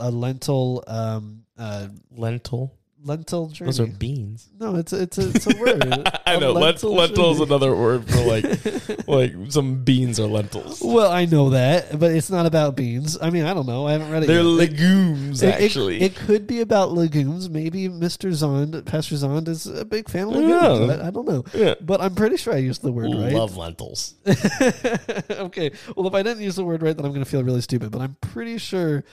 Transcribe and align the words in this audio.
a 0.00 0.10
lentil 0.10 0.84
um 0.86 1.44
uh 1.58 1.88
Lentil. 2.16 2.72
lentil 3.04 3.48
journey. 3.48 3.68
Those 3.68 3.80
are 3.80 3.86
beans. 3.86 4.48
no, 4.58 4.74
it's 4.76 4.92
a, 4.92 5.02
it's 5.02 5.18
a 5.18 5.28
it's 5.30 5.46
a 5.46 5.56
word. 5.58 5.82
I 6.26 6.34
A 6.34 6.40
know. 6.40 6.52
Lentil 6.52 6.94
lentil 6.94 7.30
is 7.32 7.40
another 7.40 7.74
word 7.74 8.08
for 8.08 8.20
like 8.22 8.44
like 9.08 9.32
some 9.50 9.82
beans 9.84 10.18
or 10.20 10.26
lentils. 10.28 10.80
Well, 10.82 11.10
I 11.10 11.24
know 11.24 11.50
that, 11.50 11.98
but 11.98 12.10
it's 12.12 12.28
not 12.30 12.44
about 12.46 12.76
beans. 12.76 13.16
I 13.20 13.30
mean, 13.30 13.44
I 13.44 13.54
don't 13.54 13.66
know. 13.66 13.86
I 13.86 13.92
haven't 13.92 14.10
read 14.10 14.24
it. 14.24 14.26
They're 14.26 14.38
yet. 14.42 14.44
legumes, 14.44 15.42
It- 15.42 15.48
it- 15.48 15.62
actually. 15.64 16.00
it, 16.02 16.16
could 16.16 16.46
be 16.46 16.60
about 16.60 16.92
legumes. 16.92 17.48
Maybe 17.48 17.88
Mr. 17.88 18.30
Zahnd, 18.30 18.84
Pastor 18.84 19.14
Zahnd, 19.14 19.48
is 19.48 19.66
a 19.66 19.84
big 19.84 20.08
fan 20.10 20.24
of 20.24 20.34
legumes. 20.34 20.88
Yeah. 20.90 21.02
I, 21.04 21.06
I 21.08 21.10
don't 21.10 21.26
know, 21.26 21.44
yeah. 21.54 21.74
but 21.80 22.00
I'm 22.02 22.14
pretty 22.14 22.36
sure 22.36 22.52
I 22.52 22.58
used 22.58 22.82
the 22.82 22.92
word 22.92 23.10
right. 23.14 23.32
I 23.32 23.36
love 23.36 23.56
lentils. 23.56 24.14
okay. 25.30 25.70
Well, 25.96 26.06
if 26.06 26.14
I 26.14 26.22
didn't 26.22 26.42
use 26.42 26.56
the 26.56 26.64
word 26.64 26.82
right, 26.82 26.96
then 26.96 27.06
I'm 27.06 27.12
going 27.12 27.24
to 27.24 27.30
feel 27.30 27.42
really 27.42 27.60
stupid. 27.62 27.90
But 27.90 28.00
I'm 28.02 28.16
pretty 28.20 28.58
sure. 28.58 29.04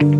Ladies 0.00 0.16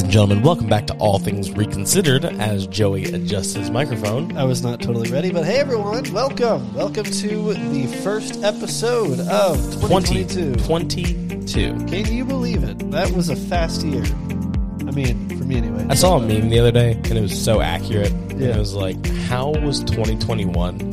and 0.00 0.10
gentlemen, 0.10 0.40
welcome 0.40 0.68
back 0.68 0.86
to 0.86 0.94
All 0.94 1.18
Things 1.18 1.50
Reconsidered 1.50 2.24
as 2.24 2.66
Joey 2.66 3.04
adjusts 3.04 3.52
his 3.52 3.70
microphone. 3.70 4.34
I 4.38 4.44
was 4.44 4.62
not 4.62 4.80
totally 4.80 5.10
ready, 5.10 5.32
but 5.32 5.44
hey, 5.44 5.58
everyone, 5.58 6.10
welcome. 6.14 6.72
Welcome 6.72 7.04
to 7.04 7.52
the 7.52 8.00
first 8.02 8.42
episode 8.42 9.20
of 9.20 9.58
2022. 9.82 10.54
2022. 10.54 11.74
Can 11.84 12.10
you 12.10 12.24
believe 12.24 12.64
it? 12.64 12.90
That 12.90 13.10
was 13.10 13.28
a 13.28 13.36
fast 13.36 13.82
year. 13.82 14.02
I 14.02 14.92
mean, 14.92 15.28
for 15.28 15.44
me 15.44 15.58
anyway. 15.58 15.88
I 15.90 15.94
saw 15.94 16.16
a 16.16 16.20
meme 16.20 16.48
the 16.48 16.58
other 16.58 16.72
day 16.72 16.92
and 16.92 17.18
it 17.18 17.20
was 17.20 17.38
so 17.38 17.60
accurate. 17.60 18.12
And 18.12 18.40
It 18.40 18.56
was 18.56 18.72
like, 18.72 19.06
how 19.26 19.50
was 19.50 19.80
2021 19.80 20.86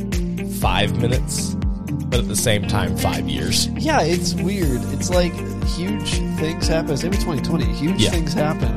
five 0.60 1.00
minutes, 1.00 1.54
but 2.06 2.20
at 2.20 2.28
the 2.28 2.36
same 2.36 2.66
time, 2.68 2.96
five 2.96 3.28
years? 3.28 3.68
Yeah, 3.68 4.00
it's 4.02 4.34
weird. 4.34 4.80
It's 4.92 5.10
like 5.10 5.32
huge 5.66 6.10
things 6.38 6.66
happen. 6.68 6.96
Same 6.96 7.10
with 7.10 7.20
2020. 7.20 7.64
Huge 7.74 8.00
Yeah. 8.02 8.10
things 8.10 8.32
happen 8.32 8.68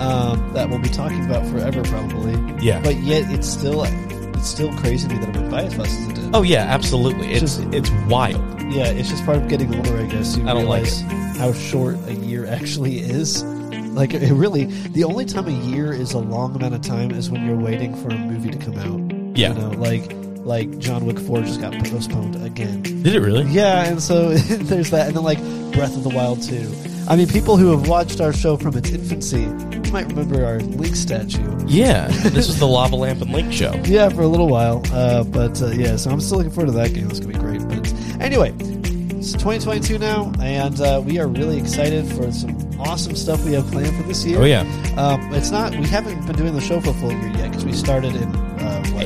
um, 0.00 0.52
that 0.54 0.68
we'll 0.70 0.78
be 0.78 0.88
talking 0.88 1.24
about 1.24 1.46
forever, 1.46 1.82
probably. 1.82 2.32
Yeah. 2.64 2.80
But 2.82 2.96
yet, 2.96 3.30
it's 3.30 3.48
still 3.48 3.82
it's 3.84 4.48
still 4.48 4.72
crazy 4.78 5.06
to 5.08 5.14
me 5.14 5.20
that 5.20 5.28
it 5.30 5.36
went 5.36 5.50
by 5.50 5.62
as 5.64 5.74
fast 5.74 5.90
as 6.00 6.08
it 6.08 6.14
did. 6.14 6.30
Oh, 6.34 6.42
yeah, 6.42 6.62
absolutely. 6.62 7.32
It's, 7.32 7.40
Just- 7.40 7.74
it's 7.74 7.90
wild. 8.08 8.42
Yeah, 8.72 8.86
it's 8.86 9.08
just 9.10 9.24
part 9.26 9.36
of 9.38 9.48
getting 9.48 9.74
older, 9.74 9.98
I 9.98 10.06
guess. 10.06 10.36
You 10.36 10.44
I 10.48 10.54
don't 10.54 10.66
like 10.66 10.84
realize 10.84 11.00
how 11.36 11.52
short 11.52 11.96
a 12.06 12.14
year 12.14 12.46
actually 12.46 13.00
is. 13.00 13.42
Like 13.42 14.14
it 14.14 14.32
really, 14.32 14.66
the 14.66 15.02
only 15.04 15.24
time 15.24 15.48
a 15.48 15.50
year 15.50 15.92
is 15.92 16.12
a 16.12 16.18
long 16.18 16.54
amount 16.54 16.74
of 16.74 16.80
time 16.80 17.10
is 17.10 17.28
when 17.30 17.44
you're 17.44 17.56
waiting 17.58 17.96
for 17.96 18.08
a 18.10 18.16
movie 18.16 18.50
to 18.50 18.58
come 18.58 18.78
out. 18.78 19.36
Yeah. 19.36 19.52
You 19.54 19.58
know, 19.60 19.70
like 19.70 20.14
like 20.44 20.78
John 20.78 21.06
Wick 21.06 21.18
Four 21.18 21.42
just 21.42 21.60
got 21.60 21.72
postponed 21.84 22.42
again. 22.44 22.82
Did 22.82 23.14
it 23.14 23.20
really? 23.20 23.44
Yeah, 23.50 23.84
and 23.84 24.02
so 24.02 24.30
there's 24.34 24.90
that, 24.90 25.08
and 25.08 25.16
then 25.16 25.24
like 25.24 25.38
Breath 25.72 25.96
of 25.96 26.04
the 26.04 26.10
Wild 26.10 26.42
too. 26.42 26.72
I 27.08 27.16
mean, 27.16 27.28
people 27.28 27.56
who 27.56 27.70
have 27.76 27.88
watched 27.88 28.20
our 28.20 28.32
show 28.32 28.56
from 28.56 28.76
its 28.76 28.90
infancy 28.90 29.46
might 29.90 30.06
remember 30.06 30.44
our 30.44 30.60
Link 30.60 30.94
statue. 30.94 31.58
Yeah. 31.66 32.06
this 32.22 32.46
was 32.46 32.58
the 32.58 32.68
Lava 32.68 32.94
Lamp 32.94 33.20
and 33.20 33.32
Link 33.32 33.52
show. 33.52 33.74
Yeah, 33.84 34.08
for 34.08 34.22
a 34.22 34.28
little 34.28 34.48
while. 34.48 34.82
Uh, 34.92 35.24
but 35.24 35.60
uh, 35.60 35.68
yeah, 35.68 35.96
so 35.96 36.10
I'm 36.10 36.20
still 36.20 36.38
looking 36.38 36.52
forward 36.52 36.72
to 36.72 36.78
that 36.78 36.94
game. 36.94 37.10
It's 37.10 37.18
gonna 37.20 37.32
be 37.32 37.38
great. 37.38 37.66
But 37.68 37.92
anyway, 38.20 38.54
it's 39.20 39.32
2022 39.32 39.98
now, 39.98 40.32
and 40.40 40.80
uh, 40.80 41.02
we 41.04 41.18
are 41.18 41.26
really 41.26 41.58
excited 41.58 42.06
for 42.06 42.30
some 42.32 42.56
awesome 42.80 43.16
stuff 43.16 43.44
we 43.44 43.52
have 43.54 43.66
planned 43.70 43.94
for 43.96 44.04
this 44.04 44.24
year. 44.24 44.40
Oh, 44.40 44.44
yeah. 44.44 44.60
Um, 44.96 45.34
it's 45.34 45.50
not. 45.50 45.72
We 45.72 45.86
haven't 45.86 46.26
been 46.26 46.36
doing 46.36 46.54
the 46.54 46.60
show 46.60 46.80
for 46.80 46.90
a 46.90 46.94
full 46.94 47.12
year 47.12 47.28
yet 47.36 47.50
because 47.50 47.64
we 47.64 47.72
started 47.72 48.14
in 48.14 48.32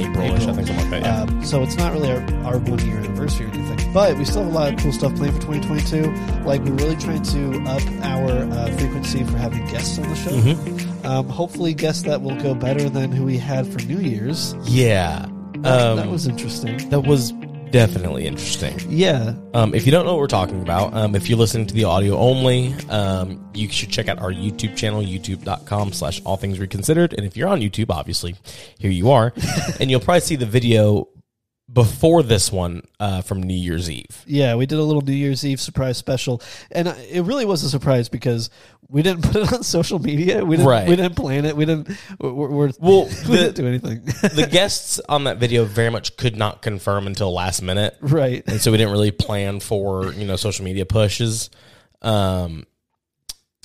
uh, 0.01 0.09
April-ish, 0.11 0.47
I 0.47 0.53
think, 0.53 0.67
something 0.69 0.77
like 0.77 0.91
that, 0.91 1.03
yeah. 1.03 1.23
Um, 1.23 1.45
so 1.45 1.63
it's 1.63 1.77
not 1.77 1.93
really 1.93 2.11
our, 2.11 2.23
our 2.45 2.59
one 2.59 2.85
year 2.87 2.99
anniversary 2.99 3.47
or 3.47 3.51
anything. 3.51 3.93
But 3.93 4.17
we 4.19 4.25
still 4.25 4.43
have 4.45 4.53
a 4.53 4.55
lot 4.55 4.73
of 4.73 4.79
cool 4.81 4.93
stuff 4.93 5.15
planned 5.17 5.35
for 5.35 5.41
2022. 5.53 6.45
Like 6.45 6.63
we're 6.63 6.73
really 6.73 6.97
trying 6.97 7.23
to 7.23 7.63
up 7.71 7.83
our 8.05 8.31
uh, 8.31 8.77
frequency 8.77 9.23
for 9.25 9.37
having 9.37 9.65
guests 9.67 9.99
on 9.99 10.09
the 10.09 10.17
show. 10.17 10.31
Mm-hmm. 10.31 11.07
Um, 11.07 11.29
hopefully, 11.29 11.75
guests 11.75 12.03
that 12.05 12.23
will 12.23 12.37
go 12.43 12.55
better 12.55 12.89
than 12.89 13.13
who 13.13 13.25
we 13.25 13.39
had 13.39 13.67
for 13.67 13.79
New 13.87 13.99
Year's. 14.01 14.55
Yeah. 14.65 15.27
That, 15.59 15.81
Um, 15.91 15.97
that 15.97 16.09
was 16.09 16.27
interesting. 16.27 16.89
that 16.91 17.01
was 17.01 17.33
definitely 17.75 18.25
interesting. 18.25 18.79
Yeah, 18.89 19.35
Um, 19.53 19.75
if 19.75 19.85
you 19.85 19.91
don't 19.91 20.05
know 20.05 20.13
what 20.13 20.21
we're 20.21 20.29
talking 20.29 20.63
about, 20.63 20.95
um, 20.95 21.17
if 21.17 21.29
you're 21.29 21.39
listening 21.39 21.67
to 21.67 21.75
the 21.75 21.83
audio 21.85 22.17
only, 22.17 22.73
um, 22.89 23.51
you 23.53 23.69
should 23.69 23.91
check 23.91 24.09
out 24.09 24.21
our 24.21 24.31
YouTube 24.31 24.77
channel, 24.77 25.03
youtube.com 25.03 25.93
slash 25.93 26.23
all 26.25 26.37
things 26.37 26.61
reconsidered. 26.61 27.15
And 27.15 27.27
if 27.27 27.37
you're 27.37 27.49
on 27.49 27.61
YouTube, 27.61 27.91
obviously, 27.91 28.37
here 28.79 28.93
you 28.93 29.11
are. 29.11 29.33
and 29.81 29.91
you'll 29.91 29.99
probably 29.99 30.21
see 30.21 30.37
the 30.37 30.47
video 30.47 31.09
before 31.73 32.23
this 32.23 32.53
one 32.53 32.83
uh, 33.01 33.23
from 33.23 33.43
New 33.43 33.57
Year's 33.57 33.91
Eve. 33.91 34.23
yeah. 34.25 34.55
We 34.55 34.67
did 34.67 34.79
a 34.79 34.83
little 34.83 35.03
New 35.03 35.13
Year's 35.13 35.45
Eve 35.45 35.61
surprise 35.61 35.99
special, 35.99 36.41
and 36.71 36.87
it 36.87 37.25
really 37.25 37.45
was 37.45 37.65
a 37.65 37.71
surprise 37.71 38.09
because 38.09 38.51
we 38.89 39.03
didn't 39.03 39.23
put 39.23 39.37
it 39.37 39.53
on 39.53 39.63
social 39.63 39.99
media. 39.99 40.45
We 40.45 40.57
didn't. 40.57 40.69
Right. 40.69 40.89
We 40.89 40.97
didn't 40.97 41.17
plan 41.17 41.45
it. 41.45 41.57
We 41.57 41.65
didn't. 41.65 41.89
We're, 42.21 42.33
we're, 42.33 42.71
Well, 42.79 43.05
we 43.07 43.13
the- 43.13 43.37
didn't 43.37 43.57
do 43.57 43.67
anything. 43.67 44.05
The 44.05 44.49
guests 44.51 45.01
on 45.09 45.25
that 45.25 45.39
video 45.39 45.65
very 45.65 45.91
much 45.91 46.17
could 46.17 46.37
not 46.37 46.63
confirm 46.63 47.07
until 47.07 47.33
last 47.33 47.63
minute. 47.63 47.97
right. 48.01 48.43
And 48.47 48.61
so 48.61 48.71
we 48.71 48.79
didn't 48.79 48.93
really 48.93 49.11
plan 49.11 49.61
for, 49.61 50.13
you 50.13 50.27
know, 50.27 50.37
social 50.37 50.65
media 50.65 50.87
pushes. 50.87 51.51
Um, 52.03 52.65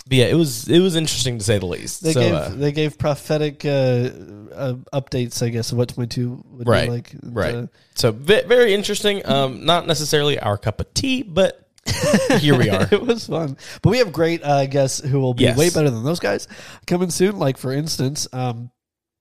but 0.07 0.17
yeah, 0.17 0.25
it 0.25 0.35
was 0.35 0.67
it 0.67 0.79
was 0.79 0.95
interesting 0.95 1.37
to 1.37 1.43
say 1.43 1.59
the 1.59 1.67
least. 1.67 2.01
They 2.01 2.13
so, 2.13 2.21
gave 2.21 2.33
uh, 2.33 2.49
they 2.49 2.71
gave 2.71 2.97
prophetic 2.97 3.63
uh, 3.63 3.69
uh, 3.69 4.73
updates, 4.91 5.45
I 5.45 5.49
guess, 5.49 5.71
of 5.71 5.77
what 5.77 5.89
twenty 5.89 6.07
two 6.07 6.43
would 6.51 6.67
Right, 6.67 6.85
be 6.85 6.89
like. 6.89 7.11
Right. 7.21 7.67
So 7.93 8.11
ve- 8.11 8.43
very 8.47 8.73
interesting. 8.73 9.21
Um, 9.29 9.65
not 9.65 9.85
necessarily 9.85 10.39
our 10.39 10.57
cup 10.57 10.79
of 10.81 10.91
tea, 10.95 11.21
but 11.21 11.68
here 12.39 12.57
we 12.57 12.69
are. 12.69 12.87
it 12.91 13.01
was 13.01 13.27
fun, 13.27 13.57
but 13.81 13.89
we 13.89 13.97
have 13.99 14.11
great 14.11 14.43
uh, 14.43 14.65
guests 14.65 14.99
who 14.99 15.19
will 15.19 15.33
be 15.33 15.43
Yes. 15.43 15.57
way 15.57 15.69
better 15.69 15.89
than 15.89 16.03
those 16.03 16.19
guys 16.19 16.47
coming 16.87 17.09
soon. 17.09 17.37
Like 17.39 17.57
for 17.57 17.71
instance, 17.71 18.27
um, 18.33 18.71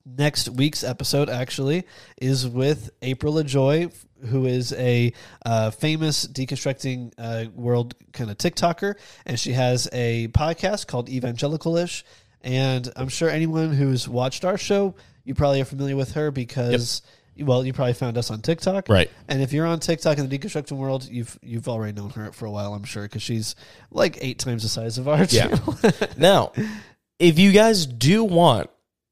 next 0.05 0.49
week's 0.49 0.83
episode 0.85 1.29
actually 1.29 1.85
is 2.21 2.47
with 2.49 2.91
April 3.03 3.35
Ajoy, 3.35 3.93
who 4.27 4.47
is 4.47 4.73
a 4.73 5.13
uh, 5.45 5.71
famous 5.71 6.27
deconstructing 6.27 7.13
uh, 7.19 7.47
world 7.55 7.95
kind 8.13 8.31
of 8.31 8.39
TikToker, 8.39 8.95
and 9.27 9.39
she 9.39 9.53
has 9.53 9.89
a 9.93 10.29
podcast 10.29 10.87
called 10.87 11.09
Evangelicalish. 11.09 12.03
And 12.41 12.91
I'm 12.97 13.09
sure 13.09 13.29
anyone 13.29 13.73
who's 13.73 14.09
watched 14.09 14.45
our 14.45 14.57
show, 14.57 14.95
you 15.25 15.35
probably 15.35 15.61
are 15.61 15.65
familiar 15.67 15.97
with 15.97 16.13
her 16.13 16.31
because. 16.31 17.03
Well, 17.41 17.65
you 17.65 17.73
probably 17.73 17.95
found 17.95 18.19
us 18.19 18.31
on 18.31 18.41
TikTok, 18.41 18.89
Right. 18.89 19.11
And 19.29 19.41
if 19.43 19.53
you're 19.53 19.67
on 19.67 19.81
TikTok 19.81 20.19
in 20.19 20.29
the 20.29 20.39
deconstruction 20.39 20.73
world, 20.77 21.09
you've 21.09 21.39
you've 21.43 21.69
already 21.69 21.93
known 22.01 22.11
her 22.11 22.33
for 22.33 22.47
a 22.47 22.51
while, 22.51 22.75
I'm 22.75 22.85
sure, 22.85 23.03
because 23.05 23.23
she's 23.23 23.55
like 23.91 24.19
eight 24.21 24.39
times 24.39 24.63
the 24.63 24.69
size 24.69 24.99
of 24.99 25.09
our 25.09 25.19
Yeah. 25.25 25.49
channel. 25.49 25.79
Now, 26.17 26.53
if 27.19 27.39
you 27.39 27.53
guys 27.53 27.87
do 27.87 28.25
want 28.25 28.71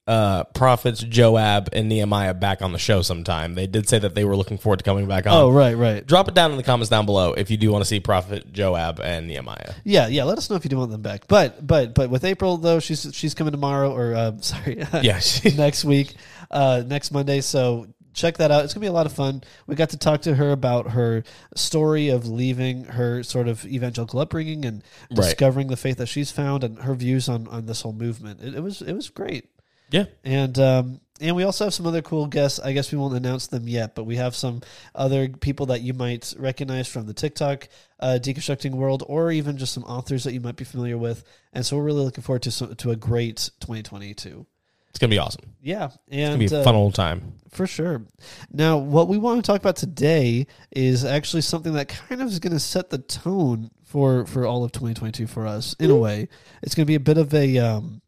uh, 0.09 0.45
prophets 0.55 1.01
Joab 1.03 1.69
and 1.73 1.89
Nehemiah 1.89 2.33
back 2.33 2.63
on 2.63 2.71
the 2.73 2.79
show 2.79 3.03
sometime, 3.03 3.55
they 3.57 3.67
did 3.67 3.89
say 3.89 3.99
that 3.99 4.15
they 4.15 4.25
were 4.25 4.37
looking 4.37 4.57
forward 4.57 4.79
to 4.79 4.85
coming 4.85 5.07
back 5.09 5.27
on. 5.27 5.33
oh, 5.33 5.51
right, 5.51 5.75
right. 5.77 6.07
Drop 6.07 6.29
it 6.29 6.35
down 6.35 6.53
in 6.53 6.57
the 6.57 6.63
comments 6.63 6.89
down 6.91 7.07
below 7.07 7.33
if 7.33 7.51
you 7.51 7.57
do 7.57 7.73
want 7.73 7.83
to 7.83 7.89
see 7.89 7.99
Prophet 7.99 8.53
Joab 8.53 9.01
and 9.01 9.27
Nehemiah. 9.27 9.75
Yeah, 9.83 10.07
yeah. 10.07 10.23
Let 10.23 10.39
us 10.39 10.49
know 10.49 10.55
if 10.55 10.65
you 10.65 10.71
do 10.71 10.77
want 10.77 10.93
them 10.93 11.03
back. 11.03 11.27
But 11.27 11.67
but 11.67 11.93
but 11.95 12.09
with 12.09 12.25
April 12.25 12.57
though, 12.57 12.79
she's 12.79 13.11
she's 13.15 13.35
coming 13.35 13.51
tomorrow 13.51 13.93
or 13.93 14.15
uh, 14.15 14.33
sorry, 14.41 14.79
Yeah. 15.03 15.19
next 15.57 15.85
week, 15.85 16.15
uh, 16.53 16.85
next 16.87 17.11
Monday. 17.11 17.41
So 17.41 17.89
check 18.17 18.39
that 18.39 18.51
out. 18.51 18.65
It's 18.65 18.75
gonna 18.75 18.83
be 18.85 18.89
a 18.89 18.93
lot 18.93 19.07
of 19.07 19.13
fun. 19.13 19.43
We 19.67 19.77
got 19.77 19.91
to 19.91 19.99
talk 19.99 20.23
to 20.23 20.35
her 20.35 20.51
about 20.51 20.91
her 20.93 21.23
story 21.55 22.09
of 22.09 22.27
leaving 22.27 22.85
her 22.85 23.23
sort 23.23 23.47
of 23.47 23.65
evangelical 23.67 24.19
upbringing 24.19 24.65
and 24.65 24.83
Right. 25.11 25.17
discovering 25.17 25.69
the 25.69 25.77
faith 25.77 25.99
that 25.99 26.07
she's 26.07 26.33
found 26.33 26.65
and 26.65 26.79
her 26.81 26.95
views 26.95 27.29
on 27.29 27.47
on 27.49 27.67
this 27.67 27.83
whole 27.83 27.93
movement. 27.93 28.41
It, 28.43 28.55
it 28.55 28.63
was 28.63 28.83
it 28.83 28.95
was 28.95 29.09
great. 29.11 29.51
Yeah. 29.91 30.07
And 30.25 30.59
um, 30.59 31.01
and 31.21 31.37
we 31.37 31.45
also 31.45 31.65
have 31.65 31.75
some 31.75 31.87
other 31.87 32.03
cool 32.03 32.27
guests. 32.27 32.59
I 32.59 32.73
guess 32.73 32.91
we 32.93 32.99
won't 32.99 33.15
announce 33.17 33.47
them 33.47 33.69
yet, 33.69 33.95
but 33.95 34.05
we 34.05 34.17
have 34.17 34.35
some 34.35 34.61
other 34.95 35.29
people 35.29 35.67
that 35.67 35.81
you 35.81 35.95
might 35.95 36.35
recognize 36.39 36.89
from 36.89 37.07
the 37.07 37.15
TikTok 37.15 37.69
uh, 38.01 38.19
deconstructing 38.21 38.73
world, 38.73 39.03
or 39.07 39.31
even 39.31 39.57
just 39.57 39.73
some 39.73 39.85
authors 39.85 40.25
that 40.25 40.33
you 40.35 40.41
might 40.41 40.57
be 40.57 40.65
familiar 40.65 40.99
with. 40.99 41.23
And 41.53 41.65
so 41.65 41.77
we're 41.77 41.85
really 41.85 42.05
looking 42.05 42.23
forward 42.25 42.43
to 42.43 42.51
some, 42.51 42.75
to 42.75 42.91
a 42.91 42.97
great 42.97 43.37
2022. 43.61 44.45
It's 44.97 45.01
going 45.03 45.11
to 45.11 45.15
be 45.15 45.19
awesome. 45.19 45.53
Yeah, 45.61 45.85
It's 45.85 45.99
and 46.09 46.39
going 46.39 46.49
to 46.49 46.55
be 46.55 46.57
a 46.57 46.61
uh, 46.63 46.65
fun 46.65 46.75
old 46.75 46.95
time. 46.95 47.35
for 47.51 47.67
sure. 47.67 48.01
Now, 48.51 48.79
what 48.79 49.09
we 49.09 49.19
want 49.19 49.45
to 49.45 49.47
talk 49.47 49.61
about 49.61 49.77
today 49.77 50.47
is 50.71 51.05
actually 51.05 51.43
something 51.43 51.75
that 51.75 51.89
kind 51.89 52.23
of 52.23 52.29
is 52.29 52.39
going 52.39 52.55
to 52.55 52.59
set 52.59 52.89
the 52.89 52.97
tone 52.97 53.71
for 53.85 54.25
for 54.25 54.47
all 54.47 54.65
of 54.65 54.73
2022 54.73 55.27
for 55.27 55.47
us 55.47 55.77
in 55.79 55.91
a 55.91 55.97
way. 55.97 56.29
It's 56.63 56.75
going 56.75 56.87
to 56.87 56.91
be 56.91 56.95
a 56.95 57.01
bit 57.01 57.19
of 57.19 57.35
a 57.35 57.59
um, 57.59 58.01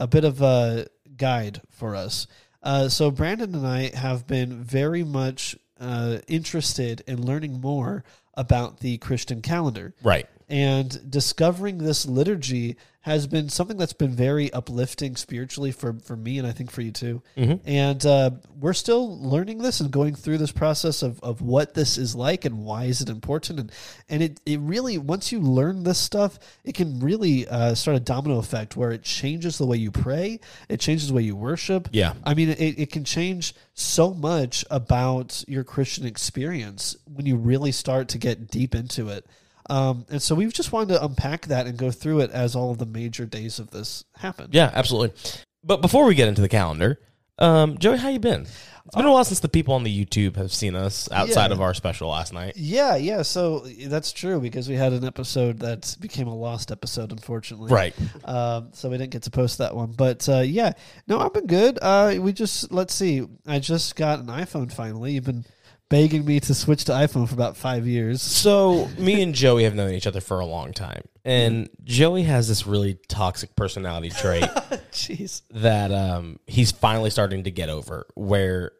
a 0.00 0.06
bit 0.06 0.24
of 0.24 0.40
a 0.40 0.86
guide 1.18 1.60
for 1.68 1.94
us. 1.94 2.26
Uh, 2.62 2.88
so 2.88 3.10
Brandon 3.10 3.54
and 3.54 3.66
I 3.66 3.94
have 3.94 4.26
been 4.26 4.64
very 4.64 5.04
much 5.04 5.54
uh, 5.78 6.20
interested 6.28 7.02
in 7.06 7.26
learning 7.26 7.60
more 7.60 8.04
about 8.32 8.80
the 8.80 8.96
Christian 8.96 9.42
calendar. 9.42 9.92
Right. 10.02 10.26
And 10.52 11.10
discovering 11.10 11.78
this 11.78 12.04
liturgy 12.04 12.76
has 13.00 13.26
been 13.26 13.48
something 13.48 13.78
that's 13.78 13.94
been 13.94 14.14
very 14.14 14.52
uplifting 14.52 15.16
spiritually 15.16 15.72
for, 15.72 15.94
for 16.04 16.14
me 16.14 16.38
and 16.38 16.46
I 16.46 16.52
think 16.52 16.70
for 16.70 16.82
you 16.82 16.92
too. 16.92 17.22
And 17.64 18.04
uh, 18.04 18.30
we're 18.60 18.74
still 18.74 19.18
learning 19.18 19.58
this 19.58 19.80
and 19.80 19.90
going 19.90 20.14
through 20.14 20.38
this 20.38 20.52
process 20.52 21.02
of, 21.02 21.18
of 21.20 21.40
what 21.40 21.72
this 21.72 21.96
is 21.96 22.14
like 22.14 22.44
and 22.44 22.64
why 22.64 22.84
is 22.84 23.00
it 23.00 23.08
important. 23.08 23.58
And, 23.58 23.72
and 24.10 24.22
it, 24.22 24.40
it 24.44 24.60
really, 24.60 24.98
once 24.98 25.32
you 25.32 25.40
learn 25.40 25.84
this 25.84 25.98
stuff, 25.98 26.38
it 26.64 26.74
can 26.74 27.00
really 27.00 27.48
uh, 27.48 27.74
start 27.74 27.96
a 27.96 28.00
domino 28.00 28.38
effect 28.38 28.76
where 28.76 28.92
it 28.92 29.02
changes 29.02 29.56
the 29.56 29.66
way 29.66 29.78
you 29.78 29.90
pray, 29.90 30.38
it 30.68 30.78
changes 30.80 31.08
the 31.08 31.14
way 31.14 31.22
you 31.22 31.34
worship. 31.34 31.88
Yeah. 31.92 32.12
I 32.24 32.34
mean, 32.34 32.50
it, 32.50 32.78
it 32.78 32.92
can 32.92 33.04
change 33.04 33.54
so 33.72 34.12
much 34.12 34.66
about 34.70 35.44
your 35.48 35.64
Christian 35.64 36.06
experience 36.06 36.94
when 37.12 37.24
you 37.24 37.36
really 37.36 37.72
start 37.72 38.08
to 38.08 38.18
get 38.18 38.48
deep 38.48 38.74
into 38.74 39.08
it. 39.08 39.26
Um, 39.70 40.06
and 40.10 40.20
so 40.20 40.34
we've 40.34 40.52
just 40.52 40.72
wanted 40.72 40.94
to 40.94 41.04
unpack 41.04 41.46
that 41.46 41.66
and 41.66 41.76
go 41.78 41.90
through 41.90 42.20
it 42.20 42.30
as 42.30 42.54
all 42.56 42.70
of 42.72 42.78
the 42.78 42.86
major 42.86 43.26
days 43.26 43.58
of 43.58 43.70
this 43.70 44.04
happen. 44.16 44.48
Yeah, 44.52 44.70
absolutely. 44.74 45.16
But 45.64 45.80
before 45.82 46.04
we 46.06 46.14
get 46.14 46.28
into 46.28 46.40
the 46.42 46.48
calendar, 46.48 46.98
um, 47.38 47.78
Joey, 47.78 47.98
how 47.98 48.08
you 48.08 48.18
been? 48.18 48.46
It's 48.84 48.96
been 48.96 49.06
a 49.06 49.12
while 49.12 49.24
since 49.24 49.38
the 49.38 49.48
people 49.48 49.74
on 49.74 49.84
the 49.84 50.04
YouTube 50.04 50.34
have 50.34 50.52
seen 50.52 50.74
us 50.74 51.08
outside 51.12 51.46
Yeah. 51.50 51.52
of 51.54 51.60
our 51.60 51.72
special 51.72 52.08
last 52.08 52.32
night. 52.32 52.54
Yeah, 52.56 52.96
yeah. 52.96 53.22
So 53.22 53.60
that's 53.60 54.12
true 54.12 54.40
because 54.40 54.68
we 54.68 54.74
had 54.74 54.92
an 54.92 55.04
episode 55.04 55.60
that 55.60 55.96
became 56.00 56.26
a 56.26 56.34
lost 56.34 56.72
episode, 56.72 57.12
unfortunately. 57.12 57.72
Right. 57.72 57.94
Um, 58.24 58.70
so 58.72 58.90
we 58.90 58.98
didn't 58.98 59.12
get 59.12 59.22
to 59.22 59.30
post 59.30 59.58
that 59.58 59.76
one. 59.76 59.92
But 59.92 60.28
uh, 60.28 60.40
yeah, 60.40 60.72
no, 61.06 61.20
I've 61.20 61.32
been 61.32 61.46
good. 61.46 61.78
Uh, 61.80 62.16
we 62.18 62.32
just 62.32 62.72
let's 62.72 62.92
see. 62.92 63.24
I 63.46 63.60
just 63.60 63.94
got 63.94 64.18
an 64.18 64.26
iPhone 64.26 64.72
finally. 64.72 65.12
You've 65.12 65.24
been 65.24 65.44
begging 65.92 66.24
me 66.24 66.40
to 66.40 66.54
switch 66.54 66.86
to 66.86 66.92
iPhone 66.92 67.28
for 67.28 67.34
about 67.34 67.54
five 67.54 67.86
years. 67.86 68.22
So 68.22 68.88
me 68.96 69.22
and 69.22 69.34
Joey 69.34 69.64
have 69.64 69.74
known 69.74 69.92
each 69.92 70.06
other 70.06 70.22
for 70.22 70.40
a 70.40 70.46
long 70.46 70.72
time, 70.72 71.02
and 71.22 71.68
Joey 71.84 72.22
has 72.22 72.48
this 72.48 72.66
really 72.66 72.98
toxic 73.08 73.54
personality 73.54 74.08
trait 74.08 74.42
Jeez. 74.90 75.42
that 75.50 75.92
um, 75.92 76.38
he's 76.46 76.72
finally 76.72 77.10
starting 77.10 77.44
to 77.44 77.50
get 77.50 77.68
over, 77.68 78.06
where 78.14 78.72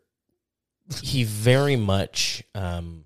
he 1.03 1.25
very 1.25 1.77
much 1.77 2.43
um, 2.55 3.05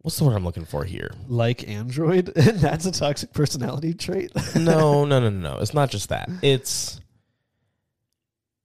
what's 0.00 0.18
the 0.18 0.24
word 0.24 0.34
I'm 0.34 0.44
looking 0.44 0.64
for 0.64 0.84
here? 0.84 1.12
Like 1.28 1.68
Android, 1.68 2.32
and 2.36 2.58
that's 2.58 2.84
a 2.84 2.92
toxic 2.92 3.32
personality 3.32 3.94
trait. 3.94 4.32
No, 4.56 5.04
no, 5.04 5.20
no, 5.20 5.30
no, 5.30 5.54
no. 5.54 5.58
It's 5.60 5.72
not 5.72 5.90
just 5.90 6.08
that. 6.08 6.28
It's 6.42 7.00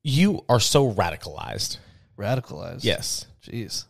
you 0.01 0.43
are 0.49 0.59
so 0.59 0.91
radicalized. 0.91 1.77
Radicalized. 2.17 2.83
Yes. 2.83 3.27
Jeez. 3.45 3.85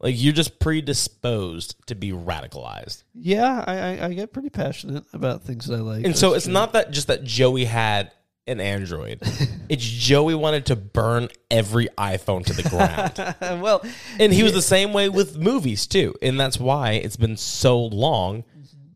Like 0.00 0.14
you're 0.18 0.34
just 0.34 0.60
predisposed 0.60 1.76
to 1.86 1.94
be 1.94 2.12
radicalized. 2.12 3.04
Yeah, 3.14 3.64
I, 3.66 3.78
I, 3.78 4.06
I 4.06 4.12
get 4.12 4.32
pretty 4.32 4.50
passionate 4.50 5.04
about 5.12 5.42
things 5.42 5.66
that 5.66 5.76
I 5.76 5.80
like. 5.80 6.04
And 6.04 6.16
so 6.16 6.34
it's 6.34 6.44
true. 6.44 6.52
not 6.52 6.74
that 6.74 6.90
just 6.90 7.06
that 7.06 7.24
Joey 7.24 7.64
had 7.64 8.12
an 8.46 8.60
Android. 8.60 9.20
it's 9.68 9.84
Joey 9.84 10.34
wanted 10.34 10.66
to 10.66 10.76
burn 10.76 11.28
every 11.50 11.88
iPhone 11.98 12.44
to 12.46 12.52
the 12.52 12.68
ground. 12.68 13.60
well, 13.62 13.82
and 14.20 14.32
he 14.32 14.42
was 14.42 14.52
the 14.52 14.62
same 14.62 14.92
way 14.92 15.08
with 15.08 15.38
movies 15.38 15.86
too. 15.86 16.14
And 16.20 16.38
that's 16.38 16.60
why 16.60 16.92
it's 16.92 17.16
been 17.16 17.36
so 17.36 17.80
long 17.80 18.44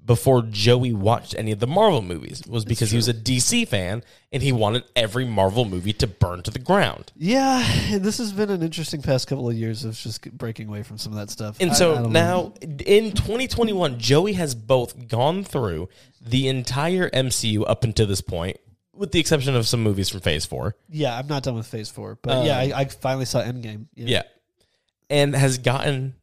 before 0.04 0.42
Joey 0.42 0.92
watched 0.92 1.34
any 1.38 1.52
of 1.52 1.60
the 1.60 1.66
Marvel 1.66 2.02
movies 2.02 2.42
was 2.48 2.64
because 2.64 2.90
he 2.90 2.96
was 2.96 3.06
a 3.08 3.14
DC 3.14 3.68
fan 3.68 4.02
and 4.32 4.42
he 4.42 4.50
wanted 4.50 4.82
every 4.96 5.24
Marvel 5.24 5.64
movie 5.64 5.92
to 5.94 6.06
burn 6.06 6.42
to 6.42 6.50
the 6.50 6.58
ground. 6.58 7.12
yeah, 7.16 7.98
this 7.98 8.18
has 8.18 8.32
been 8.32 8.50
an 8.50 8.62
interesting 8.62 9.02
past 9.02 9.28
couple 9.28 9.48
of 9.48 9.54
years 9.56 9.84
of 9.84 9.94
just 9.96 10.28
breaking 10.36 10.68
away 10.68 10.82
from 10.82 10.98
some 10.98 11.12
of 11.12 11.18
that 11.18 11.30
stuff. 11.30 11.56
And 11.60 11.70
I- 11.70 11.74
so 11.74 11.92
I 11.92 11.94
don't 11.96 12.12
know. 12.12 12.20
now 12.20 12.54
in 12.86 13.12
2021, 13.12 13.98
Joey 13.98 14.32
has 14.32 14.54
both 14.54 15.06
gone 15.08 15.44
through 15.44 15.88
the 16.20 16.48
entire 16.48 17.08
MCU 17.10 17.64
up 17.68 17.84
until 17.84 18.06
this 18.06 18.20
point, 18.20 18.56
with 18.94 19.12
the 19.12 19.20
exception 19.20 19.54
of 19.54 19.66
some 19.68 19.82
movies 19.82 20.08
from 20.08 20.20
Phase 20.20 20.44
4. 20.46 20.74
yeah, 20.88 21.16
I'm 21.16 21.26
not 21.28 21.42
done 21.42 21.54
with 21.54 21.66
Phase 21.66 21.88
Four, 21.88 22.18
but 22.22 22.44
yeah, 22.44 22.58
I, 22.58 22.72
I 22.80 22.84
finally 22.86 23.24
saw 23.26 23.40
Endgame. 23.42 23.74
Um, 23.76 23.88
Yeah. 23.94 24.22
And 25.08 25.34
has 25.34 25.58
gotten 25.58 26.14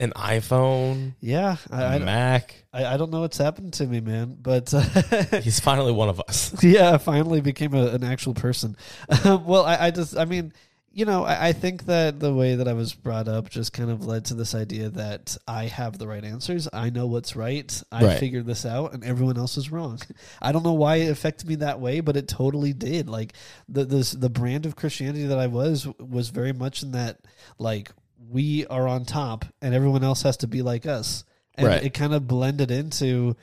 an 0.00 0.10
iPhone, 0.16 1.14
yeah. 1.20 1.56
I, 1.70 1.84
I, 1.84 1.98
Mac. 1.98 2.64
I, 2.72 2.84
I 2.84 2.96
don't 2.96 3.10
know 3.10 3.20
what's 3.20 3.38
happened 3.38 3.74
to 3.74 3.86
me, 3.86 4.00
man, 4.00 4.36
but 4.40 4.70
He's 5.42 5.60
finally 5.60 5.92
one 5.92 6.08
of 6.08 6.20
us. 6.20 6.54
yeah, 6.64 6.96
finally 6.98 7.40
became 7.40 7.74
a, 7.74 7.86
an 7.88 8.02
actual 8.04 8.34
person. 8.34 8.76
Um, 9.24 9.44
well, 9.46 9.64
I, 9.64 9.86
I 9.86 9.90
just, 9.92 10.16
I 10.16 10.24
mean, 10.24 10.52
you 10.96 11.04
know, 11.04 11.24
I, 11.24 11.48
I 11.48 11.52
think 11.52 11.86
that 11.86 12.18
the 12.20 12.32
way 12.34 12.56
that 12.56 12.66
I 12.68 12.72
was 12.72 12.92
brought 12.92 13.28
up 13.28 13.50
just 13.50 13.72
kind 13.72 13.90
of 13.90 14.04
led 14.06 14.26
to 14.26 14.34
this 14.34 14.54
idea 14.54 14.90
that 14.90 15.36
I 15.46 15.64
have 15.66 15.98
the 15.98 16.06
right 16.08 16.24
answers. 16.24 16.68
I 16.72 16.90
know 16.90 17.06
what's 17.06 17.34
right. 17.36 17.82
I 17.90 18.04
Right. 18.04 18.18
figured 18.18 18.46
this 18.46 18.64
out, 18.66 18.94
and 18.94 19.02
everyone 19.04 19.36
else 19.38 19.56
is 19.56 19.70
wrong. 19.72 20.00
I 20.42 20.52
don't 20.52 20.62
know 20.64 20.72
why 20.74 20.96
it 20.96 21.10
affected 21.10 21.48
me 21.48 21.56
that 21.56 21.80
way, 21.80 22.00
but 22.00 22.16
it 22.16 22.28
totally 22.28 22.72
did. 22.72 23.08
Like 23.08 23.32
the 23.68 23.84
this 23.84 24.12
the 24.12 24.30
brand 24.30 24.66
of 24.66 24.76
Christianity 24.76 25.26
that 25.26 25.38
I 25.38 25.46
was 25.48 25.86
was 25.98 26.28
very 26.30 26.52
much 26.52 26.82
in 26.84 26.92
that 26.92 27.18
like 27.58 27.90
we 28.30 28.66
are 28.66 28.86
on 28.88 29.04
top, 29.04 29.44
and 29.62 29.74
everyone 29.74 30.04
else 30.04 30.22
has 30.22 30.36
to 30.38 30.46
be 30.46 30.62
like 30.62 30.86
us, 30.86 31.24
and 31.56 31.66
Right. 31.66 31.82
it 31.84 31.94
kind 31.94 32.14
of 32.14 32.26
blended 32.26 32.70
into. 32.70 33.36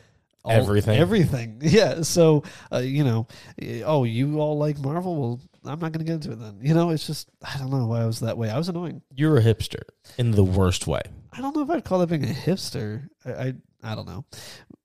all- 0.43 0.51
Everything. 0.51 0.97
everything, 0.97 1.57
yeah. 1.61 2.01
So, 2.01 2.43
uh, 2.71 2.79
you 2.79 3.03
know, 3.03 3.27
eh, 3.61 3.83
oh, 3.85 4.03
you 4.05 4.39
all 4.39 4.57
like 4.57 4.79
Marvel? 4.79 5.15
Well, 5.15 5.39
I'm 5.65 5.79
not 5.79 5.91
going 5.91 6.03
to 6.03 6.03
get 6.03 6.13
into 6.15 6.31
it 6.31 6.39
then. 6.39 6.57
You 6.63 6.73
know, 6.73 6.89
it's 6.89 7.05
just 7.05 7.29
I 7.43 7.57
don't 7.59 7.69
know 7.69 7.85
why 7.85 8.01
I 8.01 8.05
was 8.07 8.21
that 8.21 8.37
way. 8.37 8.49
I 8.49 8.57
was 8.57 8.67
annoying. 8.67 9.03
You're 9.15 9.37
a 9.37 9.43
hipster 9.43 9.83
in 10.17 10.31
the 10.31 10.43
worst 10.43 10.87
way. 10.87 11.01
I 11.31 11.41
don't 11.41 11.55
know 11.55 11.61
if 11.61 11.69
I'd 11.69 11.85
call 11.85 11.99
that 11.99 12.07
being 12.07 12.23
a 12.23 12.33
hipster. 12.33 13.07
I 13.23 13.31
I, 13.31 13.53
I 13.83 13.95
don't 13.95 14.07
know. 14.07 14.25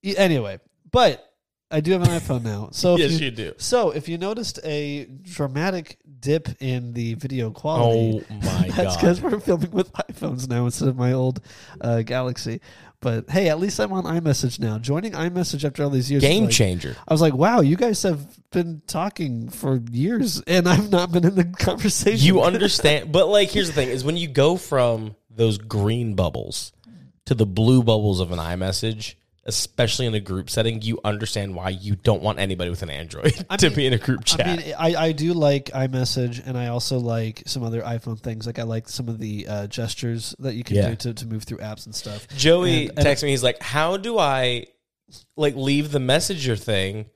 Anyway, 0.04 0.60
but 0.92 1.24
I 1.70 1.80
do 1.80 1.92
have 1.92 2.02
an 2.02 2.08
iPhone 2.10 2.42
now. 2.44 2.68
So 2.72 2.96
yes, 2.98 3.12
you, 3.18 3.26
you 3.26 3.30
do. 3.30 3.52
so 3.56 3.90
if 3.92 4.08
you 4.10 4.18
noticed 4.18 4.60
a 4.62 5.06
dramatic 5.22 5.98
dip 6.26 6.48
in 6.60 6.92
the 6.92 7.14
video 7.14 7.50
quality, 7.52 8.24
Oh 8.28 8.34
my 8.42 8.68
that's 8.74 8.96
god. 8.96 9.00
because 9.00 9.20
we're 9.22 9.38
filming 9.40 9.70
with 9.70 9.92
iPhones 10.10 10.48
now 10.48 10.64
instead 10.64 10.88
of 10.88 10.96
my 10.96 11.12
old 11.12 11.40
uh, 11.80 12.02
Galaxy. 12.02 12.60
But 13.00 13.30
hey, 13.30 13.48
at 13.50 13.60
least 13.60 13.78
I'm 13.78 13.92
on 13.92 14.04
iMessage 14.04 14.58
now. 14.58 14.78
Joining 14.78 15.12
iMessage 15.12 15.64
after 15.64 15.84
all 15.84 15.90
these 15.90 16.10
years, 16.10 16.22
Game 16.22 16.44
like- 16.44 16.52
changer. 16.52 16.96
I 17.06 17.12
was 17.14 17.20
like, 17.20 17.34
wow, 17.34 17.60
you 17.60 17.76
guys 17.76 18.02
have 18.02 18.26
been 18.50 18.82
talking 18.86 19.48
for 19.50 19.80
years, 19.92 20.40
and 20.46 20.68
I've 20.72 20.90
not 20.90 21.12
been 21.12 21.24
in 21.24 21.34
the 21.36 21.44
conversation. 21.44 22.26
You 22.26 22.42
understand, 22.42 23.12
but 23.12 23.28
like 23.28 23.50
here's 23.50 23.68
the 23.68 23.74
thing: 23.74 23.88
is 23.90 24.02
when 24.04 24.16
you 24.16 24.26
go 24.28 24.56
from 24.56 25.14
those 25.30 25.58
green 25.58 26.14
bubbles 26.14 26.72
to 27.26 27.34
the 27.34 27.46
blue 27.46 27.82
bubbles 27.82 28.18
of 28.20 28.32
an 28.32 28.38
iMessage, 28.38 29.14
especially 29.46 30.06
in 30.06 30.14
a 30.14 30.20
group 30.20 30.50
setting, 30.50 30.82
you 30.82 30.98
understand 31.04 31.54
why 31.54 31.70
you 31.70 31.96
don't 31.96 32.22
want 32.22 32.38
anybody 32.38 32.68
with 32.70 32.82
an 32.82 32.90
Android 32.90 33.32
to 33.58 33.70
be 33.70 33.86
in 33.86 33.92
a 33.92 33.98
group 33.98 34.24
chat. 34.24 34.46
I 34.46 34.56
mean, 34.56 34.74
I, 34.78 34.94
I 35.06 35.12
do 35.12 35.32
like 35.32 35.66
iMessage, 35.66 36.46
and 36.46 36.58
I 36.58 36.68
also 36.68 36.98
like 36.98 37.42
some 37.46 37.62
other 37.62 37.82
iPhone 37.82 38.18
things. 38.20 38.46
Like 38.46 38.58
I 38.58 38.64
like 38.64 38.88
some 38.88 39.08
of 39.08 39.18
the 39.18 39.46
uh, 39.48 39.66
gestures 39.68 40.34
that 40.40 40.54
you 40.54 40.64
can 40.64 40.76
Yeah. 40.76 40.88
do 40.90 40.96
to, 40.96 41.14
to 41.14 41.26
move 41.26 41.44
through 41.44 41.58
apps 41.58 41.86
and 41.86 41.94
stuff. 41.94 42.26
Joey 42.36 42.88
And- 42.88 42.98
and- 42.98 43.06
texted 43.06 43.22
me. 43.24 43.30
He's 43.30 43.42
like, 43.42 43.62
"How 43.62 43.96
do 43.96 44.18
I 44.18 44.66
like 45.36 45.54
leave 45.54 45.92
the 45.92 46.00
messenger 46.00 46.56
thing 46.56 47.06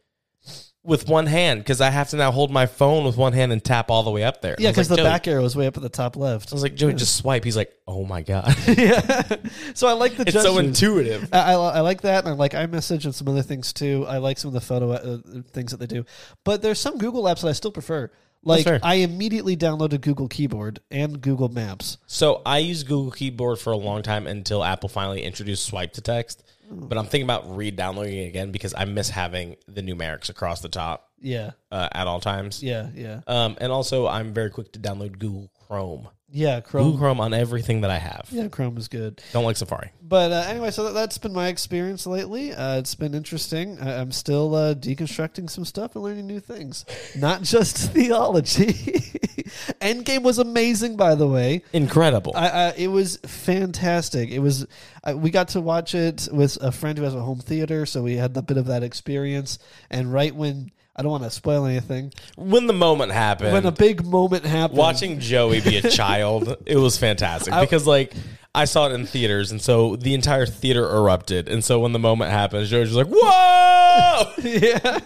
with 0.83 1.09
one 1.09 1.27
hand? 1.27 1.61
Because 1.61 1.81
I 1.81 1.91
have 1.91 2.11
to 2.11 2.17
now 2.17 2.31
hold 2.31 2.51
my 2.51 2.67
phone 2.67 3.05
with 3.05 3.17
one 3.17 3.33
hand 3.33 3.53
and 3.53 3.63
tap 3.63 3.91
all 3.91 4.03
the 4.03 4.11
way 4.11 4.25
up 4.25 4.41
there." 4.41 4.57
Yeah, 4.59 4.71
because 4.71 4.91
like, 4.91 4.97
the 4.97 5.03
"Joey-" 5.03 5.11
back 5.11 5.29
arrow 5.29 5.45
is 5.45 5.57
way 5.57 5.67
up 5.67 5.77
at 5.77 5.83
the 5.83 5.89
top 5.89 6.17
left. 6.17 6.53
I 6.53 6.55
was 6.55 6.63
like, 6.63 6.75
"Joey, 6.75 6.95
just 6.95 7.17
swipe." 7.17 7.45
He's 7.45 7.57
like, 7.57 7.73
"Oh 7.87 8.05
my 8.05 8.23
god, 8.23 8.55
yeah. 8.79 9.37
So 9.75 9.87
I 9.89 9.93
like 9.93 10.17
the 10.17 10.23
it's 10.23 10.33
gestures. 10.33 10.53
so 10.53 10.59
intuitive." 10.59 11.29
I, 11.33 11.39
I, 11.39 11.55
I 11.55 11.81
like 11.81 12.03
that, 12.03 12.25
and 12.25 12.33
I 12.33 12.37
like 12.37 12.53
iMessage 12.53 13.05
and 13.05 13.15
some 13.15 13.29
other 13.29 13.43
things 13.43 13.73
too. 13.73 14.07
I 14.09 14.19
like 14.19 14.39
some 14.39 14.49
of 14.49 14.55
the 14.55 14.61
photo 14.61 14.93
uh, 14.93 15.19
things 15.53 15.73
that 15.73 15.79
they 15.79 15.87
do, 15.87 16.05
but 16.45 16.63
there's 16.63 16.81
some 16.81 16.99
Google 16.99 17.25
apps 17.25 17.43
that 17.43 17.49
I 17.49 17.53
still 17.53 17.73
prefer. 17.73 18.11
Like. 18.43 18.67
I 18.83 18.95
immediately 18.95 19.55
downloaded 19.55 20.01
Google 20.01 20.27
Keyboard 20.27 20.81
and 20.91 21.21
Google 21.21 21.51
Maps. 21.51 21.99
So 22.07 22.41
I 22.47 22.59
used 22.59 22.87
Google 22.87 23.11
Keyboard 23.11 23.59
for 23.59 23.71
a 23.71 23.77
long 23.77 24.03
time 24.03 24.27
until 24.27 24.65
Apple 24.65 24.89
finally 24.89 25.23
introduced 25.23 25.67
swipe 25.67 25.93
to 25.93 26.01
text. 26.01 26.43
But 26.71 26.97
I'm 26.99 27.05
thinking 27.07 27.25
about 27.25 27.57
re-downloading 27.57 28.17
it 28.19 28.29
again 28.29 28.53
because 28.53 28.75
I 28.77 28.85
miss 28.85 29.11
having 29.11 29.57
the 29.67 29.83
numerics 29.83 30.31
across 30.31 30.61
the 30.61 30.69
top 30.69 31.09
Yeah, 31.21 31.51
uh, 31.73 31.89
at 31.93 32.07
all 32.07 32.21
times. 32.21 32.63
yeah, 32.63 32.89
yeah, 32.95 33.21
Um, 33.27 33.57
and 33.61 33.73
also, 33.73 34.07
I'm 34.07 34.33
very 34.33 34.51
quick 34.51 34.73
to 34.73 34.79
download 34.79 35.19
Google 35.19 35.51
Chrome. 35.67 36.09
Yeah. 36.33 36.61
Google 36.61 36.71
Chrome. 36.71 36.99
Chrome 36.99 37.21
on 37.21 37.35
everything 37.35 37.81
that 37.83 37.91
I 37.91 37.99
have. 37.99 38.29
Yeah, 38.31 38.49
Chrome 38.49 38.77
is 38.77 38.89
good. 38.89 39.23
Don't 39.33 39.45
like 39.45 39.57
Safari. 39.57 39.91
But 40.03 40.33
uh, 40.33 40.45
anyway, 40.49 40.71
so 40.71 40.85
that, 40.85 40.95
that's 40.95 41.19
been 41.19 41.33
my 41.33 41.49
experience 41.49 42.07
lately. 42.07 42.53
Uh, 42.53 42.79
it's 42.79 42.95
been 42.95 43.15
interesting. 43.15 43.79
I, 43.81 44.01
I'm 44.01 44.13
still 44.13 44.55
uh, 44.55 44.75
deconstructing 44.75 45.49
some 45.51 45.65
stuff 45.65 45.95
and 45.95 46.05
learning 46.05 46.27
new 46.27 46.41
things, 46.41 46.85
not 47.17 47.43
just 47.45 47.77
theology. 47.93 48.73
Endgame 49.81 50.23
was 50.23 50.39
amazing, 50.39 50.97
by 50.97 51.15
the 51.15 51.27
way. 51.27 51.63
Incredible. 51.73 52.33
I, 52.35 52.49
I, 52.49 52.75
it 52.77 52.89
was 52.89 53.17
fantastic. 53.19 54.31
It 54.31 54.41
was. 54.41 54.67
We 55.15 55.31
got 55.31 55.49
to 55.49 55.61
watch 55.61 55.95
it 55.95 56.29
with 56.31 56.59
a 56.61 56.71
friend 56.71 56.99
who 56.99 57.05
has 57.05 57.15
a 57.15 57.21
home 57.21 57.39
theater, 57.41 57.87
so 57.87 58.03
we 58.03 58.17
had 58.17 58.37
a 58.37 58.43
bit 58.43 58.59
of 58.59 58.67
that 58.67 58.83
experience. 58.83 59.59
And 59.91 60.13
right 60.13 60.35
when 60.35 60.71
I 60.97 61.03
don't 61.03 61.11
want 61.13 61.25
to 61.25 61.31
spoil 61.31 61.65
anything, 61.67 62.13
when 62.37 62.67
the 62.67 62.73
moment 62.73 63.13
happened, 63.13 63.53
when 63.53 63.65
a 63.67 63.73
big 63.73 64.05
moment 64.05 64.45
happened, 64.45 64.79
watching 64.79 65.21
Joey 65.21 65.61
be 65.61 65.77
a 65.79 65.89
child, 65.91 66.57
it 66.67 66.77
was 66.77 66.99
fantastic 66.99 67.53
I- 67.55 67.61
because 67.63 67.87
like 67.87 68.13
I 68.53 68.65
saw 68.65 68.89
it 68.89 68.93
in 68.93 69.07
theaters, 69.07 69.53
and 69.53 69.63
so 69.63 69.95
the 69.95 70.13
entire 70.13 70.45
theater 70.45 70.83
erupted. 70.85 71.49
And 71.49 71.63
so 71.65 71.79
when 71.79 71.93
the 71.93 72.01
moment 72.01 72.33
happened, 72.33 72.67
Joey 72.67 72.81
was 72.81 72.97
like, 72.97 73.07
"Whoa!" 73.07 74.33
yeah, 74.43 74.99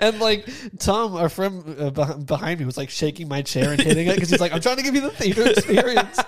and 0.00 0.18
like 0.18 0.48
Tom, 0.80 1.14
our 1.14 1.28
friend 1.28 1.62
uh, 1.78 1.90
behind 2.16 2.58
me, 2.58 2.66
was 2.66 2.76
like 2.76 2.90
shaking 2.90 3.28
my 3.28 3.42
chair 3.42 3.70
and 3.70 3.80
hitting 3.80 4.08
it 4.08 4.14
because 4.16 4.30
he's 4.30 4.40
like, 4.40 4.52
"I'm 4.52 4.60
trying 4.60 4.78
to 4.78 4.82
give 4.82 4.96
you 4.96 5.00
the 5.02 5.10
theater 5.10 5.46
experience." 5.48 6.18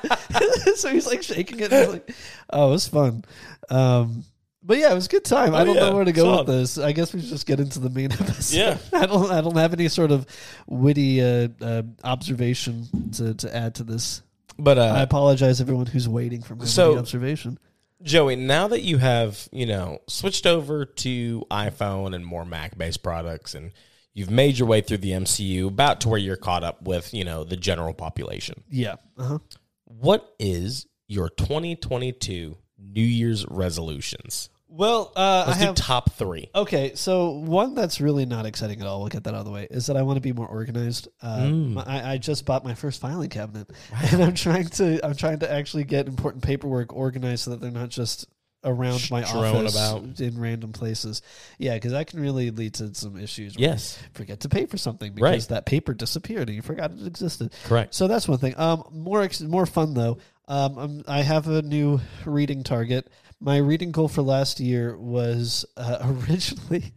so 0.80 0.90
he's 0.90 1.08
like 1.08 1.24
shaking 1.24 1.58
it. 1.58 1.72
And 1.72 1.74
I 1.74 1.80
was 1.80 1.88
like, 1.94 2.14
"Oh, 2.50 2.68
it 2.68 2.70
was 2.70 2.86
fun." 2.86 3.24
Um, 3.68 4.24
but 4.64 4.78
yeah, 4.78 4.90
it 4.90 4.94
was 4.94 5.06
a 5.06 5.08
good 5.10 5.24
time. 5.24 5.54
I 5.54 5.60
Oh, 5.60 5.64
don't 5.66 5.74
yeah, 5.76 5.80
know 5.90 5.94
where 5.96 6.04
to 6.04 6.12
go 6.12 6.38
with 6.38 6.46
this. 6.46 6.78
I 6.78 6.92
guess 6.92 7.12
we 7.12 7.20
should 7.20 7.28
just 7.28 7.46
get 7.46 7.60
into 7.60 7.78
the 7.78 7.90
main 7.90 8.10
episode. 8.12 8.56
Yeah. 8.56 8.78
I 8.98 9.06
don't. 9.06 9.30
I 9.30 9.40
don't 9.40 9.56
have 9.56 9.72
any 9.72 9.88
sort 9.88 10.10
of 10.10 10.26
witty 10.66 11.20
uh, 11.22 11.48
uh, 11.60 11.82
observation 12.02 12.86
to, 13.12 13.34
to 13.34 13.54
add 13.56 13.74
to 13.76 13.84
this. 13.84 14.22
But 14.58 14.78
I 14.78 15.00
uh, 15.00 15.02
apologize, 15.02 15.60
everyone 15.60 15.86
who's 15.86 16.08
waiting 16.08 16.42
for 16.42 16.54
my 16.56 16.64
So- 16.64 16.98
observation. 16.98 17.58
Joey, 18.02 18.36
now 18.36 18.68
that 18.68 18.82
you 18.82 18.98
have 18.98 19.48
you 19.52 19.66
know 19.66 19.98
switched 20.08 20.46
over 20.46 20.84
to 20.84 21.44
iPhone 21.50 22.14
and 22.14 22.24
more 22.26 22.44
Mac-based 22.44 23.02
products, 23.02 23.54
and 23.54 23.72
you've 24.12 24.30
made 24.30 24.58
your 24.58 24.68
way 24.68 24.80
through 24.82 24.98
the 24.98 25.12
MCU, 25.12 25.68
about 25.68 26.02
to 26.02 26.08
where 26.10 26.18
you're 26.18 26.36
caught 26.36 26.64
up 26.64 26.82
with 26.82 27.14
you 27.14 27.24
know 27.24 27.44
the 27.44 27.56
general 27.56 27.94
population. 27.94 28.62
Yeah. 28.68 28.96
Uh-huh. 29.16 29.38
What 29.86 30.34
is 30.38 30.86
your 31.08 31.28
2022 31.30 32.56
New 32.78 33.00
Year's 33.02 33.46
resolutions? 33.48 34.50
Well, 34.76 35.12
uh, 35.14 35.44
Let's 35.46 35.58
I 35.58 35.62
do 35.62 35.66
have 35.68 35.74
top 35.76 36.12
three. 36.14 36.50
Okay, 36.54 36.92
so 36.96 37.30
one 37.30 37.74
that's 37.74 38.00
really 38.00 38.26
not 38.26 38.44
exciting 38.44 38.80
at 38.80 38.86
all. 38.88 39.00
We'll 39.00 39.08
get 39.08 39.22
that 39.24 39.34
out 39.34 39.38
of 39.40 39.44
the 39.44 39.52
way. 39.52 39.68
Is 39.70 39.86
that 39.86 39.96
I 39.96 40.02
want 40.02 40.16
to 40.16 40.20
be 40.20 40.32
more 40.32 40.48
organized. 40.48 41.08
Uh, 41.22 41.38
Mm. 41.44 41.72
my- 41.74 41.84
I, 41.84 42.12
I 42.14 42.18
just 42.18 42.44
bought 42.44 42.64
my 42.64 42.74
first 42.74 43.00
filing 43.00 43.28
cabinet, 43.30 43.70
and 44.10 44.22
I'm 44.22 44.34
trying 44.34 44.66
to 44.68 45.04
I'm 45.06 45.14
trying 45.14 45.38
to 45.40 45.52
actually 45.52 45.84
get 45.84 46.08
important 46.08 46.42
paperwork 46.42 46.92
organized 46.92 47.44
so 47.44 47.50
that 47.52 47.60
they're 47.60 47.70
not 47.70 47.90
just 47.90 48.26
around 48.64 49.10
my 49.10 49.22
Strewn 49.22 49.44
office 49.44 49.74
about. 49.76 50.20
in 50.20 50.40
random 50.40 50.72
places. 50.72 51.20
Yeah, 51.58 51.74
because 51.74 51.92
that 51.92 52.06
can 52.06 52.18
really 52.20 52.50
lead 52.50 52.74
to 52.74 52.94
some 52.94 53.16
issues. 53.18 53.56
where 53.56 53.68
Yes, 53.68 53.98
you 54.02 54.08
forget 54.14 54.40
to 54.40 54.48
pay 54.48 54.64
for 54.66 54.78
something 54.78 55.12
because 55.12 55.22
Right. 55.22 55.48
that 55.50 55.66
paper 55.66 55.92
disappeared 55.92 56.48
and 56.48 56.56
you 56.56 56.62
forgot 56.62 56.90
it 56.90 57.06
existed. 57.06 57.52
correct. 57.66 57.94
So 57.94 58.08
that's 58.08 58.26
one 58.26 58.38
thing. 58.38 58.54
Um, 58.58 58.84
more 58.90 59.22
ex- 59.22 59.42
more 59.42 59.66
fun 59.66 59.92
though. 59.94 60.16
Um, 60.48 60.78
I'm, 60.78 61.04
I 61.06 61.22
have 61.22 61.48
a 61.48 61.62
new 61.62 62.00
reading 62.26 62.64
target. 62.64 63.08
My 63.44 63.58
reading 63.58 63.92
goal 63.92 64.08
for 64.08 64.22
last 64.22 64.58
year 64.58 64.96
was 64.96 65.66
uh, 65.76 65.98
originally 66.28 66.94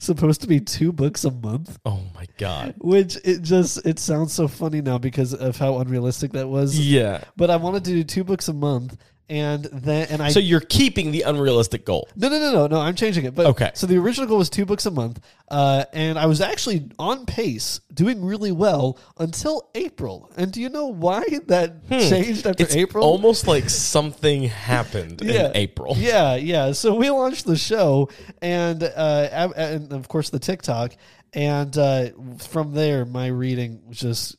supposed 0.00 0.42
to 0.42 0.46
be 0.46 0.60
two 0.60 0.92
books 0.92 1.24
a 1.24 1.30
month, 1.30 1.78
Oh 1.86 2.02
my 2.14 2.26
god. 2.36 2.74
which 2.78 3.16
it 3.24 3.40
just 3.40 3.86
it 3.86 3.98
sounds 3.98 4.34
so 4.34 4.48
funny 4.48 4.82
now 4.82 4.98
because 4.98 5.32
of 5.32 5.56
how 5.56 5.78
unrealistic 5.78 6.32
that 6.32 6.46
was. 6.48 6.78
Yeah. 6.78 7.24
But 7.36 7.48
I 7.50 7.56
wanted 7.56 7.84
to 7.84 7.92
do 7.92 8.04
two 8.04 8.22
books 8.22 8.48
a 8.48 8.52
month, 8.52 8.98
and 9.30 9.64
then 9.64 10.06
and 10.10 10.22
I 10.22 10.30
So 10.30 10.40
you're 10.40 10.60
keeping 10.60 11.10
the 11.12 11.22
unrealistic 11.22 11.84
goal. 11.84 12.08
no, 12.16 12.28
no, 12.28 12.38
no, 12.38 12.52
no, 12.52 12.66
no. 12.66 12.80
I'm 12.80 12.94
changing 12.94 13.24
it. 13.26 13.34
But 13.34 13.46
Okay. 13.46 13.70
So 13.74 13.86
the 13.86 13.96
original 13.98 14.26
goal 14.26 14.38
was 14.38 14.48
two 14.50 14.64
books 14.64 14.86
a 14.86 14.90
month, 14.90 15.20
uh, 15.50 15.84
and 15.92 16.18
I 16.18 16.26
was 16.26 16.40
actually 16.40 16.90
on 16.98 17.26
pace, 17.26 17.80
doing 17.92 18.24
really 18.24 18.52
well 18.52 18.98
until 19.18 19.68
April. 19.74 20.30
And 20.36 20.50
do 20.52 20.60
you 20.60 20.68
know 20.70 20.86
why 20.86 21.24
that 21.46 21.88
changed 21.90 22.46
after 22.46 22.62
Hmm. 22.64 22.66
It's 22.66 22.76
April? 22.76 23.04
almost 23.04 23.46
like 23.46 23.68
something 23.68 24.44
happened 24.44 25.20
in 25.22 25.52
April. 25.54 25.94
Yeah, 25.98 26.36
yeah. 26.36 26.72
So 26.72 26.94
we 26.94 27.10
launched 27.10 27.44
the 27.46 27.56
show, 27.56 28.08
and 28.40 28.82
uh, 28.82 29.48
and 29.56 29.92
of 29.92 30.08
course 30.08 30.30
the 30.30 30.38
TikTok, 30.38 30.94
and 31.34 31.76
uh, 31.76 32.10
from 32.38 32.72
there 32.72 33.04
my 33.04 33.26
reading 33.26 33.82
just 33.90 34.36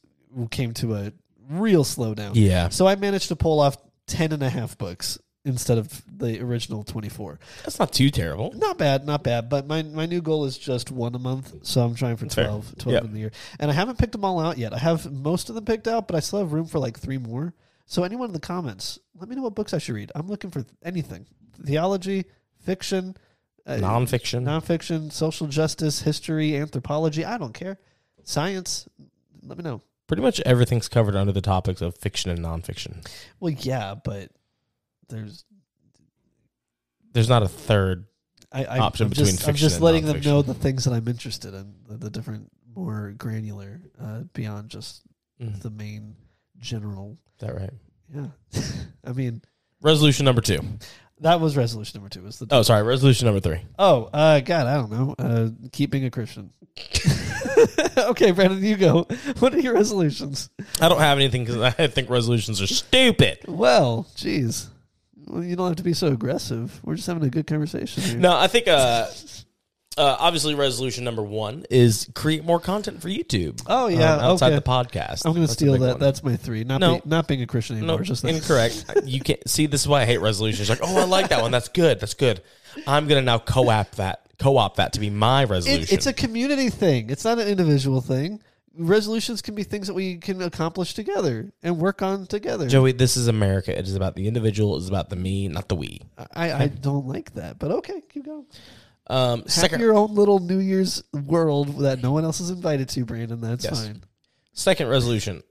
came 0.51 0.73
to 0.75 0.95
a 0.95 1.11
real 1.49 1.83
slowdown. 1.83 2.31
Yeah. 2.33 2.69
So 2.69 2.87
I 2.87 2.95
managed 2.95 3.27
to 3.29 3.35
pull 3.35 3.59
off 3.59 3.77
10 4.09 4.33
and 4.33 4.43
a 4.43 4.49
half 4.49 4.77
books 4.77 5.17
instead 5.45 5.77
of 5.77 6.03
the 6.17 6.41
original 6.41 6.83
24. 6.83 7.39
That's 7.63 7.79
not 7.79 7.93
too 7.93 8.09
terrible. 8.09 8.51
Not 8.55 8.77
bad, 8.77 9.05
not 9.05 9.23
bad. 9.23 9.47
But 9.49 9.67
my 9.67 9.83
my 9.83 10.05
new 10.05 10.21
goal 10.21 10.43
is 10.45 10.57
just 10.57 10.91
one 10.91 11.15
a 11.15 11.19
month, 11.19 11.65
so 11.65 11.81
I'm 11.81 11.95
trying 11.95 12.17
for 12.17 12.27
Fair. 12.27 12.45
12, 12.45 12.75
12 12.77 12.93
Yep. 12.93 13.03
in 13.05 13.13
the 13.13 13.19
year. 13.19 13.31
And 13.59 13.71
I 13.71 13.73
haven't 13.73 13.97
picked 13.97 14.11
them 14.11 14.25
all 14.25 14.39
out 14.39 14.57
yet. 14.57 14.73
I 14.73 14.77
have 14.79 15.09
most 15.11 15.47
of 15.49 15.55
them 15.55 15.63
picked 15.65 15.87
out, 15.87 16.07
but 16.07 16.15
I 16.17 16.19
still 16.19 16.39
have 16.39 16.51
room 16.51 16.65
for 16.65 16.79
like 16.79 16.99
three 16.99 17.17
more. 17.17 17.53
So 17.85 18.03
anyone 18.03 18.27
in 18.29 18.33
the 18.33 18.39
comments, 18.39 18.99
let 19.15 19.29
me 19.29 19.35
know 19.35 19.43
what 19.43 19.55
books 19.55 19.73
I 19.73 19.77
should 19.79 19.95
read. 19.95 20.11
I'm 20.13 20.27
looking 20.27 20.51
for 20.51 20.65
anything: 20.83 21.25
theology, 21.65 22.25
fiction, 22.61 23.15
uh, 23.65 23.77
Nonfiction. 23.77 24.43
nonfiction, 24.43 25.11
social 25.11 25.47
justice, 25.47 26.01
history, 26.01 26.55
anthropology. 26.57 27.23
I 27.25 27.37
don't 27.37 27.53
care. 27.53 27.79
Science. 28.23 28.87
Let 29.41 29.57
me 29.57 29.63
know. 29.63 29.81
Pretty 30.09 30.21
much 30.21 30.41
everything's 30.41 30.89
covered 30.89 31.15
under 31.15 31.31
the 31.31 31.39
topics 31.39 31.79
of 31.81 31.97
fiction 31.97 32.31
and 32.31 32.39
nonfiction. 32.39 33.07
Well, 33.39 33.53
yeah, 33.53 33.95
but 33.95 34.29
there's 35.07 35.45
There's 37.13 37.29
not 37.29 37.43
a 37.43 37.47
third. 37.47 38.05
I, 38.51 38.65
I 38.65 38.79
Option 38.79 39.05
I'm 39.05 39.09
between 39.11 39.27
just, 39.27 39.47
I'm 39.47 39.55
just 39.55 39.79
letting 39.79 40.05
them 40.05 40.19
know 40.21 40.41
the 40.41 40.53
things 40.55 40.83
that 40.83 40.91
I'm 40.91 41.07
interested 41.07 41.53
in, 41.53 41.75
the, 41.87 41.95
the 41.97 42.09
different, 42.09 42.51
more 42.75 43.13
granular, 43.17 43.79
uh, 44.01 44.21
beyond 44.33 44.69
just 44.69 45.03
Mm, 45.41 45.53
Is 45.53 45.59
the 45.61 45.69
main 45.69 46.15
general. 46.57 47.17
that 47.39 47.55
right? 47.55 47.73
Yeah, 48.13 48.27
I 49.05 49.13
mean 49.13 49.41
Resolution 49.81 50.25
number 50.25 50.41
two. 50.41 50.59
That 51.21 51.39
was 51.41 51.57
resolution 51.57 51.99
number 51.99 52.09
two. 52.09 52.21
Was 52.21 52.39
the 52.39 52.47
Oh, 52.51 52.61
sorry. 52.61 52.83
Resolution 52.83 53.25
number 53.25 53.39
three. 53.39 53.61
oh 53.77 54.09
uh, 54.13 54.39
God, 54.39 54.67
I 54.67 54.75
don't 54.75 54.91
know. 54.91 55.15
Uh, 55.17 55.49
keep 55.71 55.91
being 55.91 56.05
a 56.05 56.11
Christian. 56.11 56.51
okay, 57.97 58.31
Brandon, 58.31 58.63
you 58.63 58.77
go. 58.77 59.07
What 59.39 59.53
are 59.53 59.59
your 59.59 59.73
resolutions? 59.73 60.49
I 60.81 60.89
don't 60.89 60.99
have 60.99 61.17
anything 61.17 61.45
because 61.45 61.61
I 61.61 61.87
think 61.87 62.09
resolutions 62.09 62.61
are 62.61 62.67
stupid. 62.67 63.39
Well, 63.47 64.07
geez, 64.15 64.69
well, 65.27 65.43
you 65.43 65.55
don't 65.55 65.67
have 65.67 65.75
to 65.77 65.83
be 65.83 65.93
so 65.93 66.07
aggressive. 66.07 66.79
We're 66.83 66.95
just 66.95 67.07
having 67.07 67.23
a 67.23 67.29
good 67.29 67.47
conversation 67.47 68.03
here. 68.03 68.17
No, 68.17 68.35
I 68.37 68.47
think 68.47 68.67
uh, 68.67 69.07
uh, 69.97 70.15
obviously 70.19 70.55
resolution 70.55 71.03
number 71.03 71.23
one 71.23 71.65
is 71.69 72.09
create 72.13 72.45
more 72.45 72.59
content 72.59 73.01
for 73.01 73.09
YouTube. 73.09 73.61
Oh 73.67 73.87
yeah, 73.87 74.13
um, 74.13 74.19
outside 74.21 74.53
okay. 74.53 74.55
the 74.55 74.61
podcast. 74.61 75.25
I'm 75.25 75.33
going 75.33 75.45
to 75.45 75.51
steal 75.51 75.73
that. 75.73 75.79
one. 75.79 75.99
That's 75.99 76.23
my 76.23 76.35
three. 76.35 76.63
Not 76.63 76.79
No. 76.79 76.95
be, 76.95 77.01
not 77.05 77.27
being 77.27 77.41
a 77.41 77.47
Christian 77.47 77.77
anymore. 77.77 77.97
no, 77.97 78.03
just 78.03 78.21
that. 78.21 78.33
incorrect. 78.33 78.85
you 79.03 79.19
can't 79.19 79.47
see. 79.49 79.65
This 79.65 79.81
is 79.81 79.87
why 79.87 80.03
I 80.03 80.05
hate 80.05 80.19
resolutions. 80.19 80.69
Like, 80.69 80.79
oh, 80.81 80.97
I 80.99 81.05
like 81.05 81.29
that 81.29 81.41
one. 81.41 81.51
That's 81.51 81.69
good. 81.69 81.99
That's 81.99 82.13
good. 82.13 82.41
I'm 82.87 83.07
gonna 83.07 83.23
now 83.23 83.39
co-op 83.39 83.91
that, 83.95 84.21
co-op 84.37 84.75
that 84.75 84.93
to 84.93 84.99
be 84.99 85.09
my 85.09 85.43
resolution. 85.43 85.83
It, 85.83 85.91
it's 85.91 86.05
a 86.05 86.13
community 86.13 86.69
thing. 86.69 87.09
It's 87.09 87.25
not 87.25 87.39
an 87.39 87.47
individual 87.47 87.99
thing. 87.99 88.41
Resolutions 88.77 89.41
can 89.41 89.55
be 89.55 89.63
things 89.63 89.87
that 89.87 89.95
we 89.95 90.17
can 90.17 90.41
accomplish 90.41 90.93
together 90.93 91.51
and 91.63 91.79
work 91.79 92.01
on 92.01 92.27
together. 92.27 92.67
Joey, 92.69 92.93
this 92.93 93.17
is 93.17 93.27
America. 93.27 93.77
It 93.77 93.85
is 93.85 93.95
about 93.95 94.15
the 94.15 94.27
individual. 94.27 94.75
It 94.77 94.81
is 94.81 94.87
about 94.87 95.09
the 95.09 95.17
me, 95.17 95.47
not 95.49 95.67
the 95.67 95.75
we. 95.75 96.01
I, 96.33 96.53
I 96.53 96.67
don't 96.67 97.07
like 97.07 97.33
that, 97.33 97.59
but 97.59 97.71
okay, 97.71 98.01
keep 98.07 98.25
going. 98.25 98.45
Um, 99.09 99.41
Have 99.41 99.51
second, 99.51 99.81
your 99.81 99.95
own 99.95 100.13
little 100.13 100.39
New 100.39 100.59
Year's 100.59 101.01
world 101.13 101.79
that 101.79 102.01
no 102.03 102.11
one 102.11 102.23
else 102.23 102.39
is 102.39 102.49
invited 102.51 102.89
to, 102.89 103.05
Brandon. 103.05 103.41
That's 103.41 103.63
Yes. 103.65 103.85
fine. 103.85 104.03
second 104.53 104.87
resolution. 104.87 105.41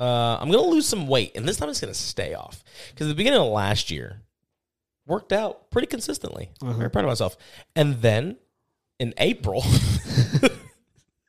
Uh, 0.00 0.38
I'm 0.40 0.50
gonna 0.50 0.62
lose 0.66 0.86
some 0.86 1.06
weight, 1.06 1.32
and 1.36 1.46
this 1.46 1.56
time 1.58 1.68
it's 1.68 1.80
gonna 1.80 1.94
stay 1.94 2.34
off 2.34 2.64
because 2.90 3.08
the 3.08 3.14
beginning 3.14 3.40
of 3.40 3.48
last 3.52 3.90
year 3.90 4.22
worked 5.06 5.32
out 5.32 5.70
pretty 5.70 5.86
consistently. 5.86 6.50
I'm 6.62 6.76
Very 6.78 6.90
proud 6.90 7.04
of 7.04 7.08
myself. 7.08 7.36
And 7.76 8.00
then 8.02 8.36
in 8.98 9.14
April, 9.18 9.62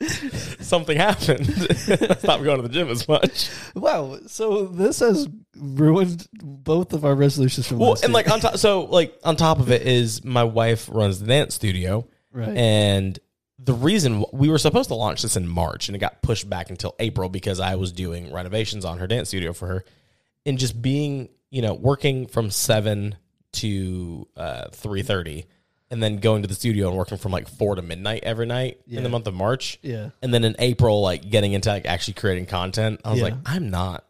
something 0.60 0.98
happened. 0.98 1.42
I 1.50 2.16
stopped 2.16 2.44
going 2.44 2.58
to 2.62 2.68
the 2.68 2.70
gym 2.70 2.90
as 2.90 3.08
much. 3.08 3.50
Wow. 3.76 4.20
So 4.28 4.66
this 4.66 5.00
has 5.00 5.28
ruined 5.56 6.28
both 6.34 6.94
of 6.94 7.06
our 7.06 7.16
resolutions 7.16 7.68
from 7.68 7.80
Well, 7.80 7.92
last 7.92 8.04
and 8.04 8.12
year. 8.12 8.16
like 8.24 8.32
on 8.32 8.40
top, 8.40 8.58
so 8.58 8.82
like 8.86 9.18
on 9.24 9.36
top 9.36 9.60
of 9.60 9.72
it 9.72 9.84
is 9.84 10.24
my 10.24 10.44
wife 10.44 10.90
runs 10.92 11.20
the 11.20 11.28
dance 11.28 11.56
studio, 11.56 12.08
right. 12.32 12.56
and 12.56 13.18
the 13.60 13.74
reason 13.74 14.26
we 14.34 14.50
were 14.50 14.58
supposed 14.58 14.90
to 14.90 14.96
launch 14.96 15.22
this 15.22 15.38
in 15.38 15.48
March 15.48 15.88
and 15.88 15.96
it 15.96 16.00
got 16.00 16.22
pushed 16.22 16.50
back 16.50 16.70
until 16.70 16.96
April 17.00 17.30
because 17.30 17.60
I 17.60 17.76
was 17.76 17.92
doing 17.94 18.34
renovations 18.34 18.84
on 18.84 18.98
her 18.98 19.08
dance 19.08 19.30
studio 19.30 19.54
for 19.54 19.68
her, 19.68 19.86
and 20.46 20.58
just 20.58 20.82
being 20.82 21.30
you 21.50 21.62
know 21.62 21.74
working 21.74 22.28
from 22.28 22.50
seven 22.52 23.16
to 23.54 24.28
uh, 24.36 24.70
three 24.72 25.04
thirty, 25.04 25.46
and 25.94 26.02
then 26.02 26.18
going 26.18 26.42
to 26.42 26.48
the 26.48 26.56
studio 26.56 26.90
and 26.90 26.98
working 26.98 27.18
from 27.20 27.32
like 27.32 27.48
four 27.48 27.76
to 27.76 27.82
midnight 27.84 28.24
every 28.24 28.48
night 28.48 28.82
in 28.88 29.04
the 29.04 29.10
month 29.10 29.28
of 29.28 29.34
March, 29.36 29.78
yeah. 29.84 30.10
and 30.24 30.34
then 30.34 30.44
in 30.44 30.56
April 30.58 31.02
like 31.02 31.30
getting 31.30 31.54
into 31.54 31.70
like 31.70 31.86
actually 31.86 32.16
creating 32.16 32.48
content. 32.48 33.00
I 33.06 33.12
was 33.12 33.20
Yeah. 33.20 33.26
like, 33.26 33.36
I'm 33.46 33.70
not, 33.70 34.04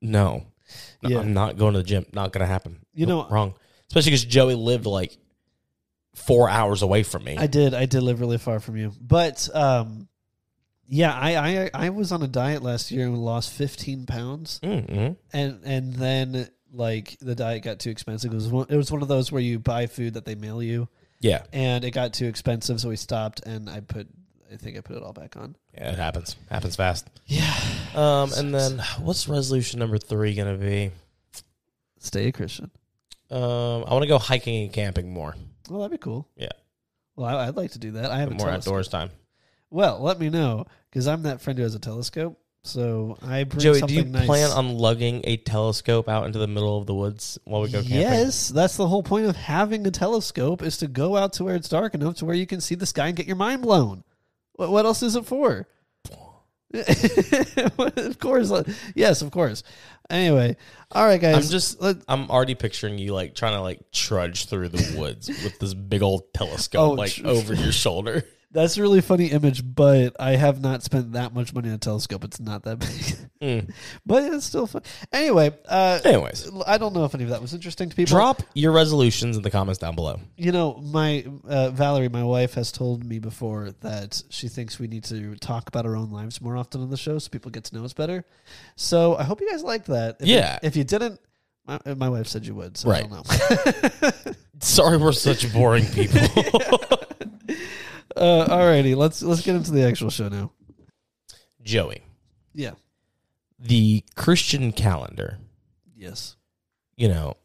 no, 0.00 0.46
No, 1.02 1.10
Yeah. 1.10 1.18
I'm 1.20 1.34
not 1.34 1.56
going 1.58 1.74
to 1.74 1.80
the 1.80 1.84
gym. 1.84 2.06
Not 2.12 2.32
going 2.32 2.40
to 2.40 2.46
happen. 2.46 2.80
You 2.94 3.06
Nope, 3.06 3.28
know- 3.28 3.34
wrong. 3.34 3.54
Especially 3.88 4.10
because 4.12 4.24
Joey 4.24 4.54
lived 4.54 4.86
like 4.86 5.16
four 6.14 6.48
hours 6.48 6.82
away 6.82 7.02
from 7.02 7.24
me. 7.24 7.36
I 7.36 7.46
did. 7.46 7.74
I 7.74 7.86
did 7.86 8.02
live 8.02 8.20
really 8.20 8.38
far 8.38 8.58
from 8.60 8.76
you, 8.76 8.92
but 9.00 9.48
um, 9.54 10.08
yeah, 10.88 11.12
I, 11.12 11.36
I 11.36 11.70
I 11.74 11.90
was 11.90 12.12
on 12.12 12.22
a 12.22 12.26
diet 12.26 12.62
last 12.62 12.90
year 12.90 13.06
and 13.06 13.16
lost 13.18 13.52
15 13.52 14.06
pounds, 14.06 14.60
mm-hmm. 14.62 15.12
and 15.32 15.60
and 15.64 15.94
then 15.94 16.48
like 16.72 17.16
the 17.20 17.34
diet 17.34 17.62
got 17.62 17.78
too 17.78 17.90
expensive. 17.90 18.32
It 18.32 18.34
was 18.34 18.48
one, 18.48 18.66
it 18.68 18.76
was 18.76 18.90
one 18.92 19.00
of 19.02 19.08
those 19.08 19.30
where 19.32 19.40
you 19.40 19.58
buy 19.58 19.86
food 19.86 20.14
that 20.14 20.24
they 20.24 20.34
mail 20.34 20.62
you, 20.62 20.88
Yeah, 21.20 21.42
and 21.52 21.84
it 21.84 21.90
got 21.90 22.12
too 22.12 22.26
expensive, 22.26 22.80
so 22.80 22.88
we 22.88 22.96
stopped, 22.96 23.40
and 23.46 23.68
I 23.68 23.80
put 23.80 24.08
I 24.52 24.56
think 24.56 24.78
I 24.78 24.80
put 24.80 24.96
it 24.96 25.02
all 25.02 25.12
back 25.12 25.36
on. 25.36 25.56
yeah, 25.74 25.90
it 25.90 25.98
happens. 25.98 26.36
Happens 26.50 26.76
fast. 26.76 27.08
Yeah. 27.26 27.54
Um, 27.94 28.32
and 28.36 28.54
then 28.54 28.82
what's 29.00 29.28
resolution 29.28 29.78
number 29.78 29.98
three 29.98 30.34
gonna 30.34 30.56
be? 30.56 30.90
Stay 31.98 32.28
a 32.28 32.32
Christian. 32.32 32.70
Um, 33.30 33.84
I 33.86 33.92
want 33.92 34.02
to 34.02 34.08
go 34.08 34.18
hiking 34.18 34.62
and 34.62 34.72
camping 34.72 35.12
more. 35.12 35.34
Well, 35.68 35.80
that'd 35.80 35.92
be 35.92 36.02
cool. 36.02 36.28
Yeah. 36.36 36.48
Well, 37.16 37.26
I, 37.36 37.48
I'd 37.48 37.56
like 37.56 37.72
to 37.72 37.78
do 37.78 37.92
that. 37.92 38.10
I 38.10 38.18
have 38.20 38.28
a 38.28 38.34
more 38.34 38.46
telescope. 38.46 38.72
outdoors 38.72 38.88
time. 38.88 39.10
Well, 39.70 40.00
let 40.00 40.18
me 40.18 40.30
know 40.30 40.64
because 40.90 41.06
I'm 41.06 41.24
that 41.24 41.40
friend 41.42 41.58
who 41.58 41.62
has 41.64 41.74
a 41.74 41.78
telescope. 41.78 42.40
So 42.64 43.16
I 43.22 43.44
bring 43.44 43.60
Joey, 43.60 43.80
do 43.80 43.94
you 43.94 44.04
nice. 44.04 44.26
plan 44.26 44.50
on 44.50 44.76
lugging 44.76 45.22
a 45.24 45.36
telescope 45.38 46.08
out 46.08 46.26
into 46.26 46.38
the 46.38 46.46
middle 46.46 46.76
of 46.76 46.86
the 46.86 46.94
woods 46.94 47.38
while 47.44 47.62
we 47.62 47.68
go 47.70 47.80
camping? 47.80 47.98
Yes, 48.00 48.48
that's 48.48 48.76
the 48.76 48.86
whole 48.86 49.02
point 49.02 49.26
of 49.26 49.36
having 49.36 49.86
a 49.86 49.90
telescope 49.90 50.62
is 50.62 50.76
to 50.78 50.86
go 50.88 51.16
out 51.16 51.32
to 51.34 51.44
where 51.44 51.54
it's 51.54 51.68
dark 51.68 51.94
enough 51.94 52.16
to 52.16 52.24
where 52.24 52.34
you 52.34 52.46
can 52.46 52.60
see 52.60 52.74
the 52.74 52.84
sky 52.86 53.06
and 53.08 53.16
get 53.16 53.26
your 53.26 53.36
mind 53.36 53.62
blown. 53.62 54.04
What, 54.54 54.70
what 54.70 54.84
else 54.84 55.02
is 55.02 55.16
it 55.16 55.24
for? 55.24 55.66
of 56.74 58.18
course, 58.18 58.50
uh, 58.50 58.62
yes, 58.94 59.22
of 59.22 59.30
course. 59.30 59.62
Anyway, 60.10 60.54
all 60.92 61.06
right, 61.06 61.20
guys. 61.20 61.36
I'm 61.46 61.50
just 61.50 61.80
let- 61.80 62.02
I'm 62.08 62.30
already 62.30 62.54
picturing 62.54 62.98
you 62.98 63.14
like 63.14 63.34
trying 63.34 63.54
to 63.54 63.62
like 63.62 63.90
trudge 63.92 64.46
through 64.46 64.68
the 64.68 64.98
woods 64.98 65.28
with 65.28 65.58
this 65.58 65.72
big 65.72 66.02
old 66.02 66.34
telescope 66.34 66.80
Oh, 66.80 66.90
like 66.90 67.12
tr- 67.12 67.26
over 67.26 67.54
your 67.54 67.72
shoulder. 67.72 68.24
that's 68.50 68.76
a 68.78 68.82
really 68.82 69.00
funny 69.02 69.26
image, 69.26 69.62
but 69.74 70.16
I 70.18 70.32
have 70.36 70.60
not 70.60 70.82
spent 70.82 71.12
that 71.12 71.34
much 71.34 71.52
money 71.52 71.68
on 71.68 71.74
a 71.74 71.78
telescope. 71.78 72.24
It's 72.24 72.40
not 72.40 72.62
that 72.64 72.78
big, 72.80 72.88
Mm. 73.40 73.70
but 74.04 74.24
it's 74.32 74.46
still 74.46 74.66
fun. 74.66 74.82
Anyway, 75.12 75.52
uh, 75.68 76.00
Anyways, 76.04 76.50
I 76.66 76.76
don't 76.78 76.92
know 76.92 77.04
if 77.04 77.14
any 77.14 77.22
of 77.24 77.30
that 77.30 77.40
was 77.40 77.54
interesting 77.54 77.88
to 77.88 77.94
people. 77.94 78.16
drop 78.16 78.42
your 78.54 78.72
resolutions 78.72 79.36
in 79.36 79.42
the 79.44 79.50
comments 79.50 79.78
down 79.78 79.94
below. 79.94 80.18
You 80.36 80.50
know, 80.50 80.74
my 80.82 81.24
uh, 81.48 81.70
Valerie, 81.70 82.08
my 82.08 82.24
wife, 82.24 82.54
has 82.54 82.72
told 82.72 83.04
me 83.04 83.18
before 83.20 83.70
that 83.82 84.20
she 84.30 84.48
thinks 84.48 84.78
we 84.80 84.88
need 84.88 85.04
to 85.04 85.36
talk 85.36 85.68
about 85.68 85.86
our 85.86 85.94
own 85.94 86.10
lives 86.10 86.40
more 86.40 86.56
often 86.56 86.80
on 86.80 86.90
the 86.90 86.96
show, 86.96 87.18
so 87.18 87.28
people 87.28 87.50
get 87.52 87.62
to 87.64 87.76
know 87.76 87.84
us 87.84 87.92
better. 87.92 88.24
So 88.76 89.14
I 89.16 89.22
hope 89.22 89.40
you 89.40 89.48
guys 89.50 89.62
liked 89.62 89.86
that. 89.86 90.16
If 90.20 90.26
Yeah. 90.26 90.58
if 90.62 90.74
you 90.74 90.82
didn't, 90.84 91.20
my, 91.66 91.78
my 91.96 92.08
wife 92.08 92.26
said 92.26 92.44
you 92.46 92.54
would. 92.56 92.76
So 92.78 92.88
Right. 92.90 93.04
I 93.04 93.08
don't 93.08 94.02
know. 94.24 94.32
Sorry, 94.60 94.96
we're 94.96 95.12
such 95.12 95.52
boring 95.52 95.84
people. 95.86 96.20
uh, 98.16 98.46
alrighty, 98.48 98.96
let's 98.96 99.22
let's 99.22 99.42
get 99.42 99.56
into 99.56 99.70
the 99.72 99.82
actual 99.86 100.10
show 100.10 100.28
now. 100.28 100.52
Joey, 101.62 102.02
Yeah. 102.54 102.72
the 103.58 104.04
Christian 104.16 104.72
calendar. 104.72 105.38
Yes. 105.96 106.36
You 106.96 107.08
know, 107.08 107.36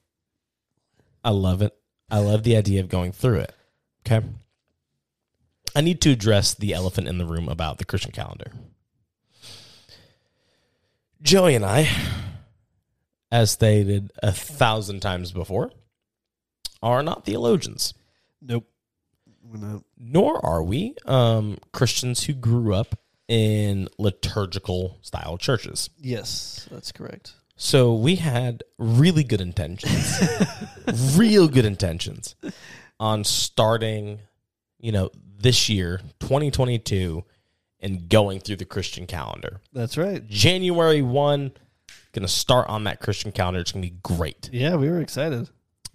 I 1.23 1.31
love 1.31 1.61
it. 1.61 1.73
I 2.09 2.19
love 2.19 2.43
the 2.43 2.55
idea 2.55 2.79
of 2.81 2.89
going 2.89 3.11
through 3.11 3.39
it. 3.39 3.53
Okay. 4.05 4.25
I 5.75 5.81
need 5.81 6.01
to 6.01 6.11
address 6.11 6.53
the 6.53 6.73
elephant 6.73 7.07
in 7.07 7.17
the 7.17 7.25
room 7.25 7.49
about 7.49 7.77
the 7.79 7.85
Christian 7.85 8.11
calendar. 8.11 8.51
Joey 11.21 11.55
and 11.55 11.65
I, 11.65 11.89
as 13.31 13.51
stated 13.51 14.11
a 14.21 14.31
thousand 14.31 14.99
times 14.99 15.31
before, 15.31 15.71
are 16.81 17.01
not 17.01 17.25
theologians, 17.25 17.93
Nope. 18.41 18.67
Nor 19.97 20.45
are 20.45 20.63
we 20.63 20.95
um, 21.05 21.57
Christians 21.71 22.23
who 22.23 22.33
grew 22.33 22.73
up 22.73 22.99
in 23.27 23.87
liturgical 23.97 24.97
style 25.01 25.37
churches. 25.37 25.89
Yes, 25.97 26.67
that's 26.71 26.91
correct. 26.91 27.33
So 27.55 27.93
we 27.93 28.15
had 28.15 28.63
really 28.77 29.23
good 29.23 29.41
intentions, 29.41 30.19
real 31.15 31.47
good 31.47 31.65
intentions 31.65 32.35
on 32.99 33.23
starting, 33.23 34.19
you 34.79 34.91
know, 34.91 35.11
this 35.37 35.69
year, 35.69 36.01
2022, 36.19 37.23
and 37.79 38.09
going 38.09 38.39
through 38.39 38.55
the 38.57 38.65
Christian 38.65 39.05
calendar. 39.05 39.61
That's 39.71 39.97
right. 39.97 40.27
January 40.27 41.01
1, 41.01 41.51
going 42.13 42.25
to 42.25 42.27
start 42.27 42.67
on 42.69 42.85
that 42.85 42.99
Christian 43.01 43.31
calendar. 43.31 43.59
It's 43.59 43.71
going 43.71 43.83
to 43.83 43.91
be 43.91 43.99
great. 44.01 44.49
Yeah, 44.51 44.75
we 44.75 44.89
were 44.89 45.01
excited. 45.01 45.49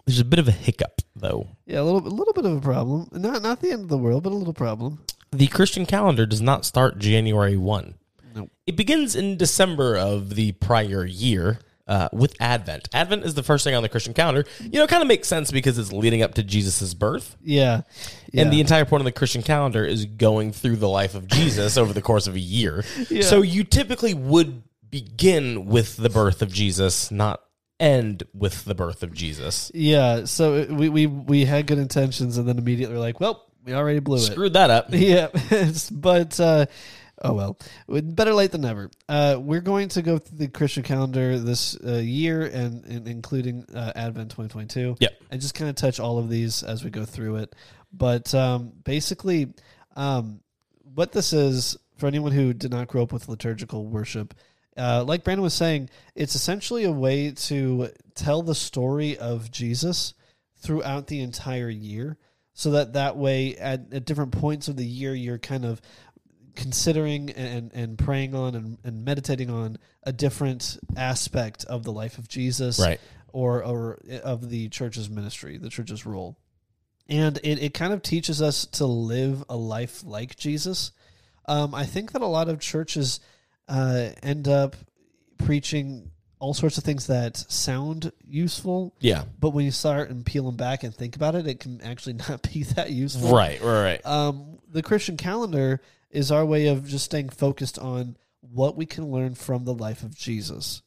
There's 0.08 0.20
a 0.20 0.24
bit 0.24 0.38
of 0.38 0.48
a 0.48 0.52
hiccup, 0.52 1.02
though. 1.14 1.48
Yeah, 1.66 1.80
a 1.80 1.82
little 1.82 2.00
a 2.00 2.08
little 2.08 2.32
bit 2.32 2.46
of 2.46 2.56
a 2.56 2.60
problem. 2.62 3.08
Not 3.12 3.42
not 3.42 3.60
the 3.60 3.72
end 3.72 3.82
of 3.82 3.88
the 3.88 3.98
world, 3.98 4.22
but 4.22 4.32
a 4.32 4.34
little 4.34 4.54
problem. 4.54 5.04
The 5.32 5.48
Christian 5.48 5.84
calendar 5.84 6.24
does 6.24 6.40
not 6.40 6.64
start 6.64 6.98
January 6.98 7.58
1. 7.58 7.94
Nope. 8.34 8.50
It 8.66 8.74
begins 8.74 9.14
in 9.14 9.36
December 9.36 9.98
of 9.98 10.34
the 10.34 10.52
prior 10.52 11.04
year 11.04 11.58
uh, 11.86 12.08
with 12.10 12.34
Advent. 12.40 12.88
Advent 12.94 13.26
is 13.26 13.34
the 13.34 13.42
first 13.42 13.64
thing 13.64 13.74
on 13.74 13.82
the 13.82 13.90
Christian 13.90 14.14
calendar. 14.14 14.46
You 14.60 14.78
know, 14.78 14.84
it 14.84 14.88
kind 14.88 15.02
of 15.02 15.08
makes 15.08 15.28
sense 15.28 15.50
because 15.50 15.76
it's 15.76 15.92
leading 15.92 16.22
up 16.22 16.32
to 16.36 16.42
Jesus' 16.42 16.94
birth. 16.94 17.36
Yeah. 17.42 17.82
yeah. 18.32 18.42
And 18.42 18.50
the 18.50 18.62
entire 18.62 18.86
point 18.86 19.02
of 19.02 19.04
the 19.04 19.12
Christian 19.12 19.42
calendar 19.42 19.84
is 19.84 20.06
going 20.06 20.52
through 20.52 20.76
the 20.76 20.88
life 20.88 21.14
of 21.14 21.26
Jesus 21.26 21.76
over 21.76 21.92
the 21.92 22.00
course 22.00 22.26
of 22.26 22.34
a 22.34 22.40
year. 22.40 22.82
Yeah. 23.10 23.22
So 23.22 23.42
you 23.42 23.64
typically 23.64 24.14
would 24.14 24.62
begin 24.90 25.66
with 25.66 25.96
the 25.96 26.08
birth 26.08 26.40
of 26.40 26.50
Jesus, 26.50 27.10
not 27.10 27.42
end 27.80 28.24
with 28.34 28.64
the 28.64 28.74
birth 28.74 29.02
of 29.02 29.12
Jesus. 29.12 29.70
Yeah, 29.74 30.24
so 30.24 30.66
we 30.70 30.88
we 30.88 31.06
we 31.06 31.44
had 31.44 31.66
good 31.66 31.78
intentions, 31.78 32.38
and 32.38 32.48
then 32.48 32.58
immediately 32.58 32.94
we're 32.94 33.00
like, 33.00 33.20
well, 33.20 33.46
we 33.64 33.74
already 33.74 34.00
blew 34.00 34.16
it. 34.16 34.20
Screwed 34.20 34.54
that 34.54 34.70
up. 34.70 34.86
Yeah, 34.92 35.28
but 35.92 36.38
uh, 36.40 36.66
oh 37.22 37.32
well, 37.34 37.58
better 37.88 38.34
late 38.34 38.52
than 38.52 38.62
never. 38.62 38.90
Uh, 39.08 39.36
we're 39.40 39.60
going 39.60 39.88
to 39.90 40.02
go 40.02 40.18
through 40.18 40.38
the 40.38 40.48
Christian 40.48 40.82
calendar 40.82 41.38
this 41.38 41.76
uh, 41.84 41.94
year, 41.94 42.42
and, 42.42 42.84
and 42.84 43.06
including 43.08 43.64
uh, 43.74 43.92
Advent 43.94 44.30
2022. 44.30 44.96
Yep. 44.98 45.12
and 45.30 45.40
just 45.40 45.54
kind 45.54 45.68
of 45.68 45.76
touch 45.76 46.00
all 46.00 46.18
of 46.18 46.28
these 46.28 46.62
as 46.62 46.84
we 46.84 46.90
go 46.90 47.04
through 47.04 47.36
it. 47.36 47.54
But 47.92 48.34
um, 48.34 48.72
basically, 48.84 49.54
um, 49.96 50.40
what 50.94 51.12
this 51.12 51.32
is 51.32 51.76
for 51.98 52.06
anyone 52.06 52.32
who 52.32 52.52
did 52.52 52.70
not 52.70 52.88
grow 52.88 53.02
up 53.02 53.12
with 53.12 53.28
liturgical 53.28 53.86
worship. 53.86 54.34
Uh, 54.78 55.04
like 55.04 55.24
Brandon 55.24 55.42
was 55.42 55.54
saying, 55.54 55.90
it's 56.14 56.34
essentially 56.34 56.84
a 56.84 56.92
way 56.92 57.32
to 57.32 57.90
tell 58.14 58.42
the 58.42 58.54
story 58.54 59.18
of 59.18 59.50
Jesus 59.50 60.14
throughout 60.60 61.08
the 61.08 61.20
entire 61.20 61.68
year, 61.68 62.16
so 62.52 62.70
that 62.72 62.92
that 62.94 63.16
way, 63.16 63.56
at, 63.56 63.92
at 63.92 64.04
different 64.04 64.32
points 64.32 64.68
of 64.68 64.76
the 64.76 64.86
year, 64.86 65.14
you're 65.14 65.38
kind 65.38 65.64
of 65.64 65.80
considering 66.56 67.30
and, 67.30 67.70
and 67.72 67.98
praying 67.98 68.34
on 68.34 68.54
and, 68.54 68.78
and 68.82 69.04
meditating 69.04 69.48
on 69.50 69.78
a 70.02 70.12
different 70.12 70.78
aspect 70.96 71.64
of 71.66 71.84
the 71.84 71.92
life 71.92 72.18
of 72.18 72.28
Jesus, 72.28 72.80
Right. 72.80 73.00
or 73.32 73.62
or 73.64 73.98
of 74.24 74.48
the 74.50 74.68
church's 74.68 75.08
ministry, 75.08 75.56
the 75.58 75.68
church's 75.70 76.04
role. 76.04 76.36
And 77.08 77.38
it, 77.44 77.62
it 77.62 77.74
kind 77.74 77.92
of 77.92 78.02
teaches 78.02 78.42
us 78.42 78.66
to 78.66 78.86
live 78.86 79.44
a 79.48 79.56
life 79.56 80.02
like 80.04 80.36
Jesus. 80.36 80.90
Um, 81.46 81.74
I 81.74 81.84
think 81.86 82.12
that 82.12 82.22
a 82.22 82.26
lot 82.26 82.48
of 82.48 82.60
churches 82.60 83.20
uh, 83.68 84.10
end 84.22 84.48
up 84.48 84.76
preaching 85.38 86.10
all 86.40 86.54
sorts 86.54 86.78
of 86.78 86.84
things 86.84 87.08
that 87.08 87.36
sound 87.36 88.12
useful, 88.24 88.94
Yeah. 89.00 89.24
but 89.40 89.50
when 89.50 89.64
you 89.64 89.70
start 89.72 90.08
and 90.10 90.24
peel 90.24 90.44
them 90.44 90.56
back 90.56 90.84
and 90.84 90.94
think 90.94 91.16
about 91.16 91.34
it, 91.34 91.46
it 91.48 91.58
can 91.60 91.80
actually 91.82 92.12
not 92.28 92.42
be 92.52 92.62
that 92.74 92.90
useful. 92.90 93.32
Right, 93.34 93.60
right, 93.60 93.82
right. 93.82 94.06
Um, 94.06 94.58
the 94.70 94.82
Christian 94.82 95.16
calendar 95.16 95.80
is 96.10 96.30
our 96.30 96.44
way 96.46 96.68
of 96.68 96.86
just 96.86 97.04
staying 97.04 97.30
focused 97.30 97.78
on 97.78 98.16
what 98.40 98.76
we 98.76 98.86
can 98.86 99.10
learn 99.10 99.34
from 99.34 99.64
the 99.64 99.74
life 99.74 100.02
of 100.04 100.16
Jesus. 100.16 100.82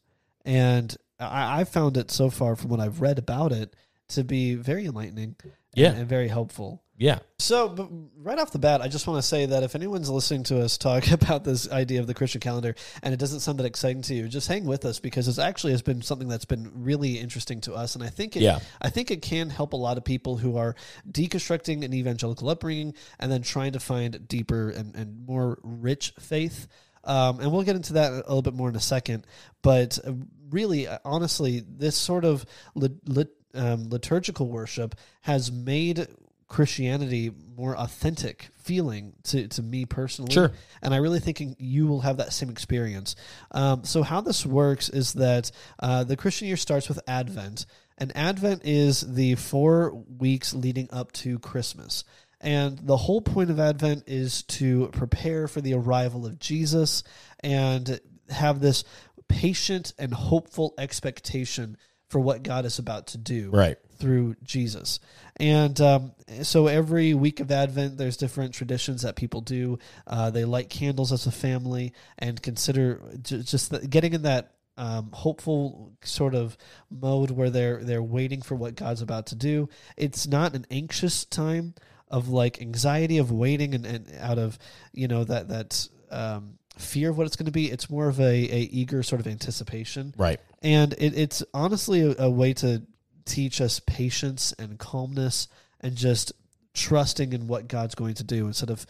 And 0.45 0.95
I, 1.19 1.61
I 1.61 1.63
found 1.65 1.97
it 1.97 2.11
so 2.11 2.29
far 2.29 2.55
from 2.55 2.69
what 2.69 2.79
I've 2.79 3.01
read 3.01 3.19
about 3.19 3.51
it 3.51 3.75
to 4.09 4.23
be 4.23 4.55
very 4.55 4.85
enlightening 4.85 5.35
Yeah. 5.75 5.89
and, 5.89 5.99
and 5.99 6.07
very 6.09 6.29
helpful. 6.29 6.81
Yeah. 7.01 7.17
So, 7.39 8.05
right 8.15 8.37
off 8.37 8.51
the 8.51 8.59
bat, 8.59 8.79
I 8.81 8.87
just 8.87 9.07
want 9.07 9.17
to 9.17 9.27
say 9.27 9.47
that 9.47 9.63
if 9.63 9.73
anyone's 9.73 10.07
listening 10.07 10.43
to 10.43 10.61
us 10.61 10.77
talk 10.77 11.09
about 11.11 11.43
this 11.43 11.67
idea 11.71 11.99
of 11.99 12.05
the 12.05 12.13
Christian 12.13 12.41
calendar 12.41 12.75
and 13.01 13.11
it 13.11 13.17
doesn't 13.19 13.39
sound 13.39 13.57
that 13.57 13.65
exciting 13.65 14.03
to 14.03 14.13
you, 14.13 14.27
just 14.27 14.47
hang 14.47 14.65
with 14.65 14.85
us 14.85 14.99
because 14.99 15.27
it 15.27 15.41
actually 15.41 15.71
has 15.71 15.81
been 15.81 16.03
something 16.03 16.27
that's 16.27 16.45
been 16.45 16.71
really 16.75 17.17
interesting 17.17 17.59
to 17.61 17.73
us, 17.73 17.95
and 17.95 18.03
I 18.03 18.09
think 18.09 18.35
it, 18.35 18.43
Yeah. 18.43 18.59
I 18.79 18.91
think 18.91 19.09
it 19.09 19.23
can 19.23 19.49
help 19.49 19.73
a 19.73 19.77
lot 19.77 19.97
of 19.97 20.05
people 20.05 20.37
who 20.37 20.57
are 20.57 20.75
deconstructing 21.11 21.83
an 21.83 21.91
evangelical 21.91 22.47
upbringing 22.49 22.93
and 23.17 23.31
then 23.31 23.41
trying 23.41 23.71
to 23.71 23.79
find 23.79 24.27
deeper 24.27 24.69
and, 24.69 24.95
and 24.95 25.25
more 25.25 25.57
rich 25.63 26.13
faith. 26.19 26.67
Um, 27.03 27.39
and 27.39 27.51
we'll 27.51 27.63
get 27.63 27.75
into 27.75 27.93
that 27.93 28.11
a 28.11 28.15
little 28.17 28.43
bit 28.43 28.53
more 28.53 28.69
in 28.69 28.75
a 28.75 28.79
second. 28.79 29.25
But 29.63 29.97
uh, 30.05 30.13
really, 30.51 30.87
uh, 30.87 30.99
honestly, 31.03 31.63
this 31.67 31.97
sort 31.97 32.25
of 32.25 32.45
lit, 32.75 33.09
lit, 33.09 33.29
um, 33.55 33.89
liturgical 33.89 34.47
worship 34.47 34.93
has 35.21 35.51
made 35.51 36.07
Christianity 36.51 37.31
more 37.55 37.77
authentic 37.77 38.49
feeling 38.57 39.13
to, 39.23 39.47
to 39.47 39.63
me 39.63 39.85
personally. 39.85 40.33
Sure. 40.33 40.51
And 40.81 40.93
I 40.93 40.97
really 40.97 41.21
think 41.21 41.41
you 41.59 41.87
will 41.87 42.01
have 42.01 42.17
that 42.17 42.33
same 42.33 42.49
experience. 42.49 43.15
Um, 43.51 43.85
so, 43.85 44.03
how 44.03 44.19
this 44.19 44.45
works 44.45 44.89
is 44.89 45.13
that 45.13 45.49
uh, 45.79 46.03
the 46.03 46.17
Christian 46.17 46.49
year 46.49 46.57
starts 46.57 46.89
with 46.89 46.99
Advent, 47.07 47.65
and 47.97 48.11
Advent 48.17 48.65
is 48.65 48.99
the 48.99 49.35
four 49.35 49.93
weeks 50.19 50.53
leading 50.53 50.89
up 50.91 51.13
to 51.13 51.39
Christmas. 51.39 52.03
And 52.41 52.77
the 52.79 52.97
whole 52.97 53.21
point 53.21 53.49
of 53.49 53.57
Advent 53.57 54.03
is 54.07 54.43
to 54.43 54.89
prepare 54.89 55.47
for 55.47 55.61
the 55.61 55.75
arrival 55.75 56.25
of 56.25 56.37
Jesus 56.37 57.03
and 57.39 57.97
have 58.29 58.59
this 58.59 58.83
patient 59.29 59.93
and 59.97 60.13
hopeful 60.13 60.73
expectation 60.77 61.77
for 62.11 62.19
what 62.19 62.43
God 62.43 62.65
is 62.65 62.77
about 62.77 63.07
to 63.07 63.17
do 63.17 63.49
Right. 63.51 63.77
through 63.97 64.35
Jesus. 64.43 64.99
And 65.37 65.79
um, 65.79 66.11
so 66.43 66.67
every 66.67 67.13
week 67.13 67.39
of 67.39 67.49
Advent, 67.51 67.97
there's 67.97 68.17
different 68.17 68.53
traditions 68.53 69.03
that 69.03 69.15
people 69.15 69.39
do. 69.39 69.79
Uh, 70.05 70.29
they 70.29 70.43
light 70.43 70.69
candles 70.69 71.13
as 71.13 71.25
a 71.25 71.31
family 71.31 71.93
and 72.19 72.41
consider 72.41 73.01
j- 73.21 73.41
just 73.43 73.71
the, 73.71 73.87
getting 73.87 74.13
in 74.13 74.23
that 74.23 74.51
um, 74.75 75.11
hopeful 75.13 75.93
sort 76.03 76.35
of 76.35 76.57
mode 76.89 77.31
where 77.31 77.49
they're 77.49 77.83
they're 77.83 78.03
waiting 78.03 78.41
for 78.41 78.55
what 78.55 78.75
God's 78.75 79.01
about 79.01 79.27
to 79.27 79.35
do. 79.35 79.69
It's 79.95 80.27
not 80.27 80.53
an 80.53 80.65
anxious 80.69 81.23
time 81.23 81.75
of 82.09 82.27
like 82.27 82.61
anxiety 82.61 83.17
of 83.19 83.31
waiting 83.31 83.73
and, 83.73 83.85
and 83.85 84.11
out 84.19 84.37
of 84.37 84.59
you 84.91 85.07
know 85.07 85.23
that 85.23 85.47
that 85.47 85.87
um, 86.09 86.57
fear 86.81 87.09
of 87.11 87.17
what 87.17 87.27
it's 87.27 87.35
going 87.35 87.45
to 87.45 87.51
be. 87.51 87.71
It's 87.71 87.89
more 87.89 88.07
of 88.09 88.19
a, 88.19 88.23
a 88.23 88.59
eager 88.71 89.03
sort 89.03 89.21
of 89.21 89.27
anticipation, 89.27 90.13
Right. 90.17 90.39
and 90.61 90.93
it, 90.93 91.17
it's 91.17 91.43
honestly 91.53 92.01
a, 92.01 92.23
a 92.23 92.29
way 92.29 92.53
to 92.55 92.83
teach 93.25 93.61
us 93.61 93.79
patience 93.79 94.53
and 94.59 94.77
calmness 94.79 95.47
and 95.79 95.95
just 95.95 96.33
trusting 96.73 97.33
in 97.33 97.47
what 97.47 97.67
God's 97.67 97.95
going 97.95 98.13
to 98.15 98.23
do 98.23 98.47
instead 98.47 98.69
of 98.69 98.85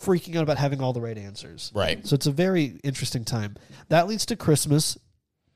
freaking 0.00 0.36
out 0.36 0.42
about 0.42 0.58
having 0.58 0.80
all 0.82 0.92
the 0.92 1.00
right 1.00 1.16
answers. 1.16 1.70
Right. 1.74 2.04
So 2.06 2.14
it's 2.14 2.26
a 2.26 2.32
very 2.32 2.80
interesting 2.82 3.24
time. 3.24 3.56
That 3.88 4.08
leads 4.08 4.26
to 4.26 4.36
Christmas, 4.36 4.98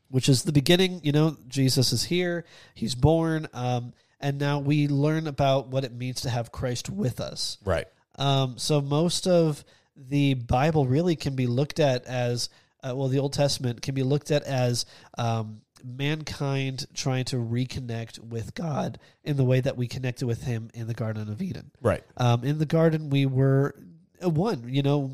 which 0.08 0.28
is 0.28 0.44
the 0.44 0.52
beginning. 0.52 1.00
You 1.02 1.12
know, 1.12 1.36
Jesus 1.48 1.92
is 1.92 2.04
here, 2.04 2.44
he's 2.74 2.94
born, 2.94 3.48
um, 3.52 3.92
and 4.20 4.38
now 4.38 4.58
we 4.60 4.86
learn 4.88 5.26
about 5.26 5.68
what 5.68 5.84
it 5.84 5.92
means 5.92 6.20
to 6.22 6.30
have 6.30 6.52
Christ 6.52 6.88
with 6.88 7.20
us. 7.20 7.58
Right. 7.64 7.86
Um, 8.16 8.56
so 8.56 8.80
most 8.80 9.26
of 9.26 9.64
the 9.96 10.34
Bible 10.34 10.86
really 10.86 11.16
can 11.16 11.36
be 11.36 11.46
looked 11.46 11.80
at 11.80 12.04
as 12.04 12.48
uh, 12.82 12.94
well. 12.94 13.08
The 13.08 13.18
Old 13.18 13.32
Testament 13.32 13.82
can 13.82 13.94
be 13.94 14.02
looked 14.02 14.30
at 14.30 14.42
as 14.44 14.86
um, 15.16 15.60
mankind 15.84 16.86
trying 16.94 17.24
to 17.26 17.36
reconnect 17.36 18.18
with 18.18 18.54
God 18.54 18.98
in 19.22 19.36
the 19.36 19.44
way 19.44 19.60
that 19.60 19.76
we 19.76 19.86
connected 19.86 20.26
with 20.26 20.44
Him 20.44 20.70
in 20.74 20.86
the 20.86 20.94
Garden 20.94 21.30
of 21.30 21.42
Eden. 21.42 21.70
Right. 21.80 22.02
Um, 22.16 22.44
in 22.44 22.58
the 22.58 22.66
garden, 22.66 23.10
we 23.10 23.26
were 23.26 23.74
one. 24.20 24.68
You 24.68 24.82
know, 24.82 25.12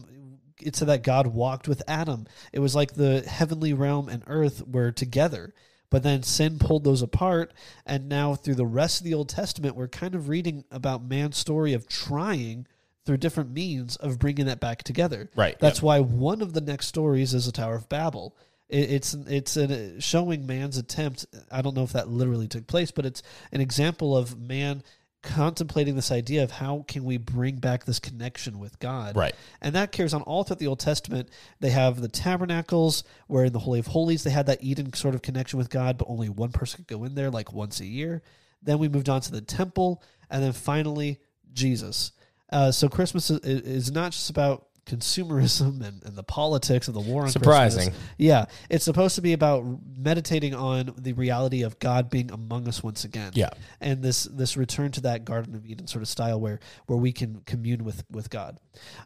it 0.60 0.76
said 0.76 0.88
that 0.88 1.02
God 1.02 1.26
walked 1.28 1.68
with 1.68 1.82
Adam. 1.88 2.26
It 2.52 2.60
was 2.60 2.74
like 2.74 2.94
the 2.94 3.22
heavenly 3.22 3.72
realm 3.72 4.08
and 4.08 4.22
earth 4.26 4.66
were 4.66 4.92
together. 4.92 5.54
But 5.90 6.04
then 6.04 6.22
sin 6.22 6.60
pulled 6.60 6.84
those 6.84 7.02
apart, 7.02 7.52
and 7.84 8.08
now 8.08 8.36
through 8.36 8.54
the 8.54 8.64
rest 8.64 9.00
of 9.00 9.04
the 9.04 9.14
Old 9.14 9.28
Testament, 9.28 9.74
we're 9.74 9.88
kind 9.88 10.14
of 10.14 10.28
reading 10.28 10.64
about 10.70 11.02
man's 11.02 11.36
story 11.36 11.72
of 11.72 11.88
trying 11.88 12.68
through 13.06 13.16
different 13.16 13.50
means 13.50 13.96
of 13.96 14.18
bringing 14.18 14.46
that 14.46 14.60
back 14.60 14.82
together. 14.82 15.30
Right, 15.34 15.58
That's 15.58 15.82
why 15.82 16.00
one 16.00 16.42
of 16.42 16.52
the 16.52 16.60
next 16.60 16.86
stories 16.86 17.34
is 17.34 17.46
the 17.46 17.52
Tower 17.52 17.74
of 17.74 17.88
Babel. 17.88 18.36
It, 18.68 18.90
it's 18.90 19.14
it's 19.14 19.56
an, 19.56 20.00
showing 20.00 20.46
man's 20.46 20.76
attempt. 20.76 21.26
I 21.50 21.62
don't 21.62 21.74
know 21.74 21.82
if 21.82 21.92
that 21.92 22.08
literally 22.08 22.48
took 22.48 22.66
place, 22.66 22.90
but 22.90 23.06
it's 23.06 23.22
an 23.52 23.60
example 23.60 24.16
of 24.16 24.38
man 24.38 24.82
contemplating 25.22 25.96
this 25.96 26.10
idea 26.10 26.42
of 26.42 26.50
how 26.50 26.84
can 26.88 27.04
we 27.04 27.18
bring 27.18 27.56
back 27.56 27.84
this 27.84 27.98
connection 27.98 28.58
with 28.58 28.78
God. 28.78 29.16
Right. 29.16 29.34
And 29.60 29.74
that 29.74 29.92
carries 29.92 30.14
on 30.14 30.22
all 30.22 30.44
throughout 30.44 30.58
the 30.58 30.66
Old 30.66 30.80
Testament. 30.80 31.28
They 31.60 31.70
have 31.70 32.00
the 32.00 32.08
tabernacles 32.08 33.04
where 33.26 33.44
in 33.44 33.52
the 33.52 33.58
Holy 33.58 33.80
of 33.80 33.88
Holies 33.88 34.24
they 34.24 34.30
had 34.30 34.46
that 34.46 34.62
Eden 34.62 34.92
sort 34.94 35.14
of 35.14 35.20
connection 35.20 35.58
with 35.58 35.68
God, 35.68 35.98
but 35.98 36.08
only 36.08 36.28
one 36.28 36.52
person 36.52 36.78
could 36.78 36.86
go 36.98 37.04
in 37.04 37.14
there 37.14 37.30
like 37.30 37.52
once 37.52 37.80
a 37.80 37.86
year. 37.86 38.22
Then 38.62 38.78
we 38.78 38.88
moved 38.88 39.08
on 39.08 39.20
to 39.22 39.32
the 39.32 39.40
temple, 39.40 40.02
and 40.30 40.42
then 40.42 40.52
finally 40.52 41.18
Jesus. 41.52 42.12
Uh, 42.52 42.70
so 42.70 42.88
Christmas 42.88 43.30
is, 43.30 43.40
is 43.40 43.92
not 43.92 44.12
just 44.12 44.30
about 44.30 44.66
consumerism 44.86 45.86
and, 45.86 46.02
and 46.04 46.16
the 46.16 46.22
politics 46.22 46.88
of 46.88 46.94
the 46.94 47.00
war 47.00 47.22
on 47.22 47.28
Surprising. 47.28 47.90
Christmas. 47.90 48.08
Yeah, 48.18 48.46
it's 48.68 48.84
supposed 48.84 49.14
to 49.16 49.22
be 49.22 49.32
about 49.32 49.64
meditating 49.96 50.54
on 50.54 50.92
the 50.98 51.12
reality 51.12 51.62
of 51.62 51.78
God 51.78 52.10
being 52.10 52.30
among 52.30 52.66
us 52.66 52.82
once 52.82 53.04
again. 53.04 53.32
Yeah. 53.34 53.50
and 53.80 54.02
this 54.02 54.24
this 54.24 54.56
return 54.56 54.90
to 54.92 55.02
that 55.02 55.24
Garden 55.24 55.54
of 55.54 55.64
Eden 55.64 55.86
sort 55.86 56.02
of 56.02 56.08
style 56.08 56.40
where 56.40 56.60
where 56.86 56.98
we 56.98 57.12
can 57.12 57.42
commune 57.46 57.84
with 57.84 58.04
with 58.10 58.30
God. 58.30 58.58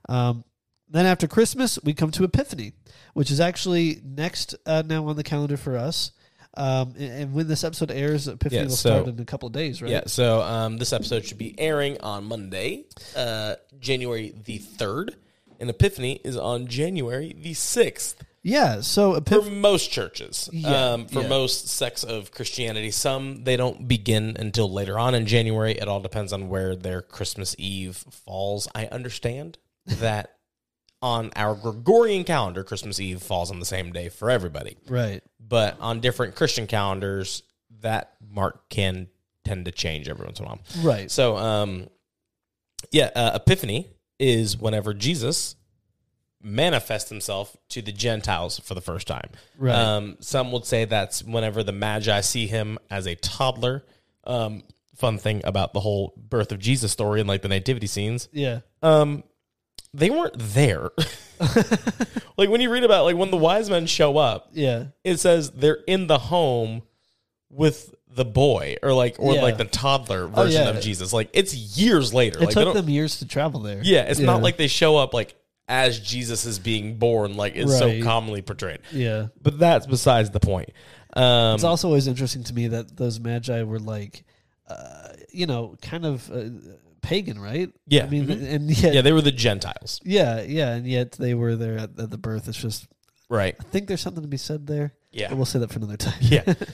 Um, 0.09 0.45
then 0.89 1.07
after 1.07 1.27
Christmas, 1.27 1.79
we 1.83 1.95
come 1.95 2.11
to 2.13 2.25
Epiphany, 2.25 2.73
which 3.15 3.31
is 3.31 3.41
actually 3.41 4.01
next 4.05 4.55
uh, 4.67 4.83
now 4.87 5.07
on 5.07 5.17
the 5.17 5.25
calendar 5.25 5.57
for 5.57 5.77
us. 5.77 6.13
Um, 6.57 6.95
and, 6.99 7.13
and 7.13 7.35
when 7.35 7.49
this 7.49 7.65
episode 7.65 7.91
airs, 7.91 8.29
Epiphany 8.29 8.57
Yeah, 8.57 8.63
will 8.69 8.71
so- 8.77 8.91
start 9.03 9.09
in 9.09 9.21
a 9.21 9.25
couple 9.25 9.47
of 9.49 9.53
days, 9.53 9.83
right? 9.83 9.91
Yeah, 9.91 10.03
so 10.07 10.41
um, 10.43 10.79
this 10.79 10.93
episode 10.93 11.25
should 11.25 11.39
be 11.39 11.55
airing 11.59 12.01
on 12.01 12.25
Monday, 12.25 12.85
uh, 13.17 13.57
January 13.81 14.35
the 14.45 14.59
3rd, 14.59 15.15
and 15.61 15.69
Epiphany 15.71 16.21
is 16.25 16.37
on 16.37 16.67
January 16.67 17.35
the 17.41 17.53
6th. 17.53 18.17
Yeah. 18.47 18.83
So 18.83 19.19
For 19.23 19.41
most 19.43 19.91
churches, 19.91 20.51
Yeah, 20.53 20.93
um, 20.93 21.07
for 21.07 21.23
yeah. 21.23 21.29
most 21.29 21.67
sects 21.69 22.05
of 22.05 22.31
Christianity, 22.31 22.91
some 22.91 23.43
they 23.45 23.57
don't 23.57 23.89
begin 23.89 24.37
until 24.39 24.71
later 24.71 24.99
on 24.99 25.15
in 25.15 25.25
January. 25.25 25.73
It 25.73 25.89
all 25.89 26.01
depends 26.01 26.31
on 26.33 26.51
where 26.51 26.77
their 26.77 27.01
Christmas 27.01 27.57
Eve 27.59 27.97
falls. 28.11 28.69
I 28.75 28.87
understand 28.89 29.57
that 29.87 30.34
on 31.05 31.31
our 31.37 31.55
Gregorian 31.55 32.25
calendar, 32.25 32.65
Christmas 32.65 32.99
Eve 32.99 33.23
falls 33.23 33.51
on 33.51 33.61
the 33.61 33.67
same 33.67 33.93
day 33.93 34.09
for 34.09 34.31
everybody. 34.31 34.77
Right. 34.89 35.23
but 35.39 35.77
on 35.81 36.01
different 36.01 36.35
Christian 36.35 36.67
calendars, 36.67 37.43
that 37.83 38.15
mark 38.27 38.71
can 38.71 39.09
tend 39.45 39.67
to 39.67 39.71
change 39.71 40.09
every 40.09 40.25
once 40.25 40.39
in 40.41 40.47
a 40.47 40.49
while. 40.49 40.61
Right. 40.83 41.11
So, 41.11 41.37
um, 41.37 41.89
yeah, 42.91 43.11
uh, 43.15 43.33
Epiphany 43.35 43.89
is 44.19 44.57
whenever 44.57 44.95
Jesus 44.95 45.57
manifests 46.43 47.11
himself 47.11 47.55
to 47.71 47.83
the 47.83 47.93
Gentiles 47.93 48.59
for 48.61 48.75
the 48.75 48.81
first 48.81 49.07
time. 49.07 49.29
Right. 49.59 49.75
Um, 49.75 50.17
some 50.21 50.53
would 50.53 50.65
say 50.65 50.85
that's 50.87 51.23
whenever 51.23 51.63
the 51.63 51.73
Magi 51.73 52.21
see 52.23 52.47
him 52.47 52.79
as 52.91 53.07
a 53.07 53.15
toddler. 53.17 53.85
Um, 54.25 54.63
fun 54.97 55.19
thing 55.19 55.41
about 55.45 55.73
the 55.75 55.81
whole 55.81 56.15
birth 56.17 56.53
of 56.53 56.59
Jesus 56.59 56.93
story 56.93 57.21
and 57.21 57.29
like 57.29 57.43
the 57.43 57.49
nativity 57.49 57.89
scenes 57.89 58.29
Yeah. 58.33 58.61
um 58.81 59.25
they 59.95 60.11
weren't 60.11 60.35
there 60.37 60.91
like 62.37 62.49
when 62.49 62.61
you 62.61 62.71
read 62.71 62.85
about 62.85 63.05
like 63.05 63.17
when 63.17 63.31
the 63.31 63.37
wise 63.37 63.71
men 63.71 63.87
show 63.87 64.17
up 64.17 64.49
Yeah. 64.53 64.87
it 65.05 65.19
says 65.19 65.51
they're 65.51 65.81
in 65.87 66.07
the 66.07 66.19
home 66.19 66.83
with 67.51 67.95
the 68.09 68.25
boy 68.25 68.77
or 68.83 68.93
like 68.93 69.17
or 69.19 69.35
Yeah. 69.35 69.43
like 69.43 69.59
the 69.59 69.65
toddler 69.65 70.27
version 70.27 70.63
yeah. 70.63 70.71
of 70.71 70.81
jesus 70.81 71.13
like 71.13 71.31
it's 71.33 71.55
years 71.55 72.13
later 72.15 72.39
It 72.43 72.47
like 72.47 72.55
took 72.55 72.75
them 72.75 72.89
years 72.89 73.19
to 73.21 73.27
travel 73.27 73.61
there. 73.61 73.81
yeah 73.83 74.03
it's 74.03 74.21
not 74.21 74.43
like 74.43 74.57
they 74.57 74.69
show 74.69 74.97
up 74.97 75.15
like 75.15 75.35
as 75.69 75.99
jesus 75.99 76.45
is 76.45 76.59
being 76.59 76.99
born 76.99 77.37
like 77.37 77.57
it's 77.57 77.71
Right. 77.73 78.01
so 78.01 78.03
commonly 78.05 78.43
portrayed 78.43 78.81
Yeah. 78.93 79.29
but 79.43 79.59
that's 79.59 79.87
besides 79.87 80.31
the 80.31 80.41
point 80.41 80.71
um 81.15 81.55
It's 81.55 81.65
also 81.65 81.89
always 81.89 82.07
interesting 82.07 82.45
to 82.45 82.55
me 82.55 82.69
that 82.69 82.97
those 82.97 83.21
magi 83.21 83.63
were 83.63 83.79
like, 83.79 84.25
uh, 84.69 85.09
you 85.31 85.47
know, 85.47 85.77
kind 85.83 86.05
of 86.07 86.29
uh, 86.31 86.45
pagan, 87.05 87.39
right? 87.39 87.71
Yeah. 87.87 88.05
I 88.05 88.09
mean, 88.09 88.27
Mhm. 88.27 88.53
and 88.55 88.71
yet, 88.71 88.95
yeah 88.95 89.01
they 89.03 89.13
were 89.13 89.21
the 89.23 89.31
gentiles 89.33 90.01
yeah, 90.05 90.43
yeah, 90.43 90.75
and 90.75 90.87
yet 90.87 91.13
they 91.13 91.35
were 91.35 91.55
there 91.57 91.79
at, 91.79 91.91
at 91.99 92.11
the 92.11 92.19
birth. 92.19 92.49
It's 92.49 92.59
just, 92.61 92.87
right 93.29 93.55
I 93.59 93.63
think 93.65 93.87
there's 93.89 94.01
something 94.01 94.23
to 94.23 94.29
be 94.29 94.37
said 94.37 94.67
there. 94.67 94.93
Yeah. 95.13 95.29
But 95.29 95.37
we'll 95.37 95.47
say 95.47 95.59
that 95.61 95.71
for 95.73 95.79
another 95.79 95.97
time. 95.97 96.19
yeah. 96.21 96.55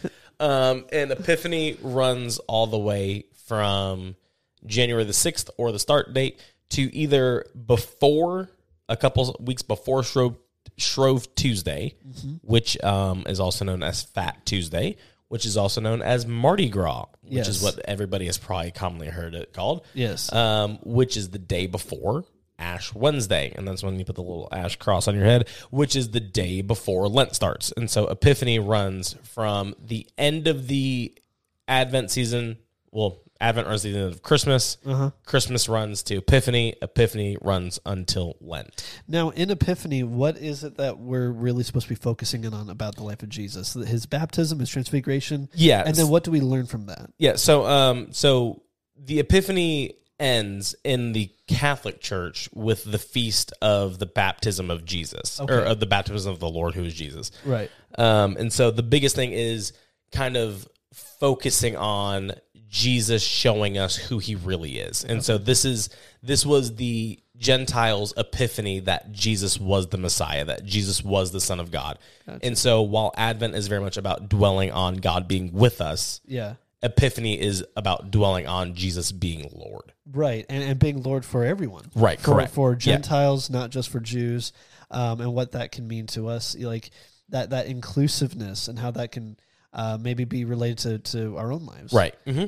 Um, 0.41 0.87
and 0.91 1.11
Epiphany 1.13 1.77
runs 1.83 2.39
all 2.49 2.67
the 2.67 2.79
way 2.79 3.27
from 3.47 4.17
January 4.65 5.05
the 5.05 5.13
6th 5.13 5.51
or 5.59 5.71
the 5.71 5.79
start 5.79 6.15
date 6.15 6.41
to 6.71 6.83
either 6.97 7.45
before 7.67 8.49
a 8.89 8.97
couple 8.97 9.37
weeks 9.39 9.61
before 9.61 10.03
Shrove, 10.03 10.37
Shrove 10.79 11.35
Tuesday, 11.35 11.95
which 12.41 12.83
um, 12.83 13.25
is 13.27 13.39
also 13.39 13.67
known 13.67 13.83
as 13.83 14.03
Fat 14.03 14.47
Tuesday, 14.47 14.97
which 15.31 15.47
is 15.47 15.57
also 15.57 15.81
known 15.81 16.03
as 16.03 16.27
Mardi 16.27 16.69
Gras, 16.69 17.07
which 17.23 17.33
Yes. 17.35 17.49
is 17.49 17.63
what 17.63 17.79
everybody 17.87 18.27
has 18.27 18.37
probably 18.37 18.73
commonly 18.73 19.07
heard 19.07 19.35
it 19.35 19.53
called. 19.53 19.87
Yes. 19.95 20.31
Um, 20.33 20.79
which 20.83 21.17
is 21.17 21.31
the 21.31 21.39
day 21.39 21.67
before 21.69 22.25
Ash 22.59 22.93
Wednesday. 22.93 23.53
And 23.55 23.67
that's 23.67 23.83
when 23.85 23.97
you 23.99 24.05
put 24.05 24.17
the 24.17 24.23
little 24.23 24.49
ash 24.51 24.75
cross 24.77 25.07
on 25.07 25.15
your 25.15 25.25
head, 25.25 25.49
which 25.71 25.95
is 25.95 26.11
the 26.11 26.19
day 26.19 26.63
before 26.63 27.07
Lent 27.09 27.37
starts. 27.37 27.73
And 27.77 27.89
so 27.89 28.09
Epiphany 28.09 28.59
runs 28.59 29.15
from 29.23 29.77
the 29.79 30.05
end 30.19 30.49
of 30.49 30.67
the 30.67 31.17
Advent 31.69 32.11
season. 32.11 32.59
Well, 32.91 33.21
Advent 33.41 33.67
runs 33.69 33.83
to 33.83 33.93
the 33.93 33.99
end 33.99 34.13
of 34.13 34.23
Christmas. 34.23 34.77
Christmas 35.25 35.69
runs 35.69 36.03
to 36.05 36.17
Epiphany. 36.17 36.75
Epiphany 36.83 37.39
runs 37.41 37.79
until 37.87 38.37
Lent. 38.41 39.01
Now, 39.09 39.31
in 39.31 39.51
Epiphany, 39.51 40.03
what 40.03 40.37
is 40.37 40.63
it 40.63 40.77
that 40.77 40.99
we're 40.99 41.31
really 41.31 41.63
supposed 41.63 41.87
to 41.87 41.95
be 41.95 41.95
focusing 41.95 42.45
in 42.45 42.53
on 42.53 42.69
about 42.69 42.97
the 42.97 43.03
life 43.03 43.23
of 43.23 43.29
Jesus? 43.31 43.73
His 43.75 44.07
baptism, 44.07 44.59
his 44.59 44.69
transfiguration. 44.69 45.49
Yeah. 45.55 45.83
And 45.87 45.95
then 45.95 46.09
what 46.09 46.25
do 46.25 46.31
we 46.31 46.41
learn 46.41 46.67
from 46.67 46.87
that? 46.87 47.11
Yeah. 47.19 47.37
So, 47.37 47.65
um, 47.67 48.13
so 48.13 48.63
the 48.97 49.21
Epiphany 49.21 49.95
ends 50.19 50.75
in 50.85 51.13
the 51.13 51.31
Catholic 51.49 52.01
Church 52.01 52.51
with 52.53 52.85
the 52.85 52.99
feast 52.99 53.55
of 53.63 53.99
the 53.99 54.05
baptism 54.05 54.71
of 54.71 54.85
Jesus, 54.85 55.41
or 55.41 55.61
of 55.61 55.81
the 55.81 55.87
baptism 55.87 56.31
of 56.31 56.41
the 56.41 56.49
Lord, 56.49 56.75
who 56.75 56.85
is 56.85 56.93
Jesus. 56.93 57.33
Right. 57.45 57.71
Um, 57.97 58.37
and 58.37 58.53
so 58.53 58.71
the 58.71 58.83
biggest 58.83 59.17
thing 59.17 59.33
is 59.33 59.73
kind 60.13 60.37
of 60.37 60.69
focusing 60.93 61.77
on 61.77 62.33
Jesus 62.71 63.23
showing 63.23 63.77
us 63.77 63.97
who 63.97 64.19
he 64.19 64.37
really 64.37 64.79
is. 64.79 65.05
And 65.05 65.23
so 65.25 65.37
this 65.39 65.65
is 65.65 65.91
this 66.23 66.47
was 66.47 66.77
the 66.77 67.19
Gentiles 67.37 68.15
epiphany 68.17 68.81
that 68.81 69.13
Jesus 69.13 69.59
was 69.59 69.89
the 69.89 69.99
Messiah, 69.99 70.45
that 70.45 70.65
Jesus 70.65 71.03
was 71.03 71.33
the 71.33 71.41
Son 71.41 71.59
of 71.59 71.71
God. 71.71 71.99
And 72.43 72.57
so 72.57 72.83
while 72.83 73.13
Advent 73.17 73.55
is 73.57 73.67
very 73.67 73.81
much 73.81 73.97
about 73.97 74.29
dwelling 74.29 74.71
on 74.71 74.97
God 74.97 75.27
being 75.27 75.53
with 75.53 75.81
us, 75.81 76.21
Yeah. 76.27 76.55
Epiphany 76.83 77.39
is 77.39 77.63
about 77.77 78.11
dwelling 78.11 78.47
on 78.47 78.75
Jesus 78.75 79.13
being 79.13 79.51
Lord. 79.53 79.93
Right, 80.11 80.47
and, 80.49 80.63
and 80.63 80.79
being 80.79 81.03
Lord 81.03 81.27
for 81.27 81.45
everyone. 81.45 81.91
Right, 81.95 82.19
For, 82.19 82.35
correct. 82.35 82.55
For 82.55 82.73
Yeah. 82.73 82.79
Gentiles, 82.79 83.51
not 83.51 83.71
just 83.71 83.91
for 83.91 84.01
Jews, 84.01 84.53
um, 84.91 85.21
and 85.21 85.35
what 85.35 85.53
that 85.53 85.73
can 85.73 85.87
mean 85.87 86.07
to 86.09 86.29
us. 86.29 86.57
Like, 86.59 86.91
that 87.29 87.51
that 87.51 87.67
inclusiveness 87.67 88.69
and 88.69 88.79
how 88.79 88.91
that 88.93 89.13
can 89.13 89.37
uh, 89.73 89.99
maybe 90.01 90.25
be 90.25 90.45
related 90.45 91.05
to, 91.05 91.13
to 91.13 91.37
our 91.37 91.53
own 91.53 91.65
lives. 91.67 91.93
Right. 91.93 92.15
hmm 92.27 92.47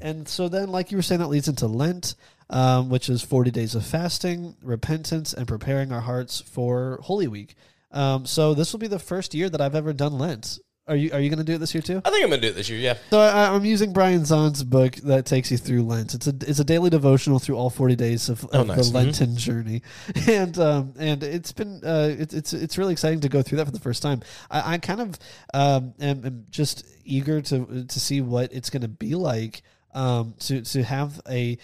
And 0.00 0.28
so 0.28 0.48
then, 0.48 0.68
like 0.70 0.90
you 0.90 0.98
were 0.98 1.02
saying, 1.02 1.20
that 1.20 1.28
leads 1.28 1.48
into 1.48 1.66
Lent, 1.66 2.14
um, 2.48 2.88
which 2.90 3.08
is 3.08 3.22
40 3.22 3.50
days 3.50 3.74
of 3.74 3.84
fasting, 3.84 4.56
repentance, 4.62 5.32
and 5.34 5.46
preparing 5.48 5.92
our 5.92 6.00
hearts 6.00 6.40
for 6.40 7.00
Holy 7.02 7.28
Week. 7.28 7.54
Um, 7.92 8.24
so 8.24 8.54
this 8.54 8.72
will 8.72 8.78
be 8.80 8.86
the 8.86 8.98
first 9.00 9.34
year 9.34 9.48
that 9.50 9.60
I've 9.60 9.74
ever 9.74 9.92
done 9.92 10.18
Lent. 10.18 10.58
Are 10.86 10.96
you 10.96 11.12
Are 11.12 11.20
you 11.20 11.28
going 11.28 11.38
to 11.38 11.44
do 11.44 11.54
it 11.54 11.58
this 11.58 11.72
year 11.74 11.82
too? 11.82 12.00
I 12.04 12.10
think 12.10 12.24
I'm 12.24 12.30
gonna 12.30 12.42
do 12.42 12.48
it 12.48 12.56
this 12.56 12.68
year. 12.68 12.78
Yeah. 12.80 12.96
So 13.10 13.20
I, 13.20 13.54
I'm 13.54 13.64
using 13.64 13.92
Brian 13.92 14.22
Zahnd's 14.22 14.64
book 14.64 14.96
that 14.96 15.24
takes 15.24 15.50
you 15.50 15.56
through 15.56 15.82
Lent. 15.82 16.14
It's 16.14 16.26
a 16.26 16.34
it's 16.40 16.58
a 16.58 16.64
daily 16.64 16.90
devotional 16.90 17.38
through 17.38 17.56
all 17.56 17.70
40 17.70 17.94
days 17.94 18.28
of, 18.28 18.44
Oh, 18.52 18.64
nice. 18.64 18.88
the 18.88 18.94
Lenten 18.94 19.36
journey, 19.36 19.82
and 20.28 20.58
um, 20.58 20.94
and 20.98 21.22
it's 21.22 21.52
been 21.52 21.82
uh, 21.84 22.12
it's 22.18 22.34
it's 22.34 22.52
it's 22.52 22.76
really 22.78 22.92
exciting 22.92 23.20
to 23.20 23.28
go 23.28 23.40
through 23.42 23.58
that 23.58 23.66
for 23.66 23.72
the 23.72 23.78
first 23.78 24.02
time. 24.02 24.22
I, 24.50 24.74
I 24.74 24.78
kind 24.78 25.00
of 25.00 25.18
um, 25.54 25.94
am, 26.00 26.24
am 26.24 26.46
just 26.50 26.84
eager 27.04 27.40
to 27.42 27.84
to 27.84 28.00
see 28.00 28.20
what 28.20 28.52
it's 28.52 28.70
going 28.70 28.82
to 28.82 28.88
be 28.88 29.14
like 29.14 29.62
um, 29.94 30.34
to 30.40 30.62
to 30.62 30.82
have 30.82 31.20
a 31.28 31.58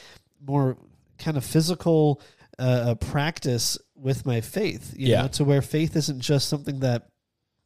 more 0.47 0.77
kind 1.19 1.37
of 1.37 1.45
physical 1.45 2.21
uh, 2.59 2.95
practice 2.97 3.79
with 3.95 4.27
my 4.27 4.41
faith. 4.41 4.95
You 4.97 5.09
Yeah. 5.09 5.23
know, 5.23 5.29
to 5.29 5.45
where 5.45 5.63
faith 5.63 5.97
isn't 5.97 6.21
just 6.21 6.49
something 6.49 6.81
that 6.81 7.09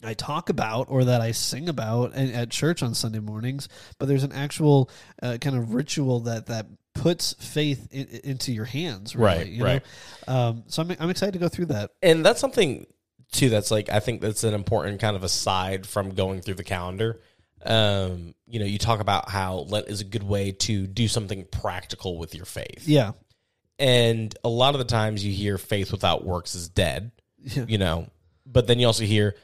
I 0.02 0.14
talk 0.14 0.48
about 0.48 0.86
or 0.88 1.04
that 1.04 1.20
I 1.20 1.32
sing 1.32 1.68
about 1.68 2.14
at, 2.14 2.30
at 2.30 2.50
church 2.50 2.82
on 2.82 2.94
Sunday 2.94 3.18
mornings, 3.18 3.68
but 3.98 4.06
there's 4.06 4.24
an 4.24 4.32
actual 4.32 4.88
uh, 5.22 5.36
kind 5.40 5.56
of 5.56 5.74
ritual 5.74 6.20
that 6.20 6.46
that 6.46 6.66
puts 6.94 7.34
faith 7.34 7.86
in, 7.92 8.06
into 8.24 8.52
your 8.52 8.64
hands, 8.64 9.14
really, 9.14 9.26
Right, 9.38 9.46
You 9.46 9.64
right. 9.64 9.82
Know? 10.26 10.34
Um, 10.34 10.64
so 10.68 10.82
I'm 10.82 10.96
I'm 10.98 11.10
excited 11.10 11.32
to 11.32 11.38
go 11.38 11.48
through 11.48 11.66
that. 11.66 11.90
and 12.02 12.24
that's 12.24 12.40
something 12.40 12.86
too 13.32 13.48
that's 13.48 13.70
like 13.70 13.88
i 13.90 14.00
think 14.00 14.20
that's 14.20 14.42
an 14.42 14.54
important 14.54 14.98
kind 15.00 15.14
of 15.14 15.22
aside 15.22 15.86
from 15.86 16.10
going 16.16 16.40
through 16.40 16.54
the 16.54 16.64
calendar 16.64 17.20
um 17.64 18.34
you 18.46 18.58
know 18.58 18.64
you 18.66 18.78
talk 18.78 19.00
about 19.00 19.28
how 19.28 19.58
lent 19.68 19.88
is 19.88 20.00
a 20.00 20.04
good 20.04 20.22
way 20.22 20.52
to 20.52 20.86
do 20.86 21.06
something 21.08 21.44
practical 21.50 22.16
with 22.18 22.34
your 22.34 22.44
faith 22.46 22.84
Yeah, 22.86 23.12
and 23.78 24.34
a 24.44 24.48
lot 24.48 24.74
of 24.74 24.78
the 24.78 24.84
times 24.86 25.24
you 25.24 25.32
hear 25.32 25.58
faith 25.58 25.92
without 25.92 26.24
works 26.24 26.54
is 26.54 26.68
dead 26.68 27.10
Yeah. 27.38 27.64
you 27.68 27.78
know 27.78 28.08
but 28.46 28.66
then 28.66 28.78
you 28.78 28.86
also 28.86 29.04
hear 29.04 29.34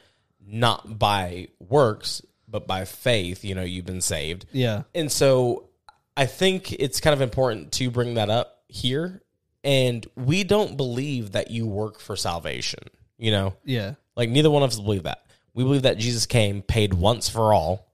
not 0.45 0.97
by 0.97 1.49
works 1.59 2.21
but 2.47 2.65
by 2.67 2.85
faith 2.85 3.43
you 3.45 3.53
know 3.55 3.63
you've 3.63 3.85
been 3.85 4.01
saved 4.01 4.45
yeah, 4.51 4.83
and 4.95 5.11
so 5.11 5.69
I 6.15 6.25
think 6.25 6.71
it's 6.73 6.99
kind 6.99 7.13
of 7.13 7.21
important 7.21 7.71
to 7.73 7.91
bring 7.91 8.15
that 8.15 8.31
up 8.31 8.63
here. 8.67 9.21
And 9.63 10.03
we 10.15 10.43
don't 10.43 10.75
believe 10.75 11.33
that 11.33 11.51
you 11.51 11.67
work 11.67 11.99
for 11.99 12.15
salvation. 12.15 12.79
You 13.19 13.29
know, 13.29 13.53
yeah, 13.63 13.93
like 14.15 14.27
neither 14.29 14.49
one 14.49 14.63
of 14.63 14.71
us 14.71 14.79
believe 14.79 15.03
that. 15.03 15.23
We 15.53 15.63
believe 15.63 15.83
that 15.83 15.99
Jesus 15.99 16.25
came, 16.25 16.63
paid 16.63 16.93
once 16.95 17.29
for 17.29 17.53
all, 17.53 17.86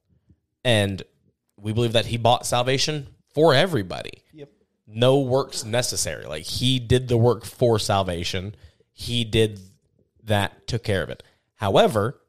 and 0.64 1.04
we 1.58 1.74
believe 1.74 1.94
that 1.94 2.08
he 2.08 2.18
bought 2.18 2.46
salvation 2.46 3.08
for 3.34 3.54
everybody. 3.54 4.24
Yep. 4.34 4.50
No 4.88 5.20
works 5.20 5.64
necessary. 5.64 6.26
Like 6.26 6.44
he 6.44 6.80
did 6.80 7.08
the 7.08 7.18
work 7.18 7.46
for 7.46 7.80
salvation. 7.80 8.56
He 8.92 9.24
did 9.24 9.60
that, 10.24 10.68
took 10.68 10.84
care 10.84 11.02
of 11.04 11.10
it. 11.10 11.24
However, 11.56 12.20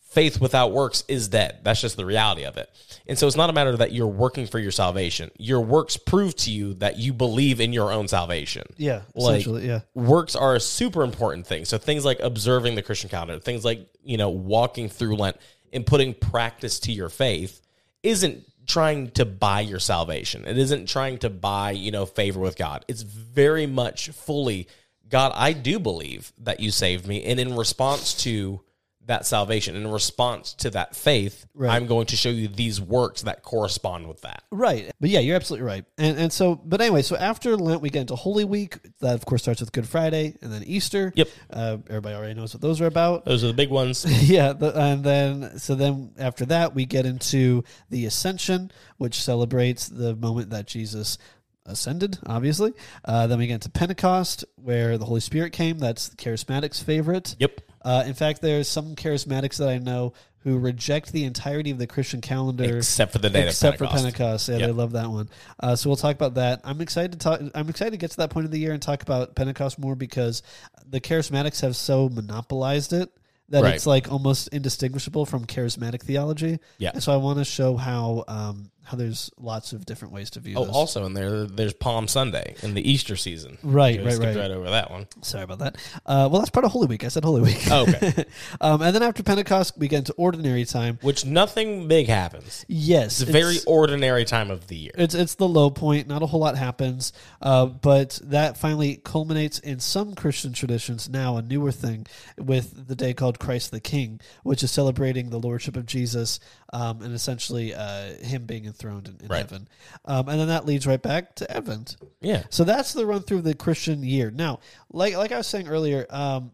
faith 0.00 0.40
without 0.40 0.72
works 0.72 1.04
is 1.08 1.28
dead. 1.28 1.58
That's 1.62 1.80
just 1.80 1.96
the 1.96 2.06
reality 2.06 2.44
of 2.44 2.56
it. 2.56 2.70
And 3.06 3.18
so 3.18 3.26
it's 3.26 3.36
not 3.36 3.50
a 3.50 3.52
matter 3.52 3.76
that 3.76 3.92
you're 3.92 4.06
working 4.06 4.46
for 4.46 4.58
your 4.58 4.70
salvation. 4.70 5.30
Your 5.36 5.60
works 5.60 5.96
prove 5.96 6.34
to 6.36 6.50
you 6.50 6.74
that 6.74 6.98
you 6.98 7.12
believe 7.12 7.60
in 7.60 7.72
your 7.72 7.92
own 7.92 8.08
salvation. 8.08 8.64
yeah. 8.76 9.02
Like, 9.14 9.40
Essentially, 9.40 9.66
yeah, 9.66 9.80
works 9.94 10.34
are 10.34 10.54
a 10.54 10.60
super 10.60 11.02
important 11.02 11.46
thing. 11.46 11.64
So 11.64 11.78
things 11.78 12.04
like 12.04 12.18
observing 12.20 12.76
the 12.76 12.82
Christian 12.82 13.10
calendar, 13.10 13.38
things 13.38 13.64
like, 13.64 13.86
you 14.02 14.16
know, 14.16 14.30
walking 14.30 14.88
through 14.88 15.16
Lent 15.16 15.36
and 15.72 15.86
putting 15.86 16.14
practice 16.14 16.80
to 16.80 16.92
your 16.92 17.08
faith 17.08 17.60
isn't 18.02 18.44
trying 18.66 19.10
to 19.12 19.24
buy 19.24 19.60
your 19.60 19.78
salvation. 19.78 20.44
It 20.46 20.58
isn't 20.58 20.88
trying 20.88 21.18
to 21.18 21.30
buy, 21.30 21.70
you 21.72 21.90
know, 21.90 22.06
favor 22.06 22.40
with 22.40 22.56
God. 22.56 22.84
It's 22.88 23.02
very 23.02 23.66
much 23.66 24.10
fully 24.10 24.68
God, 25.08 25.32
I 25.34 25.52
do 25.52 25.78
believe 25.78 26.32
that 26.38 26.60
you 26.60 26.70
saved 26.70 27.06
me 27.06 27.22
and 27.24 27.38
in 27.38 27.54
response 27.54 28.14
to 28.24 28.60
that 29.06 29.24
salvation, 29.26 29.76
in 29.76 29.86
response 29.88 30.52
to 30.54 30.70
that 30.70 30.94
faith, 30.94 31.46
Right. 31.54 31.74
I'm 31.74 31.86
going 31.86 32.06
to 32.06 32.16
show 32.16 32.28
you 32.28 32.48
these 32.48 32.80
works 32.80 33.22
that 33.22 33.42
correspond 33.42 34.08
with 34.08 34.20
that. 34.22 34.42
Right. 34.50 34.90
But 35.00 35.10
yeah, 35.10 35.20
you're 35.20 35.36
absolutely 35.36 35.66
right. 35.66 35.84
And 35.96 36.18
and 36.18 36.32
so 36.32 36.54
but 36.56 36.80
anyway, 36.80 37.02
so 37.02 37.16
after 37.16 37.56
Lent 37.56 37.80
we 37.80 37.90
get 37.90 38.02
into 38.02 38.16
Holy 38.16 38.44
Week. 38.44 38.78
That 39.00 39.14
of 39.14 39.24
course 39.24 39.42
starts 39.42 39.60
with 39.60 39.72
Good 39.72 39.88
Friday 39.88 40.36
and 40.42 40.52
then 40.52 40.62
Easter. 40.64 41.12
Yep. 41.14 41.28
Uh, 41.50 41.76
everybody 41.88 42.14
already 42.14 42.34
knows 42.34 42.52
what 42.54 42.60
those 42.60 42.80
are 42.80 42.86
about. 42.86 43.24
Those 43.24 43.44
are 43.44 43.48
the 43.48 43.52
big 43.54 43.70
ones. 43.70 44.04
yeah, 44.28 44.52
the, 44.52 44.76
and 44.78 45.04
then 45.04 45.58
so 45.58 45.74
then 45.74 46.12
after 46.18 46.44
that 46.46 46.74
we 46.74 46.84
get 46.84 47.06
into 47.06 47.62
the 47.90 48.06
Ascension, 48.06 48.70
which 48.98 49.22
celebrates 49.22 49.88
the 49.88 50.14
moment 50.16 50.50
that 50.50 50.66
Jesus 50.66 51.18
ascended. 51.64 52.18
Obviously, 52.26 52.72
uh, 53.04 53.26
then 53.26 53.38
we 53.38 53.46
get 53.46 53.54
into 53.54 53.70
Pentecost, 53.70 54.44
where 54.56 54.98
the 54.98 55.04
Holy 55.04 55.20
Spirit 55.20 55.52
came. 55.52 55.78
That's 55.78 56.08
the 56.08 56.16
charismatics' 56.16 56.82
favorite. 56.82 57.36
Yep. 57.38 57.60
Uh, 57.86 58.02
in 58.06 58.14
fact, 58.14 58.42
there's 58.42 58.66
some 58.68 58.96
charismatics 58.96 59.58
that 59.58 59.68
I 59.68 59.78
know 59.78 60.12
who 60.40 60.58
reject 60.58 61.12
the 61.12 61.24
entirety 61.24 61.70
of 61.70 61.78
the 61.78 61.86
Christian 61.86 62.20
calendar 62.20 62.76
Except 62.78 63.12
for 63.12 63.18
the 63.18 63.30
day 63.30 63.46
except 63.46 63.74
of 63.74 63.78
for 63.88 63.92
Pentecost. 63.94 64.46
Pentecost. 64.46 64.48
Yeah, 64.48 64.56
Yep. 64.58 64.66
they 64.68 64.72
love 64.72 64.92
that 64.92 65.08
one. 65.10 65.28
Uh, 65.60 65.74
so 65.76 65.88
we'll 65.88 65.96
talk 65.96 66.14
about 66.14 66.34
that. 66.34 66.60
I'm 66.64 66.80
excited 66.80 67.12
to 67.12 67.18
talk. 67.18 67.40
I'm 67.54 67.68
excited 67.68 67.92
to 67.92 67.96
get 67.96 68.10
to 68.12 68.16
that 68.18 68.30
point 68.30 68.44
of 68.46 68.52
the 68.52 68.58
year 68.58 68.72
and 68.72 68.82
talk 68.82 69.02
about 69.02 69.34
Pentecost 69.34 69.78
more 69.78 69.94
because 69.96 70.42
the 70.88 71.00
charismatics 71.00 71.60
have 71.62 71.74
so 71.76 72.08
monopolized 72.08 72.92
it 72.92 73.10
that 73.48 73.62
Right. 73.62 73.74
it's 73.74 73.86
like 73.86 74.10
almost 74.10 74.48
indistinguishable 74.48 75.24
from 75.26 75.46
charismatic 75.46 76.02
theology. 76.02 76.58
Yeah. 76.78 76.90
And 76.94 77.02
so 77.02 77.12
I 77.12 77.16
want 77.16 77.38
to 77.38 77.44
show 77.44 77.76
how 77.76 78.24
um, 78.26 78.70
how 78.86 78.96
there's 78.96 79.30
lots 79.36 79.72
of 79.72 79.84
different 79.84 80.14
ways 80.14 80.30
to 80.30 80.40
view 80.40 80.54
Oh, 80.56 80.64
this. 80.64 80.74
also 80.74 81.04
in 81.06 81.14
there, 81.14 81.44
there's 81.44 81.72
Palm 81.74 82.06
Sunday 82.06 82.54
in 82.62 82.74
the 82.74 82.88
Easter 82.88 83.16
season. 83.16 83.58
Right, 83.62 83.98
right, 84.04 84.16
right. 84.16 84.36
right 84.36 84.50
over 84.50 84.70
that 84.70 84.90
one. 84.90 85.06
Sorry 85.22 85.42
about 85.42 85.58
that. 85.58 85.76
Uh, 86.06 86.28
well, 86.30 86.40
that's 86.40 86.50
part 86.50 86.64
of 86.64 86.70
Holy 86.70 86.86
Week. 86.86 87.02
I 87.04 87.08
said 87.08 87.24
Holy 87.24 87.42
Week. 87.42 87.58
Oh, 87.68 87.82
okay. 87.82 88.24
um, 88.60 88.80
and 88.82 88.94
then 88.94 89.02
after 89.02 89.22
Pentecost, 89.24 89.76
we 89.76 89.88
get 89.88 89.98
into 89.98 90.12
ordinary 90.14 90.64
time. 90.64 90.98
Which 91.02 91.24
nothing 91.24 91.88
big 91.88 92.06
happens. 92.06 92.64
Yes, 92.68 93.20
It's 93.20 93.28
a 93.28 93.32
very 93.32 93.56
ordinary 93.66 94.24
time 94.24 94.50
of 94.50 94.68
the 94.68 94.76
year. 94.76 94.92
It's 94.96 95.14
it's 95.14 95.34
the 95.34 95.48
low 95.48 95.70
point. 95.70 96.06
Not 96.06 96.22
a 96.22 96.26
whole 96.26 96.40
lot 96.40 96.56
happens, 96.56 97.12
uh, 97.42 97.66
but 97.66 98.20
that 98.22 98.56
finally 98.56 99.00
culminates 99.02 99.58
in 99.58 99.80
some 99.80 100.14
Christian 100.14 100.52
traditions 100.52 101.08
now 101.08 101.36
a 101.36 101.42
newer 101.42 101.72
thing 101.72 102.06
with 102.38 102.86
the 102.86 102.94
day 102.94 103.14
called 103.14 103.38
Christ 103.40 103.72
the 103.72 103.80
King, 103.80 104.20
which 104.44 104.62
is 104.62 104.70
celebrating 104.70 105.30
the 105.30 105.38
lordship 105.40 105.76
of 105.76 105.86
Jesus 105.86 106.38
um, 106.72 107.02
and 107.02 107.14
essentially 107.14 107.74
uh, 107.74 108.14
him 108.16 108.44
being 108.46 108.64
enthroned 108.66 109.08
in, 109.08 109.16
in 109.22 109.28
Right. 109.28 109.38
heaven. 109.38 109.68
Um, 110.04 110.28
and 110.28 110.40
then 110.40 110.48
that 110.48 110.66
leads 110.66 110.86
right 110.86 111.00
back 111.00 111.34
to 111.36 111.50
Advent. 111.56 111.96
Yeah. 112.20 112.44
So 112.50 112.64
that's 112.64 112.92
the 112.92 113.06
run 113.06 113.22
through 113.22 113.38
of 113.38 113.44
the 113.44 113.54
Christian 113.54 114.02
year. 114.02 114.30
Now, 114.30 114.60
like 114.90 115.16
like 115.16 115.32
I 115.32 115.38
was 115.38 115.46
saying 115.46 115.68
earlier, 115.68 116.06
um, 116.10 116.50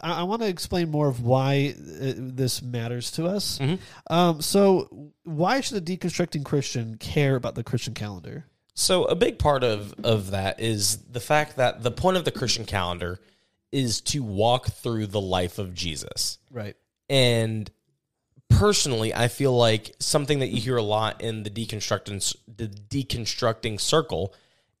I, 0.00 0.20
I 0.20 0.22
want 0.24 0.42
to 0.42 0.48
explain 0.48 0.90
more 0.90 1.08
of 1.08 1.20
why 1.22 1.74
uh, 1.76 2.12
this 2.16 2.62
matters 2.62 3.10
to 3.12 3.26
us. 3.26 3.58
Um, 4.08 4.40
so, 4.42 5.12
why 5.24 5.60
should 5.60 5.76
a 5.88 5.96
deconstructing 5.96 6.44
Christian 6.44 6.96
care 6.96 7.36
about 7.36 7.54
the 7.54 7.64
Christian 7.64 7.94
calendar? 7.94 8.44
So 8.74 9.04
a 9.04 9.14
big 9.14 9.38
part 9.38 9.64
of 9.64 9.94
of 10.02 10.30
that 10.30 10.58
is 10.60 10.96
the 11.04 11.20
fact 11.20 11.56
that 11.56 11.82
the 11.82 11.90
point 11.90 12.16
of 12.16 12.24
the 12.24 12.30
Christian 12.30 12.64
calendar 12.64 13.20
is 13.70 14.00
to 14.02 14.22
walk 14.22 14.66
through 14.68 15.06
the 15.08 15.20
life 15.20 15.58
of 15.58 15.74
Jesus. 15.74 16.38
Right. 16.50 16.74
And 17.10 17.70
personally, 18.58 19.14
I 19.14 19.28
feel 19.28 19.56
like 19.56 19.94
something 19.98 20.40
that 20.40 20.48
you 20.48 20.60
hear 20.60 20.76
a 20.76 20.82
lot 20.82 21.20
in 21.20 21.42
the 21.42 21.50
deconstructing 21.50 22.36
the 22.54 22.68
deconstructing 22.68 23.80
circle 23.80 24.34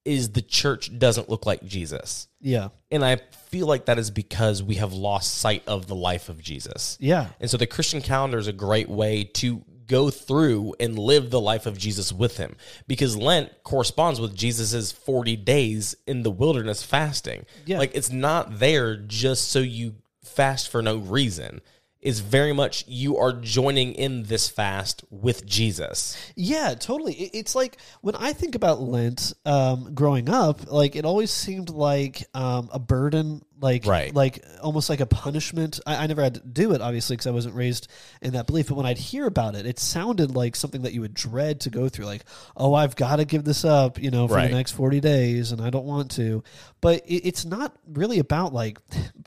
is 0.04 0.32
the 0.32 0.42
church 0.42 0.96
doesn't 0.98 1.28
look 1.28 1.46
like 1.46 1.62
Jesus. 1.64 2.28
Yeah. 2.40 2.68
And 2.90 3.04
I 3.04 3.16
feel 3.50 3.66
like 3.66 3.86
that 3.86 3.98
is 3.98 4.10
because 4.10 4.62
we 4.62 4.76
have 4.76 4.92
lost 4.92 5.34
sight 5.34 5.62
of 5.66 5.86
the 5.86 5.94
life 5.94 6.28
of 6.28 6.42
Jesus. 6.42 6.96
Yeah. 7.00 7.28
And 7.40 7.48
so 7.48 7.56
the 7.56 7.66
Christian 7.66 8.00
calendar 8.00 8.38
is 8.38 8.48
a 8.48 8.52
great 8.52 8.88
way 8.88 9.24
to 9.24 9.64
go 9.86 10.10
through 10.10 10.74
and 10.80 10.98
live 10.98 11.30
the 11.30 11.40
life 11.40 11.66
of 11.66 11.78
Jesus 11.78 12.12
with 12.12 12.36
him 12.36 12.56
because 12.86 13.16
Lent 13.16 13.50
corresponds 13.62 14.20
with 14.20 14.34
Jesus's 14.34 14.90
40 14.90 15.36
days 15.36 15.94
in 16.06 16.22
the 16.22 16.30
wilderness 16.30 16.82
fasting. 16.82 17.44
Yeah. 17.66 17.78
Like 17.78 17.92
it's 17.94 18.10
not 18.10 18.58
there 18.58 18.96
just 18.96 19.50
so 19.50 19.60
you 19.60 19.94
fast 20.24 20.70
for 20.70 20.82
no 20.82 20.96
reason. 20.96 21.60
It's 22.02 22.18
very 22.18 22.52
much 22.52 22.84
you 22.88 23.16
are 23.18 23.32
joining 23.32 23.92
in 23.94 24.24
this 24.24 24.48
fast 24.48 25.04
with 25.10 25.46
Jesus. 25.46 26.16
Yeah, 26.34 26.74
totally. 26.74 27.14
It's 27.14 27.54
like 27.54 27.76
when 28.00 28.16
I 28.16 28.32
think 28.32 28.56
about 28.56 28.80
Lent 28.80 29.32
um, 29.46 29.94
growing 29.94 30.28
up, 30.28 30.70
like 30.70 30.96
it 30.96 31.04
always 31.04 31.30
seemed 31.30 31.70
like 31.70 32.24
um, 32.34 32.68
a 32.72 32.80
burden 32.80 33.42
like 33.60 33.86
Right. 33.86 34.12
like 34.12 34.44
almost 34.60 34.90
like 34.90 34.98
a 34.98 35.06
punishment. 35.06 35.78
I, 35.86 36.02
I 36.02 36.06
never 36.08 36.20
had 36.20 36.34
to 36.34 36.40
do 36.40 36.72
it, 36.72 36.80
obviously, 36.80 37.14
because 37.14 37.28
I 37.28 37.30
wasn't 37.30 37.54
raised 37.54 37.86
in 38.20 38.32
that 38.32 38.48
belief. 38.48 38.66
But 38.66 38.74
when 38.74 38.86
I'd 38.86 38.98
hear 38.98 39.24
about 39.24 39.54
it, 39.54 39.66
it 39.66 39.78
sounded 39.78 40.34
like 40.34 40.56
something 40.56 40.82
that 40.82 40.92
you 40.92 41.00
would 41.02 41.14
dread 41.14 41.60
to 41.60 41.70
go 41.70 41.88
through. 41.88 42.06
Like, 42.06 42.24
oh, 42.56 42.74
I've 42.74 42.96
got 42.96 43.16
to 43.16 43.24
give 43.24 43.44
this 43.44 43.64
up, 43.64 44.02
you 44.02 44.10
know, 44.10 44.26
for 44.26 44.34
Right. 44.34 44.50
the 44.50 44.56
next 44.56 44.72
forty 44.72 44.98
days, 44.98 45.52
and 45.52 45.60
I 45.60 45.70
don't 45.70 45.84
want 45.86 46.10
to. 46.12 46.42
But 46.80 47.04
it, 47.06 47.24
it's 47.28 47.44
not 47.44 47.76
really 47.86 48.18
about 48.18 48.52
like 48.52 48.78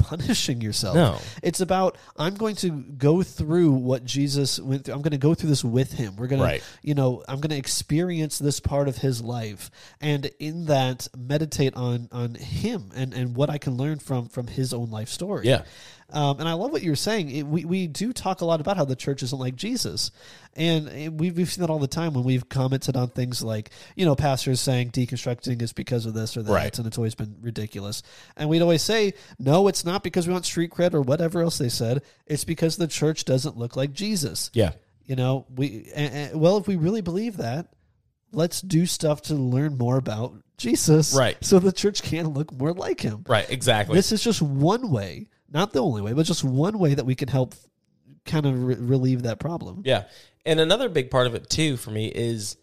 punishing 0.07 0.61
yourself. 0.61 0.95
No. 0.95 1.17
It's 1.43 1.61
about 1.61 1.97
I'm 2.17 2.35
going 2.35 2.55
to 2.57 2.69
go 2.71 3.23
through 3.23 3.71
what 3.71 4.05
Jesus 4.05 4.59
went 4.59 4.85
through. 4.85 4.93
I'm 4.93 5.01
going 5.01 5.11
to 5.11 5.17
go 5.17 5.33
through 5.33 5.49
this 5.49 5.63
with 5.63 5.93
him. 5.93 6.15
We're 6.15 6.27
going 6.27 6.41
Right. 6.41 6.61
to, 6.61 6.67
you 6.87 6.93
know, 6.93 7.23
I'm 7.27 7.39
going 7.39 7.49
to 7.51 7.57
experience 7.57 8.37
this 8.39 8.59
part 8.59 8.87
of 8.87 8.97
his 8.97 9.21
life, 9.21 9.71
and 10.01 10.29
in 10.39 10.65
that 10.65 11.07
meditate 11.17 11.75
on 11.75 12.07
on 12.11 12.35
him 12.35 12.91
and 12.95 13.13
and 13.13 13.35
what 13.35 13.49
I 13.49 13.57
can 13.57 13.77
learn 13.77 13.99
from 13.99 14.27
from 14.29 14.47
his 14.47 14.73
own 14.73 14.89
life 14.91 15.09
story. 15.09 15.47
Yeah. 15.47 15.63
Um, 16.13 16.39
and 16.39 16.47
I 16.47 16.53
love 16.53 16.71
what 16.71 16.83
you're 16.83 16.95
saying. 16.95 17.31
It, 17.31 17.47
we 17.47 17.65
we 17.65 17.87
do 17.87 18.13
talk 18.13 18.41
a 18.41 18.45
lot 18.45 18.61
about 18.61 18.77
how 18.77 18.85
the 18.85 18.95
church 18.95 19.23
isn't 19.23 19.37
like 19.39 19.55
Jesus, 19.55 20.11
and 20.55 20.87
it- 20.89 21.13
we've 21.13 21.35
we've 21.35 21.51
seen 21.51 21.61
that 21.61 21.71
all 21.71 21.79
the 21.79 21.87
time 21.87 22.13
when 22.13 22.23
we've 22.23 22.47
commented 22.47 22.95
on 22.95 23.09
things 23.09 23.41
like 23.41 23.71
you 23.95 24.05
know 24.05 24.15
pastors 24.15 24.61
saying 24.61 24.91
deconstructing 24.91 25.61
is 25.63 25.73
because 25.73 26.05
of 26.05 26.13
this 26.13 26.37
or 26.37 26.43
that, 26.43 26.51
Right. 26.53 26.77
and 26.77 26.85
it's 26.85 26.97
always 26.99 27.15
been 27.15 27.35
ridiculous. 27.41 28.03
And 28.37 28.49
we'd 28.49 28.61
always 28.61 28.83
say 28.83 29.13
no, 29.39 29.67
it's 29.67 29.83
not 29.83 30.03
because 30.03 30.27
we 30.27 30.33
want 30.33 30.45
street 30.45 30.69
cred 30.71 30.93
or 30.93 31.01
whatever 31.01 31.41
else 31.41 31.57
they 31.57 31.69
said. 31.69 32.03
It's 32.27 32.43
because 32.43 32.77
the 32.77 32.87
church 32.87 33.25
doesn't 33.25 33.57
look 33.57 33.75
like 33.75 33.91
Jesus. 33.91 34.51
Yeah. 34.53 34.73
You 35.05 35.15
know, 35.15 35.47
we 35.55 35.89
and, 35.95 36.13
and- 36.13 36.39
well, 36.39 36.57
if 36.57 36.67
we 36.67 36.75
really 36.75 37.01
believe 37.01 37.37
that, 37.37 37.67
let's 38.31 38.61
do 38.61 38.85
stuff 38.85 39.23
to 39.23 39.33
learn 39.33 39.77
more 39.77 39.97
about 39.97 40.33
Jesus, 40.57 41.13
Right. 41.13 41.35
So 41.43 41.59
the 41.59 41.71
church 41.73 42.01
can 42.03 42.27
look 42.29 42.53
more 42.53 42.73
like 42.73 43.01
him. 43.01 43.25
Right. 43.27 43.49
Exactly. 43.49 43.95
This 43.95 44.11
is 44.13 44.23
just 44.23 44.41
one 44.41 44.89
way, 44.89 45.27
not 45.51 45.73
the 45.73 45.81
only 45.81 46.01
way, 46.01 46.13
but 46.13 46.25
just 46.25 46.43
one 46.43 46.79
way 46.79 46.93
that 46.93 47.05
we 47.05 47.15
can 47.15 47.27
help 47.27 47.55
kind 48.25 48.45
of 48.45 48.63
re- 48.63 48.75
relieve 48.75 49.23
that 49.23 49.39
problem. 49.39 49.81
Yeah. 49.86 50.05
And 50.45 50.60
another 50.60 50.89
big 50.89 51.10
part 51.10 51.27
of 51.27 51.36
it 51.36 51.49
too 51.49 51.77
for 51.77 51.91
me 51.91 52.08
is 52.08 52.58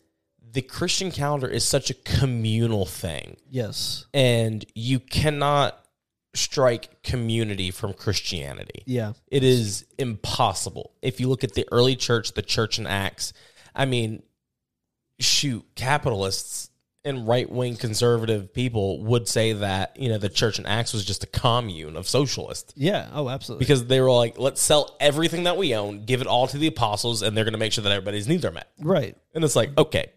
the 0.52 0.62
Christian 0.62 1.10
calendar 1.10 1.48
is 1.48 1.64
such 1.64 1.90
a 1.90 1.94
communal 1.94 2.84
thing. 2.84 3.36
Yes. 3.50 4.06
And 4.12 4.64
you 4.74 5.00
cannot 5.00 5.78
strike 6.34 7.02
community 7.02 7.70
from 7.70 7.92
Christianity. 7.92 8.82
Yeah. 8.86 9.12
It 9.28 9.44
is 9.44 9.84
impossible. 9.98 10.92
If 11.02 11.20
you 11.20 11.28
look 11.28 11.44
at 11.44 11.54
the 11.54 11.66
early 11.70 11.96
church, 11.96 12.32
the 12.32 12.42
church 12.42 12.78
in 12.78 12.86
Acts, 12.86 13.32
I 13.74 13.84
mean, 13.86 14.22
shoot, 15.18 15.64
capitalists 15.74 16.70
and 17.04 17.26
right 17.26 17.50
wing 17.50 17.76
conservative 17.76 18.54
people 18.54 19.02
would 19.02 19.26
say 19.26 19.52
that, 19.54 19.96
you 19.98 20.08
know, 20.08 20.18
the 20.18 20.28
church 20.28 20.58
in 20.58 20.66
Acts 20.66 20.92
was 20.92 21.04
just 21.04 21.24
a 21.24 21.26
commune 21.26 21.96
of 21.96 22.06
socialists 22.08 22.72
Yeah. 22.76 23.08
Oh, 23.12 23.28
absolutely. 23.28 23.64
because 23.64 23.86
they 23.86 24.00
were 24.00 24.10
like, 24.12 24.38
let's 24.38 24.60
sell 24.60 24.96
everything 25.00 25.44
that 25.44 25.56
we 25.56 25.74
own, 25.74 26.04
give 26.04 26.20
it 26.20 26.26
all 26.28 26.46
to 26.46 26.58
the 26.58 26.68
apostles, 26.68 27.22
and 27.22 27.36
they're 27.36 27.44
going 27.44 27.54
to 27.54 27.58
make 27.58 27.72
sure 27.72 27.82
that 27.82 27.90
everybody's 27.92 28.28
needs 28.28 28.44
are 28.44 28.52
met. 28.52 28.68
right. 28.78 29.16
And 29.34 29.42
it's 29.42 29.56
like, 29.56 29.76
okay, 29.76 30.12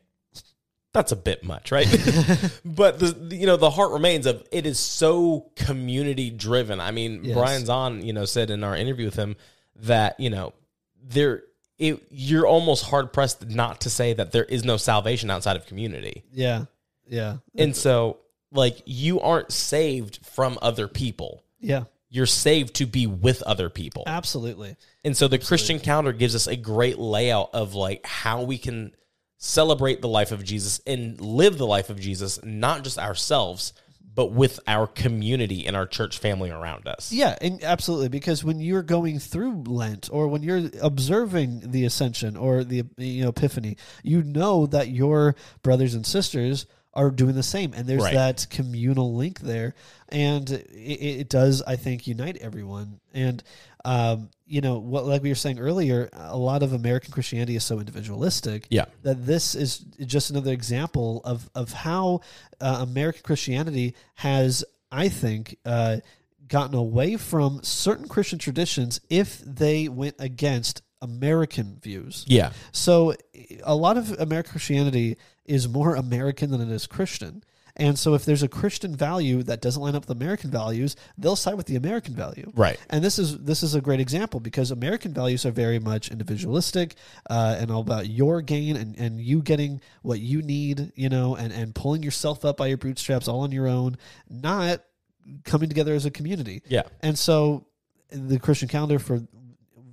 that's 0.94 1.12
a 1.12 1.16
bit 1.18 1.44
much, 1.44 1.72
right? 1.72 1.88
but 2.66 3.00
the, 3.00 3.36
you 3.36 3.46
know 3.46 3.58
the 3.58 3.70
heart 3.70 3.92
remains 3.92 4.26
of 4.26 4.46
it 4.52 4.66
is 4.66 4.80
so 4.80 5.52
community 5.56 6.30
driven. 6.30 6.80
I 6.80 6.92
mean, 6.92 7.24
Yes. 7.26 7.36
Brian 7.36 7.64
Zahnd, 7.64 8.06
you 8.06 8.14
know, 8.14 8.24
said 8.26 8.50
in 8.50 8.64
our 8.64 8.76
interview 8.76 9.06
with 9.06 9.16
him 9.16 9.36
that 9.78 10.18
you 10.20 10.30
know 10.30 10.54
there 11.04 11.44
it, 11.78 12.02
you're 12.12 12.48
almost 12.48 12.86
hard 12.86 13.12
pressed 13.12 13.50
not 13.50 13.82
to 13.82 13.90
say 13.90 14.14
that 14.14 14.32
there 14.32 14.46
is 14.46 14.64
no 14.64 14.78
salvation 14.78 15.30
outside 15.30 15.58
of 15.58 15.66
community. 15.66 16.24
Yeah. 16.32 16.66
Yeah. 17.08 17.38
And 17.56 17.76
so, 17.76 18.20
like, 18.52 18.82
you 18.86 19.20
aren't 19.20 19.52
saved 19.52 20.26
from 20.26 20.58
other 20.62 20.88
people. 20.88 21.44
Yeah. 21.60 21.86
You're 22.10 22.26
saved 22.26 22.76
to 22.76 22.86
be 22.86 23.08
with 23.08 23.42
other 23.44 23.70
people. 23.70 24.04
Absolutely. 24.08 24.78
And 25.04 25.18
so 25.18 25.28
the 25.28 25.40
Christian 25.40 25.80
calendar 25.80 26.14
gives 26.14 26.36
us 26.36 26.48
a 26.48 26.56
great 26.56 26.98
layout 26.98 27.50
of 27.54 27.76
like 27.76 28.06
how 28.06 28.44
we 28.44 28.58
can 28.58 28.96
celebrate 29.38 30.02
the 30.02 30.08
life 30.08 30.32
of 30.32 30.44
Jesus 30.44 30.80
and 30.88 31.20
live 31.20 31.58
the 31.58 31.68
life 31.68 31.90
of 31.90 32.00
Jesus, 32.00 32.44
not 32.44 32.84
just 32.84 32.98
ourselves, 32.98 33.74
but 34.16 34.32
with 34.32 34.62
our 34.66 34.88
community 34.88 35.68
and 35.68 35.76
our 35.76 35.86
church 35.86 36.18
family 36.20 36.50
around 36.50 36.88
us. 36.88 37.12
Yeah, 37.12 37.36
and 37.42 37.62
absolutely. 37.64 38.08
Because 38.08 38.44
when 38.44 38.62
you're 38.62 38.82
going 38.82 39.20
through 39.20 39.64
Lent, 39.68 40.10
or 40.12 40.30
when 40.30 40.42
you're 40.42 40.70
observing 40.82 41.72
the 41.72 41.84
Ascension 41.84 42.38
or 42.38 42.64
the 42.64 42.86
you 42.98 43.24
know 43.24 43.30
Epiphany, 43.30 43.76
you 44.04 44.24
know 44.24 44.68
that 44.68 44.88
your 44.88 45.36
brothers 45.64 45.94
and 45.94 46.06
sisters 46.06 46.66
are 46.96 47.12
doing 47.12 47.36
the 47.36 47.44
same, 47.44 47.74
and 47.74 47.86
there's 47.88 48.02
Right. 48.04 48.14
that 48.14 48.48
communal 48.50 49.16
link 49.16 49.40
there, 49.42 49.76
and 50.10 50.50
it, 50.50 50.62
it 51.22 51.30
does, 51.30 51.62
I 51.62 51.76
think, 51.76 52.08
unite 52.08 52.38
everyone. 52.38 53.00
And 53.14 53.44
um, 53.84 54.30
you 54.48 54.62
know, 54.62 54.80
what 54.80 55.06
like 55.06 55.22
we 55.22 55.30
were 55.30 55.36
saying 55.36 55.60
earlier, 55.60 56.10
a 56.14 56.38
lot 56.38 56.64
of 56.64 56.74
American 56.74 57.12
Christianity 57.12 57.56
is 57.56 57.64
so 57.64 57.80
individualistic 57.80 58.66
Yeah. 58.70 58.86
that 59.04 59.26
this 59.26 59.54
is 59.56 59.80
just 60.06 60.30
another 60.32 60.52
example 60.54 61.22
of 61.24 61.50
of 61.54 61.72
how 61.72 62.22
uh, 62.60 62.80
American 62.82 63.22
Christianity 63.24 63.94
has, 64.16 64.64
I 64.92 65.10
think, 65.10 65.58
uh, 65.66 65.98
gotten 66.48 66.76
away 66.76 67.18
from 67.18 67.60
certain 67.64 68.08
Christian 68.08 68.40
traditions 68.40 69.02
if 69.10 69.40
they 69.40 69.88
went 69.88 70.16
against 70.20 70.82
American 71.02 71.78
views. 71.82 72.24
Yeah. 72.28 72.52
So 72.72 73.14
a 73.64 73.76
lot 73.76 73.98
of 73.98 74.12
American 74.20 74.52
Christianity 74.52 75.18
is 75.46 75.68
more 75.68 75.96
American 75.96 76.52
than 76.52 76.62
it 76.62 76.70
is 76.70 76.88
Christian. 76.88 77.44
And 77.78 78.00
so 78.00 78.14
if 78.14 78.24
there's 78.24 78.44
a 78.44 78.48
Christian 78.48 78.96
value 78.96 79.44
that 79.44 79.62
doesn't 79.62 79.82
line 79.82 79.96
up 79.96 80.08
with 80.08 80.18
American 80.18 80.50
values, 80.50 80.96
they'll 81.18 81.36
side 81.36 81.56
with 81.56 81.66
the 81.66 81.76
American 81.76 82.14
value. 82.16 82.52
Right. 82.56 82.80
And 82.90 83.04
this 83.04 83.20
is 83.20 83.38
this 83.40 83.64
is 83.64 83.76
a 83.76 83.82
great 83.82 84.00
example 84.00 84.40
because 84.40 84.72
American 84.72 85.14
values 85.14 85.46
are 85.46 85.52
very 85.52 85.80
much 85.80 86.10
individualistic 86.10 86.96
uh, 87.30 87.58
and 87.60 87.70
all 87.70 87.82
about 87.82 88.08
your 88.08 88.42
gain 88.42 88.78
and, 88.78 88.98
and 88.98 89.20
you 89.20 89.42
getting 89.42 89.82
what 90.04 90.22
you 90.22 90.42
need, 90.42 90.94
you 90.96 91.10
know, 91.10 91.36
and, 91.36 91.52
and 91.52 91.76
pulling 91.76 92.02
yourself 92.02 92.46
up 92.46 92.58
by 92.58 92.68
your 92.68 92.78
bootstraps 92.78 93.28
all 93.28 93.42
on 93.42 93.52
your 93.52 93.68
own, 93.68 93.98
not 94.30 94.82
coming 95.44 95.68
together 95.68 95.94
as 95.94 96.06
a 96.06 96.12
community. 96.12 96.62
Yeah. 96.68 96.84
And 97.02 97.20
so 97.20 97.68
the 98.10 98.40
Christian 98.40 98.70
calendar, 98.70 99.00
for 99.00 99.22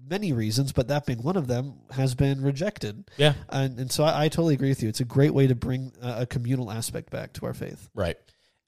many 0.09 0.33
reasons, 0.33 0.73
but 0.73 0.89
that 0.89 1.07
being 1.07 1.23
one 1.23 1.37
of 1.37 1.47
them, 1.47 1.75
has 1.91 2.15
been 2.15 2.43
rejected. 2.43 3.11
Yeah. 3.17 3.35
And, 3.49 3.79
and 3.79 3.93
so 3.93 4.05
I, 4.05 4.25
I 4.25 4.29
totally 4.29 4.55
agree 4.55 4.69
with 4.69 4.83
you. 4.83 4.89
It's 4.89 5.01
a 5.01 5.05
great 5.05 5.35
way 5.35 5.47
to 5.47 5.55
bring 5.55 5.93
a, 6.01 6.23
a 6.23 6.27
communal 6.27 6.71
aspect 6.71 7.11
back 7.11 7.33
to 7.35 7.47
our 7.47 7.55
faith. 7.55 7.89
Right. 7.95 8.17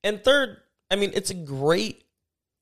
And 0.02 0.22
third, 0.22 0.58
I 0.90 0.96
mean, 0.96 1.12
it's 1.14 1.30
a 1.30 1.34
great 1.34 2.04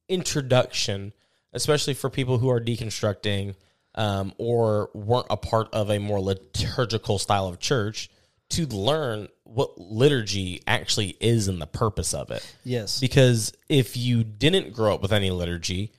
introduction, 0.08 1.12
especially 1.52 1.94
for 1.94 2.10
people 2.10 2.38
who 2.38 2.48
are 2.50 2.60
deconstructing 2.60 3.54
um, 3.94 4.32
or 4.38 4.90
weren't 4.94 5.26
a 5.30 5.36
part 5.36 5.72
of 5.72 5.90
a 5.90 5.98
more 5.98 6.20
liturgical 6.20 7.18
style 7.18 7.48
of 7.48 7.58
church 7.58 8.10
to 8.50 8.66
learn 8.66 9.28
what 9.44 9.78
liturgy 9.78 10.62
actually 10.66 11.16
is 11.20 11.48
and 11.48 11.60
the 11.60 11.66
purpose 11.66 12.14
of 12.14 12.30
it. 12.30 12.56
Yes. 12.64 13.00
Because 13.00 13.52
if 13.68 13.96
you 13.96 14.24
didn't 14.24 14.72
grow 14.72 14.94
up 14.94 15.02
with 15.02 15.12
any 15.12 15.30
liturgy 15.30 15.92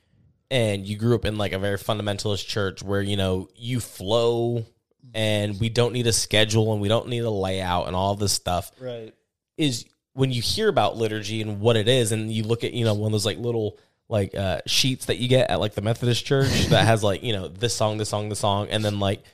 and 0.54 0.86
you 0.86 0.96
grew 0.96 1.16
up 1.16 1.24
in 1.24 1.36
like 1.36 1.52
a 1.52 1.58
very 1.58 1.76
fundamentalist 1.76 2.46
church 2.46 2.80
where, 2.80 3.02
you 3.02 3.16
know, 3.16 3.48
you 3.56 3.80
flow 3.80 4.64
and 5.12 5.58
we 5.58 5.68
don't 5.68 5.92
need 5.92 6.06
a 6.06 6.12
schedule 6.12 6.72
and 6.72 6.80
we 6.80 6.86
don't 6.86 7.08
need 7.08 7.24
a 7.24 7.30
layout 7.30 7.88
and 7.88 7.96
all 7.96 8.14
this 8.14 8.32
stuff, 8.32 8.70
right. 8.80 9.12
is 9.58 9.84
when 10.12 10.30
you 10.30 10.40
hear 10.40 10.68
about 10.68 10.96
liturgy 10.96 11.42
and 11.42 11.60
what 11.60 11.76
it 11.76 11.88
is, 11.88 12.12
and 12.12 12.30
you 12.30 12.44
look 12.44 12.62
at 12.62 12.72
you 12.72 12.84
know 12.84 12.94
one 12.94 13.08
of 13.08 13.12
those 13.12 13.26
like 13.26 13.38
little 13.38 13.78
like 14.08 14.32
uh, 14.36 14.60
sheets 14.66 15.06
that 15.06 15.16
you 15.16 15.26
get 15.26 15.50
at 15.50 15.58
like 15.58 15.74
the 15.74 15.82
Methodist 15.82 16.24
church 16.24 16.66
that 16.66 16.84
has 16.86 17.02
like 17.02 17.24
you 17.24 17.32
know 17.32 17.48
this 17.48 17.74
song, 17.74 17.98
this 17.98 18.08
song, 18.08 18.28
this 18.28 18.38
song, 18.38 18.68
and 18.70 18.84
then 18.84 19.00
like 19.00 19.24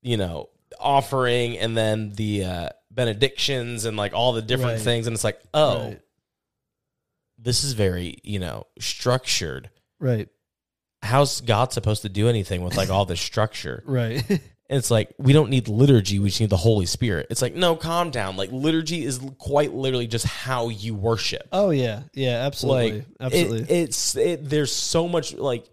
you 0.00 0.16
know 0.16 0.48
offering, 0.78 1.58
and 1.58 1.76
then 1.76 2.12
the 2.14 2.44
uh, 2.44 2.68
benedictions 2.90 3.84
and 3.84 3.96
like 3.98 4.14
all 4.14 4.32
the 4.32 4.40
different 4.42 4.72
Right. 4.78 4.80
things, 4.82 5.06
and 5.06 5.12
it's 5.14 5.24
like 5.24 5.38
oh, 5.52 5.88
Right. 5.88 6.00
this 7.38 7.62
is 7.62 7.74
very 7.74 8.16
you 8.22 8.38
know 8.38 8.66
structured. 8.78 9.68
Right. 10.00 10.28
How's 11.02 11.40
God 11.40 11.72
supposed 11.72 12.02
to 12.02 12.08
do 12.08 12.28
anything 12.28 12.62
with 12.62 12.76
like 12.76 12.90
all 12.90 13.04
this 13.04 13.20
structure? 13.20 13.82
Right. 13.86 14.22
And 14.70 14.78
it's 14.78 14.88
like 14.88 15.12
we 15.18 15.32
don't 15.32 15.50
need 15.50 15.66
liturgy; 15.66 16.20
we 16.20 16.28
just 16.28 16.40
need 16.40 16.48
the 16.48 16.56
Holy 16.56 16.86
Spirit. 16.86 17.26
It's 17.28 17.42
like 17.42 17.56
no, 17.56 17.74
calm 17.74 18.12
down. 18.12 18.36
Like 18.36 18.52
liturgy 18.52 19.04
is 19.04 19.18
quite 19.36 19.74
literally 19.74 20.06
just 20.06 20.24
how 20.24 20.68
you 20.68 20.94
worship. 20.94 21.48
oh 21.50 21.70
yeah. 21.70 22.02
Yeah. 22.14 22.46
Absolutely. 22.46 22.92
like 22.92 23.06
absolutely. 23.18 23.62
It, 23.62 23.70
it's 23.70 24.14
it, 24.14 24.48
there's 24.48 24.72
so 24.72 25.08
much 25.08 25.34
like 25.34 25.68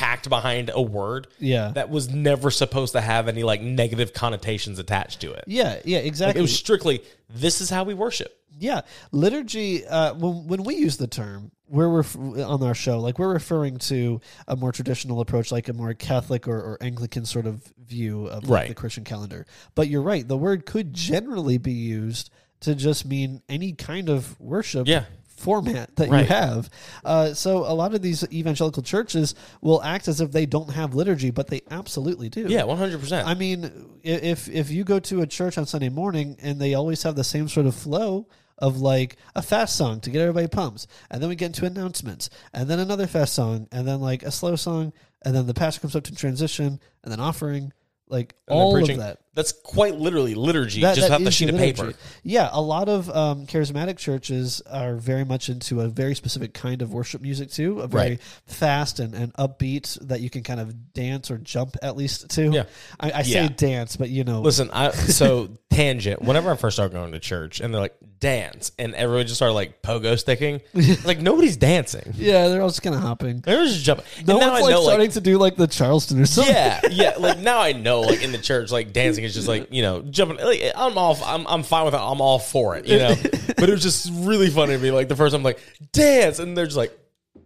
packed 0.00 0.28
behind 0.30 0.70
a 0.72 0.80
word 0.80 1.26
yeah. 1.38 1.72
that 1.74 1.90
was 1.90 2.08
never 2.08 2.50
supposed 2.50 2.92
to 2.94 3.00
have 3.00 3.28
any 3.28 3.42
like 3.42 3.60
negative 3.60 4.14
connotations 4.14 4.78
attached 4.78 5.20
to 5.20 5.30
it. 5.32 5.44
yeah. 5.46 5.78
Yeah. 5.84 5.98
Like, 5.98 6.06
Exactly. 6.06 6.38
it 6.38 6.42
was 6.42 6.56
strictly 6.56 7.02
this 7.28 7.60
is 7.60 7.68
how 7.68 7.84
we 7.84 7.92
worship. 7.94 8.36
Yeah, 8.58 8.80
liturgy. 9.12 9.86
Uh, 9.86 10.14
when 10.14 10.46
when 10.46 10.64
we 10.64 10.74
use 10.76 10.96
the 10.96 11.06
term, 11.06 11.50
we're 11.68 11.88
ref- 11.88 12.16
on 12.16 12.62
our 12.62 12.74
show, 12.74 12.98
like 12.98 13.18
we're 13.18 13.32
referring 13.32 13.78
to 13.78 14.20
a 14.48 14.56
more 14.56 14.72
traditional 14.72 15.20
approach, 15.20 15.50
like 15.52 15.68
a 15.68 15.72
more 15.72 15.94
Catholic 15.94 16.46
or, 16.48 16.58
or 16.58 16.78
Anglican 16.82 17.24
sort 17.24 17.46
of 17.46 17.62
view 17.86 18.26
of 18.26 18.42
like, 18.44 18.50
Right. 18.50 18.68
the 18.68 18.74
Christian 18.74 19.04
calendar. 19.04 19.46
But 19.74 19.88
you're 19.88 20.02
right; 20.02 20.26
the 20.26 20.36
word 20.36 20.66
could 20.66 20.92
generally 20.92 21.58
be 21.58 21.72
used 21.72 22.30
to 22.60 22.74
just 22.74 23.06
mean 23.06 23.40
any 23.48 23.72
kind 23.72 24.08
of 24.10 24.38
worship, 24.40 24.86
Yeah. 24.86 25.04
Format 25.40 25.96
that 25.96 26.08
you 26.08 26.26
have. 26.26 26.70
Uh, 27.04 27.34
so 27.34 27.58
a 27.58 27.74
lot 27.74 27.94
of 27.94 28.02
these 28.02 28.24
evangelical 28.30 28.82
churches 28.82 29.34
will 29.60 29.82
act 29.82 30.06
as 30.08 30.20
if 30.20 30.30
they 30.32 30.46
don't 30.46 30.70
have 30.70 30.94
liturgy, 30.94 31.30
but 31.30 31.48
they 31.48 31.62
absolutely 31.70 32.28
do. 32.28 32.46
Yeah, 32.48 32.64
one 32.64 32.78
hundred 32.78 33.00
percent. 33.00 33.26
I 33.26 33.34
mean, 33.34 33.98
if 34.02 34.48
if 34.48 34.70
you 34.70 34.84
go 34.84 35.00
to 35.00 35.22
a 35.22 35.26
church 35.26 35.58
on 35.58 35.66
Sunday 35.66 35.88
morning 35.88 36.36
and 36.40 36.60
they 36.60 36.74
always 36.74 37.02
have 37.02 37.16
the 37.16 37.24
same 37.24 37.48
sort 37.48 37.66
of 37.66 37.74
flow 37.74 38.28
of 38.58 38.80
like 38.80 39.16
a 39.34 39.42
fast 39.42 39.76
song 39.76 40.00
to 40.00 40.10
get 40.10 40.20
everybody 40.20 40.46
pumped, 40.46 40.86
and 41.10 41.22
then 41.22 41.28
we 41.28 41.36
get 41.36 41.46
into 41.46 41.64
announcements, 41.64 42.28
and 42.52 42.68
then 42.68 42.78
another 42.78 43.06
fast 43.06 43.32
song, 43.32 43.66
and 43.72 43.88
then 43.88 44.00
like 44.00 44.22
a 44.22 44.30
slow 44.30 44.54
song, 44.56 44.92
and 45.24 45.34
then 45.34 45.46
the 45.46 45.54
pastor 45.54 45.80
comes 45.80 45.96
up 45.96 46.04
to 46.04 46.14
transition, 46.14 46.78
and 47.02 47.10
then 47.10 47.20
offering, 47.20 47.72
like 48.08 48.34
And 48.48 48.58
all 48.58 48.76
of 48.76 48.98
that. 48.98 49.18
That's 49.32 49.52
quite 49.52 49.94
literally 49.94 50.34
liturgy, 50.34 50.80
That- 50.80 50.96
just 50.96 51.08
that 51.08 51.14
without 51.20 51.24
the 51.24 51.30
sheet 51.30 51.50
of 51.50 51.54
liturgy. 51.54 51.82
paper. 51.92 51.98
Yeah, 52.24 52.48
a 52.50 52.60
lot 52.60 52.88
of 52.88 53.08
um, 53.10 53.46
charismatic 53.46 53.96
churches 53.96 54.60
are 54.62 54.96
very 54.96 55.24
much 55.24 55.48
into 55.48 55.80
a 55.82 55.88
very 55.88 56.16
specific 56.16 56.52
kind 56.52 56.82
of 56.82 56.92
worship 56.92 57.22
music 57.22 57.50
too, 57.52 57.78
a 57.80 57.86
very 57.86 58.10
Right. 58.10 58.20
fast 58.46 58.98
and, 58.98 59.14
and 59.14 59.32
upbeat 59.34 59.96
that 60.08 60.20
you 60.20 60.30
can 60.30 60.42
kind 60.42 60.58
of 60.58 60.92
dance 60.92 61.30
or 61.30 61.38
jump 61.38 61.76
at 61.80 61.96
least 61.96 62.28
to. 62.30 62.50
Yeah. 62.50 62.64
I, 62.98 63.10
I 63.10 63.18
Yeah. 63.20 63.46
say 63.46 63.48
dance, 63.54 63.94
but 63.96 64.10
you 64.10 64.24
know, 64.24 64.40
Listen, 64.40 64.68
I 64.72 64.90
so 64.90 65.50
tangent. 65.70 66.22
Whenever 66.22 66.50
I 66.50 66.56
first 66.56 66.74
started 66.76 66.92
going 66.92 67.12
to 67.12 67.20
church, 67.20 67.60
and 67.60 67.72
they're 67.72 67.80
like 67.80 67.94
dance, 68.18 68.72
and 68.78 68.94
everyone 68.96 69.24
just 69.26 69.36
started 69.36 69.54
like 69.54 69.80
pogo 69.80 70.18
sticking. 70.18 70.60
like 71.04 71.20
nobody's 71.20 71.56
dancing. 71.56 72.12
yeah, 72.16 72.48
they're 72.48 72.60
all 72.62 72.68
just 72.68 72.82
kind 72.82 72.96
of 72.96 73.00
hopping. 73.00 73.40
They're 73.40 73.64
just 73.64 73.84
jumping. 73.84 74.04
No 74.26 74.34
and 74.34 74.40
now 74.40 74.50
one's 74.52 74.62
I 74.62 74.66
like 74.66 74.74
know, 74.74 74.82
starting 74.82 75.06
like, 75.06 75.12
to 75.14 75.20
do 75.20 75.38
like 75.38 75.54
the 75.56 75.68
Charleston 75.68 76.20
or 76.20 76.26
something. 76.26 76.52
yeah, 76.52 76.80
yeah. 76.90 77.14
Like 77.16 77.38
now 77.50 77.60
I 77.60 77.72
know, 77.72 78.00
like 78.00 78.22
in 78.24 78.32
the 78.32 78.38
church, 78.38 78.72
like 78.72 78.92
dancing 78.92 79.19
is 79.24 79.34
just 79.34 79.48
like 79.48 79.72
you 79.72 79.82
know 79.82 80.02
jumping. 80.02 80.38
Like, 80.38 80.72
I'm 80.74 80.96
all, 80.96 81.18
I'm, 81.24 81.46
I'm 81.46 81.62
fine 81.62 81.84
with 81.84 81.94
it. 81.94 82.00
I'm 82.00 82.20
all 82.20 82.38
for 82.38 82.76
it, 82.76 82.86
you 82.86 82.98
know. 82.98 83.14
but 83.56 83.68
it 83.68 83.72
was 83.72 83.82
just 83.82 84.10
really 84.12 84.50
funny 84.50 84.74
to 84.74 84.78
me. 84.78 84.90
Like 84.90 85.08
the 85.08 85.16
first 85.16 85.32
time, 85.32 85.40
I'm 85.40 85.44
like 85.44 85.60
dance, 85.92 86.38
and 86.38 86.56
they're 86.56 86.66
just 86.66 86.76
like, 86.76 86.96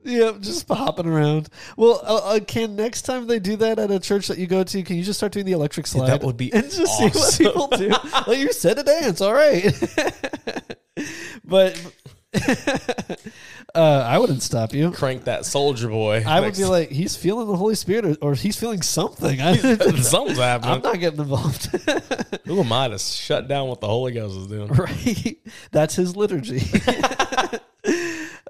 yeah, 0.05 0.33
just 0.39 0.69
hopping 0.69 1.07
around. 1.07 1.49
Well, 1.77 2.01
uh, 2.05 2.37
uh, 2.37 2.41
can 2.41 2.77
next 2.77 3.03
time 3.03 3.27
they 3.27 3.39
do 3.39 3.57
that 3.57 3.79
at 3.79 3.91
a 3.91 3.99
church 3.99 4.29
that 4.29 4.39
you 4.39 4.47
go 4.47 4.63
to, 4.63 4.83
can 4.83 4.97
you 4.97 5.03
just 5.03 5.19
start 5.19 5.33
doing 5.33 5.47
the 5.47 5.53
electric 5.53 5.87
slide? 5.87 6.09
that 6.09 6.23
would 6.23 6.37
be 6.37 6.53
and 6.53 6.65
just 6.65 6.99
see 6.99 7.05
what 7.05 7.17
awesome. 7.17 7.47
people 7.47 7.69
do. 7.69 7.89
like 8.27 8.39
you 8.39 8.53
said 8.53 8.77
to 8.77 8.83
dance, 8.83 9.21
all 9.21 9.33
right. 9.33 9.65
but 11.45 11.81
uh, 13.75 14.05
I 14.07 14.19
wouldn't 14.19 14.43
stop 14.43 14.73
you. 14.73 14.91
crank 14.91 15.25
that 15.25 15.43
Soulja 15.43 15.89
Boy. 15.89 16.25
I 16.27 16.41
would 16.41 16.57
be 16.57 16.65
like, 16.65 16.91
he's 16.91 17.17
feeling 17.17 17.47
the 17.47 17.57
Holy 17.57 17.75
Spirit, 17.75 18.05
or, 18.05 18.31
or 18.31 18.35
he's 18.35 18.57
feeling 18.57 18.83
something. 18.83 19.41
I, 19.41 19.57
something's 20.03 20.39
I'm 20.39 20.83
not 20.83 20.99
getting 20.99 21.21
involved. 21.21 21.67
Who 22.47 22.61
am 22.61 22.73
I 22.73 22.89
to 22.89 22.99
shut 22.99 23.49
down 23.49 23.69
what 23.69 23.81
the 23.81 23.89
Holy 23.89 24.13
Ghost 24.13 24.37
is 24.37 24.47
doing? 24.47 24.69
right 24.69 25.39
that's 25.71 25.95
his 25.95 26.17
liturgy 26.17 26.63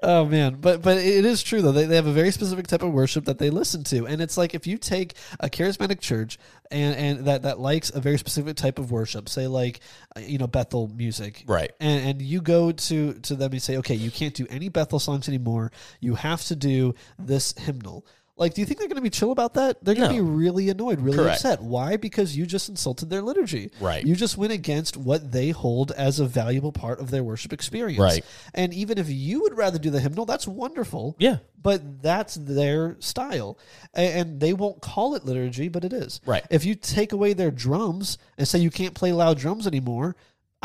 oh 0.03 0.25
man. 0.25 0.57
But 0.61 0.81
but 0.81 0.97
it 0.97 1.25
is 1.25 1.41
true 1.43 1.61
though. 1.61 1.71
They, 1.71 1.85
they 1.85 1.95
have 1.95 2.07
a 2.07 2.11
very 2.13 2.31
specific 2.31 2.67
type 2.67 2.81
of 2.83 2.91
worship 2.93 3.25
that 3.25 3.37
they 3.39 3.49
listen 3.49 3.83
to. 3.85 4.05
And 4.07 4.21
it's 4.21 4.37
like 4.37 4.53
if 4.53 4.67
you 4.67 4.77
take 4.77 5.13
a 5.39 5.49
charismatic 5.49 5.99
church 5.99 6.37
and 6.71 6.95
and 6.95 7.25
that 7.27 7.43
that 7.43 7.59
likes 7.59 7.89
a 7.93 7.99
very 7.99 8.17
specific 8.17 8.55
type 8.57 8.79
of 8.79 8.91
worship 8.91 9.29
say 9.29 9.47
like 9.47 9.79
uh, 10.15 10.19
you 10.21 10.37
know 10.37 10.47
bethel 10.47 10.87
music 10.87 11.43
Right. 11.47 11.71
and 11.79 12.09
and 12.09 12.21
you 12.21 12.41
go 12.41 12.71
to 12.71 13.13
to 13.13 13.35
them 13.35 13.51
and 13.51 13.61
say 13.61 13.77
okay 13.77 13.95
you 13.95 14.09
can't 14.11 14.33
do 14.33 14.47
any 14.49 14.69
bethel 14.69 14.99
songs 14.99 15.27
anymore. 15.27 15.71
You 15.99 16.15
have 16.15 16.43
to 16.45 16.55
do 16.55 16.95
this 17.19 17.53
hymnal 17.57 18.05
like 18.37 18.53
do 18.53 18.61
you 18.61 18.65
think 18.65 18.79
they're 18.79 18.87
going 18.89 18.95
to 18.97 19.01
be 19.01 19.09
chill 19.09 19.31
about 19.31 19.53
that 19.53 19.83
they're 19.83 19.95
going 19.95 20.09
to 20.09 20.15
No. 20.15 20.21
be 20.23 20.29
really 20.29 20.69
annoyed 20.69 20.99
really 20.99 21.17
Correct. 21.17 21.37
upset 21.37 21.61
why 21.61 21.95
because 21.97 22.35
you 22.35 22.45
just 22.45 22.67
insulted 22.69 23.09
their 23.09 23.21
liturgy 23.21 23.71
Right. 23.79 24.05
you 24.05 24.15
just 24.15 24.37
went 24.37 24.51
against 24.51 24.97
what 24.97 25.31
they 25.31 25.51
hold 25.51 25.91
as 25.93 26.19
a 26.19 26.25
valuable 26.25 26.71
part 26.71 26.99
of 26.99 27.11
their 27.11 27.23
worship 27.23 27.53
experience. 27.53 27.99
Right. 27.99 28.25
And 28.53 28.73
even 28.73 28.97
if 28.97 29.09
you 29.09 29.41
would 29.41 29.55
rather 29.57 29.79
do 29.79 29.89
the 29.89 29.99
hymnal, 29.99 30.25
that's 30.25 30.47
wonderful. 30.47 31.15
Yeah. 31.19 31.37
But 31.61 32.01
that's 32.01 32.35
their 32.35 32.97
style. 32.99 33.57
A- 33.95 33.99
And 34.19 34.39
they 34.39 34.53
won't 34.53 34.81
call 34.81 35.15
it 35.15 35.25
liturgy, 35.25 35.67
but 35.69 35.83
it 35.85 35.93
is. 35.93 36.19
Right. 36.25 36.43
If 36.49 36.65
you 36.65 36.75
take 36.75 37.11
away 37.13 37.33
their 37.33 37.51
drums 37.51 38.17
and 38.37 38.47
say 38.47 38.59
you 38.59 38.69
can't 38.71 38.93
play 38.93 39.11
loud 39.13 39.37
drums 39.39 39.65
anymore, 39.65 40.15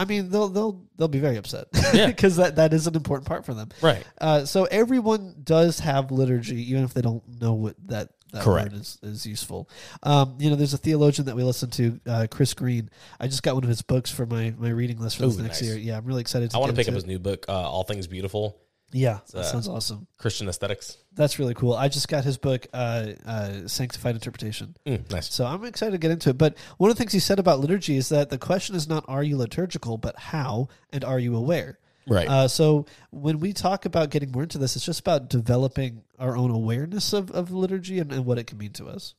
I 0.01 0.07
mean 0.07 0.31
they'll 0.31 0.49
they'll 0.49 0.83
they'll 0.97 1.09
be 1.09 1.19
very 1.19 1.37
upset. 1.37 1.67
Yeah. 1.93 2.07
Because 2.11 2.37
that, 2.37 2.57
that 2.57 2.73
is 2.73 2.87
an 2.87 2.97
important 2.97 3.29
part 3.29 3.45
for 3.45 3.53
them. 3.53 3.69
Right. 3.83 4.03
Uh, 4.19 4.47
so 4.47 4.65
everyone 4.65 5.35
does 5.45 5.79
have 5.81 6.11
liturgy, 6.11 6.71
even 6.71 6.85
if 6.85 6.95
they 6.95 7.03
don't 7.03 7.23
know 7.41 7.53
what 7.53 7.77
that, 7.89 8.09
that 8.33 8.43
Correct. 8.43 8.73
word 8.73 8.81
is, 8.81 8.99
is 9.03 9.27
useful. 9.27 9.69
Um, 10.03 10.37
you 10.39 10.49
know, 10.49 10.57
there's 10.57 10.73
a 10.73 10.79
theologian 10.79 11.27
that 11.27 11.37
we 11.37 11.43
listen 11.43 11.69
to, 11.71 12.01
uh, 12.07 12.27
Chris 12.31 12.55
Green. 12.55 12.89
I 13.19 13.27
just 13.27 13.43
got 13.43 13.55
one 13.55 13.65
of 13.65 13.69
his 13.69 13.83
books 13.83 14.11
for 14.11 14.25
my, 14.25 14.55
my 14.57 14.71
reading 14.71 14.99
list 14.99 15.19
for 15.19 15.27
this 15.27 15.37
next 15.37 15.61
nice. 15.61 15.69
year. 15.69 15.77
Yeah, 15.79 15.99
I'm 15.99 16.05
really 16.07 16.23
excited. 16.23 16.51
To 16.51 16.57
I 16.57 16.61
want 16.61 16.71
to 16.71 16.77
pick 16.77 16.89
up 16.89 16.95
his 16.95 17.07
new 17.07 17.19
book, 17.19 17.45
uh, 17.49 17.53
All 17.53 17.85
Things 17.85 18.07
Beautiful, 18.07 18.57
Yeah, 18.93 19.21
that 19.33 19.41
uh, 19.41 19.43
sounds 19.45 19.69
awesome. 19.69 20.07
Christian 20.19 20.49
Aesthetics. 20.49 20.99
That's 21.13 21.39
really 21.39 21.55
cool. 21.55 21.75
I 21.75 21.89
just 21.89 22.09
got 22.09 22.25
his 22.25 22.39
book, 22.39 22.67
uh, 22.73 23.09
uh, 23.25 23.69
Sanctified 23.69 24.15
Interpretation. 24.15 24.77
Mm, 24.87 25.11
nice. 25.11 25.33
So 25.33 25.47
I'm 25.47 25.65
excited 25.65 25.93
to 25.93 25.99
get 25.99 26.11
into 26.11 26.31
it. 26.31 26.39
But 26.39 26.57
one 26.79 26.91
of 26.91 26.97
the 26.97 27.01
things 27.01 27.13
he 27.13 27.21
said 27.21 27.39
about 27.39 27.61
liturgy 27.61 27.97
is 27.97 28.09
that 28.09 28.31
the 28.31 28.39
question 28.39 28.75
is 28.75 28.89
not 28.89 29.05
are 29.07 29.23
you 29.23 29.37
liturgical, 29.37 29.97
but 29.97 30.19
how 30.19 30.69
and 30.91 31.05
are 31.05 31.19
you 31.19 31.37
aware? 31.37 31.79
Right. 32.07 32.29
Uh, 32.29 32.49
so 32.49 32.87
when 33.11 33.39
we 33.39 33.53
talk 33.53 33.85
about 33.85 34.11
getting 34.11 34.33
more 34.33 34.43
into 34.43 34.59
this, 34.59 34.75
it's 34.75 34.85
just 34.85 35.01
about 35.01 35.29
developing 35.29 36.03
our 36.19 36.37
own 36.37 36.51
awareness 36.51 37.13
of, 37.13 37.31
of 37.31 37.53
liturgy 37.53 37.99
and, 38.01 38.13
and 38.13 38.25
what 38.25 38.39
it 38.39 38.47
can 38.47 38.59
mean 38.59 38.73
to 38.73 38.87
us. 38.89 39.15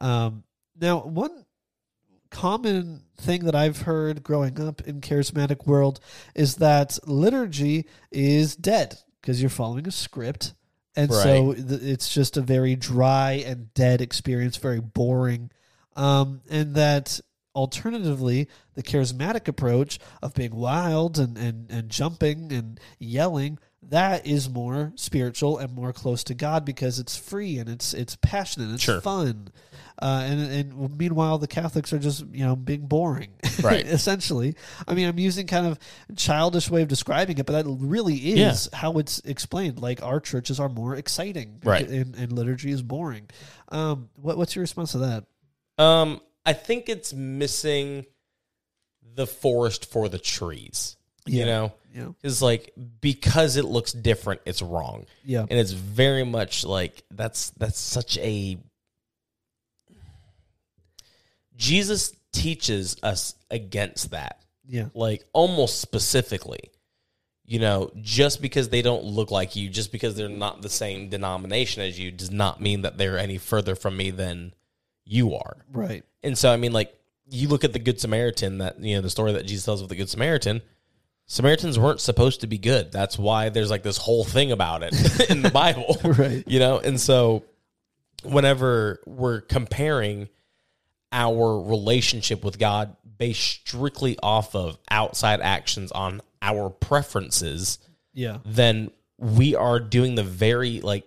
Um, 0.00 0.44
now, 0.78 1.00
one 1.00 1.44
common 2.30 3.02
thing 3.16 3.44
that 3.44 3.54
I've 3.54 3.82
heard 3.82 4.22
growing 4.22 4.60
up 4.60 4.80
in 4.82 5.00
charismatic 5.00 5.66
world 5.66 6.00
is 6.34 6.56
that 6.56 6.98
liturgy 7.06 7.86
is 8.10 8.56
dead 8.56 8.98
because 9.20 9.40
you're 9.40 9.50
following 9.50 9.86
a 9.86 9.92
script. 9.92 10.54
And 10.96 11.12
so 11.12 11.54
th- 11.54 11.82
it's 11.82 12.12
just 12.12 12.36
a 12.36 12.40
very 12.40 12.74
dry 12.74 13.42
and 13.46 13.72
dead 13.74 14.00
experience, 14.00 14.56
very 14.56 14.80
boring. 14.80 15.50
Um, 15.96 16.42
and 16.50 16.74
that 16.74 17.20
alternatively, 17.54 18.48
the 18.74 18.82
charismatic 18.82 19.48
approach 19.48 19.98
of 20.22 20.34
being 20.34 20.54
wild 20.54 21.18
and, 21.18 21.36
and, 21.36 21.70
and 21.70 21.88
jumping 21.88 22.52
and 22.52 22.80
yelling, 22.98 23.58
that 23.82 24.26
is 24.26 24.48
more 24.50 24.92
spiritual 24.96 25.58
and 25.58 25.72
more 25.72 25.92
close 25.92 26.24
to 26.24 26.34
God 26.34 26.64
because 26.64 26.98
it's 26.98 27.16
free 27.16 27.58
and 27.58 27.68
it's 27.68 27.94
it's 27.94 28.16
passionate, 28.16 28.74
it's 28.74 28.82
Sure. 28.82 29.00
fun. 29.00 29.48
Uh, 30.00 30.22
and 30.26 30.40
and 30.74 30.98
meanwhile, 30.98 31.38
the 31.38 31.48
Catholics 31.48 31.92
are 31.92 31.98
just 31.98 32.24
you 32.32 32.44
know 32.44 32.54
being 32.54 32.86
boring, 32.86 33.30
Right. 33.62 33.84
essentially, 33.86 34.54
I 34.86 34.94
mean, 34.94 35.08
I'm 35.08 35.18
using 35.18 35.46
kind 35.48 35.66
of 35.66 35.78
childish 36.16 36.70
way 36.70 36.82
of 36.82 36.88
describing 36.88 37.38
it, 37.38 37.46
but 37.46 37.52
that 37.54 37.64
really 37.68 38.16
is 38.16 38.68
how 38.72 38.98
it's 38.98 39.18
explained. 39.20 39.80
Like 39.80 40.02
our 40.02 40.20
churches 40.20 40.60
are 40.60 40.68
more 40.68 40.94
exciting, 40.94 41.60
Right. 41.64 41.88
And, 41.88 42.14
and 42.14 42.32
liturgy 42.32 42.70
is 42.70 42.80
boring. 42.82 43.28
Um, 43.70 44.08
what, 44.14 44.36
what's 44.36 44.54
your 44.54 44.60
response 44.62 44.92
to 44.92 44.98
that? 44.98 45.24
Um, 45.82 46.20
I 46.46 46.52
think 46.52 46.88
it's 46.88 47.12
missing 47.12 48.06
the 49.14 49.26
forest 49.26 49.90
for 49.90 50.08
the 50.08 50.18
trees. 50.18 50.96
Yeah. 51.28 51.40
You 51.40 51.46
know, 51.46 51.72
Yeah, 51.94 52.08
is 52.22 52.42
like 52.42 52.72
because 53.00 53.56
it 53.56 53.64
looks 53.64 53.92
different, 53.92 54.40
it's 54.44 54.62
wrong, 54.62 55.06
yeah, 55.24 55.40
and 55.40 55.58
it's 55.58 55.72
very 55.72 56.24
much 56.24 56.64
like 56.64 57.02
that's 57.10 57.50
that's 57.50 57.78
such 57.80 58.18
a 58.18 58.58
Jesus 61.56 62.14
teaches 62.32 62.96
us 63.02 63.34
against 63.50 64.10
that, 64.12 64.42
yeah, 64.66 64.86
like 64.94 65.24
almost 65.32 65.80
specifically. 65.80 66.70
You 67.50 67.60
know, 67.60 67.90
just 68.02 68.42
because 68.42 68.68
they 68.68 68.82
don't 68.82 69.04
look 69.04 69.30
like 69.30 69.56
you, 69.56 69.70
just 69.70 69.90
because 69.90 70.14
they're 70.14 70.28
not 70.28 70.60
the 70.60 70.68
same 70.68 71.08
denomination 71.08 71.82
as 71.82 71.98
you, 71.98 72.10
does 72.10 72.30
not 72.30 72.60
mean 72.60 72.82
that 72.82 72.98
they're 72.98 73.18
any 73.18 73.38
further 73.38 73.74
from 73.74 73.96
me 73.96 74.10
than 74.10 74.52
you 75.06 75.34
are. 75.34 75.56
right, 75.72 76.04
And 76.22 76.36
so, 76.36 76.52
I 76.52 76.58
mean, 76.58 76.74
like, 76.74 76.94
you 77.30 77.48
look 77.48 77.64
at 77.64 77.72
the 77.72 77.78
Good 77.78 77.98
Samaritan, 77.98 78.58
that, 78.58 78.78
you 78.80 78.96
know, 78.96 79.00
the 79.00 79.08
story 79.08 79.32
that 79.32 79.46
Jesus 79.46 79.64
tells 79.64 79.80
of 79.80 79.88
the 79.88 79.96
Good 79.96 80.10
Samaritan, 80.10 80.60
Samaritans 81.30 81.78
weren't 81.78 82.00
supposed 82.00 82.40
to 82.40 82.46
be 82.46 82.56
good. 82.56 82.90
That's 82.90 83.18
why 83.18 83.50
there's 83.50 83.70
like 83.70 83.82
this 83.82 83.98
whole 83.98 84.24
thing 84.24 84.50
about 84.50 84.82
it 84.82 84.94
in 85.30 85.42
the 85.42 85.50
Bible. 85.50 85.96
Right. 86.04 86.42
You 86.46 86.58
know, 86.58 86.78
and 86.78 86.98
so 86.98 87.44
whenever 88.22 89.00
we're 89.06 89.42
comparing 89.42 90.28
our 91.12 91.60
relationship 91.60 92.42
with 92.42 92.58
God 92.58 92.96
based 93.18 93.40
strictly 93.40 94.18
off 94.22 94.54
of 94.54 94.78
outside 94.90 95.40
actions 95.40 95.92
on 95.92 96.22
our 96.40 96.70
preferences, 96.70 97.78
yeah, 98.14 98.38
then 98.46 98.90
we 99.18 99.54
are 99.54 99.80
doing 99.80 100.14
the 100.14 100.24
very 100.24 100.80
like 100.80 101.06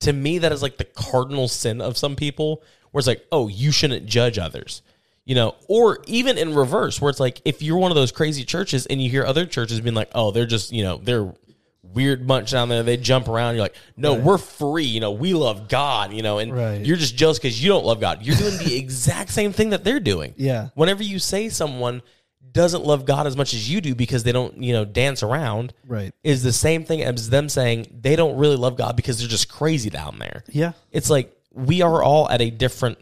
to 0.00 0.12
me 0.12 0.38
that 0.38 0.52
is 0.52 0.62
like 0.62 0.76
the 0.76 0.84
cardinal 0.84 1.48
sin 1.48 1.80
of 1.80 1.96
some 1.96 2.14
people 2.14 2.62
where 2.90 2.98
it's 2.98 3.06
like 3.06 3.24
oh 3.32 3.48
you 3.48 3.70
shouldn't 3.70 4.04
judge 4.06 4.38
others 4.38 4.82
you 5.30 5.36
know 5.36 5.54
or 5.68 5.98
even 6.06 6.36
in 6.38 6.54
reverse 6.54 7.00
where 7.00 7.10
it's 7.10 7.20
like 7.20 7.40
if 7.44 7.62
you're 7.62 7.78
one 7.78 7.92
of 7.92 7.94
those 7.94 8.10
crazy 8.10 8.44
churches 8.44 8.86
and 8.86 9.00
you 9.02 9.08
hear 9.08 9.24
other 9.24 9.46
churches 9.46 9.80
being 9.80 9.94
like 9.94 10.10
oh 10.14 10.30
they're 10.32 10.44
just 10.56 10.72
you 10.72 10.82
know 10.82 10.96
they're 11.08 11.32
weird 11.82 12.26
bunch 12.26 12.50
down 12.52 12.68
there 12.68 12.82
they 12.82 12.96
jump 12.96 13.28
around 13.28 13.54
you're 13.54 13.62
like 13.62 13.74
no 13.96 14.14
we're 14.14 14.38
free 14.38 14.84
you 14.84 15.00
know 15.00 15.12
we 15.12 15.32
love 15.34 15.68
god 15.68 16.12
you 16.12 16.22
know 16.22 16.38
and 16.38 16.52
Right. 16.54 16.84
you're 16.84 16.96
just 16.96 17.16
jealous 17.16 17.38
because 17.38 17.62
you 17.62 17.68
don't 17.68 17.84
love 17.84 18.00
god 18.00 18.22
you're 18.22 18.36
doing 18.36 18.56
the 18.58 18.76
exact 18.84 19.30
same 19.30 19.52
thing 19.52 19.70
that 19.70 19.84
they're 19.84 20.00
doing 20.00 20.34
Yeah. 20.36 20.68
whenever 20.74 21.02
you 21.02 21.18
say 21.18 21.48
someone 21.48 22.02
doesn't 22.52 22.84
love 22.84 23.04
God 23.04 23.28
as 23.28 23.36
much 23.36 23.54
as 23.54 23.70
you 23.70 23.80
do 23.80 23.94
because 23.94 24.24
they 24.24 24.32
don't, 24.32 24.60
you 24.60 24.72
know, 24.72 24.84
dance 24.84 25.22
around 25.22 25.72
Right. 25.86 26.12
is 26.24 26.42
the 26.42 26.52
same 26.52 26.84
thing 26.84 27.00
as 27.00 27.30
them 27.30 27.48
saying 27.48 27.86
they 28.00 28.16
don't 28.16 28.36
really 28.38 28.56
love 28.56 28.76
God 28.76 28.96
because 28.96 29.20
they're 29.20 29.28
just 29.28 29.48
crazy 29.48 29.88
down 29.88 30.18
there. 30.18 30.42
Yeah. 30.48 30.72
It's 30.90 31.08
like 31.08 31.32
we 31.52 31.82
are 31.82 32.02
all 32.02 32.28
at 32.28 32.40
a 32.40 32.50
different 32.50 32.98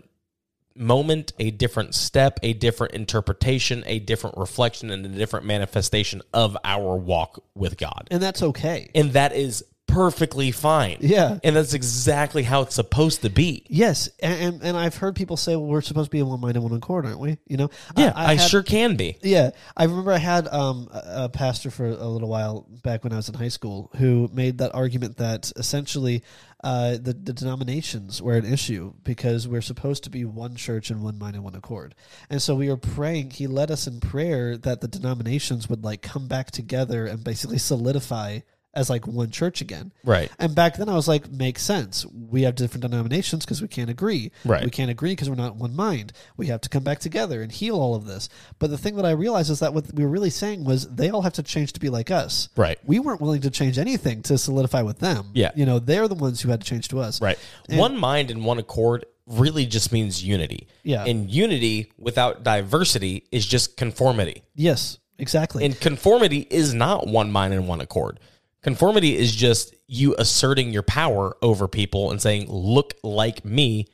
moment, 0.79 1.33
a 1.39 1.51
different 1.51 1.95
step, 1.95 2.39
a 2.43 2.53
different 2.53 2.95
interpretation, 2.95 3.83
a 3.87 3.99
different 3.99 4.37
reflection, 4.37 4.91
and 4.91 5.05
a 5.05 5.09
different 5.09 5.47
manifestation 5.47 6.23
of 6.33 6.57
our 6.65 6.97
walk 6.97 7.43
with 7.55 7.77
God. 7.77 8.09
And 8.11 8.23
that's 8.23 8.43
okay. 8.43 8.91
And 8.95 9.13
that 9.13 9.35
is 9.35 9.65
perfectly 9.87 10.51
fine. 10.53 10.99
Yeah. 11.01 11.39
And 11.43 11.57
that's 11.57 11.73
exactly 11.73 12.43
how 12.43 12.61
it's 12.61 12.75
supposed 12.75 13.23
to 13.23 13.31
be. 13.31 13.65
Yes, 13.69 14.11
and, 14.21 14.41
and 14.55 14.63
and 14.63 14.77
I've 14.77 14.97
heard 14.97 15.17
people 15.17 15.37
say, 15.39 15.57
"Well, 15.57 15.65
we're 15.67 15.81
supposed 15.81 16.09
to 16.09 16.11
be 16.11 16.19
in 16.21 16.27
one 16.27 16.41
mind 16.41 16.57
and 16.57 16.63
one 16.63 16.75
accord, 16.77 17.07
aren't 17.07 17.19
we?" 17.19 17.39
You 17.47 17.57
know, 17.57 17.71
Yeah, 17.97 18.13
I, 18.15 18.35
had- 18.35 18.49
sure 18.51 18.63
can 18.63 18.97
be. 18.97 19.17
Yeah, 19.23 19.51
I 19.77 19.85
remember 19.85 20.13
I 20.13 20.19
had 20.19 20.47
um, 20.49 20.89
a 20.93 21.25
a 21.25 21.29
pastor 21.31 21.71
for 21.71 21.87
a 21.87 22.07
little 22.07 22.29
while 22.29 22.67
back 22.83 23.03
when 23.03 23.13
I 23.15 23.17
was 23.17 23.29
in 23.31 23.35
high 23.35 23.49
school 23.49 23.91
who 23.97 24.29
made 24.33 24.59
that 24.59 24.75
argument 24.75 25.17
that 25.17 25.51
essentially 25.57 26.23
uh, 26.65 26.93
the 26.93 27.13
the 27.13 27.33
denominations 27.33 28.21
were 28.21 28.37
an 28.37 28.45
issue 28.45 28.93
because 29.05 29.47
we're 29.47 29.61
supposed 29.61 30.05
to 30.05 30.11
be 30.11 30.25
one 30.25 30.57
church 30.57 30.91
and 30.91 31.03
one 31.03 31.19
mind 31.19 31.37
and 31.37 31.45
one 31.45 31.55
accord, 31.55 31.95
and 32.29 32.43
so 32.43 32.55
we 32.55 32.69
were 32.69 32.77
praying. 32.77 33.31
He 33.31 33.47
led 33.47 33.71
us 33.71 33.87
in 33.87 34.01
prayer 34.01 34.57
that 34.57 34.81
the 34.81 34.89
denominations 34.89 35.69
would 35.69 35.85
like 35.85 36.03
come 36.03 36.27
back 36.27 36.51
together 36.51 37.07
and 37.07 37.23
basically 37.23 37.59
solidify 37.59 38.41
as 38.79 38.89
like 38.89 39.07
one 39.07 39.31
church 39.31 39.61
again. 39.61 39.93
Right. 40.05 40.31
And 40.39 40.55
back 40.55 40.77
then 40.77 40.89
I 40.89 40.95
was 40.95 41.09
like, 41.09 41.31
makes 41.31 41.63
sense. 41.63 42.07
We 42.07 42.43
have 42.43 42.55
different 42.55 42.83
denominations 42.83 43.45
because 43.45 43.61
we 43.61 43.69
can't 43.69 43.91
agree. 43.91 44.33
Right. 44.45 44.65
We 44.65 44.71
can't 44.71 44.91
agree 44.91 45.13
because 45.13 45.29
we're 45.29 45.37
not 45.37 45.57
one 45.57 45.75
mind. 45.75 46.13
We 46.37 46.47
have 46.47 46.61
to 46.63 46.69
come 46.69 46.85
back 46.85 47.01
together 47.01 47.43
and 47.43 47.51
heal 47.51 47.77
all 47.77 47.95
of 47.95 48.07
this. 48.07 48.29
But 48.59 48.71
the 48.71 48.79
thing 48.79 48.97
that 48.97 49.05
I 49.05 49.11
realized 49.11 49.51
is 49.51 49.61
that 49.61 49.75
what 49.75 49.93
we 49.93 50.05
were 50.05 50.11
really 50.11 50.31
saying 50.31 50.65
was 50.65 50.89
they 50.89 51.11
all 51.11 51.23
have 51.23 51.35
to 51.35 51.43
change 51.43 51.73
to 51.75 51.81
be 51.81 51.91
like 51.91 52.11
us. 52.11 52.49
Right. 52.57 52.79
We 52.85 52.99
weren't 52.99 53.21
willing 53.21 53.43
to 53.43 53.51
change 53.51 53.79
anything 53.79 54.23
to 54.23 54.39
solidify 54.39 54.83
with 54.83 55.01
them. 55.01 55.31
Yeah. 55.35 55.51
You 55.55 55.67
know, 55.67 55.79
they're 55.79 56.09
the 56.09 56.15
ones 56.15 56.41
who 56.41 56.51
had 56.51 56.61
to 56.61 56.67
change 56.67 56.89
to 56.89 57.01
us. 57.01 57.21
Right. 57.21 57.39
one 57.69 57.97
mind 57.97 58.31
and 58.31 58.45
one 58.45 58.59
accord 58.59 59.05
really 59.29 59.67
just 59.67 59.93
means 59.93 60.25
unity. 60.25 60.69
Yeah. 60.83 61.05
And 61.05 61.31
unity 61.31 61.93
without 61.99 62.43
diversity 62.43 63.25
is 63.31 63.47
just 63.47 63.77
conformity. 63.77 64.43
Yes, 64.55 64.99
exactly. 65.19 65.65
And 65.65 65.79
conformity 65.79 66.47
is 66.51 66.75
not 66.75 67.07
one 67.07 67.31
mind 67.31 67.55
and 67.55 67.69
one 67.69 67.81
accord. 67.81 68.21
Conformity 68.63 69.17
is 69.17 69.35
just 69.35 69.75
you 69.87 70.15
asserting 70.19 70.71
your 70.71 70.83
power 70.83 71.37
over 71.43 71.69
people 71.69 72.11
and 72.11 72.21
saying, 72.21 72.51
look 72.51 72.95
like 73.03 73.45
me, 73.45 73.87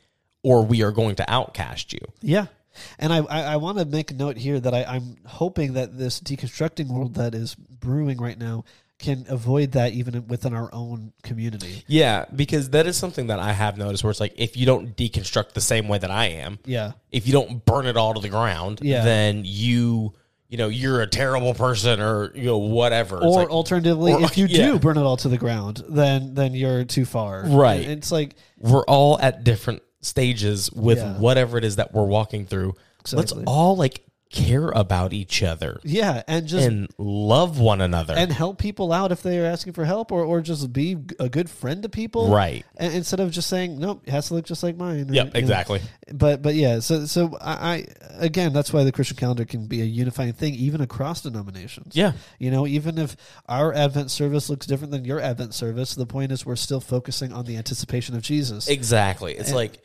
or 0.42 0.64
we 0.64 0.82
are 0.82 0.90
going 0.92 1.16
to 1.16 1.30
outcast 1.30 1.92
you. 1.92 2.00
Yeah. 2.22 2.46
And 2.98 3.12
I, 3.12 3.18
I, 3.18 3.42
I 3.42 3.56
want 3.56 3.78
to 3.78 3.84
make 3.84 4.10
a 4.10 4.14
note 4.14 4.36
here 4.36 4.58
that 4.58 4.74
I, 4.74 4.84
I'm 4.84 5.16
hoping 5.26 5.74
that 5.74 5.96
this 5.96 6.18
deconstructing 6.20 6.88
world 6.88 7.14
that 7.14 7.34
is 7.34 7.54
brewing 7.54 8.18
right 8.18 8.38
now 8.38 8.64
can 8.98 9.26
avoid 9.28 9.72
that 9.72 9.92
even 9.92 10.26
within 10.28 10.54
our 10.54 10.70
own 10.72 11.12
community. 11.22 11.84
Yeah, 11.86 12.24
because 12.34 12.70
that 12.70 12.86
is 12.86 12.96
something 12.96 13.26
that 13.26 13.38
I 13.38 13.52
have 13.52 13.76
noticed 13.76 14.02
where 14.02 14.10
it's 14.10 14.20
like 14.20 14.34
if 14.36 14.56
you 14.56 14.66
don't 14.66 14.96
deconstruct 14.96 15.52
the 15.52 15.60
same 15.60 15.88
way 15.88 15.98
that 15.98 16.10
I 16.10 16.26
am, 16.26 16.58
Yeah. 16.64 16.92
if 17.12 17.26
you 17.26 17.32
don't 17.32 17.64
burn 17.64 17.86
it 17.86 17.96
all 17.96 18.14
to 18.14 18.20
the 18.20 18.28
ground, 18.28 18.80
Yeah. 18.82 19.04
then 19.04 19.42
you 19.44 20.14
you 20.48 20.58
know 20.58 20.68
you're 20.68 21.00
a 21.02 21.06
terrible 21.06 21.54
person 21.54 22.00
or 22.00 22.32
you 22.34 22.44
know 22.44 22.58
whatever. 22.58 23.16
Or 23.18 23.30
like- 23.42 23.50
alternatively, 23.50 24.12
or- 24.12 24.22
if 24.22 24.36
you 24.38 24.46
yeah. 24.48 24.72
do 24.72 24.78
burn 24.78 24.96
it 24.98 25.02
all 25.02 25.16
to 25.18 25.28
the 25.28 25.38
ground, 25.38 25.82
then 25.88 26.34
then 26.34 26.54
you're 26.54 26.84
too 26.84 27.04
far. 27.04 27.44
Right. 27.46 27.82
And 27.82 27.92
it's 27.92 28.12
like 28.12 28.34
we're 28.58 28.84
all 28.84 29.18
at 29.20 29.44
different 29.44 29.82
stages 30.00 30.70
with 30.72 30.98
Yeah. 30.98 31.18
whatever 31.18 31.58
it 31.58 31.64
is 31.64 31.76
that 31.76 31.92
we're 31.94 32.04
walking 32.06 32.46
through. 32.46 32.74
Let's 33.12 33.32
all 33.46 33.76
like 33.76 34.02
care 34.34 34.68
about 34.70 35.12
each 35.12 35.42
other 35.42 35.80
yeah, 35.84 36.22
and 36.26 36.46
just 36.46 36.66
and, 36.66 36.80
and 36.80 36.94
love 36.98 37.58
one 37.58 37.80
another. 37.80 38.14
And 38.16 38.32
help 38.32 38.58
people 38.58 38.92
out 38.92 39.12
if 39.12 39.22
they 39.22 39.38
are 39.38 39.44
asking 39.46 39.72
for 39.74 39.84
help, 39.84 40.12
or 40.12 40.24
or 40.24 40.40
just 40.40 40.72
be 40.72 40.96
a 41.20 41.28
good 41.28 41.48
friend 41.48 41.82
to 41.84 41.88
people. 41.88 42.32
Right. 42.34 42.64
And 42.76 42.92
instead 42.92 43.20
of 43.20 43.30
just 43.30 43.48
saying 43.48 43.78
nope, 43.78 44.02
it 44.06 44.10
has 44.10 44.28
to 44.28 44.34
look 44.34 44.44
just 44.44 44.62
like 44.62 44.76
mine. 44.76 45.10
or, 45.10 45.14
Yep, 45.14 45.26
you 45.26 45.32
know. 45.32 45.38
exactly. 45.38 45.80
But 46.12 46.42
but 46.42 46.54
yeah, 46.54 46.80
so 46.80 47.06
so 47.06 47.36
I, 47.40 47.52
I 47.52 47.86
again 48.18 48.52
that's 48.52 48.72
why 48.72 48.84
the 48.84 48.92
Christian 48.92 49.16
calendar 49.16 49.44
can 49.44 49.66
be 49.66 49.80
a 49.80 49.84
unifying 49.84 50.32
thing 50.32 50.54
even 50.54 50.80
across 50.80 51.22
denominations. 51.22 51.96
Yeah. 51.96 52.12
You 52.38 52.50
know, 52.50 52.66
even 52.66 52.98
if 52.98 53.16
our 53.48 53.72
Advent 53.72 54.10
service 54.10 54.50
looks 54.50 54.66
different 54.66 54.90
than 54.92 55.04
your 55.04 55.20
Advent 55.20 55.54
service, 55.54 55.94
the 55.94 56.06
point 56.06 56.32
is 56.32 56.44
we're 56.44 56.56
still 56.56 56.80
focusing 56.80 57.32
on 57.32 57.44
the 57.44 57.56
anticipation 57.56 58.16
of 58.16 58.22
Jesus. 58.22 58.68
Exactly. 58.68 59.34
It's 59.34 59.52
like 59.52 59.72
w- 59.72 59.82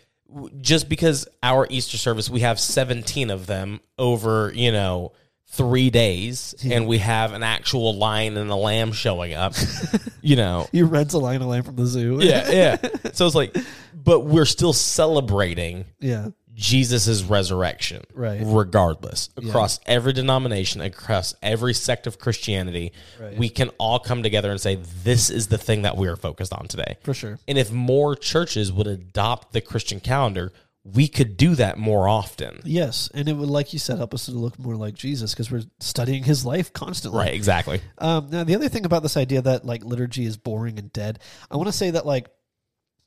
just 0.62 0.90
because 0.90 1.28
our 1.42 1.68
Easter 1.70 1.98
service 1.98 2.30
we 2.30 2.42
have 2.42 2.60
17 2.60 3.30
of 3.30 3.48
them 3.48 3.82
over, 3.98 4.52
you 4.54 4.72
know, 4.72 5.14
3 5.48 5.90
days 5.90 6.54
hmm. 6.62 6.72
and 6.72 6.88
we 6.88 7.00
have 7.00 7.34
an 7.34 7.42
actual 7.42 7.96
lion 7.96 8.38
and 8.38 8.52
a 8.52 8.56
lamb 8.56 8.92
showing 8.92 9.34
up, 9.34 9.54
you 10.22 10.36
know. 10.36 10.68
you 10.72 10.86
rent 10.86 11.14
a 11.14 11.18
lion 11.18 11.42
and 11.42 11.50
lamb 11.50 11.64
from 11.64 11.76
the 11.76 11.86
zoo. 11.86 12.20
Yeah, 12.22 12.50
yeah. 12.52 12.78
So 13.14 13.26
it's 13.26 13.36
like 13.36 13.56
but 14.02 14.22
we're 14.22 14.46
still 14.46 14.74
celebrating 14.74 15.86
yeah. 16.00 16.30
Jesus' 16.60 17.24
resurrection, 17.24 18.04
Right. 18.14 18.42
Regardless, 18.44 19.30
across 19.38 19.80
every 19.86 20.12
denomination, 20.12 20.82
across 20.82 21.34
every 21.42 21.74
sect 21.74 22.06
of 22.06 22.20
Christianity, 22.20 22.92
Right. 23.18 23.38
we 23.38 23.48
can 23.48 23.70
all 23.78 23.98
come 23.98 24.24
together 24.24 24.52
and 24.52 24.60
say, 24.60 24.76
"This 24.76 25.30
is 25.30 25.48
the 25.48 25.58
thing 25.58 25.84
that 25.84 25.96
we 25.96 26.10
are 26.10 26.18
focused 26.18 26.52
on 26.54 26.68
today." 26.68 26.98
For 27.04 27.14
sure. 27.14 27.40
And 27.48 27.58
if 27.58 27.72
more 27.72 28.14
churches 28.14 28.74
would 28.74 28.88
adopt 28.88 29.54
the 29.54 29.62
Christian 29.62 30.02
calendar, 30.02 30.52
we 30.84 31.08
could 31.08 31.38
do 31.38 31.56
that 31.56 31.78
more 31.78 32.10
often. 32.10 32.60
Yes, 32.66 33.10
and 33.14 33.30
it 33.30 33.34
would, 33.34 33.50
like 33.50 33.72
you 33.72 33.80
said, 33.80 33.98
help 33.98 34.14
us 34.14 34.26
to 34.26 34.32
look 34.32 34.60
more 34.60 34.76
like 34.76 34.96
Jesus 34.96 35.32
because 35.34 35.50
we're 35.50 35.64
studying 35.80 36.24
His 36.24 36.46
life 36.46 36.74
constantly. 36.74 37.20
Right? 37.20 37.34
Exactly. 37.34 37.80
Um, 38.00 38.28
now, 38.30 38.44
the 38.44 38.56
other 38.56 38.68
thing 38.68 38.86
about 38.86 39.04
this 39.04 39.16
idea 39.16 39.42
that 39.42 39.66
like 39.66 39.86
liturgy 39.86 40.26
is 40.26 40.36
boring 40.36 40.78
and 40.78 40.92
dead, 40.92 41.20
I 41.50 41.56
want 41.56 41.68
to 41.68 41.74
say 41.74 41.92
that 41.92 42.06
like 42.06 42.28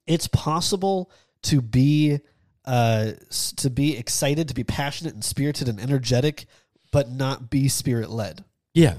it's 0.06 0.28
possible 0.28 1.10
to 1.42 1.60
be 1.60 2.20
uh 2.64 3.12
to 3.56 3.70
be 3.70 3.96
excited, 3.96 4.48
to 4.48 4.54
be 4.54 4.64
passionate 4.64 5.14
and 5.14 5.24
spirited 5.24 5.68
and 5.68 5.80
energetic, 5.80 6.46
but 6.90 7.10
not 7.10 7.50
be 7.50 7.68
spirit 7.68 8.10
led. 8.10 8.44
Yeah. 8.74 8.94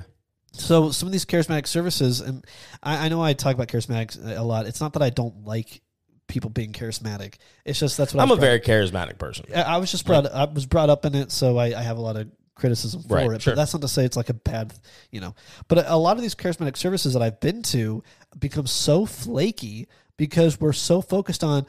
So 0.54 0.92
some 0.92 1.08
of 1.08 1.12
these 1.12 1.26
charismatic 1.26 1.66
services, 1.66 2.22
and 2.22 2.46
I, 2.84 3.06
I 3.06 3.10
know 3.10 3.24
I 3.24 3.34
talk 3.34 3.56
about 3.56 3.70
charismatics 3.70 4.20
a 4.24 4.44
lot. 4.44 4.68
It's 4.68 4.82
not 4.82 4.94
that 4.94 5.02
I 5.02 5.10
don't 5.10 5.46
like 5.46 5.82
people 6.28 6.50
being 6.50 6.74
charismatic. 6.74 7.36
It's 7.66 7.80
just 7.80 7.98
that's 7.98 8.14
what 8.14 8.22
I'm 8.22 8.32
I 8.32 8.36
a 8.36 8.38
very 8.38 8.60
charismatic 8.60 9.18
person. 9.18 9.46
I 9.56 9.62
I 9.64 9.78
was 9.78 9.90
just 9.92 10.06
brought. 10.06 10.32
I 10.32 10.46
was 10.46 10.66
brought 10.66 10.90
up 10.90 11.06
in 11.06 11.16
it, 11.16 11.32
so 11.32 11.58
I, 11.58 11.78
I 11.78 11.82
have 11.82 11.98
a 11.98 12.02
lot 12.02 12.18
of 12.18 12.30
criticism 12.56 13.02
for 13.02 13.16
Right, 13.16 13.32
it. 13.32 13.42
sure. 13.42 13.54
But 13.54 13.62
that's 13.62 13.74
not 13.74 13.82
to 13.82 13.88
say 13.88 14.06
it's 14.06 14.16
like 14.18 14.30
a 14.30 14.36
bad, 14.36 14.74
you 15.10 15.22
know. 15.22 15.34
But 15.68 15.80
a, 15.80 15.94
a 15.94 15.98
lot 15.98 16.18
of 16.18 16.22
these 16.22 16.36
charismatic 16.36 16.78
services 16.78 17.14
that 17.14 17.24
I've 17.24 17.40
been 17.40 17.64
to 17.64 18.04
become 18.38 18.68
so 18.68 19.08
flaky 19.08 19.88
because 20.18 20.62
we're 20.62 20.74
so 20.74 21.02
focused 21.02 21.44
on 21.44 21.66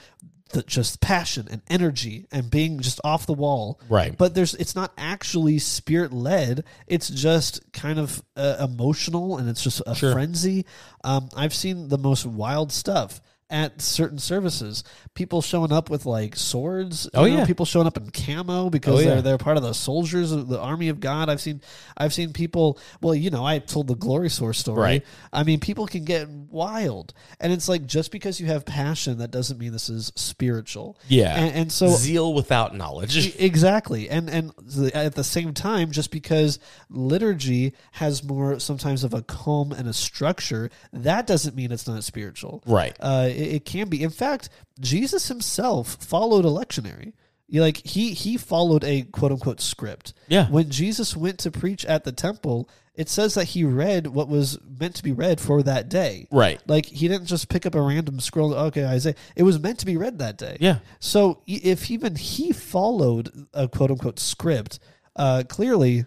the, 0.51 0.62
just 0.62 1.01
passion 1.01 1.49
and 1.51 1.62
energy 1.68 2.26
and 2.30 2.51
being 2.51 2.80
just 2.80 3.01
off 3.03 3.26
the 3.26 3.32
wall. 3.32 3.80
Right. 3.88 4.16
But 4.16 4.34
there's 4.34 4.55
it's 4.55 4.74
not 4.76 4.92
actually 4.99 5.59
spirit 5.59 6.12
led. 6.12 6.64
It's 6.86 7.09
just 7.09 7.61
kind 7.72 7.99
of 7.99 8.22
uh, 8.36 8.57
emotional 8.61 9.38
and 9.38 9.49
it's 9.49 9.62
just 9.62 9.82
a 9.86 9.95
Sure. 9.95 10.12
frenzy. 10.12 10.66
Um, 11.03 11.28
I've 11.36 11.55
seen 11.55 11.88
the 11.88 11.99
most 11.99 12.26
wild 12.26 12.72
stuff 12.72 13.20
at 13.51 13.80
certain 13.80 14.18
services. 14.18 14.84
People 15.14 15.42
showing 15.42 15.70
up 15.70 15.90
with 15.90 16.07
like 16.07 16.34
swords. 16.34 17.09
Oh, 17.14 17.24
you 17.24 17.34
know, 17.34 17.40
yeah. 17.40 17.47
people 17.47 17.66
showing 17.66 17.86
up 17.86 17.97
in 17.97 18.11
camo 18.11 18.70
because 18.70 18.95
Oh, 18.95 18.99
yeah. 19.01 19.14
they're 19.14 19.22
they're 19.22 19.38
part 19.38 19.57
of 19.57 19.62
the 19.62 19.74
soldiers 19.74 20.32
of 20.32 20.49
the 20.49 20.59
army 20.59 20.88
of 20.88 20.99
God. 21.01 21.28
I've 21.28 21.40
seen 21.40 21.61
I've 21.97 22.12
seen 22.14 22.32
people. 22.32 22.78
Well, 23.01 23.14
you 23.14 23.30
know, 23.30 23.45
I 23.45 23.59
told 23.59 23.86
the 23.86 23.95
glory 23.95 24.30
source 24.30 24.59
story. 24.59 24.80
Right. 24.80 25.05
I 25.32 25.45
mean, 25.45 25.61
people 25.61 25.86
can 25.86 26.05
get 26.05 26.28
wild, 26.28 27.12
and 27.40 27.53
it's 27.53 27.68
like 27.68 27.86
just 27.86 28.11
because 28.11 28.40
you 28.40 28.47
have 28.47 28.64
passion, 28.64 29.18
that 29.18 29.30
doesn't 29.30 29.59
mean 29.59 29.72
this 29.72 29.88
is 29.90 30.12
spiritual. 30.16 30.99
Yeah. 31.09 31.36
and, 31.36 31.55
and 31.55 31.72
so 31.72 31.88
Zeal 31.88 32.32
without 32.34 32.74
knowledge. 32.74 33.36
Exactly, 33.40 34.09
and 34.09 34.28
and 34.30 34.53
at 34.95 35.14
the 35.14 35.24
same 35.24 35.53
time, 35.55 35.90
just 35.90 36.11
because 36.11 36.59
liturgy 36.88 37.74
has 37.92 38.24
more 38.24 38.59
sometimes 38.59 39.05
of 39.05 39.14
a 39.14 39.22
calm 39.22 39.72
and 39.72 39.88
a 39.88 39.92
structure, 39.92 40.70
that 40.92 41.26
doesn't 41.26 41.55
mean 41.55 41.70
it's 41.72 41.86
not 41.86 42.03
spiritual. 42.05 42.62
Right. 42.66 42.97
Uh, 42.99 43.28
it, 43.35 43.55
it 43.57 43.64
can 43.64 43.89
be. 43.89 44.03
In 44.03 44.11
fact, 44.11 44.49
Jesus 44.80 45.28
himself 45.28 45.97
followed 46.01 46.45
a 46.45 46.49
lectionary. 46.49 47.12
You 47.47 47.61
like 47.61 47.87
he 47.87 48.14
he 48.14 48.37
followed 48.37 48.85
a 48.85 49.03
quote 49.03 49.32
unquote 49.32 49.61
script. 49.61 50.14
Yeah. 50.28 50.47
When 50.49 50.70
Jesus 50.70 51.16
went 51.16 51.39
to 51.41 51.51
preach 51.51 51.85
at 51.85 52.05
the 52.05 52.12
temple, 52.12 52.68
it 52.95 53.09
says 53.09 53.35
that 53.35 53.45
he 53.45 53.64
read 53.64 54.07
what 54.07 54.28
was 54.28 54.59
meant 54.64 54.95
to 54.97 55.03
be 55.03 55.12
read 55.12 55.41
for 55.41 55.62
that 55.62 55.89
day. 55.89 56.26
Right. 56.30 56.61
Like 56.66 56.87
he 56.87 57.07
didn't 57.07 57.26
just 57.26 57.49
pick 57.49 57.66
up 57.66 57.74
a 57.74 57.82
random 57.82 58.18
scroll. 58.20 58.55
Okay, 58.55 58.85
Isaiah. 58.85 59.14
It 59.37 59.43
was 59.43 59.61
meant 59.61 59.78
to 59.80 59.87
be 59.87 59.97
read 59.97 60.18
that 60.20 60.39
day. 60.39 60.57
Yeah. 60.59 60.78
So 61.01 61.43
if 61.47 61.91
even 61.91 62.16
he 62.16 62.53
followed 62.53 63.47
a 63.53 63.68
quote 63.68 63.91
unquote 63.91 64.18
script, 64.18 64.78
uh, 65.16 65.43
clearly 65.49 66.07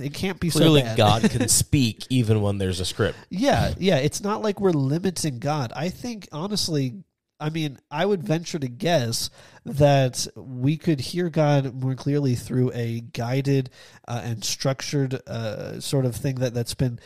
it 0.00 0.14
can't 0.14 0.40
be 0.40 0.50
Clearly, 0.50 0.80
so 0.80 0.86
bad. 0.86 0.96
God 0.96 1.30
can 1.30 1.48
speak 1.60 2.04
even 2.10 2.42
when 2.42 2.58
there's 2.58 2.80
a 2.80 2.84
script. 2.84 3.18
yeah, 3.30 3.74
yeah. 3.78 3.96
It's 3.96 4.22
not 4.22 4.42
like 4.42 4.60
we're 4.60 4.70
limiting 4.70 5.38
God. 5.38 5.72
I 5.74 5.88
think 5.88 6.28
honestly, 6.32 7.02
I 7.40 7.48
mean, 7.48 7.78
I 7.90 8.04
would 8.04 8.22
venture 8.22 8.58
to 8.58 8.68
guess 8.68 9.30
that 9.64 10.26
we 10.36 10.76
could 10.76 11.00
hear 11.00 11.30
God 11.30 11.74
more 11.74 11.94
clearly 11.94 12.34
through 12.34 12.70
a 12.74 13.00
guided 13.00 13.70
uh, 14.06 14.20
and 14.22 14.44
structured 14.44 15.14
uh, 15.26 15.80
sort 15.80 16.04
of 16.04 16.14
thing 16.14 16.36
that 16.36 16.52
that's 16.52 16.74
been 16.74 16.98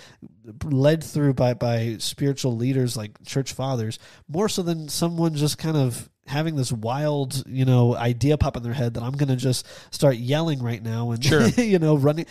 led 0.65 1.05
through 1.05 1.35
by 1.35 1.55
by 1.55 1.97
spiritual 1.99 2.57
leaders 2.57 2.97
like 2.97 3.25
church 3.25 3.53
fathers, 3.53 3.99
more 4.29 4.49
so 4.49 4.63
than 4.63 4.89
someone 4.89 5.35
just 5.37 5.57
kind 5.57 5.77
of 5.77 6.11
having 6.27 6.57
this 6.57 6.73
wild, 6.73 7.43
you 7.47 7.65
know, 7.65 7.95
idea 7.95 8.39
pop 8.39 8.57
in 8.57 8.63
their 8.63 8.73
head 8.73 8.95
that 8.95 9.03
I'm 9.03 9.13
going 9.13 9.29
to 9.29 9.37
just 9.37 9.67
start 9.91 10.17
yelling 10.17 10.63
right 10.63 10.83
now 10.83 11.11
and 11.11 11.25
Sure. 11.25 11.47
you 11.57 11.79
know, 11.79 11.97
running. 11.97 12.27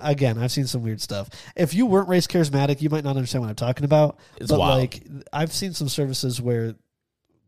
Again, 0.00 0.36
I've 0.38 0.52
seen 0.52 0.66
some 0.66 0.82
weird 0.82 1.00
stuff. 1.00 1.30
If 1.54 1.72
you 1.72 1.86
weren't 1.86 2.08
raised 2.08 2.30
charismatic, 2.30 2.82
you 2.82 2.90
might 2.90 3.04
not 3.04 3.16
understand 3.16 3.42
what 3.42 3.48
I'm 3.48 3.56
talking 3.56 3.84
about. 3.84 4.18
It's 4.36 4.50
but 4.50 4.58
wild. 4.58 4.78
like, 4.78 5.02
I've 5.32 5.52
seen 5.52 5.72
some 5.72 5.88
services 5.88 6.40
where 6.40 6.74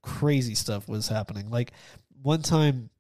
crazy 0.03 0.55
stuff 0.55 0.89
was 0.89 1.09
happening. 1.09 1.51
Like 1.51 1.73
one 2.23 2.43
time, 2.43 2.91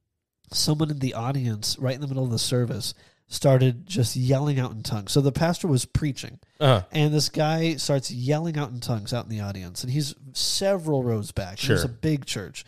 someone 0.53 0.91
in 0.91 0.99
the 0.99 1.15
audience, 1.15 1.79
right 1.79 1.95
in 1.95 2.01
the 2.01 2.09
middle 2.09 2.25
of 2.25 2.31
the 2.31 2.39
service, 2.39 2.95
started 3.29 3.87
just 3.87 4.17
yelling 4.17 4.59
out 4.59 4.73
in 4.73 4.83
tongues. 4.83 5.13
So 5.13 5.21
the 5.21 5.33
pastor 5.33 5.69
was 5.69 5.85
preaching, 5.85 6.39
Uh, 6.59 6.83
and 6.91 7.13
this 7.13 7.29
guy 7.29 7.77
starts 7.77 8.11
yelling 8.11 8.57
out 8.57 8.71
in 8.71 8.81
tongues 8.81 9.13
out 9.13 9.25
in 9.25 9.31
the 9.31 9.41
audience, 9.41 9.85
and 9.85 9.93
he's 9.93 10.15
several 10.33 11.03
rows 11.05 11.31
back. 11.31 11.63
It 11.63 11.69
was 11.71 11.85
a 11.85 11.89
big 11.89 12.25
church, 12.25 12.65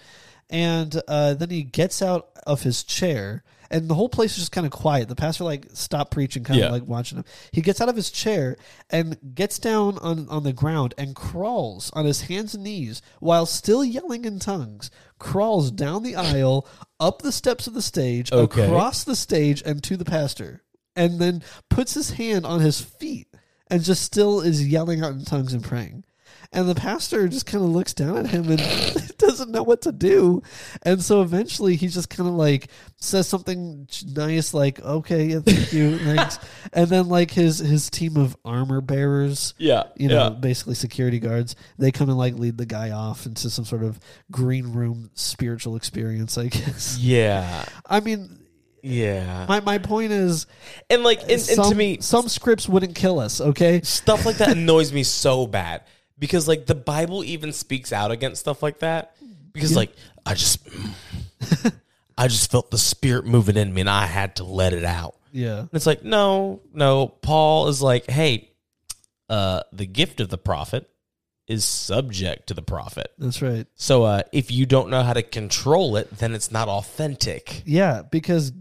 and 0.51 1.01
uh, 1.09 1.35
then 1.35 1.51
he 1.51 1.63
gets 1.63 2.03
out 2.03 2.29
of 2.47 2.63
his 2.63 2.83
chair, 2.85 3.43
and 3.71 3.89
the 3.89 3.95
whole 3.95 4.09
place 4.09 4.33
is 4.33 4.39
just 4.39 4.53
kind 4.53 4.67
of 4.67 4.73
quiet. 4.73 5.09
The 5.09 5.15
pastor 5.15 5.45
like 5.45 5.67
stopped 5.73 6.11
preaching, 6.11 6.43
kind 6.45 6.59
Yeah. 6.59 6.67
of 6.67 6.73
like 6.73 6.87
watching 6.87 7.19
him. 7.19 7.25
He 7.53 7.61
gets 7.61 7.81
out 7.81 7.89
of 7.89 7.97
his 7.97 8.11
chair 8.11 8.57
and 8.91 9.17
gets 9.35 9.59
down 9.59 9.99
on 9.99 10.29
on 10.29 10.43
the 10.43 10.53
ground 10.53 10.95
and 10.99 11.15
crawls 11.15 11.91
on 11.95 12.05
his 12.05 12.23
hands 12.23 12.55
and 12.55 12.65
knees 12.65 13.01
while 13.21 13.47
still 13.47 13.85
yelling 13.85 14.25
in 14.25 14.39
tongues. 14.39 14.91
Crawls 15.19 15.71
down 15.71 16.03
the 16.03 16.17
aisle, 16.17 16.67
up 16.99 17.23
the 17.23 17.33
steps 17.33 17.67
of 17.67 17.75
the 17.75 17.83
stage, 17.83 18.33
Okay. 18.33 18.65
across 18.67 19.05
the 19.05 19.17
stage, 19.17 19.63
and 19.67 19.83
to 19.85 19.97
the 19.97 20.05
pastor, 20.05 20.63
and 20.97 21.19
then 21.21 21.43
puts 21.69 21.95
his 21.95 22.11
hand 22.13 22.45
on 22.47 22.61
his 22.61 22.81
feet 22.81 23.29
and 23.69 23.83
just 23.85 24.03
still 24.03 24.41
is 24.41 24.67
yelling 24.67 25.03
out 25.03 25.13
in 25.13 25.25
tongues 25.25 25.53
and 25.53 25.63
praying. 25.63 26.05
And 26.53 26.69
the 26.69 26.75
pastor 26.75 27.29
just 27.29 27.47
kind 27.47 27.63
of 27.63 27.71
looks 27.71 27.95
down 27.95 28.17
at 28.17 28.27
him 28.27 28.51
and 28.51 28.59
doesn't 29.19 29.53
know 29.53 29.63
what 29.63 29.83
to 29.83 29.93
do. 29.93 30.43
And 30.83 31.01
so 31.01 31.23
eventually 31.23 31.77
he 31.77 31.87
just 31.87 32.11
kind 32.11 32.29
of 32.29 32.35
like 32.35 32.69
says 32.97 33.29
something 33.29 33.87
nice, 34.05 34.53
like, 34.53 34.81
okay, 34.81 35.27
yeah, 35.27 35.41
thank 35.41 35.73
you, 35.73 35.97
thanks. 36.17 36.41
And 36.73 36.89
then 36.89 37.09
like 37.09 37.31
his, 37.31 37.59
his 37.59 37.89
team 37.89 38.17
of 38.17 38.37
armor 38.45 38.81
bearers, 38.81 39.55
yeah, 39.59 39.85
you 39.95 40.09
know, 40.09 40.25
yeah. 40.25 40.31
basically 40.31 40.75
security 40.75 41.21
guards, 41.21 41.55
they 41.79 41.93
come 41.93 42.09
and 42.09 42.19
like 42.19 42.35
lead 42.35 42.59
the 42.59 42.67
guy 42.67 42.91
off 42.91 43.27
into 43.27 43.49
some 43.49 43.65
sort 43.65 43.85
of 43.85 44.01
green 44.33 44.73
room 44.73 45.11
spiritual 45.15 45.77
experience, 45.77 46.37
I 46.37 46.47
guess. 46.49 46.99
Yeah, 46.99 47.65
I 47.87 48.01
mean, 48.01 48.41
yeah. 48.83 49.47
my, 49.49 49.61
my 49.61 49.79
point 49.79 50.11
is, 50.11 50.49
and 50.89 51.05
like, 51.05 51.23
and, 51.23 51.31
and 51.31 51.41
some, 51.41 51.71
to 51.71 51.77
me, 51.77 51.99
some 52.01 52.29
scripts 52.29 52.69
wouldn't 52.69 52.97
kill 52.97 53.21
us, 53.21 53.41
okay? 53.41 53.83
stuff 53.83 54.27
like 54.27 54.39
that 54.39 54.57
annoys 54.57 54.93
me 54.93 55.05
so 55.05 55.47
bad 55.47 55.83
because 56.21 56.47
like 56.47 56.67
the 56.67 56.77
Bible 56.77 57.25
even 57.25 57.53
speaks 57.53 57.93
out 57.93 58.13
against 58.13 58.43
stuff 58.43 58.63
like 58.63 58.79
that 58.81 59.17
because 59.53 59.75
like 59.75 59.93
I 60.25 60.35
just 60.35 60.61
I 62.19 62.29
just 62.29 62.53
felt 62.53 62.71
the 62.71 62.79
spirit 62.79 63.27
moving 63.27 63.57
in 63.57 63.75
me 63.75 63.81
and 63.81 63.91
I 63.91 64.07
had 64.07 64.37
to 64.37 64.45
let 64.45 64.73
it 64.73 64.85
out. 64.85 65.17
Yeah. 65.33 65.61
And 65.61 65.71
it's 65.73 65.87
like 65.87 66.05
no, 66.05 66.61
no, 66.73 67.09
Paul 67.09 67.69
is 67.69 67.83
like, 67.83 68.09
"Hey, 68.09 68.53
uh 69.29 69.63
the 69.73 69.87
gift 69.87 70.21
of 70.21 70.29
the 70.29 70.39
prophet 70.39 70.89
is 71.49 71.65
subject 71.65 72.49
to 72.49 72.55
the 72.55 72.63
prophet." 72.63 73.13
That's 73.19 73.41
right. 73.43 73.67
So 73.75 74.05
uh 74.05 74.23
if 74.31 74.51
you 74.51 74.67
don't 74.67 74.91
know 74.91 75.03
how 75.03 75.15
to 75.15 75.23
control 75.23 75.97
it, 75.97 76.11
then 76.19 76.35
it's 76.35 76.53
not 76.53 76.69
authentic. 76.69 77.63
Yeah, 77.65 78.03
because 78.03 78.53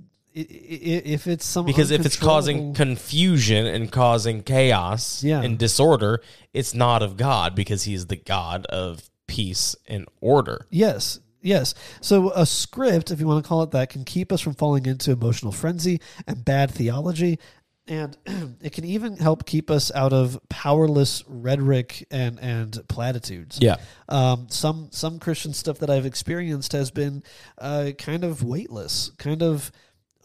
if 0.42 1.28
it's 1.28 1.46
some 1.46 1.66
because 1.66 1.92
if 1.92 2.06
it's 2.06 2.16
causing 2.18 2.74
confusion 2.74 3.66
and 3.66 3.92
causing 3.92 4.42
chaos 4.44 5.24
Yeah. 5.24 5.42
and 5.42 5.58
disorder, 5.58 6.22
it's 6.54 6.74
not 6.74 7.02
of 7.04 7.18
God 7.18 7.56
because 7.56 7.84
He's 7.84 8.08
the 8.08 8.16
God 8.16 8.66
of 8.68 9.10
peace 9.28 9.76
and 9.88 10.08
order. 10.22 10.66
yes, 10.70 11.20
yes. 11.42 11.74
So 12.02 12.32
a 12.32 12.46
script, 12.46 13.12
if 13.12 13.20
you 13.20 13.28
want 13.28 13.44
to 13.44 13.48
call 13.48 13.64
it 13.64 13.72
that, 13.72 13.90
can 13.90 14.04
keep 14.06 14.32
us 14.32 14.42
from 14.42 14.54
falling 14.56 14.86
into 14.86 15.12
emotional 15.12 15.52
frenzy 15.52 16.02
and 16.28 16.44
bad 16.44 16.72
theology. 16.72 17.40
And 17.88 18.16
it 18.62 18.72
can 18.74 18.86
even 18.86 19.18
help 19.18 19.46
keep 19.48 19.72
us 19.72 19.92
out 19.96 20.14
of 20.14 20.40
powerless 20.50 21.24
rhetoric 21.28 22.06
and, 22.12 22.40
and 22.40 22.78
platitudes. 22.88 23.58
Yeah. 23.62 23.78
Um, 24.08 24.46
some 24.50 24.90
some 24.92 25.18
Christian 25.18 25.54
stuff 25.54 25.80
that 25.80 25.90
I've 25.90 26.06
experienced 26.06 26.74
has 26.74 26.92
been 26.92 27.24
uh, 27.58 27.92
kind 27.98 28.24
of 28.24 28.44
weightless, 28.44 29.12
kind 29.18 29.42
of 29.42 29.72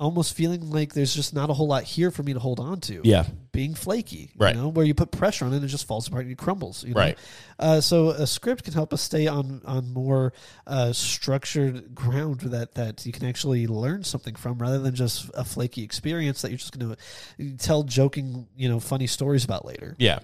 almost 0.00 0.34
feeling 0.34 0.70
like 0.70 0.92
there's 0.92 1.14
just 1.14 1.32
not 1.32 1.50
a 1.50 1.52
whole 1.52 1.68
lot 1.68 1.84
here 1.84 2.10
for 2.10 2.22
me 2.22 2.32
to 2.32 2.40
hold 2.40 2.58
on 2.58 2.80
to. 2.80 3.00
Yeah. 3.04 3.24
being 3.52 3.74
flaky, 3.74 4.32
Right. 4.36 4.54
You 4.54 4.62
know, 4.62 4.68
where 4.68 4.84
you 4.84 4.94
put 4.94 5.12
pressure 5.12 5.44
on 5.44 5.52
it, 5.52 5.56
and 5.56 5.64
it 5.64 5.68
just 5.68 5.86
falls 5.86 6.08
apart 6.08 6.24
and 6.24 6.32
it 6.32 6.38
crumbles. 6.38 6.82
You 6.82 6.94
know? 6.94 7.00
Right. 7.00 7.18
Uh, 7.58 7.80
so 7.80 8.08
a 8.10 8.26
script 8.26 8.64
can 8.64 8.72
help 8.72 8.92
us 8.92 9.00
stay 9.00 9.28
on 9.28 9.62
on 9.64 9.92
more 9.92 10.32
uh, 10.66 10.92
structured 10.92 11.94
ground 11.94 12.40
that 12.40 12.74
that 12.74 13.06
you 13.06 13.12
can 13.12 13.24
actually 13.26 13.66
learn 13.68 14.02
something 14.02 14.34
from, 14.34 14.58
rather 14.58 14.80
than 14.80 14.94
just 14.94 15.30
a 15.34 15.44
flaky 15.44 15.84
experience 15.84 16.42
that 16.42 16.50
you're 16.50 16.58
just 16.58 16.76
going 16.76 16.96
to 17.38 17.56
tell 17.58 17.84
joking, 17.84 18.48
you 18.56 18.68
know, 18.68 18.80
funny 18.80 19.06
stories 19.06 19.44
about 19.44 19.64
later. 19.64 19.94
Yeah. 19.98 20.18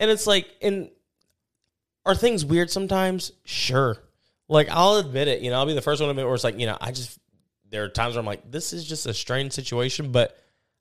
And 0.00 0.10
it's 0.10 0.26
like, 0.26 0.48
and 0.60 0.90
are 2.04 2.16
things 2.16 2.44
weird 2.44 2.70
sometimes? 2.70 3.30
Sure. 3.44 3.96
Like, 4.48 4.68
I'll 4.70 4.96
admit 4.96 5.28
it. 5.28 5.40
You 5.40 5.50
know, 5.50 5.56
I'll 5.56 5.66
be 5.66 5.72
the 5.74 5.80
first 5.80 6.00
one 6.00 6.08
to 6.08 6.10
admit 6.10 6.26
where 6.26 6.34
it's 6.34 6.44
like, 6.44 6.58
you 6.58 6.66
know, 6.66 6.76
I 6.80 6.90
just, 6.90 7.18
there 7.74 7.84
are 7.84 7.88
times 7.88 8.14
where 8.14 8.20
I'm 8.20 8.26
like, 8.26 8.50
this 8.50 8.72
is 8.72 8.84
just 8.86 9.06
a 9.06 9.12
strange 9.14 9.52
situation, 9.52 10.12
but 10.12 10.38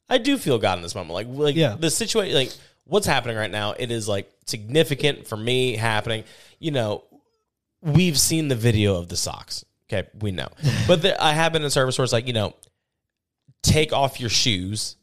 I 0.10 0.18
do 0.20 0.38
feel 0.38 0.58
God 0.60 0.78
in 0.78 0.84
this 0.84 0.96
moment. 0.96 1.14
Like, 1.14 1.28
like 1.30 1.56
Yeah. 1.56 1.76
the 1.78 1.90
situation, 1.90 2.36
like, 2.36 2.52
what's 2.86 3.08
happening 3.08 3.36
right 3.36 3.50
now, 3.52 3.72
it 3.72 3.90
is 3.92 4.08
like 4.08 4.32
significant 4.46 5.28
for 5.28 5.36
me 5.38 5.76
happening. 5.76 6.24
You 6.60 6.72
know, 6.72 7.04
we've 7.82 8.20
seen 8.20 8.48
the 8.48 8.56
video 8.56 8.96
of 8.96 9.10
the 9.10 9.18
socks. 9.18 9.66
Okay, 9.92 10.08
we 10.20 10.32
know. 10.32 10.48
But 10.88 11.02
the, 11.02 11.22
I 11.24 11.34
have 11.34 11.52
been 11.54 11.62
in 11.64 11.66
a 11.68 11.72
service 11.72 11.98
where 11.98 12.04
it's 12.04 12.14
like, 12.14 12.28
you 12.28 12.34
know, 12.34 12.54
take 13.62 13.94
off 13.94 14.20
your 14.20 14.30
shoes. 14.30 14.96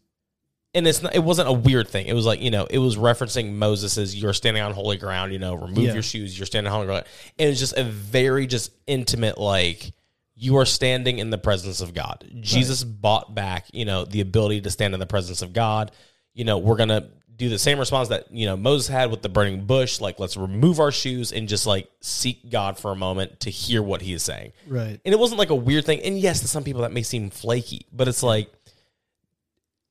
And 0.72 0.86
it's 0.86 1.02
not, 1.02 1.16
it 1.16 1.24
wasn't 1.24 1.48
a 1.48 1.52
weird 1.52 1.88
thing. 1.88 2.06
It 2.06 2.12
was 2.12 2.24
like, 2.26 2.40
you 2.40 2.50
know, 2.52 2.64
it 2.70 2.78
was 2.78 2.96
referencing 2.96 3.54
Moses's 3.54 4.14
you're 4.14 4.32
standing 4.32 4.62
on 4.62 4.72
holy 4.72 4.98
ground, 4.98 5.32
you 5.32 5.40
know, 5.40 5.54
remove 5.54 5.78
Yeah. 5.78 5.94
your 5.94 6.02
shoes, 6.02 6.38
you're 6.38 6.46
standing 6.46 6.70
on 6.70 6.76
holy 6.76 6.86
ground. 6.86 7.06
And 7.40 7.46
it 7.48 7.50
was 7.50 7.58
just 7.58 7.76
a 7.76 7.82
very 7.82 8.46
just 8.46 8.70
intimate 8.86 9.36
like 9.36 9.92
you 10.40 10.56
are 10.56 10.64
standing 10.64 11.18
in 11.18 11.28
the 11.28 11.36
presence 11.36 11.82
of 11.82 11.92
God. 11.92 12.26
Jesus 12.40 12.82
bought 12.82 13.34
back, 13.34 13.66
you 13.74 13.84
know, 13.84 14.06
the 14.06 14.22
ability 14.22 14.62
to 14.62 14.70
stand 14.70 14.94
in 14.94 15.00
the 15.00 15.06
presence 15.06 15.42
of 15.42 15.52
God. 15.52 15.92
You 16.32 16.46
know, 16.46 16.56
we're 16.56 16.76
going 16.76 16.88
to 16.88 17.08
do 17.36 17.50
the 17.50 17.58
same 17.58 17.78
response 17.78 18.08
that, 18.08 18.32
you 18.32 18.46
know, 18.46 18.56
Moses 18.56 18.88
had 18.88 19.10
with 19.10 19.20
the 19.20 19.28
burning 19.28 19.66
bush, 19.66 20.00
like 20.00 20.18
let's 20.18 20.38
remove 20.38 20.80
our 20.80 20.90
shoes 20.90 21.30
and 21.30 21.46
just 21.46 21.66
like 21.66 21.90
seek 22.00 22.50
God 22.50 22.78
for 22.78 22.90
a 22.90 22.96
moment 22.96 23.40
to 23.40 23.50
hear 23.50 23.82
what 23.82 24.00
he 24.00 24.14
is 24.14 24.22
saying. 24.22 24.52
Right. 24.66 24.98
And 25.04 25.12
it 25.12 25.18
wasn't 25.18 25.38
like 25.38 25.50
a 25.50 25.54
weird 25.54 25.84
thing. 25.84 26.00
And 26.00 26.18
yes, 26.18 26.40
to 26.40 26.48
some 26.48 26.64
people 26.64 26.82
that 26.82 26.92
may 26.92 27.02
seem 27.02 27.28
flaky, 27.28 27.84
but 27.92 28.08
it's 28.08 28.22
like 28.22 28.50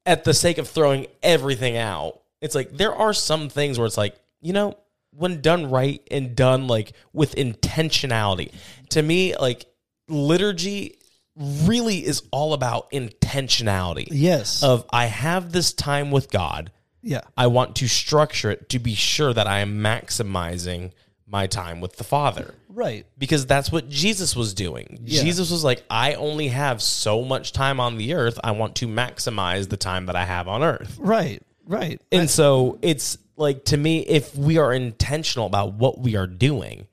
at 0.07 0.23
the 0.23 0.33
sake 0.33 0.57
of 0.57 0.67
throwing 0.67 1.05
everything 1.21 1.77
out, 1.77 2.21
it's 2.41 2.55
like 2.55 2.75
there 2.75 2.95
are 2.95 3.13
some 3.13 3.49
things 3.49 3.77
where 3.77 3.85
it's 3.85 3.97
like, 3.97 4.15
you 4.41 4.53
know, 4.53 4.77
when 5.11 5.41
done 5.41 5.69
right 5.69 6.01
and 6.09 6.35
done 6.35 6.67
like 6.67 6.93
with 7.13 7.35
intentionality, 7.35 8.51
to 8.89 9.01
me, 9.03 9.35
like 9.37 9.65
liturgy 10.09 10.95
really 11.35 12.05
is 12.05 12.23
all 12.31 12.53
about 12.53 12.91
intentionality 12.91 14.07
Yes. 14.11 14.61
of 14.63 14.85
I 14.91 15.05
have 15.05 15.51
this 15.51 15.71
time 15.73 16.11
with 16.11 16.29
God. 16.31 16.71
yeah. 17.01 17.21
I 17.37 17.47
want 17.47 17.77
to 17.77 17.87
structure 17.87 18.51
it 18.51 18.69
to 18.69 18.79
be 18.79 18.93
sure 18.95 19.33
that 19.33 19.47
I 19.47 19.59
am 19.59 19.79
maximizing 19.79 20.91
my 21.25 21.47
time 21.47 21.79
with 21.79 21.95
the 21.97 22.03
Father 22.03 22.55
Right. 22.67 23.05
because 23.17 23.45
that's 23.45 23.71
what 23.71 23.87
Jesus 23.87 24.35
was 24.35 24.53
doing. 24.53 24.99
Yeah. 25.05 25.21
Jesus 25.21 25.49
was 25.51 25.63
like, 25.63 25.83
I 25.89 26.15
only 26.15 26.47
have 26.49 26.81
so 26.81 27.23
much 27.23 27.53
time 27.53 27.79
on 27.79 27.97
the 27.97 28.15
earth. 28.15 28.37
I 28.43 28.51
want 28.51 28.75
to 28.77 28.87
maximize 28.87 29.69
the 29.69 29.77
time 29.77 30.07
that 30.07 30.15
I 30.15 30.25
have 30.25 30.47
on 30.47 30.61
earth. 30.63 30.97
Right. 30.99 31.41
Right. 31.65 32.01
And 32.11 32.29
so 32.29 32.79
it's 32.81 33.17
like, 33.37 33.63
to 33.65 33.77
me, 33.77 33.99
if 33.99 34.35
we 34.35 34.57
are 34.57 34.73
intentional 34.73 35.45
about 35.45 35.73
what 35.73 35.99
we 35.99 36.15
are 36.17 36.27
doing, 36.27 36.87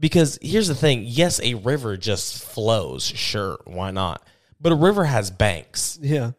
because 0.00 0.38
here's 0.42 0.68
the 0.68 0.74
thing 0.74 1.04
yes, 1.06 1.40
a 1.42 1.54
river 1.54 1.96
just 1.96 2.44
flows. 2.44 3.04
Sure, 3.04 3.58
why 3.64 3.90
not? 3.90 4.22
But 4.60 4.72
a 4.72 4.76
river 4.76 5.04
has 5.04 5.30
banks 5.30 5.98
yeah. 6.02 6.32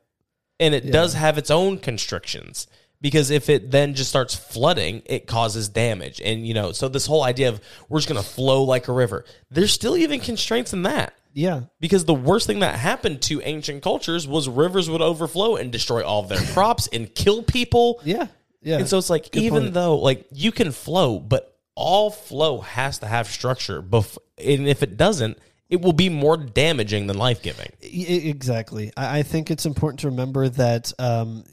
and 0.60 0.76
it 0.76 0.92
does 0.92 1.14
have 1.14 1.38
its 1.38 1.50
own 1.50 1.78
constrictions 1.80 2.68
because 3.02 3.30
if 3.30 3.50
it 3.50 3.72
then 3.72 3.94
just 3.94 4.10
starts 4.10 4.36
flooding 4.36 5.02
it 5.06 5.26
causes 5.26 5.70
damage 5.70 6.20
and 6.20 6.46
you 6.46 6.54
know 6.54 6.74
so 6.74 6.90
this 6.90 7.06
whole 7.06 7.24
idea 7.24 7.48
of 7.48 7.62
we're 7.88 8.00
just 8.00 8.10
going 8.10 8.22
to 8.22 8.28
flow 8.30 8.64
like 8.64 8.90
a 8.90 8.92
river 8.92 9.24
there's 9.50 9.72
still 9.72 9.96
even 9.96 10.20
constraints 10.20 10.74
in 10.74 10.84
that 10.84 11.14
Yeah. 11.34 11.62
because 11.80 12.04
the 12.04 12.14
worst 12.14 12.46
thing 12.46 12.60
that 12.60 12.78
happened 12.78 13.22
to 13.24 13.40
ancient 13.42 13.84
cultures 13.84 14.28
was 14.28 14.50
rivers 14.50 14.90
would 14.90 15.02
overflow 15.02 15.56
and 15.56 15.72
destroy 15.72 16.04
all 16.06 16.22
of 16.22 16.28
their 16.28 16.42
crops 16.54 16.90
and 16.92 17.16
kill 17.16 17.42
people 17.42 18.02
Yeah. 18.04 18.28
Yeah. 18.62 18.80
and 18.80 18.88
so 18.90 18.98
it's 18.98 19.10
like 19.10 19.32
Good 19.32 19.44
even 19.44 19.62
point. 19.64 19.74
though 19.76 19.96
like 19.98 20.28
you 20.34 20.52
can 20.52 20.74
flow 20.74 21.20
but 21.20 21.49
all 21.80 22.12
flow 22.12 22.60
has 22.60 23.00
to 23.00 23.08
have 23.08 23.28
structure. 23.28 23.82
Bef- 23.82 24.18
and 24.38 24.68
if 24.68 24.84
it 24.84 24.98
doesn't, 24.98 25.38
it 25.70 25.82
will 25.82 25.94
be 25.94 26.10
more 26.10 26.36
damaging 26.36 27.08
than 27.08 27.18
life 27.18 27.42
giving. 27.42 27.72
Exactly. 27.82 28.92
I 28.98 29.20
I 29.20 29.24
think 29.24 29.50
it's 29.50 29.66
important 29.66 30.02
to 30.02 30.10
remember 30.10 30.50
that 30.50 30.92
um, 31.00 31.46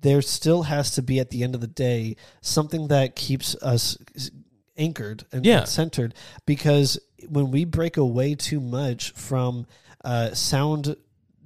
there 0.00 0.22
still 0.22 0.62
has 0.62 0.92
to 0.92 1.02
be, 1.02 1.20
at 1.20 1.30
the 1.30 1.42
end 1.42 1.54
of 1.54 1.60
the 1.60 1.66
day, 1.66 2.16
something 2.40 2.88
that 2.88 3.14
keeps 3.16 3.54
us 3.56 3.98
anchored 4.76 5.24
and, 5.32 5.44
Yeah. 5.44 5.64
centered. 5.64 6.14
Because 6.46 6.98
when 7.28 7.50
we 7.50 7.64
break 7.64 7.96
away 7.96 8.34
too 8.34 8.60
much 8.60 9.12
from 9.12 9.66
uh, 10.04 10.34
sound 10.34 10.96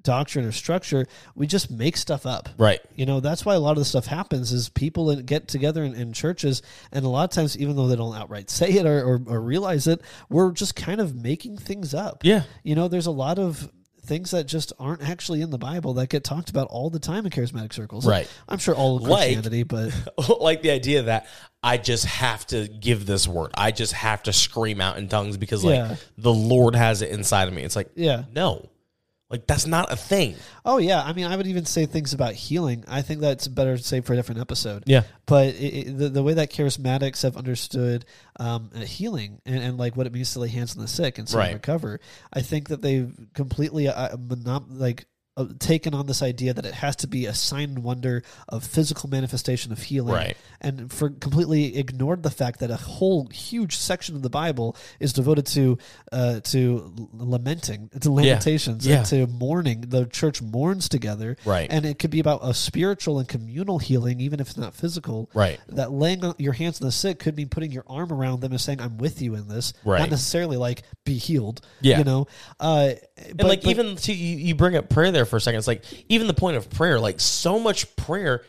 doctrine 0.08 0.44
or 0.46 0.52
structure, 0.52 1.06
we 1.34 1.46
just 1.46 1.70
make 1.70 1.96
stuff 1.96 2.24
up. 2.24 2.48
Right. 2.56 2.80
You 2.96 3.04
know, 3.06 3.20
that's 3.20 3.44
why 3.44 3.54
a 3.54 3.60
lot 3.60 3.72
of 3.72 3.78
the 3.78 3.84
stuff 3.84 4.06
happens 4.06 4.52
is 4.52 4.68
people 4.70 5.14
get 5.22 5.48
together 5.48 5.84
in, 5.84 5.94
in 5.94 6.12
churches, 6.14 6.62
and 6.92 7.04
a 7.04 7.08
lot 7.08 7.24
of 7.24 7.30
times, 7.30 7.58
even 7.58 7.76
though 7.76 7.86
they 7.88 7.96
don't 7.96 8.16
outright 8.16 8.48
say 8.50 8.70
it 8.70 8.86
or, 8.86 9.04
or, 9.04 9.22
or 9.26 9.40
realize 9.40 9.86
it, 9.86 10.00
we're 10.30 10.50
just 10.52 10.74
kind 10.74 11.00
of 11.00 11.14
making 11.14 11.58
things 11.58 11.92
up. 11.94 12.24
Yeah. 12.24 12.44
You 12.62 12.74
know, 12.74 12.88
there's 12.88 13.06
a 13.06 13.10
lot 13.10 13.38
of 13.38 13.70
things 14.06 14.30
that 14.30 14.44
just 14.44 14.72
aren't 14.78 15.02
actually 15.06 15.42
in 15.42 15.50
the 15.50 15.58
Bible 15.58 15.92
that 15.94 16.08
get 16.08 16.24
talked 16.24 16.48
about 16.48 16.66
all 16.68 16.88
the 16.88 16.98
time 16.98 17.26
in 17.26 17.30
charismatic 17.30 17.74
circles. 17.74 18.06
Right. 18.06 18.26
I'm 18.48 18.56
sure 18.56 18.74
all 18.74 18.96
of 18.96 19.02
Like- 19.02 19.34
Christianity, 19.34 19.64
but 19.64 19.92
like 20.40 20.62
the 20.62 20.70
idea 20.70 21.02
that 21.02 21.26
I 21.62 21.76
just 21.76 22.06
have 22.06 22.46
to 22.46 22.68
give 22.68 23.04
this 23.04 23.28
word. 23.28 23.50
I 23.54 23.70
just 23.70 23.92
have 23.92 24.22
to 24.22 24.32
scream 24.32 24.80
out 24.80 24.96
in 24.96 25.08
tongues 25.08 25.36
because 25.36 25.62
like 25.62 25.74
Yeah. 25.74 25.96
the 26.16 26.32
Lord 26.32 26.74
has 26.74 27.02
it 27.02 27.10
inside 27.10 27.48
of 27.48 27.54
me. 27.54 27.62
It's 27.64 27.76
like, 27.76 27.90
yeah. 27.96 28.24
no. 28.32 28.70
Like 29.30 29.46
that's 29.46 29.66
not 29.66 29.92
a 29.92 29.96
thing. 29.96 30.36
Oh, 30.64 30.78
yeah. 30.78 31.02
I 31.02 31.12
mean, 31.12 31.26
I 31.26 31.36
would 31.36 31.46
even 31.46 31.66
say 31.66 31.84
things 31.84 32.14
about 32.14 32.32
healing. 32.32 32.84
I 32.88 33.02
think 33.02 33.20
that's 33.20 33.46
better 33.46 33.76
to 33.76 33.82
say 33.82 34.00
for 34.00 34.14
a 34.14 34.16
different 34.16 34.40
episode. 34.40 34.84
Yeah. 34.86 35.02
But 35.26 35.48
it, 35.48 35.60
it, 35.88 35.98
the, 35.98 36.08
the 36.08 36.22
way 36.22 36.32
that 36.34 36.50
charismatics 36.50 37.22
have 37.24 37.36
understood 37.36 38.06
um, 38.40 38.70
uh, 38.74 38.80
healing 38.80 39.42
and, 39.44 39.62
and 39.62 39.76
like 39.78 39.96
what 39.96 40.06
it 40.06 40.14
means 40.14 40.32
to 40.32 40.40
lay 40.40 40.48
hands 40.48 40.74
on 40.76 40.80
the 40.82 40.88
sick 40.88 41.18
and 41.18 41.28
them 41.28 41.38
Right. 41.38 41.52
recover, 41.52 42.00
I 42.32 42.40
think 42.40 42.68
that 42.68 42.80
they've 42.80 43.12
completely 43.34 43.88
uh, 43.88 44.16
monop- 44.16 44.66
like 44.70 45.02
uh, 45.02 45.04
taken 45.58 45.94
on 45.94 46.06
this 46.06 46.22
idea 46.22 46.52
that 46.54 46.66
it 46.66 46.74
has 46.74 46.96
to 46.96 47.06
be 47.06 47.26
a 47.26 47.34
sign 47.34 47.70
and 47.70 47.82
wonder 47.84 48.22
of 48.48 48.64
physical 48.64 49.08
manifestation 49.08 49.72
of 49.72 49.82
healing, 49.82 50.14
Right. 50.14 50.36
and 50.60 50.92
for 50.92 51.10
completely 51.10 51.76
ignored 51.76 52.22
the 52.22 52.30
fact 52.30 52.60
that 52.60 52.70
a 52.70 52.76
whole 52.76 53.26
huge 53.28 53.76
section 53.76 54.16
of 54.16 54.22
the 54.22 54.30
Bible 54.30 54.76
is 55.00 55.12
devoted 55.12 55.46
to 55.46 55.78
uh, 56.12 56.40
to 56.40 56.92
lamenting, 57.12 57.90
to 58.00 58.10
lamentations, 58.10 58.86
Yeah. 58.86 58.98
and 58.98 59.06
to 59.06 59.26
mourning. 59.26 59.82
The 59.88 60.06
church 60.06 60.40
mourns 60.42 60.88
together, 60.88 61.36
Right. 61.44 61.68
And 61.70 61.84
it 61.86 61.98
could 61.98 62.10
be 62.10 62.20
about 62.20 62.40
a 62.42 62.54
spiritual 62.54 63.18
and 63.18 63.28
communal 63.28 63.78
healing, 63.78 64.20
even 64.20 64.40
if 64.40 64.48
it's 64.48 64.56
not 64.58 64.74
physical, 64.74 65.30
Right. 65.34 65.60
That 65.68 65.92
laying 65.92 66.22
your 66.38 66.52
hands 66.54 66.80
on 66.80 66.86
the 66.86 66.92
sick 66.92 67.18
could 67.18 67.36
mean 67.36 67.48
putting 67.48 67.70
your 67.72 67.84
arm 67.86 68.12
around 68.12 68.40
them 68.40 68.52
and 68.52 68.60
saying, 68.60 68.80
"I'm 68.80 68.98
with 68.98 69.20
you 69.22 69.34
in 69.34 69.48
this," 69.48 69.72
Right. 69.84 70.00
Not 70.00 70.10
necessarily 70.10 70.56
like 70.56 70.82
be 71.04 71.18
healed, 71.18 71.60
Yeah. 71.80 71.98
You 71.98 72.04
know, 72.04 72.26
uh, 72.60 72.92
And 73.28 73.42
like 73.44 73.66
even 73.66 73.96
to, 73.96 74.12
you, 74.12 74.36
you 74.36 74.54
bring 74.54 74.76
up 74.76 74.88
prayer 74.88 75.10
there 75.12 75.26
for 75.28 75.36
a 75.36 75.40
second. 75.40 75.58
It's 75.58 75.66
like 75.66 75.84
even 76.08 76.26
the 76.26 76.34
point 76.34 76.56
of 76.56 76.68
prayer, 76.70 76.98
like 77.00 77.20
so 77.20 77.58
much 77.58 77.94
prayer 77.96 78.44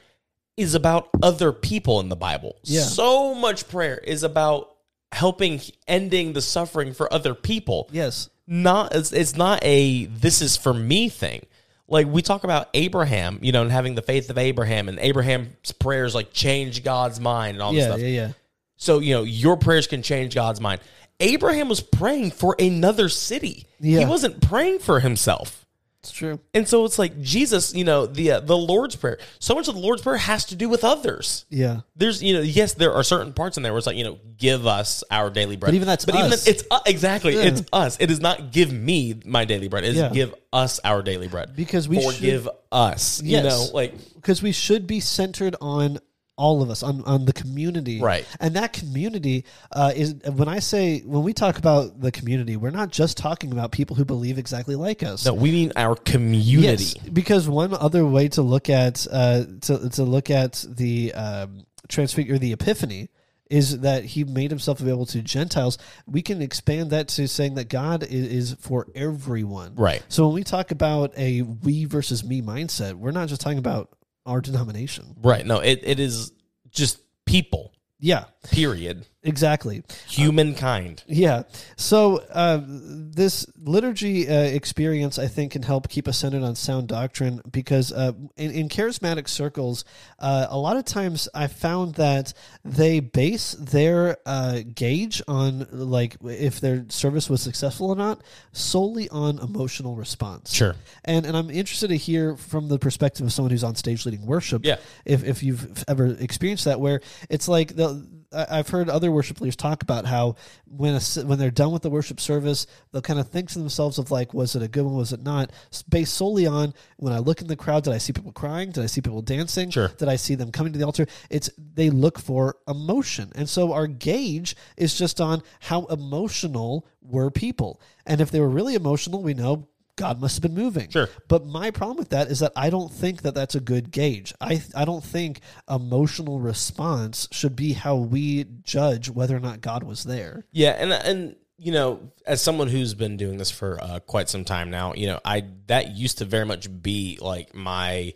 is 0.57 0.75
about 0.75 1.09
other 1.21 1.51
people 1.51 1.99
in 1.99 2.09
the 2.09 2.15
Bible. 2.15 2.55
Yeah. 2.63 2.81
So 2.81 3.33
much 3.33 3.67
prayer 3.69 3.97
is 3.97 4.23
about 4.23 4.75
helping 5.11 5.61
ending 5.87 6.33
the 6.33 6.41
suffering 6.41 6.93
for 6.93 7.11
other 7.11 7.33
people. 7.33 7.89
yes, 7.91 8.29
Not 8.45 8.93
it's, 8.95 9.11
it's 9.11 9.35
not 9.35 9.59
a 9.63 10.05
this 10.05 10.41
is 10.41 10.57
for 10.57 10.73
me 10.73 11.09
thing. 11.09 11.45
Like 11.87 12.05
we 12.07 12.21
talk 12.21 12.43
about 12.43 12.69
Abraham, 12.73 13.39
you 13.41 13.51
know, 13.51 13.63
and 13.63 13.71
having 13.71 13.95
the 13.95 14.01
faith 14.03 14.29
of 14.29 14.37
Abraham, 14.37 14.89
and 14.89 14.99
Abraham's 14.99 15.71
prayers 15.79 16.13
like 16.13 16.33
change 16.33 16.83
God's 16.83 17.19
mind 17.19 17.55
and 17.55 17.63
all 17.63 17.73
this 17.73 17.85
stuff. 17.85 17.99
yeah, 17.99 18.07
yeah. 18.07 18.31
So, 18.75 18.99
you 18.99 19.13
know, 19.13 19.23
your 19.23 19.57
prayers 19.57 19.87
can 19.87 20.01
change 20.03 20.35
God's 20.35 20.61
mind. 20.61 20.81
Abraham 21.19 21.67
was 21.67 21.81
praying 21.81 22.31
for 22.31 22.55
another 22.59 23.09
city. 23.09 23.65
Yeah. 23.79 23.99
He 23.99 24.05
wasn't 24.05 24.41
praying 24.41 24.79
for 24.79 24.99
himself. 25.01 25.65
It's 26.01 26.11
true. 26.11 26.39
And 26.53 26.65
so 26.65 26.85
it's 26.85 26.97
like 26.97 27.19
Jesus, 27.21 27.73
you 27.75 27.83
know, 27.83 28.05
the 28.05 28.31
uh, 28.31 28.39
the 28.39 28.55
Lord's 28.55 28.95
prayer. 28.95 29.17
So 29.39 29.53
much 29.53 29.67
of 29.67 29.75
the 29.75 29.81
Lord's 29.81 30.01
prayer 30.01 30.15
has 30.15 30.45
to 30.45 30.55
do 30.55 30.69
with 30.69 30.85
others. 30.85 31.45
Yeah, 31.49 31.81
There's, 31.97 32.23
you 32.23 32.33
know, 32.33 32.39
yes, 32.39 32.73
there 32.73 32.93
are 32.93 33.03
certain 33.03 33.33
parts 33.33 33.57
in 33.57 33.63
there 33.63 33.73
where 33.73 33.79
it's 33.79 33.87
like, 33.87 33.97
you 33.97 34.05
know, 34.05 34.17
give 34.37 34.65
us 34.65 35.03
our 35.11 35.29
daily 35.29 35.57
bread. 35.57 35.71
But 35.71 35.75
even 35.75 35.87
that's 35.87 36.05
but 36.05 36.15
even 36.15 36.31
us. 36.31 36.45
then, 36.45 36.53
it's 36.55 36.63
uh, 36.71 36.79
exactly 36.85 37.35
Yeah. 37.35 37.41
it's 37.43 37.63
us. 37.73 37.97
It 37.99 38.11
is 38.11 38.21
not 38.21 38.53
give 38.53 38.71
me 38.71 39.19
my 39.25 39.43
daily 39.43 39.67
bread. 39.67 39.83
It 39.83 39.89
is 39.89 39.95
Yeah. 39.97 40.09
give 40.09 40.33
us 40.53 40.79
our 40.85 41.01
daily 41.01 41.27
bread 41.27 41.53
Because 41.55 41.89
we 41.89 42.01
forgive 42.01 42.47
us. 42.71 43.21
You 43.21 43.31
Yes. 43.31 43.43
know, 43.43 43.75
like 43.75 43.93
because 44.15 44.41
we 44.41 44.53
should 44.53 44.87
be 44.87 45.01
centered 45.01 45.57
on 45.59 45.99
all 46.39 46.61
of 46.63 46.69
us 46.69 46.81
on, 46.81 47.03
on 47.03 47.25
the 47.25 47.33
community 47.33 47.99
Right. 48.01 48.25
and 48.39 48.55
that 48.55 48.73
community 48.73 49.45
uh, 49.71 49.91
is 49.95 50.15
when 50.39 50.47
i 50.47 50.59
say 50.59 51.01
when 51.01 51.23
we 51.23 51.33
talk 51.33 51.57
about 51.57 51.99
the 51.99 52.11
community 52.11 52.55
we're 52.57 52.71
not 52.71 52.89
just 52.89 53.17
talking 53.17 53.51
about 53.51 53.71
people 53.71 53.95
who 53.95 54.05
believe 54.05 54.37
exactly 54.39 54.75
like 54.75 55.03
us 55.03 55.25
no, 55.25 55.33
we 55.33 55.51
mean 55.51 55.71
our 55.75 55.95
community. 55.95 56.83
Yes, 56.83 56.93
because 57.11 57.47
one 57.49 57.73
other 57.73 58.05
way 58.05 58.29
to 58.29 58.41
look 58.41 58.69
at 58.69 59.05
uh, 59.11 59.43
to 59.61 59.89
to 59.89 60.03
look 60.03 60.29
at 60.29 60.63
the 60.67 61.13
um, 61.13 61.65
transfigure 61.87 62.37
the 62.37 62.53
epiphany 62.53 63.09
is 63.49 63.79
that 63.79 64.05
he 64.05 64.23
made 64.23 64.51
himself 64.51 64.79
available 64.79 65.07
to 65.07 65.21
Gentiles. 65.23 65.77
We 66.05 66.21
can 66.21 66.41
expand 66.41 66.91
that 66.91 67.07
to 67.09 67.27
saying 67.27 67.55
that 67.55 67.67
God 67.67 68.03
is, 68.03 68.11
is 68.11 68.53
for 68.59 68.87
everyone. 68.95 69.73
Right. 69.75 70.03
So 70.07 70.25
when 70.27 70.35
we 70.35 70.43
talk 70.43 70.71
about 70.71 71.17
a 71.17 71.41
we 71.41 71.85
versus 71.85 72.23
me 72.23 72.41
mindset, 72.41 72.93
we're 72.93 73.11
not 73.11 73.27
just 73.27 73.41
talking 73.41 73.57
about 73.57 73.89
our 74.25 74.41
denomination. 74.41 75.15
Right. 75.21 75.45
No, 75.45 75.59
it, 75.59 75.79
it 75.83 75.99
is 75.99 76.31
just 76.69 76.99
people. 77.25 77.73
Yeah, 77.99 78.25
Period. 78.43 79.05
exactly. 79.21 79.83
Humankind. 80.07 81.03
Yeah. 81.07 81.43
So 81.75 82.23
uh, 82.31 82.61
this 82.65 83.45
liturgy 83.57 84.29
uh, 84.29 84.33
experience, 84.33 85.19
I 85.19 85.27
think, 85.27 85.51
can 85.51 85.61
help 85.61 85.89
keep 85.89 86.07
us 86.07 86.17
centered 86.17 86.43
on 86.43 86.55
sound 86.55 86.87
doctrine 86.87 87.41
because 87.51 87.91
uh, 87.91 88.13
in, 88.37 88.51
in 88.51 88.69
charismatic 88.69 89.27
circles, 89.27 89.83
uh, 90.19 90.47
a 90.49 90.57
lot 90.57 90.77
of 90.77 90.85
times 90.85 91.27
I 91.33 91.47
found 91.47 91.95
that 91.95 92.33
they 92.63 93.01
base 93.01 93.51
their 93.59 94.17
uh, 94.25 94.61
gauge 94.73 95.21
on 95.27 95.67
like 95.71 96.15
if 96.23 96.61
their 96.61 96.85
service 96.87 97.29
was 97.29 97.41
successful 97.41 97.89
or 97.89 97.97
not 97.97 98.23
solely 98.53 99.09
on 99.09 99.39
emotional 99.39 99.95
response. 99.95 100.53
Sure. 100.53 100.75
And 101.03 101.25
and 101.25 101.35
I'm 101.35 101.49
interested 101.49 101.89
to 101.89 101.97
hear 101.97 102.37
from 102.37 102.69
the 102.69 102.79
perspective 102.79 103.25
of 103.25 103.33
someone 103.33 103.51
who's 103.51 103.65
on 103.65 103.75
stage 103.75 104.05
leading 104.05 104.25
worship. 104.25 104.63
Yeah. 104.63 104.77
If 105.03 105.25
if 105.25 105.43
you've 105.43 105.83
ever 105.89 106.05
experienced 106.07 106.65
that, 106.65 106.79
where 106.79 107.01
it's 107.29 107.49
like 107.49 107.75
the 107.75 108.07
I've 108.31 108.69
heard 108.69 108.89
other 108.89 109.11
worship 109.11 109.41
leaders 109.41 109.55
talk 109.55 109.81
about 109.81 110.05
how 110.05 110.35
when 110.65 110.95
a, 110.95 110.99
when 111.25 111.39
they're 111.39 111.49
done 111.49 111.71
with 111.71 111.81
the 111.81 111.89
worship 111.89 112.19
service, 112.19 112.67
they'll 112.91 113.01
kind 113.01 113.19
of 113.19 113.29
think 113.29 113.49
to 113.49 113.59
themselves 113.59 113.97
of 113.97 114.11
like, 114.11 114.33
was 114.33 114.55
it 114.55 114.61
a 114.61 114.67
good 114.67 114.83
one? 114.83 114.95
Was 114.95 115.13
it 115.13 115.23
not? 115.23 115.51
Based 115.87 116.13
solely 116.13 116.45
on 116.45 116.73
when 116.97 117.11
I 117.11 117.17
look 117.17 117.41
in 117.41 117.47
the 117.47 117.55
crowd, 117.55 117.83
did 117.83 117.93
I 117.93 117.97
see 117.97 118.13
people 118.13 118.31
crying? 118.31 118.71
Did 118.71 118.83
I 118.83 118.87
see 118.87 119.01
people 119.01 119.21
dancing? 119.21 119.71
Sure. 119.71 119.87
Did 119.97 120.09
I 120.09 120.15
see 120.15 120.35
them 120.35 120.51
coming 120.51 120.73
to 120.73 120.79
the 120.79 120.85
altar? 120.85 121.07
It's 121.29 121.49
they 121.57 121.89
look 121.89 122.19
for 122.19 122.57
emotion, 122.67 123.31
and 123.35 123.49
so 123.49 123.73
our 123.73 123.87
gauge 123.87 124.55
is 124.77 124.97
just 124.97 125.19
on 125.19 125.41
how 125.61 125.85
emotional 125.85 126.85
were 127.01 127.31
people, 127.31 127.81
and 128.05 128.21
if 128.21 128.29
they 128.29 128.39
were 128.39 128.49
really 128.49 128.75
emotional, 128.75 129.23
we 129.23 129.33
know 129.33 129.67
God 129.99 130.21
must 130.21 130.35
have 130.35 130.41
been 130.41 130.61
moving. 130.63 130.89
Sure. 130.89 131.09
But 131.27 131.45
my 131.45 131.71
problem 131.71 131.97
with 131.97 132.09
that 132.09 132.29
is 132.31 132.39
that 132.39 132.53
I 132.55 132.69
don't 132.69 132.91
think 132.91 133.21
that 133.23 133.35
that's 133.35 133.53
a 133.55 133.59
good 133.59 133.91
gauge. 133.91 134.33
I 134.39 134.61
I 134.73 134.85
don't 134.85 135.03
think 135.03 135.41
emotional 135.69 136.39
response 136.39 137.27
should 137.31 137.55
be 137.55 137.73
how 137.73 137.97
we 137.97 138.45
judge 138.63 139.09
whether 139.09 139.35
or 139.35 139.39
not 139.41 139.61
God 139.61 139.83
was 139.83 140.03
there. 140.03 140.45
Yeah, 140.51 140.71
and 140.71 140.91
and 140.93 141.35
you 141.57 141.73
know, 141.73 142.11
as 142.25 142.41
someone 142.41 142.69
who's 142.69 142.93
been 142.93 143.17
doing 143.17 143.37
this 143.37 143.51
for 143.51 143.77
uh, 143.83 143.99
quite 143.99 144.29
some 144.29 144.45
time 144.45 144.71
now, 144.71 144.93
you 144.93 145.07
know, 145.07 145.19
I 145.25 145.43
that 145.67 145.91
used 145.91 146.19
to 146.19 146.25
very 146.25 146.45
much 146.45 146.67
be 146.81 147.17
like 147.21 147.53
my 147.53 148.13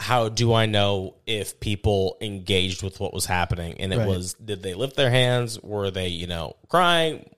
how 0.00 0.28
do 0.28 0.52
I 0.52 0.66
know 0.66 1.14
if 1.26 1.60
people 1.60 2.16
engaged 2.20 2.82
with 2.82 2.98
what 2.98 3.14
was 3.14 3.24
happening? 3.24 3.80
And 3.80 3.92
it 3.92 3.98
Right. 3.98 4.08
was 4.08 4.34
did 4.34 4.62
they 4.62 4.74
lift 4.74 4.96
their 4.96 5.10
hands? 5.10 5.60
Were 5.62 5.92
they, 5.92 6.08
you 6.08 6.26
know, 6.26 6.56
crying 6.68 7.30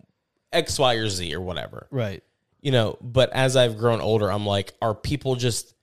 X, 0.50 0.78
Y, 0.78 0.94
or 0.94 1.08
Z 1.10 1.34
or 1.34 1.42
whatever? 1.42 1.88
Right. 1.90 2.22
You 2.64 2.72
know, 2.72 2.98
but 3.00 3.30
as 3.32 3.56
I've 3.56 3.78
grown 3.78 4.00
older, 4.00 4.32
I'm 4.32 4.46
like, 4.46 4.72
are 4.82 4.94
people 4.94 5.36
just 5.36 5.74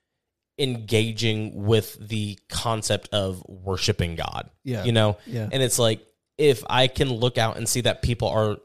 engaging 0.58 1.64
with 1.64 1.96
the 2.08 2.38
concept 2.48 3.08
of 3.12 3.42
worshiping 3.48 4.16
God? 4.16 4.50
Yeah. 4.64 4.84
You 4.84 4.92
know? 4.92 5.16
Yeah. 5.26 5.48
And 5.50 5.62
it's 5.62 5.78
like 5.78 6.04
if 6.38 6.62
I 6.68 6.88
can 6.88 7.10
look 7.12 7.38
out 7.38 7.56
and 7.56 7.68
see 7.68 7.82
that 7.82 8.02
people 8.02 8.28
are 8.28 8.56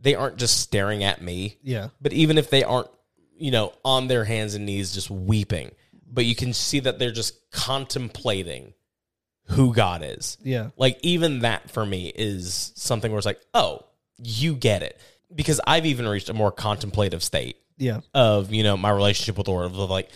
they 0.00 0.14
aren't 0.14 0.36
just 0.36 0.60
staring 0.60 1.02
at 1.02 1.22
me, 1.22 1.56
Yeah. 1.62 1.88
but 2.00 2.12
even 2.12 2.36
if 2.36 2.50
they 2.50 2.62
aren't, 2.62 2.90
you 3.38 3.50
know, 3.50 3.72
on 3.84 4.06
their 4.06 4.24
hands 4.24 4.54
and 4.54 4.66
knees 4.66 4.92
just 4.92 5.10
weeping, 5.10 5.70
but 6.06 6.26
you 6.26 6.34
can 6.34 6.52
see 6.52 6.80
that 6.80 6.98
they're 6.98 7.10
just 7.10 7.34
contemplating 7.50 8.74
who 9.48 9.72
God 9.74 10.02
is. 10.04 10.36
Yeah. 10.42 10.70
Like 10.76 10.98
even 11.02 11.40
that 11.40 11.70
for 11.70 11.84
me 11.84 12.08
is 12.14 12.72
something 12.76 13.10
where 13.10 13.18
it's 13.18 13.26
like, 13.26 13.40
oh, 13.54 13.84
you 14.18 14.54
get 14.54 14.82
it. 14.82 15.00
Because 15.34 15.60
I've 15.66 15.86
even 15.86 16.06
reached 16.06 16.28
a 16.28 16.34
more 16.34 16.52
contemplative 16.52 17.22
state 17.22 17.56
Yeah. 17.78 18.00
of, 18.14 18.52
you 18.52 18.62
know, 18.62 18.76
my 18.76 18.90
relationship 18.90 19.36
with 19.36 19.46
the 19.46 19.50
Lord 19.52 19.66
of 19.66 19.76
like 19.76 20.10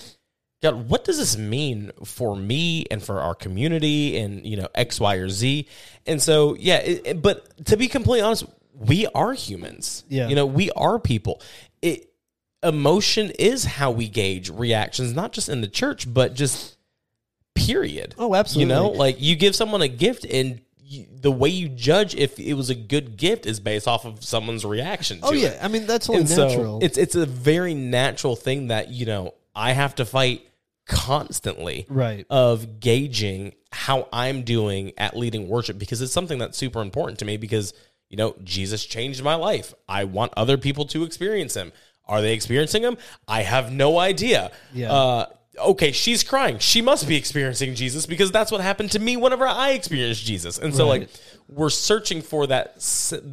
God, 0.62 0.88
what 0.88 1.04
does 1.04 1.18
this 1.18 1.36
mean 1.36 1.92
for 2.04 2.34
me 2.34 2.84
and 2.90 3.00
for 3.02 3.20
our 3.20 3.34
community 3.34 4.16
and, 4.18 4.44
you 4.44 4.56
know, 4.56 4.66
X, 4.74 4.98
Y, 5.00 5.14
or 5.16 5.28
Z? 5.28 5.68
And 6.06 6.20
so, 6.20 6.54
yeah, 6.58 6.78
it, 6.78 7.02
it- 7.04 7.22
but 7.22 7.64
to 7.66 7.76
be 7.76 7.86
completely 7.88 8.22
honest, 8.22 8.44
we 8.74 9.06
are 9.08 9.32
humans. 9.34 10.04
Yeah. 10.08 10.28
You 10.28 10.34
know, 10.34 10.46
we 10.46 10.70
are 10.72 10.98
people. 10.98 11.40
It, 11.82 12.12
emotion 12.62 13.30
is 13.38 13.64
how 13.64 13.92
we 13.92 14.08
gauge 14.08 14.50
reactions, 14.50 15.14
not 15.14 15.32
just 15.32 15.48
in 15.48 15.60
the 15.60 15.68
church, 15.68 16.12
but 16.12 16.34
just 16.34 16.76
period. 17.54 18.14
Oh, 18.18 18.34
absolutely. 18.34 18.74
You 18.74 18.80
know, 18.80 18.88
like 18.90 19.20
you 19.20 19.36
give 19.36 19.54
someone 19.54 19.82
a 19.82 19.88
gift 19.88 20.24
and 20.24 20.60
the 21.20 21.30
way 21.30 21.48
you 21.50 21.68
judge 21.68 22.14
if 22.14 22.38
it 22.38 22.54
was 22.54 22.70
a 22.70 22.74
good 22.74 23.16
gift 23.16 23.44
is 23.46 23.60
based 23.60 23.86
off 23.86 24.04
of 24.04 24.24
someone's 24.24 24.64
reaction 24.64 25.20
to 25.20 25.26
Oh 25.26 25.32
it. 25.32 25.38
yeah, 25.40 25.58
I 25.60 25.68
mean 25.68 25.86
that's 25.86 26.08
only 26.08 26.20
And 26.22 26.28
so 26.30 26.48
natural. 26.48 26.78
it's 26.82 26.96
it's 26.98 27.14
a 27.14 27.26
very 27.26 27.74
natural 27.74 28.36
thing 28.36 28.68
that 28.68 28.88
you 28.90 29.04
know 29.06 29.34
I 29.54 29.72
have 29.72 29.94
to 29.96 30.04
fight 30.04 30.42
constantly, 30.86 31.86
Right. 31.88 32.26
Of 32.30 32.80
gauging 32.80 33.52
how 33.70 34.08
I'm 34.12 34.42
doing 34.42 34.92
at 34.96 35.16
leading 35.16 35.48
worship 35.48 35.78
because 35.78 36.00
it's 36.00 36.12
something 36.12 36.38
that's 36.38 36.56
super 36.56 36.80
important 36.80 37.18
to 37.20 37.24
me 37.24 37.36
because 37.36 37.74
you 38.08 38.16
know 38.16 38.34
Jesus 38.42 38.84
changed 38.84 39.22
my 39.22 39.34
life. 39.34 39.74
I 39.88 40.04
want 40.04 40.32
other 40.36 40.56
people 40.56 40.86
to 40.86 41.04
experience 41.04 41.54
Him. 41.54 41.72
Are 42.06 42.22
they 42.22 42.32
experiencing 42.32 42.82
Him? 42.82 42.96
I 43.26 43.42
have 43.42 43.70
no 43.70 43.98
idea. 43.98 44.50
Yeah. 44.72 44.92
Uh, 44.92 45.26
okay, 45.58 45.92
she's 45.92 46.22
crying. 46.22 46.58
She 46.58 46.80
must 46.82 47.06
be 47.08 47.16
experiencing 47.16 47.74
Jesus 47.74 48.06
because 48.06 48.30
that's 48.30 48.50
what 48.50 48.60
happened 48.60 48.90
to 48.92 48.98
me 48.98 49.16
whenever 49.16 49.46
I 49.46 49.70
experienced 49.70 50.24
Jesus. 50.24 50.58
And 50.58 50.74
so, 50.74 50.88
Right. 50.88 51.00
like, 51.02 51.10
we're 51.48 51.70
searching 51.70 52.22
for 52.22 52.46
that. 52.48 52.76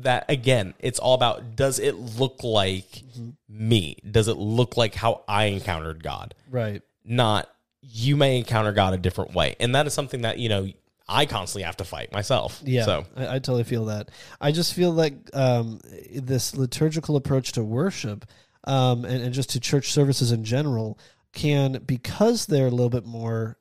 That 0.03 0.25
again, 0.29 0.73
it's 0.79 0.99
all 0.99 1.13
about 1.15 1.55
does 1.55 1.79
it 1.79 1.95
look 1.95 2.43
like 2.43 3.03
me? 3.49 3.97
Does 4.09 4.27
it 4.27 4.37
look 4.37 4.77
like 4.77 4.95
how 4.95 5.23
I 5.27 5.45
encountered 5.45 6.03
God? 6.03 6.33
right. 6.49 6.81
Not 7.07 7.47
you 7.81 8.15
may 8.15 8.37
encounter 8.39 8.71
God 8.71 8.95
a 8.95 8.97
different 8.97 9.35
way, 9.35 9.55
and 9.59 9.75
that 9.75 9.85
is 9.85 9.93
something 9.93 10.21
that 10.23 10.39
you 10.39 10.49
know 10.49 10.67
I 11.07 11.27
constantly 11.27 11.63
have 11.63 11.77
to 11.77 11.83
fight 11.83 12.11
myself. 12.11 12.59
Yeah, 12.65 12.83
So 12.83 13.05
I, 13.15 13.27
I 13.27 13.33
totally 13.33 13.63
feel 13.63 13.85
that. 13.85 14.09
I 14.41 14.51
just 14.51 14.73
feel 14.73 14.91
like 14.91 15.13
um, 15.33 15.79
this 16.11 16.55
liturgical 16.55 17.15
approach 17.15 17.51
to 17.51 17.63
worship 17.63 18.25
um, 18.63 19.05
and, 19.05 19.21
and 19.23 19.33
just 19.35 19.51
to 19.51 19.59
church 19.59 19.91
services 19.91 20.31
in 20.31 20.43
general 20.43 20.97
can, 21.35 21.83
because 21.85 22.47
they're 22.47 22.65
a 22.67 22.71
little 22.71 22.89
bit 22.89 23.05
more, 23.05 23.57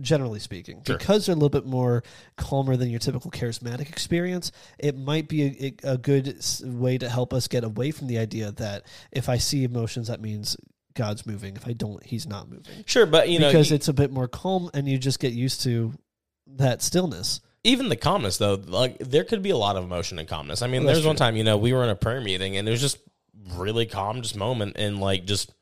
generally 0.00 0.40
speaking, 0.40 0.82
Sure. 0.84 0.98
because 0.98 1.26
they're 1.26 1.34
a 1.34 1.36
little 1.36 1.48
bit 1.48 1.64
more 1.66 2.02
calmer 2.36 2.76
than 2.76 2.90
your 2.90 2.98
typical 2.98 3.30
charismatic 3.30 3.88
experience, 3.88 4.50
it 4.78 4.96
might 4.98 5.28
be 5.28 5.74
a, 5.84 5.92
a 5.92 5.98
good 5.98 6.36
way 6.64 6.98
to 6.98 7.08
help 7.08 7.32
us 7.32 7.46
get 7.46 7.62
away 7.62 7.92
from 7.92 8.08
the 8.08 8.18
idea 8.18 8.50
that 8.52 8.84
if 9.12 9.28
I 9.28 9.38
see 9.38 9.62
emotions, 9.62 10.08
that 10.08 10.20
means 10.20 10.56
God's 10.94 11.24
moving. 11.26 11.54
If 11.56 11.68
I 11.68 11.72
don't, 11.72 12.02
He's 12.04 12.26
not 12.26 12.48
moving. 12.48 12.82
sure, 12.86 13.06
but 13.06 13.28
you 13.28 13.38
know, 13.38 13.48
because 13.48 13.70
y- 13.70 13.76
it's 13.76 13.86
a 13.88 13.92
bit 13.92 14.10
more 14.10 14.26
calm 14.26 14.70
and 14.74 14.88
you 14.88 14.98
just 14.98 15.20
get 15.20 15.32
used 15.34 15.60
to 15.62 15.92
that 16.48 16.82
stillness. 16.82 17.40
even 17.64 17.88
the 17.88 17.96
calmness 17.96 18.38
though, 18.38 18.54
like 18.66 18.98
there 18.98 19.22
could 19.24 19.42
be 19.42 19.50
a 19.50 19.56
lot 19.56 19.76
of 19.76 19.84
emotion 19.84 20.18
and 20.18 20.26
calmness. 20.28 20.62
I 20.62 20.66
mean, 20.68 20.80
Well, 20.80 20.86
that's 20.88 20.98
there's 20.98 21.06
one 21.06 21.16
time, 21.16 21.36
you 21.36 21.44
know, 21.44 21.58
we 21.58 21.72
were 21.72 21.84
in 21.84 21.90
a 21.90 21.96
prayer 21.96 22.20
meeting 22.20 22.56
and 22.56 22.66
it 22.66 22.70
was 22.70 22.80
just 22.80 22.98
really 23.54 23.84
calm, 23.86 24.22
just 24.22 24.36
moment, 24.36 24.76
and 24.76 24.98
like 25.00 25.26
just 25.26 25.52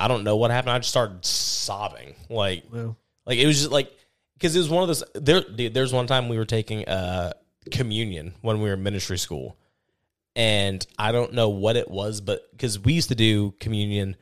I 0.00 0.08
don't 0.08 0.24
know 0.24 0.36
what 0.36 0.50
happened. 0.50 0.72
I 0.72 0.78
just 0.78 0.88
started 0.88 1.24
sobbing, 1.24 2.14
like 2.30 2.64
Well, 2.72 2.96
like 3.26 3.38
it 3.38 3.46
was 3.46 3.58
just 3.58 3.70
like 3.70 3.94
because 4.34 4.56
it 4.56 4.58
was 4.58 4.70
one 4.70 4.82
of 4.82 4.88
those. 4.88 5.04
There, 5.14 5.42
dude, 5.42 5.74
there's 5.74 5.92
one 5.92 6.06
time 6.06 6.28
we 6.28 6.38
were 6.38 6.46
taking 6.46 6.88
uh 6.88 7.34
communion 7.70 8.34
when 8.40 8.60
we 8.60 8.68
were 8.68 8.74
in 8.74 8.82
ministry 8.82 9.18
school, 9.18 9.58
and 10.34 10.84
I 10.98 11.12
don't 11.12 11.34
know 11.34 11.50
what 11.50 11.76
it 11.76 11.90
was, 11.90 12.22
but 12.22 12.50
because 12.50 12.78
we 12.78 12.94
used 12.94 13.10
to 13.10 13.14
do 13.14 13.52
communion 13.60 14.16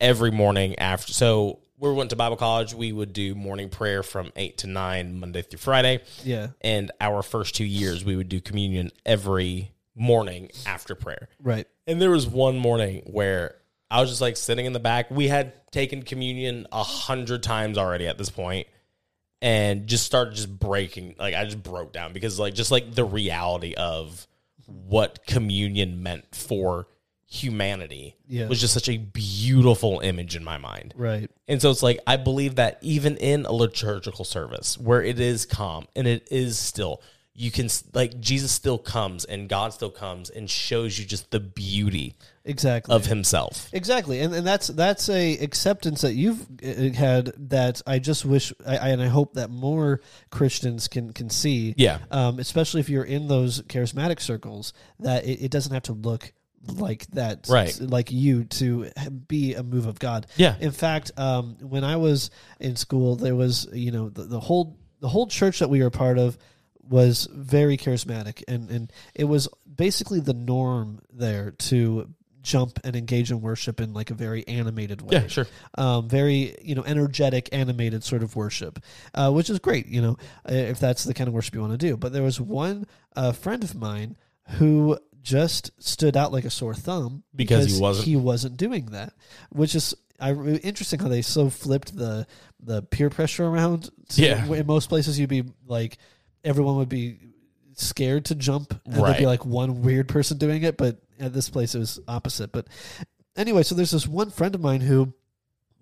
every 0.00 0.32
morning 0.32 0.76
after. 0.80 1.12
So 1.12 1.60
we 1.78 1.92
went 1.92 2.10
to 2.10 2.16
Bible 2.16 2.36
college. 2.36 2.74
We 2.74 2.90
would 2.90 3.12
do 3.12 3.36
morning 3.36 3.68
prayer 3.68 4.02
from 4.02 4.32
eight 4.34 4.58
to 4.58 4.66
nine 4.66 5.20
Monday 5.20 5.42
through 5.42 5.60
Friday, 5.60 6.02
yeah. 6.24 6.48
and 6.60 6.90
our 7.00 7.22
first 7.22 7.54
two 7.54 7.64
years 7.64 8.04
we 8.04 8.16
would 8.16 8.28
do 8.28 8.40
communion 8.40 8.90
every 9.06 9.70
morning 9.94 10.50
after 10.66 10.96
prayer. 10.96 11.28
Right. 11.40 11.68
And 11.86 12.02
there 12.02 12.10
was 12.10 12.26
one 12.26 12.58
morning 12.58 13.02
where 13.06 13.56
I 13.90 14.00
was 14.00 14.10
just 14.10 14.20
like 14.20 14.36
sitting 14.36 14.66
in 14.66 14.72
the 14.72 14.80
back. 14.80 15.10
We 15.10 15.28
had 15.28 15.52
taken 15.72 16.02
communion 16.02 16.66
a 16.72 16.82
hundred 16.82 17.42
times 17.42 17.76
already 17.78 18.06
at 18.06 18.18
this 18.18 18.30
point, 18.30 18.66
and 19.42 19.86
just 19.86 20.04
started 20.06 20.34
just 20.34 20.58
breaking. 20.58 21.16
Like 21.18 21.34
I 21.34 21.44
just 21.44 21.62
broke 21.62 21.92
down 21.92 22.12
because 22.12 22.38
like 22.38 22.54
just 22.54 22.70
like 22.70 22.94
the 22.94 23.04
reality 23.04 23.74
of 23.74 24.26
what 24.66 25.26
communion 25.26 26.02
meant 26.02 26.34
for 26.34 26.86
humanity 27.26 28.16
Yeah. 28.26 28.48
was 28.48 28.60
just 28.60 28.74
such 28.74 28.88
a 28.88 28.96
beautiful 28.96 30.00
image 30.00 30.34
in 30.34 30.42
my 30.42 30.58
mind. 30.58 30.94
Right. 30.96 31.30
And 31.46 31.62
so 31.62 31.70
it's 31.70 31.82
like 31.82 32.00
I 32.06 32.16
believe 32.16 32.56
that 32.56 32.78
even 32.82 33.16
in 33.16 33.46
a 33.46 33.52
liturgical 33.52 34.24
service 34.24 34.76
where 34.78 35.02
it 35.02 35.20
is 35.20 35.46
calm 35.46 35.86
and 35.94 36.08
it 36.08 36.26
is 36.30 36.58
still, 36.58 37.02
you 37.34 37.50
can 37.52 37.68
like 37.94 38.20
Jesus 38.20 38.50
still 38.50 38.78
comes 38.78 39.24
and 39.24 39.48
God 39.48 39.72
still 39.72 39.90
comes 39.92 40.28
and 40.28 40.50
shows 40.50 40.98
you 40.98 41.04
just 41.04 41.30
the 41.30 41.40
beauty 41.40 42.16
Exactly. 42.44 42.94
of 42.94 43.06
himself. 43.06 43.68
Exactly, 43.72 44.20
and 44.20 44.34
and 44.34 44.46
that's 44.46 44.68
that's 44.68 45.08
a 45.10 45.38
acceptance 45.38 46.00
that 46.00 46.14
you've 46.14 46.40
uh, 46.64 46.96
had 46.96 47.32
that 47.50 47.82
I 47.86 47.98
just 47.98 48.24
wish 48.24 48.52
I, 48.66 48.78
I 48.78 48.88
and 48.88 49.02
I 49.02 49.08
hope 49.08 49.34
that 49.34 49.50
more 49.50 50.00
Christians 50.30 50.88
can 50.88 51.12
can 51.12 51.28
see. 51.28 51.74
Yeah. 51.76 51.98
um, 52.10 52.38
especially 52.38 52.80
if 52.80 52.88
you're 52.88 53.04
in 53.04 53.28
those 53.28 53.60
charismatic 53.62 54.20
circles, 54.20 54.72
that 55.00 55.26
it, 55.26 55.44
it 55.44 55.50
doesn't 55.50 55.72
have 55.72 55.82
to 55.84 55.92
look 55.92 56.32
like 56.66 57.06
that, 57.08 57.46
Right. 57.48 57.78
Like 57.80 58.10
you 58.10 58.44
to 58.44 58.90
be 59.28 59.54
a 59.54 59.62
move 59.62 59.86
of 59.86 59.98
God. 59.98 60.26
Yeah. 60.36 60.56
In 60.60 60.72
fact, 60.72 61.10
um, 61.16 61.56
when 61.60 61.84
I 61.84 61.96
was 61.96 62.30
in 62.58 62.76
school, 62.76 63.16
there 63.16 63.34
was 63.34 63.68
you 63.72 63.90
know 63.90 64.08
the, 64.08 64.22
the 64.22 64.40
whole 64.40 64.78
the 65.00 65.08
whole 65.08 65.26
church 65.26 65.58
that 65.60 65.70
we 65.70 65.80
were 65.80 65.86
a 65.86 65.90
part 65.90 66.18
of 66.18 66.38
was 66.82 67.28
very 67.32 67.76
charismatic, 67.76 68.42
and 68.48 68.70
and 68.70 68.92
it 69.14 69.24
was 69.24 69.48
basically 69.72 70.20
the 70.20 70.34
norm 70.34 71.00
there 71.12 71.52
to 71.52 72.12
jump 72.42 72.78
and 72.84 72.96
engage 72.96 73.30
in 73.30 73.40
worship 73.40 73.80
in 73.80 73.92
like 73.92 74.10
a 74.10 74.14
very 74.14 74.46
animated 74.48 75.02
way 75.02 75.08
Yeah, 75.20 75.26
sure. 75.26 75.46
um, 75.76 76.08
very 76.08 76.56
you 76.62 76.74
know 76.74 76.82
energetic 76.84 77.48
animated 77.52 78.02
sort 78.04 78.22
of 78.22 78.34
worship 78.36 78.78
uh, 79.14 79.30
which 79.30 79.50
is 79.50 79.58
great 79.58 79.86
you 79.86 80.00
know 80.00 80.16
if 80.46 80.80
that's 80.80 81.04
the 81.04 81.14
kind 81.14 81.28
of 81.28 81.34
worship 81.34 81.54
you 81.54 81.60
want 81.60 81.72
to 81.72 81.78
do 81.78 81.96
but 81.96 82.12
there 82.12 82.22
was 82.22 82.40
one 82.40 82.86
uh, 83.16 83.32
friend 83.32 83.62
of 83.64 83.74
mine 83.74 84.16
who 84.58 84.98
just 85.22 85.70
stood 85.82 86.16
out 86.16 86.32
like 86.32 86.44
a 86.46 86.50
sore 86.50 86.74
thumb 86.74 87.22
Because 87.36 87.74
he 87.76 87.80
wasn't? 87.80 88.06
he 88.06 88.16
wasn't 88.16 88.56
doing 88.56 88.86
that 88.86 89.12
which 89.50 89.74
is 89.74 89.94
I, 90.18 90.32
interesting 90.32 90.98
how 91.00 91.08
they 91.08 91.22
so 91.22 91.50
flipped 91.50 91.96
the 91.96 92.26
the 92.62 92.82
peer 92.82 93.10
pressure 93.10 93.44
around 93.46 93.90
Yeah. 94.14 94.44
in 94.52 94.66
most 94.66 94.88
places 94.88 95.18
you'd 95.18 95.28
be 95.30 95.44
like 95.66 95.98
everyone 96.44 96.76
would 96.76 96.88
be 96.88 97.18
scared 97.80 98.24
to 98.26 98.34
jump 98.34 98.78
and 98.84 98.94
there'd 98.94 99.16
be 99.18 99.26
like 99.26 99.44
one 99.44 99.82
weird 99.82 100.08
person 100.08 100.36
doing 100.38 100.62
it 100.62 100.76
but 100.76 100.98
at 101.18 101.32
this 101.32 101.48
place 101.50 101.74
it 101.74 101.78
was 101.78 101.98
opposite 102.08 102.52
but 102.52 102.66
anyway 103.36 103.62
so 103.62 103.74
there's 103.74 103.90
this 103.90 104.06
one 104.06 104.30
friend 104.30 104.54
of 104.54 104.60
mine 104.60 104.80
who 104.80 105.12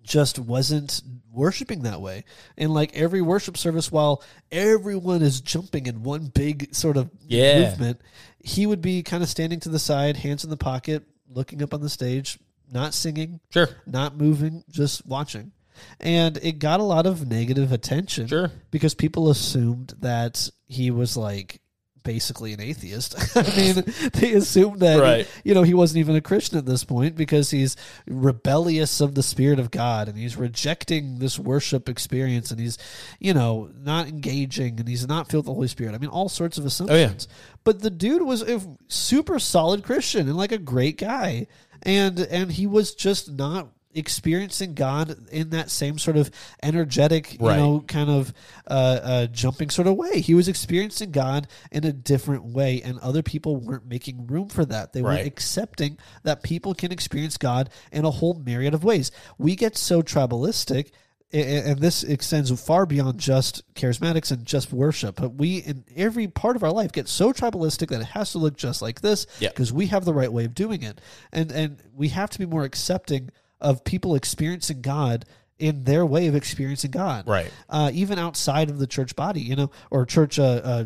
just 0.03 0.39
wasn't 0.39 1.01
worshiping 1.31 1.83
that 1.83 2.01
way. 2.01 2.23
And 2.57 2.73
like 2.73 2.95
every 2.95 3.21
worship 3.21 3.55
service, 3.57 3.91
while 3.91 4.23
everyone 4.51 5.21
is 5.21 5.39
jumping 5.41 5.85
in 5.85 6.01
one 6.01 6.27
big 6.33 6.73
sort 6.73 6.97
of 6.97 7.11
Yeah. 7.27 7.69
movement, 7.69 8.01
he 8.39 8.65
would 8.65 8.81
be 8.81 9.03
kind 9.03 9.21
of 9.21 9.29
standing 9.29 9.59
to 9.59 9.69
the 9.69 9.77
side, 9.77 10.17
hands 10.17 10.43
in 10.43 10.49
the 10.49 10.57
pocket, 10.57 11.03
looking 11.29 11.61
up 11.61 11.73
on 11.75 11.81
the 11.81 11.89
stage, 11.89 12.39
not 12.71 12.95
singing, 12.95 13.39
Sure. 13.51 13.69
not 13.85 14.17
moving, 14.17 14.63
just 14.71 15.05
watching. 15.05 15.51
And 15.99 16.37
it 16.41 16.53
got 16.59 16.79
a 16.79 16.83
lot 16.83 17.05
of 17.05 17.27
negative 17.27 17.71
attention 17.71 18.25
Sure. 18.27 18.51
because 18.71 18.95
people 18.95 19.29
assumed 19.29 19.93
that 19.99 20.49
he 20.65 20.89
was 20.89 21.15
like 21.17 21.61
basically 22.03 22.53
an 22.53 22.61
atheist. 22.61 23.15
I 23.37 23.43
mean, 23.55 23.83
they 24.13 24.33
assumed 24.33 24.79
that 24.79 24.99
Right. 24.99 25.27
you 25.43 25.53
know 25.53 25.63
he 25.63 25.73
wasn't 25.73 25.99
even 25.99 26.15
a 26.15 26.21
Christian 26.21 26.57
at 26.57 26.65
this 26.65 26.83
point 26.83 27.15
because 27.15 27.51
he's 27.51 27.75
rebellious 28.07 29.01
of 29.01 29.15
the 29.15 29.23
spirit 29.23 29.59
of 29.59 29.71
God 29.71 30.07
and 30.07 30.17
he's 30.17 30.37
rejecting 30.37 31.19
this 31.19 31.37
worship 31.39 31.89
experience 31.89 32.51
and 32.51 32.59
he's 32.59 32.77
you 33.19 33.33
know 33.33 33.69
not 33.79 34.07
engaging 34.07 34.79
and 34.79 34.87
he's 34.87 35.07
not 35.07 35.29
filled 35.29 35.45
with 35.45 35.51
the 35.51 35.55
Holy 35.55 35.67
Spirit. 35.67 35.95
I 35.95 35.97
mean, 35.97 36.09
all 36.09 36.29
sorts 36.29 36.57
of 36.57 36.63
oh, 36.63 36.67
assumptions. 36.67 37.27
But 37.63 37.81
the 37.81 37.89
dude 37.89 38.21
was 38.21 38.41
a 38.41 38.61
super 38.87 39.39
solid 39.39 39.83
Christian 39.83 40.27
and 40.27 40.37
like 40.37 40.51
a 40.51 40.57
great 40.57 40.97
guy, 40.97 41.47
and 41.83 42.19
and 42.19 42.51
he 42.51 42.67
was 42.67 42.95
just 42.95 43.31
not 43.31 43.69
experiencing 43.93 44.73
God 44.75 45.15
in 45.31 45.49
that 45.49 45.69
same 45.71 45.97
sort 45.97 46.17
of 46.17 46.29
energetic, 46.61 47.33
you 47.39 47.47
Right. 47.47 47.57
know, 47.57 47.81
kind 47.87 48.09
of 48.09 48.33
uh, 48.67 48.73
uh, 48.73 49.27
jumping 49.27 49.69
sort 49.69 49.87
of 49.87 49.95
way. 49.95 50.21
He 50.21 50.33
was 50.35 50.47
experiencing 50.47 51.11
God 51.11 51.47
in 51.71 51.83
a 51.85 51.91
different 51.91 52.45
way, 52.45 52.81
and 52.83 52.99
other 52.99 53.23
people 53.23 53.55
weren't 53.57 53.87
making 53.87 54.27
room 54.27 54.49
for 54.49 54.65
that. 54.65 54.93
They 54.93 55.01
Right. 55.01 55.15
weren't 55.17 55.27
accepting 55.27 55.97
that 56.23 56.43
people 56.43 56.73
can 56.73 56.91
experience 56.91 57.37
God 57.37 57.69
in 57.91 58.05
a 58.05 58.11
whole 58.11 58.35
myriad 58.35 58.73
of 58.73 58.83
ways. 58.83 59.11
We 59.37 59.55
get 59.55 59.77
so 59.77 60.01
tribalistic. 60.01 60.89
And 61.31 61.77
this 61.77 62.01
extends 62.03 62.49
far 62.59 62.87
beyond 62.87 63.19
just 63.19 63.61
charismatics 63.75 64.31
and 64.31 64.43
just 64.45 64.73
worship. 64.73 65.17
But 65.17 65.35
we, 65.35 65.57
in 65.57 65.83
every 65.95 66.27
part 66.27 66.55
of 66.55 66.63
our 66.63 66.71
life, 66.71 66.91
get 66.91 67.07
so 67.07 67.31
tribalistic 67.31 67.89
that 67.89 68.01
it 68.01 68.07
has 68.07 68.31
to 68.31 68.39
look 68.39 68.57
just 68.57 68.81
like 68.81 69.01
this 69.01 69.27
because 69.39 69.71
we 69.71 69.85
have 69.87 70.05
the 70.05 70.13
right 70.15 70.33
way 70.33 70.45
of 70.45 70.55
doing 70.55 70.81
it. 70.81 70.99
And 71.31 71.51
and 71.51 71.83
we 71.95 72.07
have 72.07 72.31
to 72.31 72.39
be 72.39 72.47
more 72.47 72.63
accepting 72.63 73.29
of 73.61 73.83
people 73.83 74.15
experiencing 74.15 74.81
God 74.81 75.25
in 75.57 75.83
their 75.83 76.05
way 76.05 76.27
of 76.27 76.35
experiencing 76.35 76.91
God. 76.91 77.27
Right. 77.27 77.51
Uh, 77.69 77.91
even 77.93 78.17
outside 78.17 78.69
of 78.69 78.79
the 78.79 78.87
church 78.87 79.15
body, 79.15 79.41
you 79.41 79.55
know, 79.55 79.71
or 79.91 80.05
church. 80.05 80.39
Uh, 80.39 80.61
uh, 80.63 80.85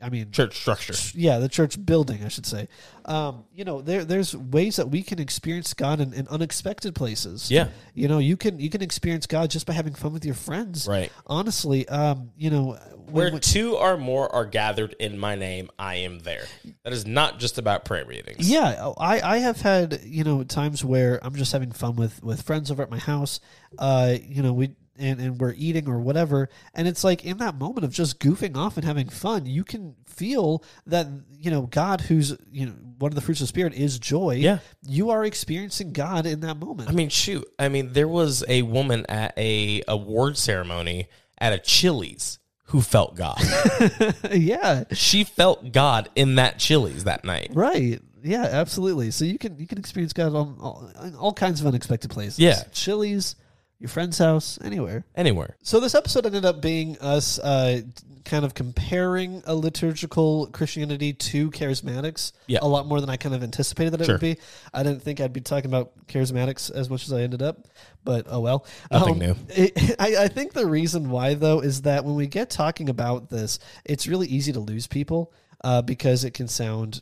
I 0.00 0.08
mean, 0.10 0.30
Church 0.30 0.56
structure. 0.56 0.94
yeah, 1.14 1.38
the 1.38 1.48
church 1.48 1.84
building, 1.84 2.24
I 2.24 2.28
should 2.28 2.46
say. 2.46 2.68
Um, 3.04 3.44
you 3.52 3.64
know, 3.64 3.80
there 3.80 4.04
there's 4.04 4.36
ways 4.36 4.76
that 4.76 4.88
we 4.90 5.02
can 5.02 5.18
experience 5.18 5.74
God 5.74 6.00
in, 6.00 6.12
in 6.12 6.28
unexpected 6.28 6.94
places. 6.94 7.50
Yeah. 7.50 7.68
You 7.94 8.06
know, 8.08 8.18
you 8.18 8.36
can 8.36 8.58
you 8.60 8.70
can 8.70 8.82
experience 8.82 9.26
God 9.26 9.50
just 9.50 9.66
by 9.66 9.72
having 9.72 9.94
fun 9.94 10.12
with 10.12 10.24
your 10.24 10.34
friends. 10.34 10.86
Right. 10.86 11.10
Honestly, 11.26 11.88
um, 11.88 12.30
you 12.36 12.50
know, 12.50 12.78
when- 12.96 13.12
Where 13.14 13.32
when- 13.32 13.40
two 13.40 13.76
or 13.76 13.96
more 13.96 14.32
are 14.34 14.44
gathered 14.44 14.94
in 15.00 15.18
my 15.18 15.34
name, 15.34 15.70
I 15.78 15.96
am 15.96 16.20
there. 16.20 16.44
That 16.84 16.92
is 16.92 17.06
not 17.06 17.38
just 17.40 17.58
about 17.58 17.84
prayer 17.84 18.04
meetings. 18.04 18.48
Yeah, 18.50 18.92
I, 18.98 19.20
I 19.20 19.38
have 19.38 19.60
had 19.62 20.00
you 20.04 20.22
know 20.24 20.44
times 20.44 20.84
where 20.84 21.18
I'm 21.24 21.34
just 21.34 21.52
having 21.52 21.72
fun 21.72 21.96
with 21.96 22.22
with 22.22 22.42
friends 22.42 22.70
over 22.70 22.82
at 22.82 22.90
my 22.90 22.98
house. 22.98 23.40
Uh, 23.78 24.16
you 24.22 24.42
know 24.42 24.52
we 24.52 24.70
and 24.98 25.20
and 25.20 25.40
we're 25.40 25.54
eating 25.56 25.88
or 25.88 26.00
whatever, 26.00 26.48
and 26.74 26.88
it's 26.88 27.04
like 27.04 27.24
in 27.24 27.38
that 27.38 27.56
moment 27.56 27.84
of 27.84 27.92
just 27.92 28.20
goofing 28.20 28.56
off 28.56 28.76
and 28.76 28.84
having 28.84 29.08
fun, 29.08 29.46
you 29.46 29.64
can 29.64 29.94
feel 30.06 30.62
that 30.86 31.06
you 31.30 31.50
know 31.50 31.62
God, 31.62 32.02
who's 32.02 32.36
you 32.50 32.66
know 32.66 32.72
one 32.98 33.10
of 33.10 33.14
the 33.14 33.20
fruits 33.20 33.40
of 33.40 33.44
the 33.44 33.48
spirit 33.48 33.74
is 33.74 33.98
joy. 33.98 34.34
Yeah. 34.34 34.58
you 34.82 35.10
are 35.10 35.24
experiencing 35.24 35.92
God 35.92 36.26
in 36.26 36.40
that 36.40 36.56
moment. 36.56 36.88
I 36.88 36.92
mean, 36.92 37.08
shoot. 37.08 37.46
I 37.58 37.68
mean, 37.68 37.92
there 37.92 38.08
was 38.08 38.44
a 38.48 38.62
woman 38.62 39.06
at 39.08 39.36
a 39.38 39.82
award 39.86 40.36
ceremony 40.36 41.08
at 41.38 41.52
a 41.52 41.58
Chili's 41.58 42.38
who 42.64 42.82
felt 42.82 43.16
God. 43.16 43.40
yeah, 44.32 44.84
she 44.92 45.24
felt 45.24 45.72
God 45.72 46.10
in 46.14 46.34
that 46.34 46.58
Chili's 46.58 47.04
that 47.04 47.24
night. 47.24 47.50
right. 47.54 48.00
Yeah, 48.22 48.42
absolutely. 48.42 49.12
So 49.12 49.24
you 49.24 49.38
can 49.38 49.58
you 49.58 49.66
can 49.66 49.78
experience 49.78 50.12
God 50.12 50.34
on 50.34 50.56
all, 50.60 50.90
in 51.04 51.14
all 51.14 51.32
kinds 51.32 51.60
of 51.60 51.68
unexpected 51.68 52.10
places. 52.10 52.38
Yeah. 52.38 52.62
Chili's, 52.72 53.36
your 53.78 53.88
friend's 53.88 54.18
house, 54.18 54.58
anywhere. 54.62 55.04
Anywhere. 55.14 55.56
So 55.62 55.78
this 55.80 55.94
episode 55.94 56.26
ended 56.26 56.44
up 56.44 56.60
being 56.60 56.98
us 56.98 57.38
uh, 57.38 57.82
kind 58.24 58.44
of 58.44 58.52
comparing 58.52 59.42
a 59.46 59.54
liturgical 59.54 60.48
Christianity 60.48 61.12
to 61.12 61.50
charismatics 61.50 62.32
Yeah. 62.46 62.58
a 62.62 62.66
lot 62.66 62.86
more 62.86 63.00
than 63.00 63.08
I 63.08 63.16
kind 63.16 63.34
of 63.34 63.42
anticipated 63.42 63.90
that 63.92 64.00
it 64.00 64.04
Sure. 64.06 64.14
would 64.16 64.20
be. 64.20 64.36
I 64.74 64.82
didn't 64.82 65.02
think 65.02 65.20
I'd 65.20 65.32
be 65.32 65.40
talking 65.40 65.70
about 65.70 65.92
charismatics 66.08 66.70
as 66.70 66.90
much 66.90 67.04
as 67.04 67.12
I 67.12 67.22
ended 67.22 67.40
up, 67.40 67.68
but 68.04 68.26
oh 68.28 68.40
well. 68.40 68.66
Nothing 68.90 69.18
new. 69.18 69.36
it- 69.48 69.94
I, 70.00 70.24
I 70.24 70.28
think 70.28 70.52
the 70.52 70.66
reason 70.66 71.10
why 71.10 71.34
though 71.34 71.60
is 71.60 71.82
that 71.82 72.04
when 72.04 72.16
we 72.16 72.26
get 72.26 72.50
talking 72.50 72.88
about 72.88 73.30
this, 73.30 73.58
it's 73.84 74.06
really 74.08 74.26
easy 74.26 74.52
to 74.52 74.60
lose 74.60 74.86
people 74.86 75.32
uh, 75.64 75.82
because 75.82 76.24
it 76.24 76.34
can 76.34 76.48
sound 76.48 77.00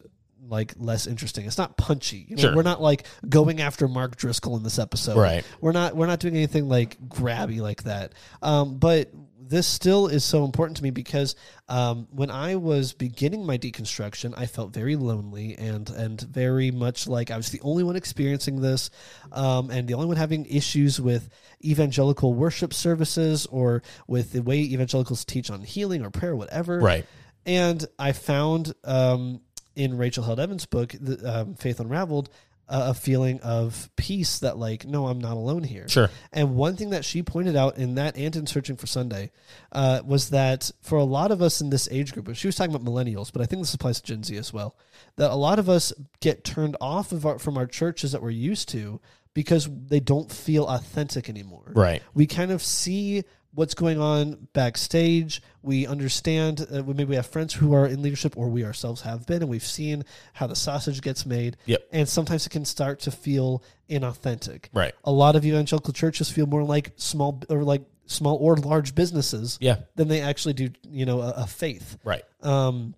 like 0.48 0.74
less 0.76 1.06
interesting. 1.06 1.46
It's 1.46 1.58
not 1.58 1.76
punchy. 1.76 2.26
You 2.28 2.36
know, 2.36 2.42
Sure. 2.42 2.56
We're 2.56 2.62
not 2.62 2.80
like 2.80 3.06
going 3.28 3.60
after 3.60 3.88
Mark 3.88 4.16
Driscoll 4.16 4.56
in 4.56 4.62
this 4.62 4.78
episode. 4.78 5.16
Right. 5.16 5.44
We're 5.60 5.72
not 5.72 5.96
we're 5.96 6.06
not 6.06 6.20
doing 6.20 6.36
anything 6.36 6.68
like 6.68 6.98
grabby 7.08 7.60
like 7.60 7.84
that. 7.84 8.12
Um, 8.42 8.78
but 8.78 9.10
this 9.48 9.66
still 9.66 10.08
is 10.08 10.24
so 10.24 10.44
important 10.44 10.76
to 10.78 10.82
me 10.82 10.90
because 10.90 11.36
um, 11.68 12.08
when 12.10 12.30
I 12.30 12.56
was 12.56 12.92
beginning 12.92 13.46
my 13.46 13.58
deconstruction, 13.58 14.34
I 14.36 14.46
felt 14.46 14.72
very 14.72 14.96
lonely 14.96 15.56
and 15.56 15.88
and 15.90 16.20
very 16.20 16.70
much 16.70 17.06
like 17.06 17.30
I 17.30 17.36
was 17.36 17.50
the 17.50 17.60
only 17.60 17.84
one 17.84 17.96
experiencing 17.96 18.60
this, 18.60 18.90
um, 19.32 19.70
and 19.70 19.86
the 19.86 19.94
only 19.94 20.06
one 20.06 20.16
having 20.16 20.46
issues 20.46 21.00
with 21.00 21.28
evangelical 21.64 22.34
worship 22.34 22.74
services 22.74 23.46
or 23.46 23.82
with 24.06 24.32
the 24.32 24.42
way 24.42 24.58
evangelicals 24.58 25.24
teach 25.24 25.50
on 25.50 25.62
healing 25.62 26.04
or 26.04 26.10
prayer, 26.10 26.32
or 26.32 26.36
whatever. 26.36 26.80
Right. 26.80 27.06
And 27.44 27.84
I 27.98 28.10
found 28.12 28.74
um, 28.82 29.40
in 29.76 29.96
Rachel 29.96 30.24
Held 30.24 30.40
Evans' 30.40 30.66
book, 30.66 30.94
the, 31.00 31.40
um, 31.40 31.54
Faith 31.54 31.78
Unraveled, 31.78 32.28
uh, 32.68 32.86
a 32.88 32.94
feeling 32.94 33.38
of 33.42 33.88
peace 33.94 34.40
that, 34.40 34.58
like, 34.58 34.84
no, 34.84 35.06
I'm 35.06 35.20
not 35.20 35.36
alone 35.36 35.62
here. 35.62 35.88
Sure. 35.88 36.10
And 36.32 36.56
one 36.56 36.74
thing 36.74 36.90
that 36.90 37.04
she 37.04 37.22
pointed 37.22 37.54
out 37.54 37.76
in 37.78 37.94
that 37.94 38.16
and 38.16 38.34
in 38.34 38.46
Searching 38.48 38.74
for 38.76 38.88
Sunday 38.88 39.30
uh, 39.70 40.00
was 40.04 40.30
that 40.30 40.72
for 40.80 40.98
a 40.98 41.04
lot 41.04 41.30
of 41.30 41.40
us 41.40 41.60
in 41.60 41.70
this 41.70 41.88
age 41.92 42.12
group, 42.12 42.34
she 42.34 42.48
was 42.48 42.56
talking 42.56 42.74
about 42.74 42.84
millennials, 42.84 43.32
but 43.32 43.40
I 43.40 43.46
think 43.46 43.62
this 43.62 43.72
applies 43.72 44.00
to 44.00 44.06
Gen 44.06 44.24
Z 44.24 44.36
as 44.36 44.52
well, 44.52 44.74
that 45.14 45.30
a 45.30 45.36
lot 45.36 45.60
of 45.60 45.68
us 45.68 45.92
get 46.20 46.42
turned 46.42 46.76
off 46.80 47.12
of 47.12 47.24
our, 47.24 47.38
from 47.38 47.56
our 47.56 47.66
churches 47.68 48.10
that 48.10 48.20
we're 48.22 48.30
used 48.30 48.68
to 48.70 49.00
because 49.32 49.68
they 49.88 50.00
don't 50.00 50.32
feel 50.32 50.66
authentic 50.66 51.28
anymore 51.28 51.70
Right. 51.74 52.02
we 52.14 52.26
kind 52.26 52.50
of 52.50 52.62
see 52.62 53.22
what's 53.56 53.74
going 53.74 53.98
on 54.00 54.46
backstage. 54.52 55.42
We 55.62 55.86
understand. 55.86 56.64
Uh, 56.70 56.82
maybe 56.84 57.04
we 57.04 57.16
have 57.16 57.26
friends 57.26 57.52
who 57.54 57.74
are 57.74 57.86
in 57.86 58.02
leadership, 58.02 58.36
or 58.36 58.48
we 58.48 58.64
ourselves 58.64 59.00
have 59.00 59.26
been, 59.26 59.42
and 59.42 59.50
we've 59.50 59.66
seen 59.66 60.04
how 60.34 60.46
the 60.46 60.54
sausage 60.54 61.00
gets 61.00 61.26
made. 61.26 61.56
Yep. 61.66 61.88
And 61.90 62.08
sometimes 62.08 62.46
it 62.46 62.50
can 62.50 62.64
start 62.64 63.00
to 63.00 63.10
feel 63.10 63.64
inauthentic. 63.90 64.66
Right. 64.72 64.94
A 65.04 65.10
lot 65.10 65.34
of 65.36 65.44
evangelical 65.44 65.92
churches 65.92 66.30
feel 66.30 66.46
more 66.46 66.62
like 66.62 66.92
small 66.96 67.42
or 67.48 67.64
like 67.64 67.82
small 68.06 68.36
or 68.36 68.56
large 68.56 68.94
businesses 68.94 69.58
Yeah. 69.60 69.78
than 69.96 70.06
they 70.08 70.20
actually 70.20 70.54
do. 70.54 70.70
You 70.88 71.06
know, 71.06 71.20
a, 71.22 71.30
a 71.38 71.46
faith. 71.46 71.98
Right. 72.04 72.22
Um, 72.42 72.94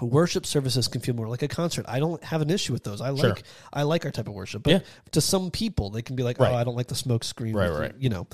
worship 0.00 0.46
services 0.46 0.86
can 0.88 1.00
feel 1.00 1.14
more 1.14 1.28
like 1.28 1.42
a 1.42 1.48
concert. 1.48 1.84
I 1.88 1.98
don't 1.98 2.22
have 2.24 2.40
an 2.40 2.50
issue 2.50 2.72
with 2.72 2.84
those. 2.84 3.00
I 3.00 3.10
like 3.10 3.20
Sure. 3.20 3.36
I 3.72 3.82
like 3.82 4.04
our 4.04 4.10
type 4.12 4.28
of 4.28 4.34
worship. 4.34 4.62
But 4.62 4.70
Yeah. 4.70 4.78
to 5.12 5.20
some 5.20 5.50
people, 5.50 5.90
they 5.90 6.02
can 6.02 6.14
be 6.16 6.22
like, 6.22 6.38
Right. 6.38 6.52
"Oh, 6.52 6.56
I 6.56 6.64
don't 6.64 6.76
like 6.76 6.86
the 6.86 6.94
smoke 6.94 7.24
screen." 7.24 7.54
Right, 7.54 7.70
right. 7.70 7.94
You 7.98 8.08
know, 8.08 8.26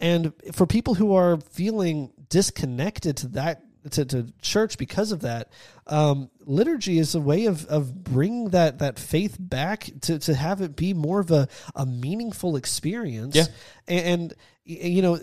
and 0.00 0.32
for 0.52 0.66
people 0.66 0.94
who 0.94 1.14
are 1.14 1.38
feeling 1.38 2.12
disconnected 2.28 3.16
to 3.18 3.28
that 3.28 3.62
to, 3.90 4.04
to 4.04 4.32
church 4.42 4.78
because 4.78 5.12
of 5.12 5.20
that, 5.20 5.48
um, 5.88 6.30
liturgy 6.44 6.98
is 6.98 7.14
a 7.14 7.20
way 7.20 7.46
of, 7.46 7.64
of 7.66 8.02
bringing 8.04 8.50
that 8.50 8.78
that 8.80 8.98
faith 8.98 9.36
back 9.38 9.88
to, 10.02 10.18
to 10.20 10.34
have 10.34 10.60
it 10.60 10.76
be 10.76 10.94
more 10.94 11.20
of 11.20 11.30
a, 11.30 11.48
a 11.74 11.86
meaningful 11.86 12.56
experience. 12.56 13.34
Yeah. 13.36 13.44
And, 13.88 14.34
y- 14.66 14.78
you 14.82 15.00
know, 15.02 15.16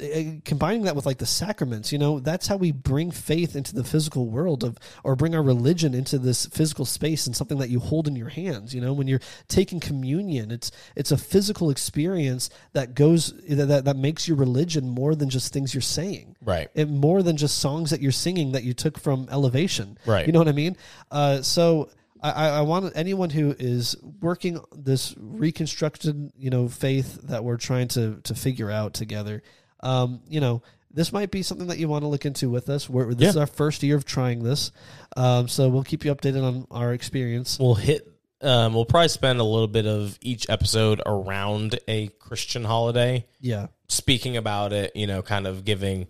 combining 0.45 0.83
that 0.83 0.95
with 0.95 1.05
like 1.05 1.17
the 1.17 1.25
sacraments, 1.25 1.91
you 1.91 1.97
know, 1.97 2.21
that's 2.21 2.47
how 2.47 2.55
we 2.55 2.71
bring 2.71 3.11
faith 3.11 3.57
into 3.57 3.75
the 3.75 3.83
physical 3.83 4.27
world 4.29 4.63
of, 4.63 4.77
or 5.03 5.17
bring 5.17 5.35
our 5.35 5.43
religion 5.43 5.93
into 5.93 6.17
this 6.17 6.45
physical 6.45 6.85
space 6.85 7.27
and 7.27 7.35
something 7.35 7.57
that 7.57 7.69
you 7.69 7.79
hold 7.81 8.07
in 8.07 8.15
your 8.15 8.29
hands. 8.29 8.73
You 8.73 8.79
know, 8.79 8.93
when 8.93 9.07
you're 9.09 9.19
taking 9.49 9.81
communion, 9.81 10.49
it's 10.49 10.71
it's 10.95 11.11
a 11.11 11.17
physical 11.17 11.69
experience 11.71 12.49
that 12.71 12.95
goes 12.95 13.33
that 13.49 13.83
that, 13.83 13.97
makes 13.97 14.27
your 14.29 14.37
religion 14.37 14.87
more 14.89 15.13
than 15.13 15.29
just 15.29 15.51
things 15.53 15.73
you're 15.73 15.81
saying 15.81 16.35
Right. 16.41 16.69
it 16.73 16.89
more 16.89 17.21
than 17.21 17.35
just 17.37 17.59
songs 17.59 17.89
that 17.91 18.01
you're 18.01 18.11
singing 18.11 18.53
that 18.53 18.63
you 18.63 18.73
took 18.73 18.97
from 18.99 19.27
elevation 19.31 19.97
Right. 20.05 20.25
you 20.25 20.33
know 20.33 20.39
what 20.39 20.47
i 20.47 20.51
mean? 20.53 20.77
Uh, 21.11 21.41
so 21.41 21.89
I, 22.21 22.31
I 22.31 22.47
I 22.49 22.61
want 22.61 22.93
anyone 22.95 23.29
who 23.29 23.55
is 23.57 23.95
working 24.21 24.59
this 24.75 25.13
reconstructed 25.17 26.31
you 26.37 26.49
know 26.49 26.67
faith 26.69 27.19
that 27.23 27.43
we're 27.43 27.57
trying 27.57 27.89
to 27.89 28.21
to 28.23 28.35
figure 28.35 28.71
out 28.71 28.93
together. 28.93 29.43
Um, 29.81 30.21
you 30.27 30.39
know 30.39 30.63
this 30.93 31.11
might 31.11 31.31
be 31.31 31.41
something 31.41 31.67
that 31.67 31.79
you 31.79 31.87
want 31.87 32.03
to 32.03 32.07
look 32.07 32.25
into 32.25 32.49
with 32.49 32.69
us. 32.69 32.87
We're, 32.87 33.13
this 33.13 33.29
is 33.29 33.37
our 33.37 33.47
first 33.47 33.81
year 33.81 33.95
of 33.95 34.05
trying 34.05 34.43
this. 34.43 34.71
Um, 35.17 35.47
so 35.47 35.67
we'll 35.67 35.83
keep 35.83 36.05
you 36.05 36.13
updated 36.13 36.43
on 36.43 36.67
our 36.69 36.93
experience. 36.93 37.57
We'll 37.59 37.73
hit. 37.73 38.07
Um, 38.41 38.73
we'll 38.73 38.85
probably 38.85 39.07
spend 39.07 39.39
a 39.39 39.43
little 39.43 39.67
bit 39.67 39.87
of 39.87 40.19
each 40.21 40.49
episode 40.49 41.01
around 41.05 41.79
a 41.87 42.07
Christian 42.19 42.63
holiday, 42.63 43.25
yeah. 43.39 43.67
Speaking 43.87 44.37
about 44.37 44.73
it. 44.73 44.95
You 44.95 45.07
know, 45.07 45.21
kind 45.21 45.47
of 45.47 45.65
giving, 45.65 46.07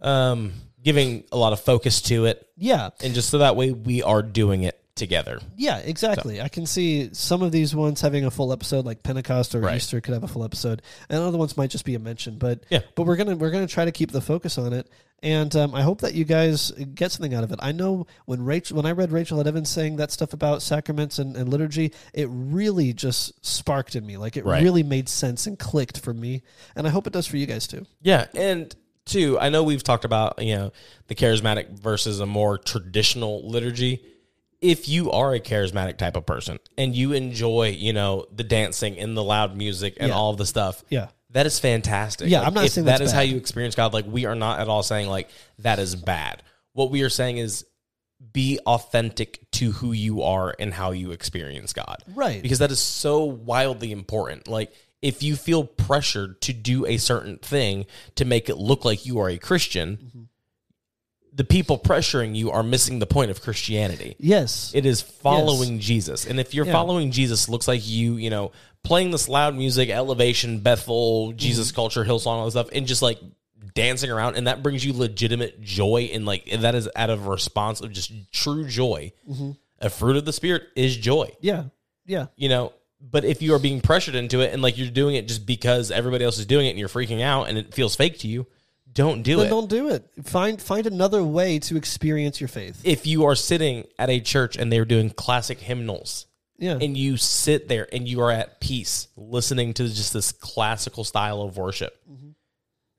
um, 0.00 0.52
giving 0.88 1.24
a 1.32 1.36
lot 1.36 1.52
of 1.52 1.60
focus 1.60 2.00
to 2.02 2.24
it, 2.24 2.46
yeah 2.56 2.90
and 3.02 3.14
just 3.14 3.28
so 3.30 3.38
that 3.38 3.56
way 3.56 3.70
we 3.72 4.02
are 4.02 4.22
doing 4.22 4.62
it 4.64 4.80
together. 4.94 5.38
Yeah, 5.56 5.78
exactly. 5.78 6.40
I 6.42 6.48
can 6.48 6.66
see 6.66 7.10
some 7.12 7.40
of 7.42 7.52
these 7.52 7.72
ones 7.72 8.00
having 8.00 8.24
a 8.24 8.32
full 8.32 8.52
episode, 8.52 8.84
like 8.84 9.04
Pentecost 9.04 9.54
or 9.54 9.60
Right. 9.60 9.76
Easter 9.76 10.00
could 10.00 10.12
have 10.14 10.24
a 10.24 10.28
full 10.28 10.42
episode, 10.42 10.82
and 11.08 11.20
other 11.22 11.38
ones 11.38 11.56
might 11.56 11.70
just 11.70 11.84
be 11.84 11.94
a 11.94 12.00
mention. 12.00 12.36
But 12.36 12.64
Yeah. 12.68 12.80
but 12.96 13.04
we're 13.06 13.14
gonna 13.14 13.36
we're 13.36 13.52
gonna 13.52 13.68
try 13.68 13.84
to 13.84 13.92
keep 13.92 14.10
the 14.10 14.20
focus 14.20 14.58
on 14.58 14.72
it, 14.72 14.88
and 15.22 15.54
um, 15.54 15.72
I 15.72 15.82
hope 15.82 16.00
that 16.00 16.14
you 16.14 16.24
guys 16.24 16.72
get 16.96 17.12
something 17.12 17.32
out 17.32 17.44
of 17.44 17.52
it. 17.52 17.60
I 17.62 17.70
know 17.70 18.08
when 18.26 18.44
Rachel 18.44 18.76
when 18.76 18.86
I 18.86 18.90
read 18.90 19.12
Rachel 19.12 19.36
Held 19.36 19.46
Evans 19.46 19.68
saying 19.68 19.96
that 19.98 20.10
stuff 20.10 20.32
about 20.32 20.62
sacraments 20.62 21.20
and, 21.20 21.36
and 21.36 21.48
liturgy, 21.48 21.92
it 22.12 22.26
really 22.32 22.92
just 22.92 23.46
sparked 23.46 23.94
in 23.94 24.04
me. 24.04 24.16
Like 24.16 24.36
it 24.36 24.44
Right. 24.44 24.64
really 24.64 24.82
made 24.82 25.08
sense 25.08 25.46
and 25.46 25.56
clicked 25.56 26.00
for 26.00 26.12
me, 26.12 26.42
and 26.74 26.88
I 26.88 26.90
hope 26.90 27.06
it 27.06 27.12
does 27.12 27.28
for 27.28 27.36
you 27.36 27.46
guys 27.46 27.68
too. 27.68 27.86
Yeah, 28.02 28.26
and 28.34 28.74
two, 29.08 29.38
I 29.38 29.48
know 29.48 29.62
we've 29.64 29.82
talked 29.82 30.04
about 30.04 30.40
you 30.42 30.54
know 30.56 30.72
the 31.08 31.14
charismatic 31.14 31.70
versus 31.78 32.20
a 32.20 32.26
more 32.26 32.58
traditional 32.58 33.48
liturgy. 33.48 34.02
If 34.60 34.88
you 34.88 35.10
are 35.12 35.34
a 35.34 35.40
charismatic 35.40 35.98
type 35.98 36.16
of 36.16 36.26
person 36.26 36.58
and 36.76 36.94
you 36.94 37.12
enjoy, 37.12 37.68
you 37.70 37.92
know, 37.92 38.26
the 38.34 38.42
dancing 38.44 38.98
and 38.98 39.16
the 39.16 39.22
loud 39.22 39.56
music 39.56 39.96
and 40.00 40.08
Yeah. 40.08 40.14
all 40.16 40.30
of 40.30 40.36
the 40.36 40.46
stuff, 40.46 40.82
Yeah. 40.90 41.08
that 41.30 41.46
is 41.46 41.60
fantastic. 41.60 42.28
Yeah, 42.28 42.40
Like, 42.40 42.48
I'm 42.48 42.54
not 42.54 42.68
saying 42.70 42.84
that's 42.84 43.00
is 43.00 43.12
how 43.12 43.20
you 43.20 43.36
experience 43.36 43.76
God. 43.76 43.92
Like 43.94 44.06
we 44.08 44.26
are 44.26 44.34
not 44.34 44.58
at 44.58 44.68
all 44.68 44.82
saying 44.82 45.08
like 45.08 45.28
that 45.60 45.78
is 45.78 45.94
bad. 45.94 46.42
What 46.72 46.90
we 46.90 47.02
are 47.02 47.08
saying 47.08 47.38
is 47.38 47.64
be 48.32 48.58
authentic 48.66 49.48
to 49.52 49.70
who 49.70 49.92
you 49.92 50.22
are 50.24 50.52
and 50.58 50.74
how 50.74 50.90
you 50.90 51.12
experience 51.12 51.72
God. 51.72 52.02
Right. 52.14 52.42
Because 52.42 52.58
that 52.58 52.72
is 52.72 52.80
so 52.80 53.24
wildly 53.24 53.92
important. 53.92 54.48
Like 54.48 54.72
if 55.02 55.22
you 55.22 55.36
feel 55.36 55.64
pressured 55.64 56.40
to 56.42 56.52
do 56.52 56.84
a 56.86 56.96
certain 56.96 57.38
thing 57.38 57.86
to 58.16 58.24
make 58.24 58.48
it 58.48 58.56
look 58.56 58.84
like 58.84 59.06
you 59.06 59.18
are 59.20 59.28
a 59.28 59.38
Christian, 59.38 60.28
the 61.32 61.44
people 61.44 61.78
pressuring 61.78 62.34
you 62.34 62.50
are 62.50 62.62
missing 62.64 62.98
the 62.98 63.06
point 63.06 63.30
of 63.30 63.40
Christianity. 63.40 64.16
Yes. 64.18 64.72
It 64.74 64.84
is 64.84 65.00
following 65.00 65.78
Jesus. 65.78 66.26
And 66.26 66.40
if 66.40 66.52
you're 66.52 66.66
Yeah. 66.66 66.72
following 66.72 67.12
Jesus, 67.12 67.48
looks 67.48 67.68
like 67.68 67.86
you, 67.86 68.16
you 68.16 68.28
know, 68.30 68.50
playing 68.82 69.10
this 69.12 69.28
loud 69.28 69.54
music, 69.54 69.88
elevation, 69.88 70.60
Bethel, 70.60 71.28
Mm-hmm. 71.28 71.36
Jesus 71.38 71.70
culture, 71.70 72.04
Hillsong, 72.04 72.26
all 72.26 72.44
this 72.46 72.54
stuff, 72.54 72.68
and 72.72 72.86
just 72.86 73.02
like 73.02 73.20
dancing 73.74 74.10
around, 74.10 74.36
and 74.36 74.46
that 74.48 74.62
brings 74.62 74.84
you 74.84 74.92
legitimate 74.92 75.60
joy, 75.60 76.10
and 76.12 76.26
like 76.26 76.46
that 76.50 76.74
is 76.74 76.88
out 76.96 77.10
of 77.10 77.24
a 77.26 77.30
response 77.30 77.80
of 77.80 77.92
just 77.92 78.10
true 78.32 78.66
joy. 78.66 79.12
Mm-hmm. 79.30 79.52
A 79.80 79.90
fruit 79.90 80.16
of 80.16 80.24
the 80.24 80.32
spirit 80.32 80.64
is 80.74 80.96
joy, 80.96 81.30
yeah. 81.40 81.64
Yeah. 82.04 82.26
you 82.36 82.48
know. 82.48 82.72
But 83.00 83.24
if 83.24 83.42
you 83.42 83.54
are 83.54 83.58
being 83.58 83.80
pressured 83.80 84.14
into 84.16 84.40
it, 84.40 84.52
and 84.52 84.60
like 84.60 84.76
you're 84.76 84.90
doing 84.90 85.14
it 85.14 85.28
just 85.28 85.46
because 85.46 85.90
everybody 85.90 86.24
else 86.24 86.38
is 86.38 86.46
doing 86.46 86.66
it, 86.66 86.70
and 86.70 86.78
you're 86.78 86.88
freaking 86.88 87.22
out, 87.22 87.48
and 87.48 87.56
it 87.56 87.72
feels 87.72 87.94
fake 87.94 88.18
to 88.20 88.28
you, 88.28 88.46
don't 88.92 89.22
do 89.22 89.36
Then 89.36 89.46
it. 89.46 89.50
don't 89.50 89.68
do 89.70 89.90
it. 89.90 90.08
Find 90.24 90.60
find 90.60 90.86
another 90.86 91.22
way 91.22 91.58
to 91.60 91.76
experience 91.76 92.40
your 92.40 92.48
faith. 92.48 92.80
if 92.84 93.06
you 93.06 93.24
are 93.26 93.36
sitting 93.36 93.84
at 93.98 94.10
a 94.10 94.18
church 94.20 94.56
and 94.56 94.72
they're 94.72 94.84
doing 94.84 95.10
classic 95.10 95.60
hymnals 95.60 96.26
Yeah. 96.58 96.78
and 96.80 96.96
you 96.96 97.16
sit 97.18 97.68
there 97.68 97.86
and 97.92 98.08
you 98.08 98.20
are 98.22 98.32
at 98.32 98.60
peace 98.60 99.06
listening 99.16 99.74
to 99.74 99.84
just 99.84 100.12
this 100.12 100.32
classical 100.32 101.04
style 101.04 101.42
of 101.42 101.56
worship 101.56 101.96
mm-hmm. 102.10 102.30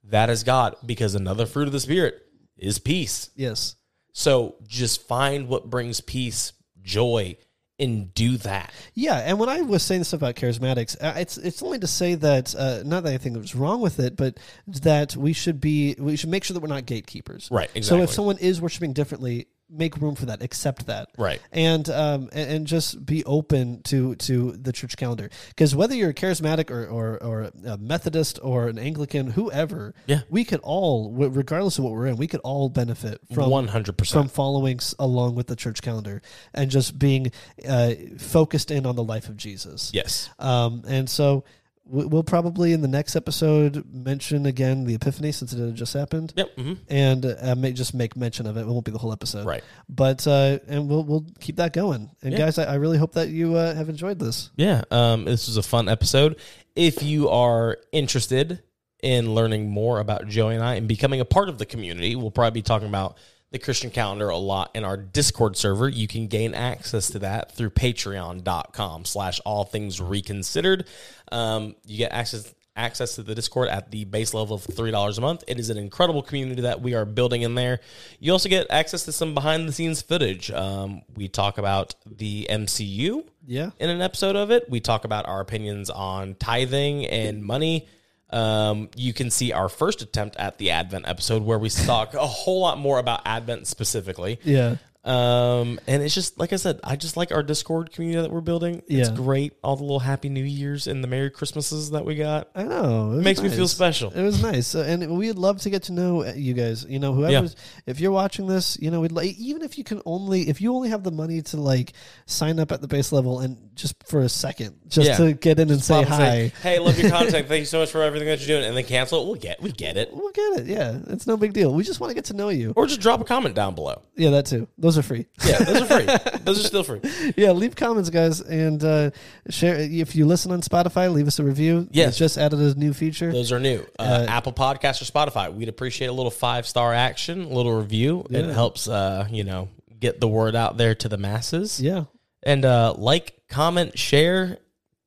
that 0.05 0.29
is 0.29 0.43
god 0.43 0.75
because 0.85 1.15
another 1.15 1.45
fruit 1.45 1.67
of 1.67 1.73
the 1.73 1.79
spirit 1.79 2.21
is 2.55 2.77
peace 2.79 3.31
yes. 3.35 3.75
so 4.13 4.55
just 4.67 5.05
find 5.07 5.47
what 5.49 5.69
brings 5.69 5.99
peace 6.01 6.53
joy 6.81 7.35
and 7.79 8.13
do 8.13 8.37
that 8.37 8.73
Yeah, 8.93 9.17
and 9.17 9.39
when 9.39 9.49
I 9.49 9.61
was 9.61 9.83
saying 9.83 10.01
this 10.01 10.13
about 10.13 10.35
charismatics, 10.35 10.97
uh, 11.01 11.13
it's 11.17 11.37
it's 11.37 11.63
only 11.63 11.79
to 11.79 11.87
say 11.87 12.15
that 12.15 12.55
uh, 12.55 12.83
not 12.85 13.03
that 13.03 13.09
anything 13.09 13.33
was 13.33 13.55
wrong 13.55 13.81
with 13.81 13.99
it, 13.99 14.15
but 14.15 14.37
that 14.67 15.15
we 15.15 15.33
should 15.33 15.61
be 15.61 15.95
we 15.97 16.15
should 16.15 16.29
make 16.29 16.43
sure 16.43 16.53
that 16.53 16.61
we're 16.61 16.67
not 16.67 16.85
gatekeepers. 16.85 17.49
Right, 17.51 17.69
Exactly. 17.75 17.83
So 17.83 18.03
if 18.03 18.11
someone 18.11 18.37
is 18.37 18.61
worshiping 18.61 18.93
differently, 18.93 19.47
make 19.69 19.97
room 19.97 20.15
for 20.15 20.25
that, 20.25 20.41
accept 20.41 20.87
that. 20.87 21.09
Right. 21.17 21.39
And 21.51 21.87
um 21.89 22.29
and, 22.33 22.51
and 22.51 22.67
just 22.67 23.05
be 23.05 23.23
open 23.25 23.81
to 23.83 24.15
to 24.15 24.51
the 24.53 24.71
church 24.71 24.97
calendar 24.97 25.29
because 25.49 25.75
whether 25.75 25.95
you're 25.95 26.09
a 26.09 26.13
charismatic 26.13 26.71
or 26.71 26.87
or, 26.87 27.21
or 27.23 27.51
a 27.65 27.77
Methodist 27.77 28.39
or 28.41 28.67
an 28.67 28.79
Anglican, 28.79 29.31
whoever, 29.31 29.93
Yeah. 30.07 30.21
we 30.29 30.43
could 30.43 30.59
all, 30.63 31.11
regardless 31.11 31.77
of 31.77 31.83
what 31.83 31.93
we're 31.93 32.07
in, 32.07 32.17
we 32.17 32.27
could 32.27 32.39
all 32.41 32.69
benefit 32.69 33.21
from 33.33 33.49
100% 33.51 34.11
from 34.11 34.27
following 34.27 34.79
along 34.97 35.35
with 35.35 35.47
the 35.47 35.55
church 35.55 35.81
calendar 35.81 36.21
and 36.53 36.71
just 36.71 36.97
being 36.97 37.31
uh, 37.67 37.93
focused 38.17 38.71
in 38.71 38.85
on 38.85 38.95
the 38.95 39.03
life 39.03 39.29
of 39.29 39.37
Jesus. 39.37 39.91
yes 39.93 40.29
Um, 40.39 40.83
and 40.87 41.09
so 41.09 41.43
we'll 41.89 42.23
probably 42.23 42.71
in 42.73 42.81
the 42.81 42.87
next 42.87 43.15
episode 43.15 43.83
mention 43.91 44.45
again 44.45 44.85
the 44.85 44.93
Epiphany 44.95 45.31
since 45.31 45.51
it 45.53 45.59
had 45.59 45.75
just 45.75 45.93
happened, 45.93 46.33
yep 46.37 46.53
hmm 46.55 46.73
and 46.87 47.25
uh, 47.25 47.55
may 47.57 47.71
just 47.73 47.93
make 47.93 48.15
mention 48.15 48.45
of 48.45 48.57
it. 48.57 48.61
It 48.61 48.67
won't 48.67 48.85
be 48.85 48.91
the 48.91 48.97
whole 48.99 49.11
episode, 49.11 49.45
right 49.45 49.63
But 49.89 50.25
uh, 50.27 50.59
and 50.67 50.87
we'll 50.87 51.03
we'll 51.03 51.25
keep 51.39 51.55
that 51.57 51.73
going. 51.73 52.09
And 52.21 52.31
Yeah. 52.33 52.37
guys, 52.39 52.57
I, 52.57 52.65
I 52.65 52.75
really 52.75 52.97
hope 52.97 53.13
that 53.13 53.29
you 53.29 53.55
uh, 53.55 53.73
have 53.73 53.89
enjoyed 53.89 54.19
this. 54.19 54.51
Yeah, 54.55 54.83
um, 54.91 55.25
this 55.25 55.47
was 55.47 55.57
a 55.57 55.63
fun 55.63 55.89
episode. 55.89 56.37
If 56.75 57.03
you 57.03 57.29
are 57.29 57.77
interested 57.91 58.61
in 59.01 59.33
learning 59.33 59.69
more 59.69 59.99
about 59.99 60.27
Joey 60.27 60.55
and 60.55 60.63
I 60.63 60.75
and 60.75 60.87
becoming 60.87 61.19
a 61.21 61.25
part 61.25 61.49
of 61.49 61.57
the 61.57 61.65
community, 61.65 62.15
we'll 62.15 62.31
probably 62.31 62.59
be 62.59 62.63
talking 62.63 62.87
about 62.87 63.17
the 63.51 63.59
Christian 63.59 63.89
calendar 63.89 64.29
a 64.29 64.37
lot 64.37 64.71
in 64.75 64.83
our 64.83 64.97
Discord 64.97 65.57
server. 65.57 65.89
You 65.89 66.07
can 66.07 66.27
gain 66.27 66.53
access 66.53 67.09
to 67.11 67.19
that 67.19 67.51
through 67.51 67.71
patreon.com 67.71 69.05
slash 69.05 69.39
all 69.45 69.63
things 69.63 69.99
reconsidered. 69.99 70.87
Um, 71.31 71.75
you 71.85 71.97
get 71.97 72.11
access 72.11 72.53
access 72.75 73.15
to 73.15 73.23
the 73.23 73.35
Discord 73.35 73.67
at 73.67 73.91
the 73.91 74.05
base 74.05 74.33
level 74.33 74.55
of 74.55 74.63
$3 74.63 75.17
a 75.17 75.21
month. 75.21 75.43
It 75.47 75.59
is 75.59 75.69
an 75.69 75.77
incredible 75.77 76.21
community 76.21 76.61
that 76.61 76.81
we 76.81 76.93
are 76.93 77.03
building 77.03 77.41
in 77.41 77.53
there. 77.53 77.81
You 78.19 78.31
also 78.31 78.47
get 78.47 78.67
access 78.69 79.03
to 79.05 79.11
some 79.11 79.33
behind 79.33 79.67
the 79.67 79.73
scenes 79.73 80.01
footage. 80.01 80.49
Um, 80.49 81.01
we 81.15 81.27
talk 81.27 81.57
about 81.57 81.95
the 82.05 82.47
MCU 82.49 83.25
Yeah, 83.45 83.71
in 83.79 83.89
an 83.89 84.01
episode 84.01 84.37
of 84.37 84.49
it. 84.49 84.69
We 84.69 84.79
talk 84.79 85.03
about 85.03 85.27
our 85.27 85.41
opinions 85.41 85.89
on 85.89 86.35
tithing 86.35 87.05
and 87.07 87.43
money. 87.43 87.87
Um, 88.31 88.89
you 88.95 89.13
can 89.13 89.31
see 89.31 89.51
our 89.53 89.69
first 89.69 90.01
attempt 90.01 90.35
at 90.37 90.57
the 90.59 90.71
Advent 90.71 91.07
episode 91.07 91.43
where 91.43 91.57
we 91.57 91.69
talk 91.69 92.13
a 92.13 92.27
whole 92.27 92.61
lot 92.61 92.77
more 92.77 92.99
about 92.99 93.21
Advent 93.25 93.67
specifically. 93.67 94.39
yeah, 94.43 94.75
Um, 95.05 95.79
and 95.87 96.03
it's 96.03 96.13
just 96.13 96.37
like 96.37 96.51
I 96.51 96.57
said, 96.57 96.79
I 96.83 96.97
just 96.97 97.15
like 97.15 97.31
our 97.31 97.41
Discord 97.41 97.91
community 97.91 98.21
that 98.21 98.31
we're 98.31 98.41
building. 98.41 98.81
It's 98.87 99.09
Yeah. 99.09 99.15
great. 99.15 99.53
All 99.63 99.77
the 99.77 99.83
little 99.83 99.99
Happy 99.99 100.27
New 100.27 100.43
Years 100.43 100.87
and 100.87 101.01
the 101.01 101.07
Merry 101.07 101.29
Christmases 101.29 101.91
that 101.91 102.03
we 102.05 102.15
got. 102.15 102.49
I 102.53 102.63
know. 102.63 103.13
It 103.13 103.15
was 103.15 103.23
makes 103.23 103.41
me 103.41 103.47
feel 103.49 103.59
nice. 103.59 103.71
special. 103.71 104.11
It 104.11 104.21
was 104.21 104.41
nice, 104.43 104.75
uh, 104.75 104.79
and 104.81 105.17
we'd 105.17 105.37
love 105.37 105.61
to 105.61 105.69
get 105.69 105.83
to 105.83 105.93
know 105.93 106.23
uh, 106.25 106.33
you 106.35 106.53
guys. 106.53 106.85
You 106.87 106.99
know, 106.99 107.13
whoever's 107.13 107.55
if 107.85 107.99
you're 108.01 108.11
watching 108.11 108.47
this, 108.47 108.77
you 108.81 108.91
know, 108.91 108.99
we'd 108.99 109.13
like 109.13 109.37
even 109.37 109.61
if 109.61 109.77
you 109.77 109.83
can 109.85 110.01
only 110.05 110.49
if 110.49 110.59
you 110.59 110.75
only 110.75 110.89
have 110.89 111.03
the 111.03 111.11
money 111.11 111.41
to 111.43 111.57
like 111.57 111.93
sign 112.25 112.59
up 112.59 112.71
at 112.73 112.81
the 112.81 112.87
base 112.87 113.11
level 113.13 113.39
and 113.39 113.57
just 113.75 113.95
for 114.05 114.19
a 114.19 114.29
second, 114.29 114.75
just 114.89 115.07
Yeah. 115.07 115.17
to 115.17 115.33
get 115.33 115.59
in 115.61 115.69
and 115.71 115.81
say 115.81 115.93
Pop 116.03 116.11
and 116.11 116.13
hi. 116.13 116.51
hey, 116.61 116.79
love 116.79 116.99
your 116.99 117.09
content. 117.17 117.47
Thank 117.47 117.61
you 117.61 117.65
so 117.65 117.79
much 117.79 117.89
for 117.89 118.03
everything 118.03 118.27
that 118.27 118.39
you're 118.45 118.57
doing. 118.59 118.67
And 118.67 118.75
then 118.75 118.83
cancel 118.83 119.21
it. 119.21 119.25
We'll 119.27 119.35
get, 119.35 119.61
we 119.61 119.71
get 119.71 119.95
it. 119.95 120.09
We'll 120.13 120.31
get 120.31 120.59
it. 120.59 120.65
Yeah, 120.67 120.99
it's 121.07 121.25
no 121.25 121.37
big 121.37 121.53
deal. 121.53 121.73
We 121.73 121.83
just 121.83 122.01
want 122.01 122.11
to 122.11 122.15
get 122.15 122.25
to 122.25 122.33
know 122.33 122.49
you. 122.49 122.73
Or 122.75 122.85
just 122.85 122.99
drop 122.99 123.21
a 123.21 123.23
comment 123.23 123.55
down 123.55 123.75
below. 123.75 124.01
Yeah, 124.17 124.31
that 124.31 124.45
too. 124.45 124.67
Those 124.77 124.88
are 124.97 125.03
free. 125.03 125.25
Yeah, 125.45 125.59
those 125.59 125.81
are 125.81 125.85
free. 125.85 126.05
those 126.43 126.59
are 126.59 126.67
still 126.67 126.83
free. 126.83 127.01
yeah, 127.37 127.51
leave 127.51 127.75
comments, 127.75 128.09
guys, 128.09 128.41
and 128.41 128.83
uh, 128.83 129.11
share. 129.49 129.75
If 129.79 130.15
you 130.15 130.25
listen 130.25 130.51
on 130.51 130.61
Spotify, 130.61 131.11
leave 131.13 131.27
us 131.27 131.39
a 131.39 131.43
review. 131.43 131.87
Yes. 131.91 132.09
It's 132.09 132.17
just 132.17 132.37
added 132.37 132.59
a 132.59 132.73
new 132.79 132.93
feature. 132.93 133.31
Those 133.31 133.51
are 133.51 133.59
new. 133.59 133.85
Uh, 133.97 134.03
Uh, 134.03 134.25
Apple 134.27 134.53
Podcasts 134.53 135.01
or 135.01 135.05
Spotify. 135.05 135.53
We'd 135.53 135.69
appreciate 135.69 136.07
a 136.07 136.11
little 136.13 136.31
five 136.31 136.65
star 136.67 136.93
action, 136.93 137.43
a 137.43 137.47
little 137.49 137.77
review. 137.77 138.25
It 138.29 138.45
helps, 138.49 138.87
uh, 138.87 139.27
you 139.29 139.43
know, 139.43 139.69
get 139.99 140.19
the 140.19 140.27
word 140.27 140.55
out 140.55 140.77
there 140.77 140.95
to 140.95 141.07
the 141.09 141.17
masses. 141.17 141.79
Yeah, 141.81 142.05
And 142.43 142.65
uh, 142.65 142.93
like, 142.97 143.41
comment, 143.49 143.97
share. 143.99 144.57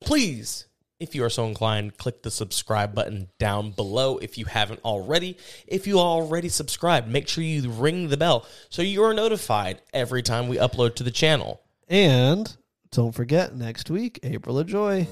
Please, 0.01 0.67
if 1.03 1.15
you 1.15 1.25
are 1.25 1.31
so 1.31 1.47
inclined, 1.47 1.99
click 1.99 2.23
the 2.23 2.31
subscribe 2.31 2.95
button 2.95 3.29
down 3.39 3.73
below 3.73 4.19
if 4.19 4.39
you 4.39 4.45
haven't 4.45 4.81
already. 4.85 5.37
If 5.67 5.87
you 5.87 5.99
already 5.99 6.49
subscribed, 6.49 7.09
make 7.09 7.27
sure 7.29 7.43
you 7.43 7.69
ring 7.71 8.09
the 8.09 8.17
bell 8.17 8.47
so 8.71 8.83
you 8.83 9.03
are 9.03 9.13
notified 9.13 9.83
every 9.93 10.23
time 10.23 10.49
we 10.49 10.57
upload 10.57 10.95
to 10.97 11.03
the 11.03 11.11
channel. 11.11 11.61
and 11.89 12.57
don't 12.93 13.13
forget 13.13 13.57
next 13.57 13.89
week, 13.89 14.21
April 14.23 14.57
Ajoy 14.63 15.07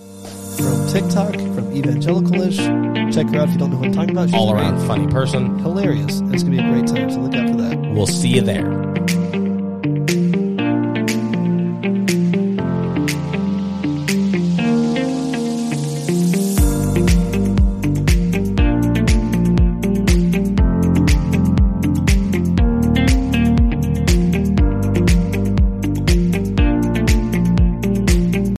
from 0.59 0.93
TikTok 0.93 1.33
from 1.33 1.73
Evangelicalish. 1.75 2.59
Check 3.15 3.27
her 3.31 3.41
out 3.41 3.49
if 3.49 3.55
you 3.55 3.59
don't 3.59 3.71
know 3.71 3.79
what 3.79 3.87
I'm 3.87 3.93
talking 3.95 4.11
about. 4.11 4.29
She's 4.29 4.39
All 4.39 4.53
great. 4.53 4.61
around 4.65 4.87
funny 4.87 5.07
person. 5.07 5.59
hilarious. 5.61 6.21
It's 6.27 6.43
gonna 6.43 6.57
be 6.57 6.63
a 6.63 6.71
great 6.71 6.87
time. 6.87 7.11
So 7.11 7.21
look 7.21 7.35
out 7.35 7.49
for 7.49 7.57
that. 7.57 7.79
We'll 7.95 8.07
see 8.07 8.29
you 8.29 8.43
there. 8.43 8.69